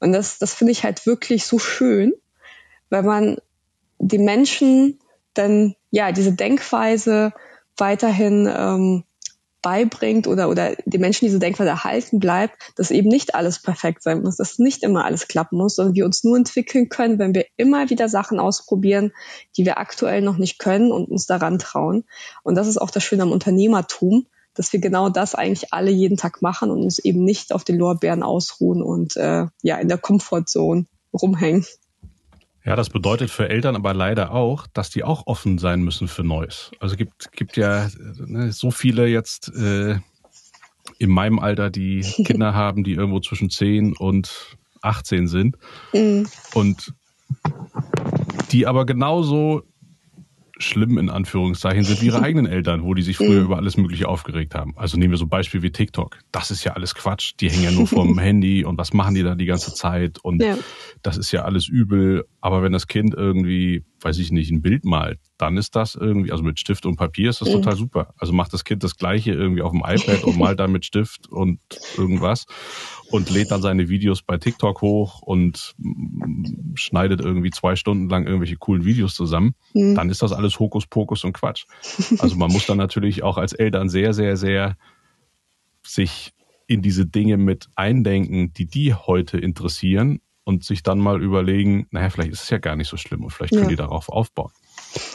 Und 0.00 0.12
das, 0.12 0.38
das 0.38 0.54
finde 0.54 0.72
ich 0.72 0.84
halt 0.84 1.06
wirklich 1.06 1.44
so 1.44 1.58
schön, 1.58 2.12
weil 2.88 3.02
man 3.02 3.36
den 3.98 4.24
Menschen 4.24 4.98
dann, 5.34 5.74
ja, 5.90 6.12
diese 6.12 6.32
Denkweise 6.32 7.32
weiterhin 7.76 8.50
ähm, 8.52 9.04
beibringt 9.62 10.26
oder, 10.26 10.48
oder 10.48 10.74
die 10.84 10.98
Menschen 10.98 11.26
diese 11.26 11.38
Denkweise 11.38 11.70
erhalten 11.70 12.18
bleibt, 12.18 12.56
dass 12.76 12.90
eben 12.90 13.08
nicht 13.08 13.34
alles 13.34 13.60
perfekt 13.60 14.02
sein 14.02 14.22
muss, 14.22 14.36
dass 14.36 14.58
nicht 14.58 14.82
immer 14.82 15.04
alles 15.04 15.28
klappen 15.28 15.58
muss, 15.58 15.76
sondern 15.76 15.94
wir 15.94 16.04
uns 16.04 16.24
nur 16.24 16.36
entwickeln 16.36 16.88
können, 16.88 17.18
wenn 17.18 17.34
wir 17.34 17.46
immer 17.56 17.90
wieder 17.90 18.08
Sachen 18.08 18.40
ausprobieren, 18.40 19.12
die 19.56 19.64
wir 19.64 19.78
aktuell 19.78 20.22
noch 20.22 20.38
nicht 20.38 20.58
können 20.58 20.92
und 20.92 21.10
uns 21.10 21.26
daran 21.26 21.58
trauen. 21.58 22.04
Und 22.42 22.54
das 22.54 22.68
ist 22.68 22.78
auch 22.78 22.90
das 22.90 23.04
Schöne 23.04 23.22
am 23.22 23.32
Unternehmertum, 23.32 24.26
dass 24.54 24.72
wir 24.72 24.80
genau 24.80 25.08
das 25.08 25.34
eigentlich 25.34 25.72
alle 25.72 25.90
jeden 25.90 26.16
Tag 26.16 26.42
machen 26.42 26.70
und 26.70 26.82
uns 26.82 26.98
eben 26.98 27.24
nicht 27.24 27.52
auf 27.52 27.64
den 27.64 27.78
Lorbeeren 27.78 28.22
ausruhen 28.22 28.82
und 28.82 29.16
äh, 29.16 29.46
ja 29.62 29.76
in 29.76 29.88
der 29.88 29.98
Komfortzone 29.98 30.86
rumhängen. 31.12 31.64
Ja, 32.64 32.76
das 32.76 32.90
bedeutet 32.90 33.30
für 33.30 33.48
Eltern 33.48 33.74
aber 33.74 33.94
leider 33.94 34.32
auch, 34.32 34.66
dass 34.74 34.90
die 34.90 35.02
auch 35.02 35.26
offen 35.26 35.58
sein 35.58 35.82
müssen 35.82 36.08
für 36.08 36.24
Neues. 36.24 36.70
Also 36.78 36.96
gibt 36.96 37.32
gibt 37.32 37.56
ja 37.56 37.88
ne, 38.26 38.52
so 38.52 38.70
viele 38.70 39.06
jetzt 39.06 39.48
äh, 39.54 39.96
in 40.98 41.10
meinem 41.10 41.38
Alter, 41.38 41.70
die 41.70 42.00
Kinder 42.24 42.54
haben, 42.54 42.84
die 42.84 42.92
irgendwo 42.92 43.20
zwischen 43.20 43.50
10 43.50 43.96
und 43.96 44.56
18 44.82 45.28
sind. 45.28 45.56
Mhm. 45.92 46.26
Und 46.54 46.94
die 48.50 48.66
aber 48.66 48.84
genauso 48.84 49.62
schlimm 50.60 50.98
in 50.98 51.10
Anführungszeichen 51.10 51.84
sind 51.84 52.00
wie 52.02 52.06
ihre 52.06 52.22
eigenen 52.22 52.46
Eltern, 52.46 52.84
wo 52.84 52.94
die 52.94 53.02
sich 53.02 53.16
früher 53.16 53.42
über 53.42 53.56
alles 53.56 53.76
Mögliche 53.76 54.08
aufgeregt 54.08 54.54
haben. 54.54 54.74
Also 54.76 54.98
nehmen 54.98 55.10
wir 55.10 55.18
so 55.18 55.24
ein 55.24 55.30
Beispiel 55.30 55.62
wie 55.62 55.72
TikTok. 55.72 56.18
Das 56.32 56.50
ist 56.50 56.64
ja 56.64 56.72
alles 56.72 56.94
Quatsch. 56.94 57.32
Die 57.40 57.50
hängen 57.50 57.64
ja 57.64 57.70
nur 57.70 57.86
vom 57.86 58.18
Handy 58.18 58.64
und 58.64 58.78
was 58.78 58.92
machen 58.92 59.14
die 59.14 59.22
da 59.22 59.34
die 59.34 59.46
ganze 59.46 59.74
Zeit? 59.74 60.18
Und 60.22 60.42
ja. 60.42 60.56
das 61.02 61.16
ist 61.16 61.32
ja 61.32 61.42
alles 61.42 61.68
übel. 61.68 62.24
Aber 62.40 62.62
wenn 62.62 62.72
das 62.72 62.86
Kind 62.86 63.14
irgendwie, 63.14 63.84
weiß 64.00 64.18
ich 64.18 64.30
nicht, 64.30 64.50
ein 64.50 64.62
Bild 64.62 64.84
malt, 64.84 65.18
dann 65.40 65.56
ist 65.56 65.74
das 65.74 65.94
irgendwie, 65.94 66.32
also 66.32 66.44
mit 66.44 66.60
Stift 66.60 66.84
und 66.84 66.96
Papier 66.96 67.30
ist 67.30 67.40
das 67.40 67.48
mhm. 67.48 67.54
total 67.54 67.76
super. 67.76 68.14
Also 68.18 68.32
macht 68.32 68.52
das 68.52 68.64
Kind 68.64 68.84
das 68.84 68.96
Gleiche 68.96 69.32
irgendwie 69.32 69.62
auf 69.62 69.72
dem 69.72 69.82
iPad 69.84 70.24
und 70.24 70.38
malt 70.38 70.60
dann 70.60 70.72
mit 70.72 70.84
Stift 70.84 71.28
und 71.28 71.60
irgendwas 71.96 72.46
und 73.10 73.30
lädt 73.30 73.50
dann 73.50 73.62
seine 73.62 73.88
Videos 73.88 74.22
bei 74.22 74.36
TikTok 74.36 74.82
hoch 74.82 75.22
und 75.22 75.74
schneidet 76.74 77.20
irgendwie 77.20 77.50
zwei 77.50 77.76
Stunden 77.76 78.08
lang 78.08 78.26
irgendwelche 78.26 78.56
coolen 78.56 78.84
Videos 78.84 79.14
zusammen, 79.14 79.54
mhm. 79.74 79.94
dann 79.94 80.10
ist 80.10 80.22
das 80.22 80.32
alles 80.32 80.49
Hokuspokus 80.58 81.24
und 81.24 81.32
Quatsch. 81.32 81.66
Also 82.18 82.36
man 82.36 82.50
muss 82.50 82.66
dann 82.66 82.78
natürlich 82.78 83.22
auch 83.22 83.36
als 83.36 83.52
Eltern 83.52 83.88
sehr, 83.88 84.12
sehr, 84.14 84.36
sehr 84.36 84.76
sich 85.86 86.32
in 86.66 86.82
diese 86.82 87.06
Dinge 87.06 87.36
mit 87.36 87.68
eindenken, 87.74 88.52
die 88.52 88.66
die 88.66 88.94
heute 88.94 89.38
interessieren 89.38 90.20
und 90.44 90.64
sich 90.64 90.82
dann 90.82 90.98
mal 90.98 91.22
überlegen, 91.22 91.86
naja, 91.90 92.10
vielleicht 92.10 92.32
ist 92.32 92.42
es 92.44 92.50
ja 92.50 92.58
gar 92.58 92.76
nicht 92.76 92.88
so 92.88 92.96
schlimm 92.96 93.24
und 93.24 93.30
vielleicht 93.30 93.52
können 93.52 93.64
ja. 93.64 93.70
die 93.70 93.76
darauf 93.76 94.08
aufbauen. 94.08 94.52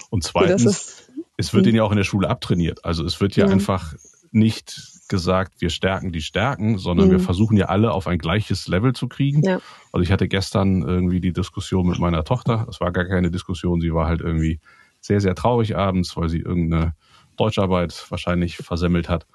Und 0.10 0.24
zweitens, 0.24 1.10
es 1.38 1.54
wird 1.54 1.66
mhm. 1.66 1.70
ihnen 1.70 1.78
ja 1.78 1.84
auch 1.84 1.92
in 1.92 1.98
der 1.98 2.04
Schule 2.04 2.30
abtrainiert. 2.30 2.84
Also 2.86 3.04
es 3.06 3.20
wird 3.22 3.36
ja, 3.36 3.46
ja. 3.46 3.52
einfach 3.52 3.94
nicht 4.32 4.96
gesagt, 5.08 5.62
wir 5.62 5.70
stärken 5.70 6.12
die 6.12 6.22
Stärken, 6.22 6.78
sondern 6.78 7.08
mhm. 7.08 7.12
wir 7.12 7.20
versuchen 7.20 7.58
ja 7.58 7.68
alle 7.68 7.92
auf 7.92 8.08
ein 8.08 8.18
gleiches 8.18 8.68
Level 8.68 8.94
zu 8.94 9.08
kriegen. 9.08 9.44
Ja. 9.44 9.60
Also 9.92 10.04
ich 10.04 10.12
hatte 10.12 10.28
gestern 10.28 10.82
irgendwie 10.82 11.20
die 11.20 11.34
Diskussion 11.34 11.88
mit 11.88 12.00
meiner 12.00 12.24
Tochter. 12.24 12.66
Es 12.70 12.82
war 12.82 12.92
gar 12.92 13.06
keine 13.06 13.32
Diskussion, 13.32 13.82
sie 13.82 13.94
war 13.94 14.08
halt 14.08 14.22
irgendwie 14.22 14.60
sehr, 15.06 15.22
sehr 15.22 15.36
traurig 15.36 15.78
abends, 15.78 16.18
weil 16.18 16.30
sie 16.30 16.40
irgendeine 16.40 16.94
Deutscharbeit 17.38 18.06
wahrscheinlich 18.10 18.58
versemmelt 18.58 19.10
hat. 19.10 19.28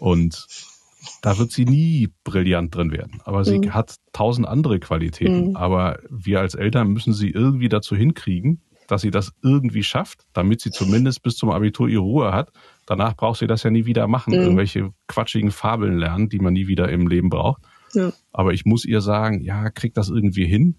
Und 0.00 0.46
da 1.22 1.38
wird 1.38 1.52
sie 1.52 1.64
nie 1.64 2.08
brillant 2.24 2.74
drin 2.74 2.90
werden. 2.90 3.20
Aber 3.24 3.44
sie 3.44 3.58
mhm. 3.58 3.74
hat 3.74 3.96
tausend 4.12 4.48
andere 4.48 4.80
Qualitäten. 4.80 5.50
Mhm. 5.50 5.56
Aber 5.56 5.98
wir 6.10 6.40
als 6.40 6.54
Eltern 6.54 6.88
müssen 6.88 7.12
sie 7.12 7.30
irgendwie 7.30 7.68
dazu 7.68 7.94
hinkriegen, 7.94 8.62
dass 8.86 9.02
sie 9.02 9.10
das 9.10 9.32
irgendwie 9.42 9.82
schafft, 9.82 10.24
damit 10.32 10.62
sie 10.62 10.70
zumindest 10.70 11.22
bis 11.22 11.36
zum 11.36 11.50
Abitur 11.50 11.88
ihre 11.88 12.02
Ruhe 12.02 12.32
hat. 12.32 12.50
Danach 12.86 13.14
braucht 13.16 13.38
sie 13.38 13.46
das 13.46 13.62
ja 13.62 13.70
nie 13.70 13.84
wieder 13.84 14.06
machen, 14.08 14.34
mhm. 14.34 14.40
irgendwelche 14.40 14.90
quatschigen 15.08 15.50
Fabeln 15.50 15.98
lernen, 15.98 16.30
die 16.30 16.38
man 16.38 16.54
nie 16.54 16.68
wieder 16.68 16.88
im 16.88 17.06
Leben 17.06 17.28
braucht. 17.28 17.62
Ja. 17.92 18.12
Aber 18.32 18.54
ich 18.54 18.64
muss 18.64 18.84
ihr 18.84 19.02
sagen, 19.02 19.42
ja, 19.42 19.70
krieg 19.70 19.92
das 19.94 20.08
irgendwie 20.08 20.46
hin 20.46 20.76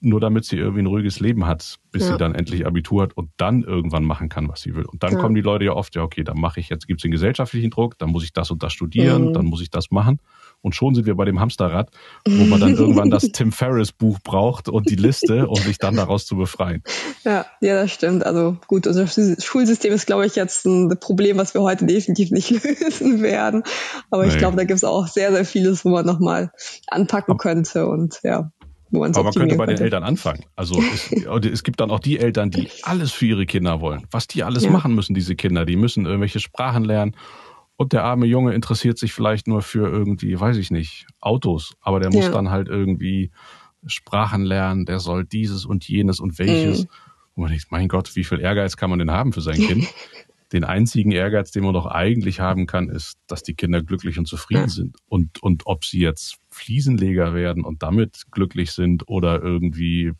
nur 0.00 0.20
damit 0.20 0.44
sie 0.44 0.56
irgendwie 0.56 0.82
ein 0.82 0.86
ruhiges 0.86 1.20
Leben 1.20 1.46
hat, 1.46 1.78
bis 1.90 2.02
ja. 2.02 2.12
sie 2.12 2.18
dann 2.18 2.34
endlich 2.34 2.66
Abitur 2.66 3.02
hat 3.02 3.16
und 3.16 3.30
dann 3.38 3.62
irgendwann 3.62 4.04
machen 4.04 4.28
kann, 4.28 4.48
was 4.48 4.60
sie 4.60 4.74
will. 4.74 4.84
Und 4.84 5.02
dann 5.02 5.14
ja. 5.14 5.18
kommen 5.18 5.34
die 5.34 5.40
Leute 5.40 5.64
ja 5.64 5.72
oft, 5.72 5.94
ja, 5.94 6.02
okay, 6.02 6.22
dann 6.22 6.38
mache 6.38 6.60
ich 6.60 6.68
jetzt, 6.68 6.86
gibt 6.86 7.00
es 7.00 7.02
den 7.02 7.10
gesellschaftlichen 7.10 7.70
Druck, 7.70 7.98
dann 7.98 8.10
muss 8.10 8.22
ich 8.22 8.32
das 8.32 8.50
und 8.50 8.62
das 8.62 8.72
studieren, 8.72 9.28
mhm. 9.28 9.32
dann 9.32 9.46
muss 9.46 9.62
ich 9.62 9.70
das 9.70 9.90
machen. 9.90 10.20
Und 10.60 10.74
schon 10.74 10.94
sind 10.94 11.06
wir 11.06 11.14
bei 11.14 11.24
dem 11.24 11.40
Hamsterrad, 11.40 11.90
wo 12.26 12.44
man 12.44 12.60
dann 12.60 12.74
irgendwann 12.76 13.10
das 13.10 13.30
Tim 13.32 13.52
Ferriss 13.52 13.92
Buch 13.92 14.18
braucht 14.22 14.68
und 14.68 14.90
die 14.90 14.96
Liste, 14.96 15.46
um 15.48 15.56
sich 15.56 15.78
dann 15.78 15.96
daraus 15.96 16.26
zu 16.26 16.36
befreien. 16.36 16.82
Ja, 17.24 17.46
ja, 17.60 17.74
das 17.82 17.92
stimmt. 17.92 18.24
Also 18.26 18.56
gut, 18.66 18.86
unser 18.86 19.06
Schulsystem 19.06 19.92
ist, 19.92 20.06
glaube 20.06 20.26
ich, 20.26 20.34
jetzt 20.34 20.66
ein 20.66 20.98
Problem, 21.00 21.38
was 21.38 21.54
wir 21.54 21.62
heute 21.62 21.86
definitiv 21.86 22.30
nicht 22.30 22.50
lösen 22.50 23.22
werden. 23.22 23.62
Aber 24.10 24.26
nee. 24.26 24.32
ich 24.32 24.38
glaube, 24.38 24.56
da 24.56 24.64
gibt 24.64 24.78
es 24.78 24.84
auch 24.84 25.06
sehr, 25.06 25.32
sehr 25.32 25.44
vieles, 25.44 25.84
wo 25.84 25.90
man 25.90 26.04
nochmal 26.04 26.52
anpacken 26.88 27.38
könnte 27.38 27.86
und 27.86 28.20
ja. 28.22 28.50
Aber 28.92 29.22
man 29.24 29.32
könnte 29.32 29.56
bei 29.56 29.66
den 29.66 29.78
Eltern 29.78 30.02
anfangen. 30.02 30.44
Also 30.54 30.80
es, 30.94 31.10
es, 31.12 31.62
gibt 31.62 31.80
dann 31.80 31.90
auch 31.90 32.00
die 32.00 32.18
Eltern, 32.18 32.50
die 32.50 32.68
alles 32.82 33.12
für 33.12 33.26
ihre 33.26 33.46
Kinder 33.46 33.80
wollen. 33.80 34.06
Was 34.10 34.26
die 34.26 34.44
alles 34.44 34.64
ja. 34.64 34.70
machen 34.70 34.94
müssen, 34.94 35.14
diese 35.14 35.34
Kinder. 35.34 35.64
Die 35.64 35.76
müssen 35.76 36.06
irgendwelche 36.06 36.40
Sprachen 36.40 36.84
lernen. 36.84 37.16
Und 37.76 37.92
der 37.92 38.04
arme 38.04 38.26
Junge 38.26 38.54
interessiert 38.54 38.98
sich 38.98 39.12
vielleicht 39.12 39.48
nur 39.48 39.60
für 39.60 39.88
irgendwie, 39.88 40.38
weiß 40.38 40.56
ich 40.56 40.70
nicht, 40.70 41.06
Autos. 41.20 41.74
Aber 41.80 42.00
der 42.00 42.10
muss 42.10 42.26
ja. 42.26 42.30
dann 42.30 42.50
halt 42.50 42.68
irgendwie 42.68 43.30
Sprachen 43.86 44.44
lernen. 44.44 44.86
Der 44.86 45.00
soll 45.00 45.24
dieses 45.24 45.66
und 45.66 45.86
jenes 45.86 46.20
und 46.20 46.38
welches. 46.38 46.84
Mhm. 46.84 46.88
Und 47.34 47.42
man 47.42 47.50
denkt, 47.50 47.66
mein 47.70 47.88
Gott, 47.88 48.16
wie 48.16 48.24
viel 48.24 48.40
Ehrgeiz 48.40 48.76
kann 48.76 48.88
man 48.88 48.98
denn 48.98 49.10
haben 49.10 49.32
für 49.32 49.42
sein 49.42 49.58
Kind? 49.58 49.86
den 50.52 50.64
einzigen 50.64 51.10
Ehrgeiz, 51.10 51.50
den 51.50 51.64
man 51.64 51.74
doch 51.74 51.86
eigentlich 51.86 52.40
haben 52.40 52.66
kann, 52.66 52.88
ist, 52.88 53.18
dass 53.26 53.42
die 53.42 53.54
Kinder 53.54 53.82
glücklich 53.82 54.18
und 54.18 54.26
zufrieden 54.26 54.62
ja. 54.62 54.68
sind. 54.68 54.96
Und, 55.06 55.42
und 55.42 55.66
ob 55.66 55.84
sie 55.84 56.00
jetzt 56.00 56.36
Fliesenleger 56.56 57.34
werden 57.34 57.64
und 57.64 57.82
damit 57.82 58.24
glücklich 58.30 58.72
sind 58.72 59.08
oder 59.08 59.42
irgendwie 59.42 60.12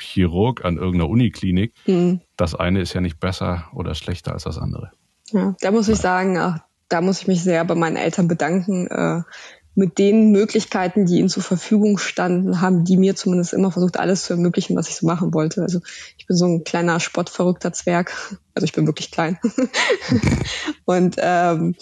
Chirurg 0.00 0.64
an 0.64 0.76
irgendeiner 0.76 1.08
Uniklinik, 1.08 1.74
mhm. 1.86 2.20
das 2.36 2.54
eine 2.54 2.80
ist 2.80 2.92
ja 2.94 3.00
nicht 3.00 3.20
besser 3.20 3.68
oder 3.74 3.94
schlechter 3.94 4.32
als 4.32 4.44
das 4.44 4.58
andere. 4.58 4.92
Ja, 5.30 5.54
da 5.60 5.70
muss 5.70 5.88
ich 5.88 5.98
sagen, 5.98 6.38
ach, 6.38 6.60
da 6.88 7.00
muss 7.00 7.22
ich 7.22 7.28
mich 7.28 7.42
sehr 7.42 7.64
bei 7.64 7.74
meinen 7.74 7.96
Eltern 7.96 8.28
bedanken. 8.28 8.88
Mit 9.74 9.98
den 9.98 10.32
Möglichkeiten, 10.32 11.06
die 11.06 11.18
ihnen 11.18 11.30
zur 11.30 11.42
Verfügung 11.42 11.96
standen, 11.96 12.60
haben 12.60 12.84
die 12.84 12.98
mir 12.98 13.16
zumindest 13.16 13.54
immer 13.54 13.70
versucht, 13.70 13.98
alles 13.98 14.24
zu 14.24 14.34
ermöglichen, 14.34 14.76
was 14.76 14.88
ich 14.88 14.96
so 14.96 15.06
machen 15.06 15.32
wollte. 15.32 15.62
Also 15.62 15.80
ich 16.18 16.26
bin 16.26 16.36
so 16.36 16.44
ein 16.46 16.64
kleiner 16.64 17.00
sportverrückter 17.00 17.72
Zwerg. 17.72 18.12
Also 18.54 18.64
ich 18.64 18.72
bin 18.72 18.86
wirklich 18.86 19.10
klein. 19.10 19.38
und 20.84 21.16
ähm, 21.18 21.74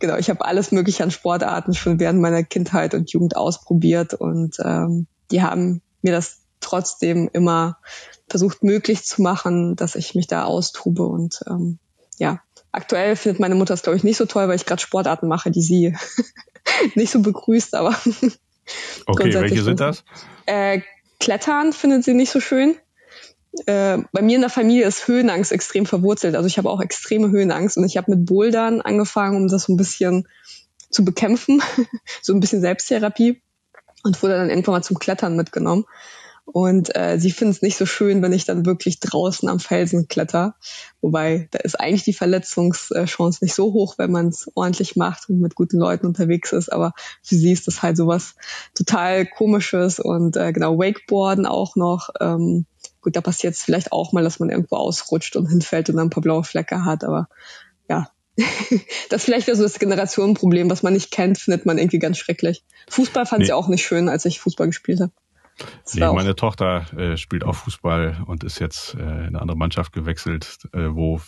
genau, 0.00 0.16
ich 0.16 0.28
habe 0.28 0.44
alles 0.44 0.72
Mögliche 0.72 1.04
an 1.04 1.12
Sportarten 1.12 1.72
schon 1.72 2.00
während 2.00 2.20
meiner 2.20 2.42
Kindheit 2.42 2.94
und 2.94 3.12
Jugend 3.12 3.36
ausprobiert 3.36 4.14
und 4.14 4.56
ähm, 4.64 5.06
die 5.30 5.42
haben 5.42 5.82
mir 6.02 6.12
das 6.12 6.40
trotzdem 6.60 7.30
immer 7.32 7.78
versucht 8.28 8.64
möglich 8.64 9.04
zu 9.04 9.22
machen, 9.22 9.76
dass 9.76 9.94
ich 9.94 10.14
mich 10.14 10.26
da 10.26 10.44
austobe 10.44 11.04
und 11.04 11.40
ähm, 11.48 11.78
ja, 12.18 12.40
aktuell 12.72 13.14
findet 13.14 13.40
meine 13.40 13.54
Mutter 13.54 13.74
es 13.74 13.82
glaube 13.82 13.96
ich 13.96 14.04
nicht 14.04 14.16
so 14.16 14.26
toll, 14.26 14.48
weil 14.48 14.56
ich 14.56 14.66
gerade 14.66 14.82
Sportarten 14.82 15.28
mache, 15.28 15.50
die 15.50 15.62
sie 15.62 15.96
nicht 16.94 17.10
so 17.10 17.20
begrüßt, 17.20 17.74
aber. 17.74 17.90
okay, 19.06 19.32
welche 19.34 19.62
sind 19.62 19.80
das? 19.80 20.04
Äh, 20.46 20.80
Klettern 21.20 21.72
findet 21.72 22.04
sie 22.04 22.14
nicht 22.14 22.30
so 22.30 22.40
schön. 22.40 22.76
Äh, 23.64 23.98
bei 24.12 24.22
mir 24.22 24.36
in 24.36 24.42
der 24.42 24.50
Familie 24.50 24.86
ist 24.86 25.08
Höhenangst 25.08 25.52
extrem 25.52 25.86
verwurzelt. 25.86 26.36
Also 26.36 26.46
ich 26.46 26.58
habe 26.58 26.68
auch 26.68 26.80
extreme 26.80 27.30
Höhenangst 27.30 27.78
und 27.78 27.84
ich 27.84 27.96
habe 27.96 28.10
mit 28.10 28.26
Bouldern 28.26 28.82
angefangen, 28.82 29.36
um 29.36 29.48
das 29.48 29.64
so 29.64 29.72
ein 29.72 29.76
bisschen 29.76 30.28
zu 30.90 31.04
bekämpfen, 31.04 31.62
so 32.22 32.34
ein 32.34 32.40
bisschen 32.40 32.60
Selbsttherapie 32.60 33.40
und 34.02 34.22
wurde 34.22 34.34
dann 34.34 34.50
irgendwann 34.50 34.74
mal 34.74 34.82
zum 34.82 34.98
Klettern 34.98 35.36
mitgenommen. 35.36 35.84
Und 36.46 36.94
äh, 36.94 37.18
sie 37.18 37.32
finden 37.32 37.50
es 37.50 37.60
nicht 37.60 37.76
so 37.76 37.86
schön, 37.86 38.22
wenn 38.22 38.32
ich 38.32 38.44
dann 38.44 38.64
wirklich 38.64 39.00
draußen 39.00 39.48
am 39.48 39.58
Felsen 39.58 40.06
kletter. 40.06 40.54
Wobei, 41.00 41.48
da 41.50 41.58
ist 41.58 41.78
eigentlich 41.78 42.04
die 42.04 42.12
Verletzungschance 42.12 43.44
nicht 43.44 43.54
so 43.54 43.72
hoch, 43.72 43.98
wenn 43.98 44.12
man 44.12 44.28
es 44.28 44.48
ordentlich 44.54 44.94
macht 44.94 45.28
und 45.28 45.40
mit 45.40 45.56
guten 45.56 45.78
Leuten 45.78 46.06
unterwegs 46.06 46.52
ist. 46.52 46.72
Aber 46.72 46.92
für 47.22 47.34
sie 47.34 47.50
ist 47.50 47.66
das 47.66 47.82
halt 47.82 47.96
sowas 47.96 48.36
total 48.74 49.26
komisches. 49.26 49.98
Und 49.98 50.36
äh, 50.36 50.52
genau, 50.52 50.78
Wakeboarden 50.78 51.46
auch 51.46 51.74
noch. 51.74 52.10
Ähm, 52.20 52.64
gut, 53.00 53.16
da 53.16 53.20
passiert 53.20 53.54
es 53.54 53.62
vielleicht 53.62 53.90
auch 53.90 54.12
mal, 54.12 54.22
dass 54.22 54.38
man 54.38 54.48
irgendwo 54.48 54.76
ausrutscht 54.76 55.34
und 55.34 55.48
hinfällt 55.48 55.90
und 55.90 55.96
dann 55.96 56.06
ein 56.06 56.10
paar 56.10 56.22
blaue 56.22 56.44
Flecke 56.44 56.84
hat. 56.84 57.02
Aber 57.02 57.28
ja, 57.88 58.08
das 59.10 59.22
ist 59.22 59.24
vielleicht 59.24 59.46
so 59.46 59.62
das 59.62 59.80
Generationenproblem, 59.80 60.70
was 60.70 60.84
man 60.84 60.92
nicht 60.92 61.10
kennt, 61.10 61.38
findet 61.38 61.66
man 61.66 61.78
irgendwie 61.78 61.98
ganz 61.98 62.18
schrecklich. 62.18 62.64
Fußball 62.88 63.26
fand 63.26 63.40
nee. 63.40 63.46
ich 63.46 63.52
auch 63.52 63.66
nicht 63.66 63.84
schön, 63.84 64.08
als 64.08 64.24
ich 64.24 64.38
Fußball 64.38 64.68
gespielt 64.68 65.00
habe. 65.00 65.12
Nee, 65.94 66.12
meine 66.12 66.36
Tochter 66.36 66.86
äh, 66.96 67.16
spielt 67.16 67.44
auch 67.44 67.54
Fußball 67.54 68.22
und 68.26 68.44
ist 68.44 68.58
jetzt 68.58 68.94
äh, 68.94 68.98
in 68.98 69.08
eine 69.08 69.40
andere 69.40 69.56
Mannschaft 69.56 69.92
gewechselt, 69.92 70.68
äh, 70.72 70.88
wo 70.90 71.20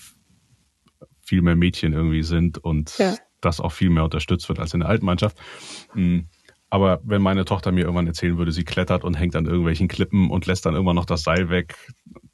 viel 1.20 1.43
mehr 1.43 1.57
Mädchen 1.57 1.93
irgendwie 1.93 2.22
sind 2.22 2.59
und 2.59 2.97
ja. 2.99 3.14
das 3.41 3.61
auch 3.61 3.72
viel 3.72 3.91
mehr 3.91 4.05
unterstützt 4.05 4.49
wird 4.49 4.59
als 4.59 4.74
in 4.74 4.81
der 4.81 4.89
alten 4.89 5.07
Mannschaft. 5.07 5.39
Mhm. 5.95 6.29
Aber 6.70 7.01
wenn 7.05 7.22
meine 7.22 7.45
Tochter 7.47 7.72
mir 7.72 7.83
irgendwann 7.83 8.07
erzählen 8.07 8.37
würde, 8.37 8.53
sie 8.53 8.64
klettert 8.64 9.05
und 9.05 9.14
hängt 9.14 9.37
an 9.37 9.47
irgendwelchen 9.47 9.89
Klippen 9.89 10.31
und 10.31 10.47
lässt 10.47 10.66
dann 10.66 10.74
irgendwann 10.74 10.97
noch 10.97 11.07
das 11.07 11.22
Seil 11.22 11.49
weg, 11.49 11.76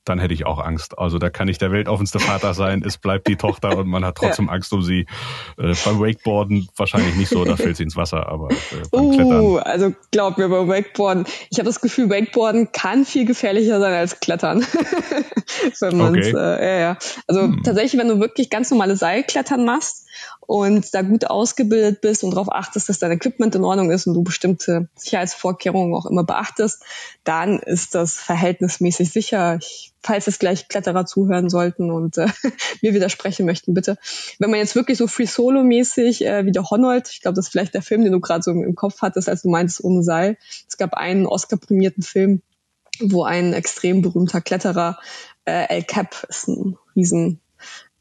dann 0.04 0.18
hätte 0.18 0.34
ich 0.34 0.46
auch 0.46 0.58
Angst. 0.58 0.98
Also 0.98 1.18
da 1.18 1.30
kann 1.30 1.48
ich 1.48 1.58
der 1.58 1.72
weltoffenste 1.72 2.18
Vater 2.18 2.54
sein, 2.54 2.82
es 2.84 2.98
bleibt 2.98 3.26
die 3.28 3.36
Tochter 3.36 3.78
und 3.78 3.88
man 3.88 4.04
hat 4.04 4.16
trotzdem 4.16 4.46
ja. 4.46 4.52
Angst 4.52 4.72
um 4.72 4.82
sie. 4.82 5.06
Äh, 5.58 5.74
beim 5.84 6.00
Wakeboarden 6.00 6.68
wahrscheinlich 6.76 7.14
nicht 7.16 7.28
so, 7.28 7.44
da 7.44 7.56
fällt 7.56 7.76
sie 7.76 7.84
ins 7.84 7.96
Wasser, 7.96 8.28
aber 8.28 8.50
äh, 8.50 8.56
beim 8.90 9.04
uh, 9.04 9.10
Klettern. 9.10 9.58
Also 9.58 9.94
glaub 10.10 10.38
mir, 10.38 10.48
beim 10.48 10.68
Wakeboarden, 10.68 11.24
ich 11.50 11.58
habe 11.58 11.66
das 11.66 11.80
Gefühl, 11.80 12.10
Wakeboarden 12.10 12.72
kann 12.72 13.04
viel 13.04 13.24
gefährlicher 13.24 13.80
sein 13.80 13.94
als 13.94 14.20
Klettern. 14.20 14.60
wenn 15.80 15.96
man's, 15.96 16.26
okay. 16.26 16.36
äh, 16.36 16.66
ja, 16.66 16.80
ja. 16.80 16.98
Also 17.26 17.42
hm. 17.42 17.62
tatsächlich, 17.64 18.00
wenn 18.00 18.08
du 18.08 18.20
wirklich 18.20 18.50
ganz 18.50 18.70
normale 18.70 18.96
Seilklettern 18.96 19.64
machst, 19.64 20.03
und 20.46 20.94
da 20.94 21.02
gut 21.02 21.26
ausgebildet 21.26 22.00
bist 22.00 22.22
und 22.22 22.32
darauf 22.32 22.52
achtest, 22.52 22.88
dass 22.88 22.98
dein 22.98 23.12
Equipment 23.12 23.54
in 23.54 23.64
Ordnung 23.64 23.90
ist 23.90 24.06
und 24.06 24.14
du 24.14 24.22
bestimmte 24.22 24.88
Sicherheitsvorkehrungen 24.94 25.94
auch 25.94 26.06
immer 26.06 26.24
beachtest, 26.24 26.82
dann 27.24 27.58
ist 27.58 27.94
das 27.94 28.14
verhältnismäßig 28.14 29.10
sicher. 29.10 29.58
Ich, 29.60 29.92
falls 30.02 30.26
es 30.26 30.38
gleich 30.38 30.68
Kletterer 30.68 31.06
zuhören 31.06 31.48
sollten 31.48 31.90
und 31.90 32.18
äh, 32.18 32.26
mir 32.82 32.94
widersprechen 32.94 33.46
möchten, 33.46 33.72
bitte. 33.72 33.96
Wenn 34.38 34.50
man 34.50 34.58
jetzt 34.58 34.74
wirklich 34.74 34.98
so 34.98 35.06
Free 35.06 35.26
Solo-mäßig 35.26 36.26
äh, 36.26 36.44
wie 36.44 36.52
der 36.52 36.68
Honold, 36.70 37.08
ich 37.10 37.22
glaube, 37.22 37.36
das 37.36 37.46
ist 37.46 37.52
vielleicht 37.52 37.74
der 37.74 37.82
Film, 37.82 38.02
den 38.02 38.12
du 38.12 38.20
gerade 38.20 38.42
so 38.42 38.50
im, 38.50 38.62
im 38.62 38.74
Kopf 38.74 39.00
hattest, 39.00 39.28
als 39.28 39.42
du 39.42 39.48
meintest 39.48 39.82
ohne 39.82 40.02
Seil. 40.02 40.36
Es 40.68 40.76
gab 40.76 40.94
einen 40.94 41.26
Oscar-prämierten 41.26 42.02
Film, 42.02 42.42
wo 43.00 43.24
ein 43.24 43.54
extrem 43.54 44.02
berühmter 44.02 44.40
Kletterer, 44.40 44.98
äh, 45.46 45.68
El 45.68 45.84
Cap 45.84 46.26
ist 46.28 46.48
ein 46.48 46.76
riesen, 46.94 47.40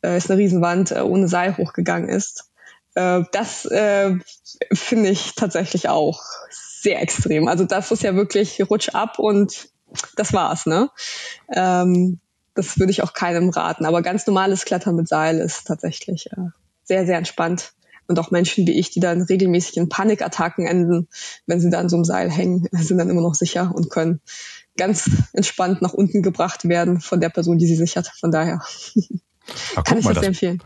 äh, 0.03 0.17
ist 0.17 0.29
eine 0.29 0.39
Riesenwand, 0.39 0.91
äh, 0.91 1.01
ohne 1.01 1.27
Seil 1.27 1.57
hochgegangen 1.57 2.09
ist. 2.09 2.51
Äh, 2.95 3.21
das 3.31 3.65
äh, 3.65 4.15
finde 4.71 5.09
ich 5.09 5.35
tatsächlich 5.35 5.89
auch 5.89 6.21
sehr 6.49 7.01
extrem. 7.01 7.47
Also 7.47 7.65
das 7.65 7.91
ist 7.91 8.03
ja 8.03 8.15
wirklich 8.15 8.61
Rutsch 8.69 8.89
ab 8.89 9.19
und 9.19 9.69
das 10.15 10.33
war's, 10.33 10.65
ne? 10.65 10.89
Ähm, 11.53 12.19
das 12.55 12.77
würde 12.77 12.91
ich 12.91 13.01
auch 13.01 13.13
keinem 13.13 13.49
raten. 13.49 13.85
Aber 13.85 14.01
ganz 14.01 14.27
normales 14.27 14.65
Klettern 14.65 14.95
mit 14.95 15.07
Seil 15.07 15.39
ist 15.39 15.65
tatsächlich 15.65 16.31
äh, 16.31 16.49
sehr, 16.83 17.05
sehr 17.05 17.17
entspannt. 17.17 17.73
Und 18.05 18.19
auch 18.19 18.31
Menschen 18.31 18.67
wie 18.67 18.77
ich, 18.77 18.89
die 18.89 18.99
dann 18.99 19.21
regelmäßig 19.21 19.77
in 19.77 19.87
Panikattacken 19.87 20.65
enden, 20.65 21.07
wenn 21.47 21.61
sie 21.61 21.69
da 21.69 21.79
an 21.79 21.87
so 21.87 21.95
einem 21.95 22.03
Seil 22.03 22.29
hängen, 22.29 22.67
sind 22.73 22.97
dann 22.97 23.09
immer 23.09 23.21
noch 23.21 23.35
sicher 23.35 23.71
und 23.73 23.89
können 23.89 24.19
ganz 24.77 25.09
entspannt 25.33 25.81
nach 25.81 25.93
unten 25.93 26.21
gebracht 26.21 26.67
werden 26.67 26.99
von 26.99 27.21
der 27.21 27.29
Person, 27.29 27.57
die 27.57 27.67
sie 27.67 27.75
sichert. 27.75 28.07
Von 28.19 28.31
daher. 28.31 28.61
Ach, 29.75 29.83
Kann 29.83 29.97
ich 29.97 30.05
mal, 30.05 30.13
das, 30.13 30.21
das 30.21 30.27
empfehlen. 30.27 30.63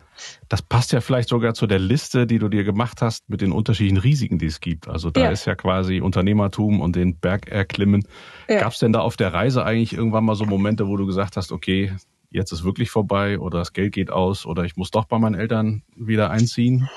Das 0.49 0.61
passt 0.61 0.91
ja 0.91 1.01
vielleicht 1.01 1.29
sogar 1.29 1.53
zu 1.53 1.67
der 1.67 1.79
Liste, 1.79 2.27
die 2.27 2.39
du 2.39 2.49
dir 2.49 2.63
gemacht 2.63 3.01
hast 3.01 3.29
mit 3.29 3.41
den 3.41 3.51
unterschiedlichen 3.51 3.97
Risiken, 3.97 4.39
die 4.39 4.45
es 4.45 4.59
gibt. 4.59 4.87
Also 4.87 5.09
da 5.09 5.21
ja. 5.21 5.31
ist 5.31 5.45
ja 5.45 5.55
quasi 5.55 6.01
Unternehmertum 6.01 6.81
und 6.81 6.95
den 6.95 7.17
Berg 7.17 7.47
erklimmen. 7.49 8.07
Ja. 8.47 8.61
Gab 8.61 8.73
es 8.73 8.79
denn 8.79 8.93
da 8.93 9.01
auf 9.01 9.17
der 9.17 9.33
Reise 9.33 9.63
eigentlich 9.63 9.93
irgendwann 9.93 10.25
mal 10.25 10.35
so 10.35 10.45
Momente, 10.45 10.87
wo 10.87 10.97
du 10.97 11.05
gesagt 11.05 11.37
hast, 11.37 11.51
okay, 11.51 11.93
jetzt 12.29 12.51
ist 12.51 12.63
wirklich 12.63 12.89
vorbei 12.89 13.39
oder 13.39 13.59
das 13.59 13.73
Geld 13.73 13.93
geht 13.93 14.11
aus 14.11 14.45
oder 14.45 14.63
ich 14.63 14.75
muss 14.75 14.91
doch 14.91 15.05
bei 15.05 15.17
meinen 15.17 15.35
Eltern 15.35 15.83
wieder 15.95 16.29
einziehen? 16.29 16.89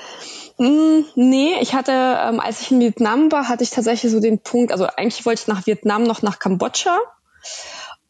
Mm, 0.57 1.01
nee, 1.15 1.53
ich 1.61 1.73
hatte, 1.73 1.91
ähm, 1.91 2.39
als 2.39 2.61
ich 2.61 2.71
in 2.71 2.79
Vietnam 2.79 3.31
war, 3.31 3.47
hatte 3.47 3.63
ich 3.63 3.69
tatsächlich 3.69 4.11
so 4.11 4.19
den 4.19 4.39
Punkt, 4.39 4.71
also 4.71 4.85
eigentlich 4.85 5.25
wollte 5.25 5.41
ich 5.41 5.47
nach 5.47 5.65
Vietnam 5.65 6.03
noch 6.03 6.21
nach 6.21 6.39
Kambodscha 6.39 6.99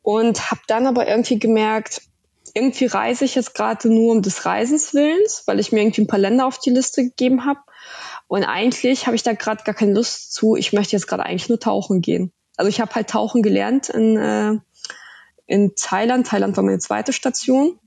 und 0.02 0.52
habe 0.52 0.62
dann 0.68 0.88
aber 0.88 1.08
irgendwie 1.08 1.40
gemerkt, 1.40 2.02
irgendwie 2.54 2.86
reise 2.86 3.26
ich 3.26 3.36
jetzt 3.36 3.54
gerade 3.54 3.90
nur 3.90 4.12
um 4.12 4.22
des 4.22 4.46
Reisens 4.46 4.94
willens, 4.94 5.44
weil 5.46 5.60
ich 5.60 5.72
mir 5.72 5.82
irgendwie 5.82 6.02
ein 6.02 6.08
paar 6.08 6.20
Länder 6.20 6.46
auf 6.46 6.60
die 6.60 6.70
Liste 6.70 7.04
gegeben 7.04 7.46
habe. 7.46 7.60
Und 8.28 8.44
eigentlich 8.44 9.08
habe 9.08 9.16
ich 9.16 9.24
da 9.24 9.34
gerade 9.34 9.64
gar 9.64 9.76
keine 9.76 9.94
Lust 9.94 10.34
zu. 10.34 10.56
Ich 10.56 10.74
möchte 10.74 10.96
jetzt 10.96 11.08
gerade 11.08 11.24
eigentlich 11.24 11.50
nur 11.50 11.60
tauchen 11.60 12.02
gehen. 12.02 12.32
Also 12.58 12.70
ich 12.70 12.80
habe 12.80 12.94
halt 12.96 13.10
tauchen 13.10 13.42
gelernt 13.42 13.90
in, 13.90 14.18
äh, 14.18 14.58
in 15.48 15.76
Thailand. 15.76 16.28
Thailand 16.28 16.56
war 16.56 16.64
meine 16.64 16.80
zweite 16.80 17.14
Station. 17.14 17.80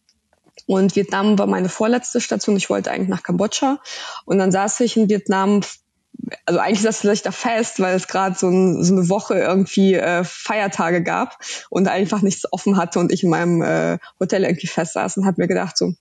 Und 0.66 0.96
Vietnam 0.96 1.38
war 1.38 1.46
meine 1.46 1.68
vorletzte 1.68 2.20
Station. 2.20 2.56
Ich 2.56 2.70
wollte 2.70 2.90
eigentlich 2.90 3.08
nach 3.08 3.22
Kambodscha. 3.22 3.80
Und 4.24 4.38
dann 4.38 4.52
saß 4.52 4.80
ich 4.80 4.96
in 4.96 5.08
Vietnam 5.08 5.60
also 6.46 6.60
eigentlich 6.60 6.82
saß 6.82 7.04
ich 7.04 7.22
da 7.22 7.32
fest, 7.32 7.80
weil 7.80 7.94
es 7.94 8.08
gerade 8.08 8.36
so, 8.36 8.48
ein, 8.48 8.82
so, 8.82 8.94
eine 8.94 9.08
Woche 9.08 9.34
irgendwie 9.34 9.94
äh, 9.94 10.24
Feiertage 10.24 11.02
gab 11.02 11.38
und 11.70 11.88
einfach 11.88 12.22
nichts 12.22 12.50
offen 12.52 12.76
hatte 12.76 12.98
und 12.98 13.12
ich 13.12 13.24
in 13.24 13.30
meinem 13.30 13.62
äh, 13.62 13.98
Hotel 14.20 14.44
irgendwie 14.44 14.66
fest 14.66 14.94
saß 14.94 15.16
und 15.16 15.26
habe 15.26 15.40
mir 15.42 15.48
gedacht, 15.48 15.76
so 15.76 15.94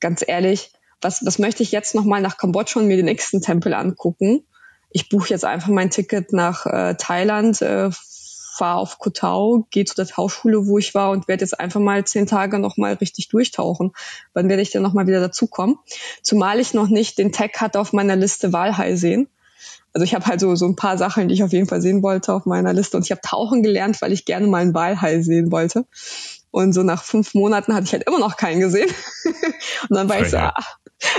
ganz 0.00 0.24
ehrlich, 0.26 0.72
was, 1.00 1.24
was 1.24 1.38
möchte 1.38 1.62
ich 1.62 1.72
jetzt 1.72 1.94
nochmal 1.94 2.20
nach 2.20 2.38
Kambodscha 2.38 2.80
und 2.80 2.86
mir 2.86 2.96
den 2.96 3.06
nächsten 3.06 3.42
Tempel 3.42 3.74
angucken? 3.74 4.44
Ich 4.90 5.08
buche 5.08 5.30
jetzt 5.30 5.44
einfach 5.44 5.68
mein 5.68 5.90
Ticket 5.90 6.32
nach 6.32 6.66
äh, 6.66 6.94
Thailand, 6.94 7.60
äh, 7.62 7.90
fahre 8.56 8.78
auf 8.78 8.98
Koh 8.98 9.66
gehe 9.70 9.84
zu 9.84 9.94
der 9.94 10.06
Tauchschule, 10.06 10.66
wo 10.66 10.78
ich 10.78 10.94
war 10.94 11.10
und 11.10 11.28
werde 11.28 11.42
jetzt 11.42 11.60
einfach 11.60 11.80
mal 11.80 12.04
zehn 12.04 12.26
Tage 12.26 12.58
nochmal 12.58 12.94
richtig 12.94 13.28
durchtauchen. 13.28 13.92
Wann 14.32 14.48
werde 14.48 14.62
ich 14.62 14.70
dann 14.70 14.82
nochmal 14.82 15.06
wieder 15.06 15.20
dazukommen? 15.20 15.78
Zumal 16.22 16.58
ich 16.58 16.72
noch 16.72 16.88
nicht 16.88 17.18
den 17.18 17.32
Tag 17.32 17.60
hatte 17.60 17.78
auf 17.78 17.92
meiner 17.92 18.16
Liste 18.16 18.54
Walhai 18.54 18.96
sehen. 18.96 19.28
Also 19.96 20.04
ich 20.04 20.14
habe 20.14 20.26
halt 20.26 20.40
so, 20.40 20.54
so 20.56 20.66
ein 20.66 20.76
paar 20.76 20.98
Sachen, 20.98 21.28
die 21.28 21.34
ich 21.34 21.42
auf 21.42 21.54
jeden 21.54 21.66
Fall 21.66 21.80
sehen 21.80 22.02
wollte 22.02 22.34
auf 22.34 22.44
meiner 22.44 22.74
Liste. 22.74 22.98
Und 22.98 23.04
ich 23.06 23.12
habe 23.12 23.22
tauchen 23.22 23.62
gelernt, 23.62 24.02
weil 24.02 24.12
ich 24.12 24.26
gerne 24.26 24.46
mal 24.46 24.60
einen 24.60 24.74
Walhai 24.74 25.22
sehen 25.22 25.50
wollte. 25.50 25.86
Und 26.50 26.74
so 26.74 26.82
nach 26.82 27.02
fünf 27.02 27.32
Monaten 27.32 27.72
hatte 27.74 27.84
ich 27.84 27.92
halt 27.94 28.06
immer 28.06 28.18
noch 28.18 28.36
keinen 28.36 28.60
gesehen. 28.60 28.90
und 29.88 29.96
dann 29.96 30.06
war 30.10 30.20
ich 30.20 30.28
so, 30.28 30.36
ach, 30.36 30.76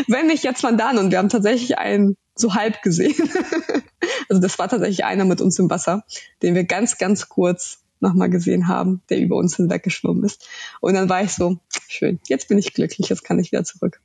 wenn 0.08 0.28
nicht 0.28 0.44
jetzt 0.44 0.62
wann 0.62 0.78
dann. 0.78 1.00
Und 1.00 1.10
wir 1.10 1.18
haben 1.18 1.30
tatsächlich 1.30 1.80
einen 1.80 2.18
so 2.36 2.54
halb 2.54 2.84
gesehen. 2.84 3.16
also 4.30 4.40
das 4.40 4.60
war 4.60 4.70
tatsächlich 4.70 5.06
einer 5.06 5.26
mit 5.26 5.42
uns 5.42 5.58
im 5.58 5.72
Wasser, 5.72 6.04
den 6.44 6.54
wir 6.54 6.66
ganz, 6.66 7.00
ganz 7.00 7.30
kurz 7.30 7.80
nochmal 8.00 8.30
gesehen 8.30 8.68
haben, 8.68 9.02
der 9.10 9.18
über 9.18 9.38
uns 9.38 9.56
hinweggeschwommen 9.56 10.24
ist. 10.24 10.48
Und 10.82 10.94
dann 10.94 11.10
war 11.10 11.24
ich 11.24 11.32
so, 11.32 11.58
schön, 11.88 12.20
jetzt 12.28 12.48
bin 12.48 12.60
ich 12.60 12.76
glücklich, 12.76 13.10
jetzt 13.10 13.24
kann 13.24 13.40
ich 13.40 13.52
wieder 13.52 13.64
zurück. 13.64 14.02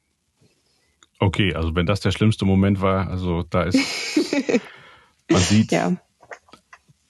Okay, 1.23 1.55
also 1.55 1.77
wenn 1.77 1.87
das 1.87 2.01
der 2.01 2.11
schlimmste 2.11 2.45
Moment 2.45 2.81
war, 2.81 3.09
also 3.09 3.45
da 3.45 3.62
ist, 3.62 3.79
man 5.31 5.41
sieht, 5.41 5.70
ja. 5.70 5.93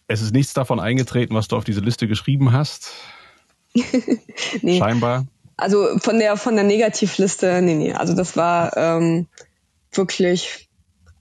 es 0.06 0.20
ist 0.20 0.34
nichts 0.34 0.52
davon 0.52 0.80
eingetreten, 0.80 1.34
was 1.34 1.48
du 1.48 1.56
auf 1.56 1.64
diese 1.64 1.80
Liste 1.80 2.06
geschrieben 2.06 2.52
hast. 2.52 2.92
nee. 4.60 4.78
Scheinbar. 4.78 5.24
Also 5.56 5.98
von 5.98 6.18
der 6.18 6.36
von 6.36 6.56
der 6.56 6.64
Negativliste, 6.64 7.62
nee, 7.62 7.74
nee. 7.74 7.94
Also 7.94 8.14
das 8.14 8.36
war 8.36 8.76
ähm, 8.76 9.28
wirklich, 9.92 10.68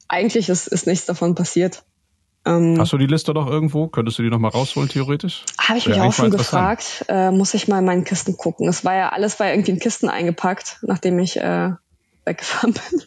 eigentlich 0.10 0.50
ist, 0.50 0.68
ist 0.68 0.86
nichts 0.86 1.06
davon 1.06 1.34
passiert. 1.34 1.86
Ähm, 2.44 2.76
Hast 2.78 2.92
du 2.92 2.98
die 2.98 3.08
Liste 3.08 3.34
doch 3.34 3.48
irgendwo? 3.48 3.88
Könntest 3.88 4.20
du 4.20 4.24
die 4.24 4.30
noch 4.30 4.40
mal 4.40 4.50
rausholen, 4.50 4.90
theoretisch? 4.90 5.46
Habe 5.58 5.80
ich 5.80 5.88
mich 5.88 6.02
auch 6.02 6.12
schon 6.12 6.30
gefragt. 6.30 7.06
Äh, 7.08 7.32
muss 7.32 7.54
ich 7.54 7.70
mal 7.70 7.80
in 7.80 7.86
meinen 7.86 8.04
Kisten 8.04 8.36
gucken. 8.36 8.68
Es 8.68 8.84
war 8.84 8.96
ja 8.96 9.10
alles 9.14 9.40
war 9.40 9.48
ja 9.48 9.54
irgendwie 9.54 9.72
in 9.72 9.80
Kisten 9.80 10.10
eingepackt, 10.10 10.80
nachdem 10.82 11.20
ich 11.20 11.38
äh, 11.38 11.70
weggefahren 12.26 12.74
bin. 12.74 13.02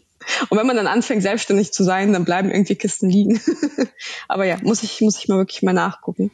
Und 0.48 0.58
wenn 0.58 0.66
man 0.66 0.76
dann 0.76 0.86
anfängt, 0.86 1.22
selbstständig 1.22 1.72
zu 1.72 1.84
sein, 1.84 2.12
dann 2.12 2.24
bleiben 2.24 2.50
irgendwie 2.50 2.76
Kisten 2.76 3.10
liegen. 3.10 3.40
Aber 4.28 4.44
ja, 4.44 4.56
muss 4.62 4.82
ich, 4.82 5.00
muss 5.00 5.18
ich 5.18 5.28
mal 5.28 5.36
wirklich 5.38 5.62
mal 5.62 5.74
nachgucken, 5.74 6.30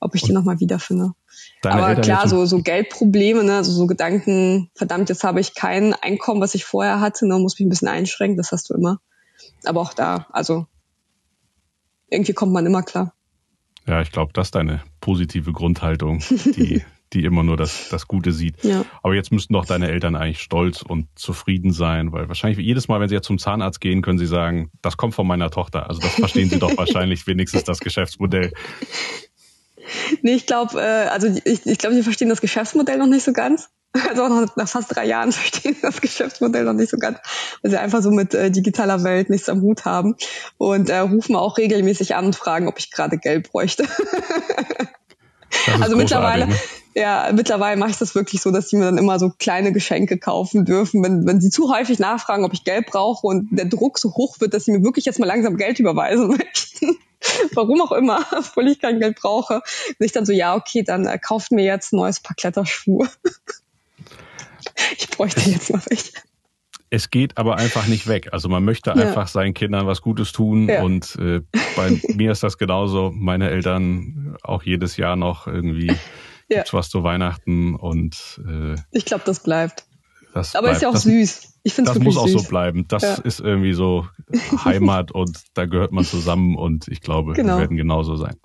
ob 0.00 0.14
ich 0.14 0.22
die 0.22 0.32
nochmal 0.32 0.60
wiederfinde. 0.60 1.12
Aber 1.62 1.88
Eltern 1.88 2.04
klar, 2.04 2.28
so, 2.28 2.46
so 2.46 2.62
Geldprobleme, 2.62 3.44
ne, 3.44 3.56
also 3.56 3.72
so 3.72 3.86
Gedanken, 3.86 4.70
verdammt, 4.74 5.08
jetzt 5.08 5.24
habe 5.24 5.40
ich 5.40 5.54
kein 5.54 5.94
Einkommen, 5.94 6.40
was 6.40 6.54
ich 6.54 6.64
vorher 6.64 7.00
hatte, 7.00 7.26
ne, 7.26 7.38
muss 7.38 7.58
mich 7.58 7.66
ein 7.66 7.70
bisschen 7.70 7.88
einschränken, 7.88 8.36
das 8.36 8.52
hast 8.52 8.70
du 8.70 8.74
immer. 8.74 9.00
Aber 9.64 9.80
auch 9.80 9.94
da, 9.94 10.26
also 10.30 10.66
irgendwie 12.08 12.34
kommt 12.34 12.52
man 12.52 12.66
immer 12.66 12.82
klar. 12.82 13.14
Ja, 13.86 14.00
ich 14.00 14.12
glaube, 14.12 14.32
das 14.32 14.48
ist 14.48 14.54
deine 14.54 14.82
positive 15.00 15.52
Grundhaltung, 15.52 16.20
die 16.56 16.82
die 17.14 17.24
immer 17.24 17.42
nur 17.42 17.56
das, 17.56 17.88
das 17.88 18.06
Gute 18.08 18.32
sieht. 18.32 18.62
Ja. 18.62 18.84
Aber 19.02 19.14
jetzt 19.14 19.32
müssten 19.32 19.52
doch 19.54 19.64
deine 19.64 19.88
Eltern 19.90 20.16
eigentlich 20.16 20.40
stolz 20.40 20.82
und 20.82 21.06
zufrieden 21.14 21.72
sein, 21.72 22.12
weil 22.12 22.28
wahrscheinlich 22.28 22.64
jedes 22.64 22.88
Mal, 22.88 23.00
wenn 23.00 23.08
sie 23.08 23.14
jetzt 23.14 23.26
zum 23.26 23.38
Zahnarzt 23.38 23.80
gehen, 23.80 24.02
können 24.02 24.18
sie 24.18 24.26
sagen, 24.26 24.70
das 24.82 24.96
kommt 24.96 25.14
von 25.14 25.26
meiner 25.26 25.50
Tochter. 25.50 25.88
Also 25.88 26.00
das 26.00 26.14
verstehen 26.14 26.50
sie 26.50 26.58
doch 26.58 26.76
wahrscheinlich 26.76 27.26
wenigstens 27.26 27.64
das 27.64 27.80
Geschäftsmodell. 27.80 28.52
Nee, 30.22 30.34
ich 30.34 30.46
glaube, 30.46 30.80
äh, 30.80 31.08
also 31.08 31.28
ich, 31.44 31.66
ich 31.66 31.78
glaube, 31.78 31.94
sie 31.94 32.02
verstehen 32.02 32.28
das 32.28 32.40
Geschäftsmodell 32.40 32.98
noch 32.98 33.06
nicht 33.06 33.24
so 33.24 33.32
ganz. 33.32 33.68
Also 34.08 34.24
auch 34.24 34.28
noch 34.28 34.56
nach 34.56 34.68
fast 34.68 34.94
drei 34.94 35.06
Jahren 35.06 35.30
verstehen 35.32 35.76
das 35.80 36.00
Geschäftsmodell 36.00 36.64
noch 36.64 36.72
nicht 36.72 36.90
so 36.90 36.98
ganz, 36.98 37.18
weil 37.62 37.70
sie 37.70 37.78
einfach 37.78 38.02
so 38.02 38.10
mit 38.10 38.34
äh, 38.34 38.50
digitaler 38.50 39.04
Welt 39.04 39.30
nichts 39.30 39.48
am 39.48 39.60
Hut 39.62 39.84
haben 39.84 40.16
und 40.58 40.90
äh, 40.90 40.98
rufen 40.98 41.36
auch 41.36 41.58
regelmäßig 41.58 42.16
an 42.16 42.26
und 42.26 42.36
fragen, 42.36 42.66
ob 42.66 42.78
ich 42.78 42.90
gerade 42.90 43.18
Geld 43.18 43.50
bräuchte. 43.52 43.86
also 45.80 45.96
mittlerweile, 45.96 46.48
ne? 46.48 46.56
Ja, 46.94 47.30
mittlerweile 47.34 47.76
mache 47.76 47.90
ich 47.90 47.98
das 47.98 48.14
wirklich 48.14 48.40
so, 48.40 48.50
dass 48.50 48.68
sie 48.68 48.76
mir 48.76 48.84
dann 48.84 48.98
immer 48.98 49.18
so 49.18 49.30
kleine 49.30 49.72
Geschenke 49.72 50.18
kaufen 50.18 50.64
dürfen, 50.64 51.02
wenn, 51.02 51.26
wenn 51.26 51.40
sie 51.40 51.50
zu 51.50 51.74
häufig 51.74 51.98
nachfragen, 51.98 52.44
ob 52.44 52.52
ich 52.52 52.64
Geld 52.64 52.86
brauche 52.86 53.26
und 53.26 53.48
der 53.50 53.64
Druck 53.64 53.98
so 53.98 54.14
hoch 54.14 54.40
wird, 54.40 54.54
dass 54.54 54.64
sie 54.64 54.72
mir 54.72 54.84
wirklich 54.84 55.04
jetzt 55.04 55.18
mal 55.18 55.26
langsam 55.26 55.56
Geld 55.56 55.80
überweisen 55.80 56.28
möchten. 56.38 56.96
Warum 57.54 57.80
auch 57.80 57.92
immer, 57.92 58.24
obwohl 58.36 58.68
ich 58.68 58.80
kein 58.80 59.00
Geld 59.00 59.16
brauche. 59.20 59.54
Und 59.54 60.06
ich 60.06 60.12
dann 60.12 60.26
so, 60.26 60.32
ja, 60.32 60.54
okay, 60.54 60.82
dann 60.82 61.06
äh, 61.06 61.18
kauft 61.18 61.50
mir 61.50 61.64
jetzt 61.64 61.92
ein 61.92 61.96
neues 61.96 62.20
Paar 62.20 62.36
Kletterschuhe. 62.36 63.08
ich 64.98 65.08
bräuchte 65.08 65.40
jetzt 65.50 65.70
mal 65.70 65.82
welche 65.88 66.12
es 66.90 67.10
geht 67.10 67.38
aber 67.38 67.56
einfach 67.56 67.88
nicht 67.88 68.06
weg. 68.06 68.28
Also 68.32 68.48
man 68.48 68.64
möchte 68.64 68.90
ja. 68.90 68.96
einfach 68.96 69.26
seinen 69.26 69.52
Kindern 69.52 69.88
was 69.88 70.00
Gutes 70.00 70.30
tun 70.30 70.68
ja. 70.68 70.82
und 70.82 71.16
äh, 71.16 71.40
bei 71.74 72.00
mir 72.14 72.30
ist 72.30 72.44
das 72.44 72.56
genauso. 72.56 73.10
Meine 73.12 73.50
Eltern 73.50 74.36
auch 74.42 74.62
jedes 74.62 74.96
Jahr 74.96 75.16
noch 75.16 75.48
irgendwie 75.48 75.92
ja. 76.54 76.64
was 76.72 76.88
zu 76.88 77.02
Weihnachten 77.02 77.74
und 77.74 78.40
äh, 78.46 78.76
ich 78.90 79.04
glaube, 79.04 79.24
das 79.26 79.40
bleibt. 79.40 79.84
Das 80.32 80.54
aber 80.54 80.64
bleibt. 80.64 80.76
ist 80.76 80.82
ja 80.82 80.88
auch 80.88 80.94
das, 80.94 81.02
süß. 81.04 81.60
Ich 81.62 81.74
finde 81.74 81.92
Das 81.92 82.00
muss 82.00 82.16
auch 82.16 82.26
süß. 82.26 82.42
so 82.42 82.48
bleiben. 82.48 82.86
Das 82.88 83.02
ja. 83.02 83.14
ist 83.14 83.40
irgendwie 83.40 83.72
so 83.72 84.06
Heimat 84.64 85.12
und 85.12 85.38
da 85.54 85.66
gehört 85.66 85.92
man 85.92 86.04
zusammen 86.04 86.56
und 86.56 86.88
ich 86.88 87.00
glaube, 87.00 87.34
genau. 87.34 87.54
wir 87.54 87.60
werden 87.60 87.76
genauso 87.76 88.16
sein. 88.16 88.36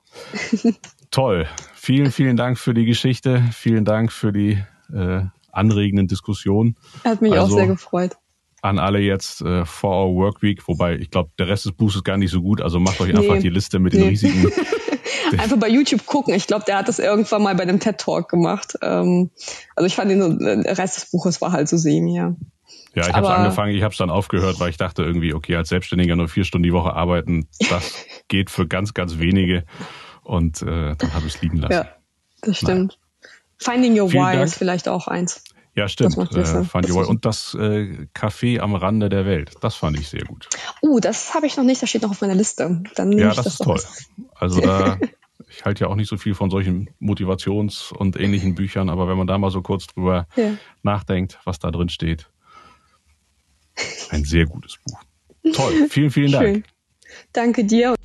Toll. 1.11 1.47
Vielen, 1.73 2.11
vielen 2.11 2.37
Dank 2.37 2.59
für 2.59 2.73
die 2.73 2.85
Geschichte. 2.85 3.43
Vielen 3.53 3.85
Dank 3.85 4.11
für 4.11 4.31
die 4.31 4.63
äh, 4.93 5.21
anregenden 5.51 6.07
Diskussionen. 6.07 6.75
Hat 7.03 7.21
mich 7.21 7.33
also, 7.33 7.53
auch 7.53 7.57
sehr 7.57 7.67
gefreut 7.67 8.17
an 8.61 8.79
alle 8.79 8.99
jetzt 8.99 9.41
äh, 9.41 9.65
for 9.65 10.05
our 10.05 10.15
work 10.15 10.41
week, 10.41 10.67
wobei 10.67 10.97
ich 10.97 11.09
glaube, 11.11 11.31
der 11.39 11.47
Rest 11.47 11.65
des 11.65 11.71
Buches 11.73 11.97
ist 11.97 12.03
gar 12.03 12.17
nicht 12.17 12.31
so 12.31 12.41
gut, 12.41 12.61
also 12.61 12.79
macht 12.79 12.99
euch 13.01 13.15
einfach 13.15 13.35
nee. 13.35 13.41
die 13.41 13.49
Liste 13.49 13.79
mit 13.79 13.93
den 13.93 14.09
nee. 14.09 14.17
Einfach 15.37 15.57
bei 15.57 15.69
YouTube 15.69 16.05
gucken. 16.05 16.33
Ich 16.33 16.47
glaube, 16.47 16.65
der 16.65 16.77
hat 16.77 16.87
das 16.87 16.99
irgendwann 16.99 17.43
mal 17.43 17.55
bei 17.55 17.63
einem 17.63 17.79
TED 17.79 17.97
Talk 17.97 18.29
gemacht. 18.29 18.77
Ähm, 18.81 19.31
also 19.75 19.85
ich 19.85 19.95
fand 19.95 20.11
den, 20.11 20.39
der 20.39 20.77
Rest 20.77 20.97
des 20.97 21.11
Buches 21.11 21.41
war 21.41 21.51
halt 21.51 21.67
so 21.67 21.77
semi, 21.77 22.15
ja. 22.15 22.35
Ja, 22.95 23.07
ich 23.07 23.13
habe 23.13 23.27
es 23.27 23.31
angefangen, 23.31 23.75
ich 23.75 23.83
habe 23.83 23.91
es 23.91 23.97
dann 23.97 24.09
aufgehört, 24.09 24.59
weil 24.59 24.69
ich 24.69 24.77
dachte 24.77 25.03
irgendwie, 25.03 25.33
okay, 25.33 25.55
als 25.55 25.69
Selbstständiger 25.69 26.15
nur 26.15 26.27
vier 26.27 26.43
Stunden 26.43 26.63
die 26.63 26.73
Woche 26.73 26.93
arbeiten, 26.93 27.47
das 27.69 27.93
geht 28.27 28.49
für 28.49 28.67
ganz, 28.67 28.93
ganz 28.93 29.19
wenige. 29.19 29.63
Und 30.23 30.61
äh, 30.61 30.95
dann 30.95 31.13
habe 31.13 31.27
ich 31.27 31.35
es 31.35 31.41
liegen 31.41 31.57
lassen. 31.57 31.73
Ja. 31.73 31.85
Das 32.41 32.57
stimmt. 32.57 32.97
Nein. 32.97 33.31
Finding 33.57 33.99
Your 33.99 34.11
Why 34.13 34.41
ist 34.41 34.55
vielleicht 34.55 34.87
auch 34.87 35.07
eins. 35.07 35.43
Ja, 35.75 35.87
stimmt. 35.87 36.17
Äh, 36.17 36.63
fand 36.63 36.87
ich 36.87 36.93
Und 36.93 37.25
das 37.25 37.53
äh, 37.53 38.07
Café 38.13 38.59
am 38.59 38.75
Rande 38.75 39.09
der 39.09 39.25
Welt, 39.25 39.53
das 39.61 39.75
fand 39.75 39.97
ich 39.99 40.09
sehr 40.09 40.25
gut. 40.25 40.49
Uh, 40.81 40.99
das 40.99 41.33
habe 41.35 41.47
ich 41.47 41.57
noch 41.57 41.63
nicht, 41.63 41.81
das 41.81 41.89
steht 41.89 42.01
noch 42.01 42.11
auf 42.11 42.21
meiner 42.21 42.35
Liste. 42.35 42.83
Dann 42.95 43.11
ja, 43.13 43.27
das, 43.27 43.37
das 43.37 43.47
ist 43.47 43.63
toll. 43.63 43.81
Also 44.35 44.61
da, 44.61 44.97
ich 45.49 45.65
halte 45.65 45.85
ja 45.85 45.89
auch 45.89 45.95
nicht 45.95 46.09
so 46.09 46.17
viel 46.17 46.35
von 46.35 46.49
solchen 46.49 46.89
Motivations- 46.99 47.91
und 47.91 48.19
ähnlichen 48.19 48.55
Büchern, 48.55 48.89
aber 48.89 49.07
wenn 49.07 49.17
man 49.17 49.27
da 49.27 49.37
mal 49.37 49.51
so 49.51 49.61
kurz 49.61 49.87
drüber 49.87 50.27
ja. 50.35 50.57
nachdenkt, 50.83 51.39
was 51.45 51.59
da 51.59 51.71
drin 51.71 51.89
steht, 51.89 52.29
ein 54.09 54.23
sehr 54.23 54.45
gutes 54.45 54.77
Buch. 54.85 55.01
Toll, 55.53 55.87
vielen, 55.89 56.11
vielen 56.11 56.31
Dank. 56.31 56.47
Schön. 56.47 56.63
Danke 57.33 57.63
dir. 57.63 57.95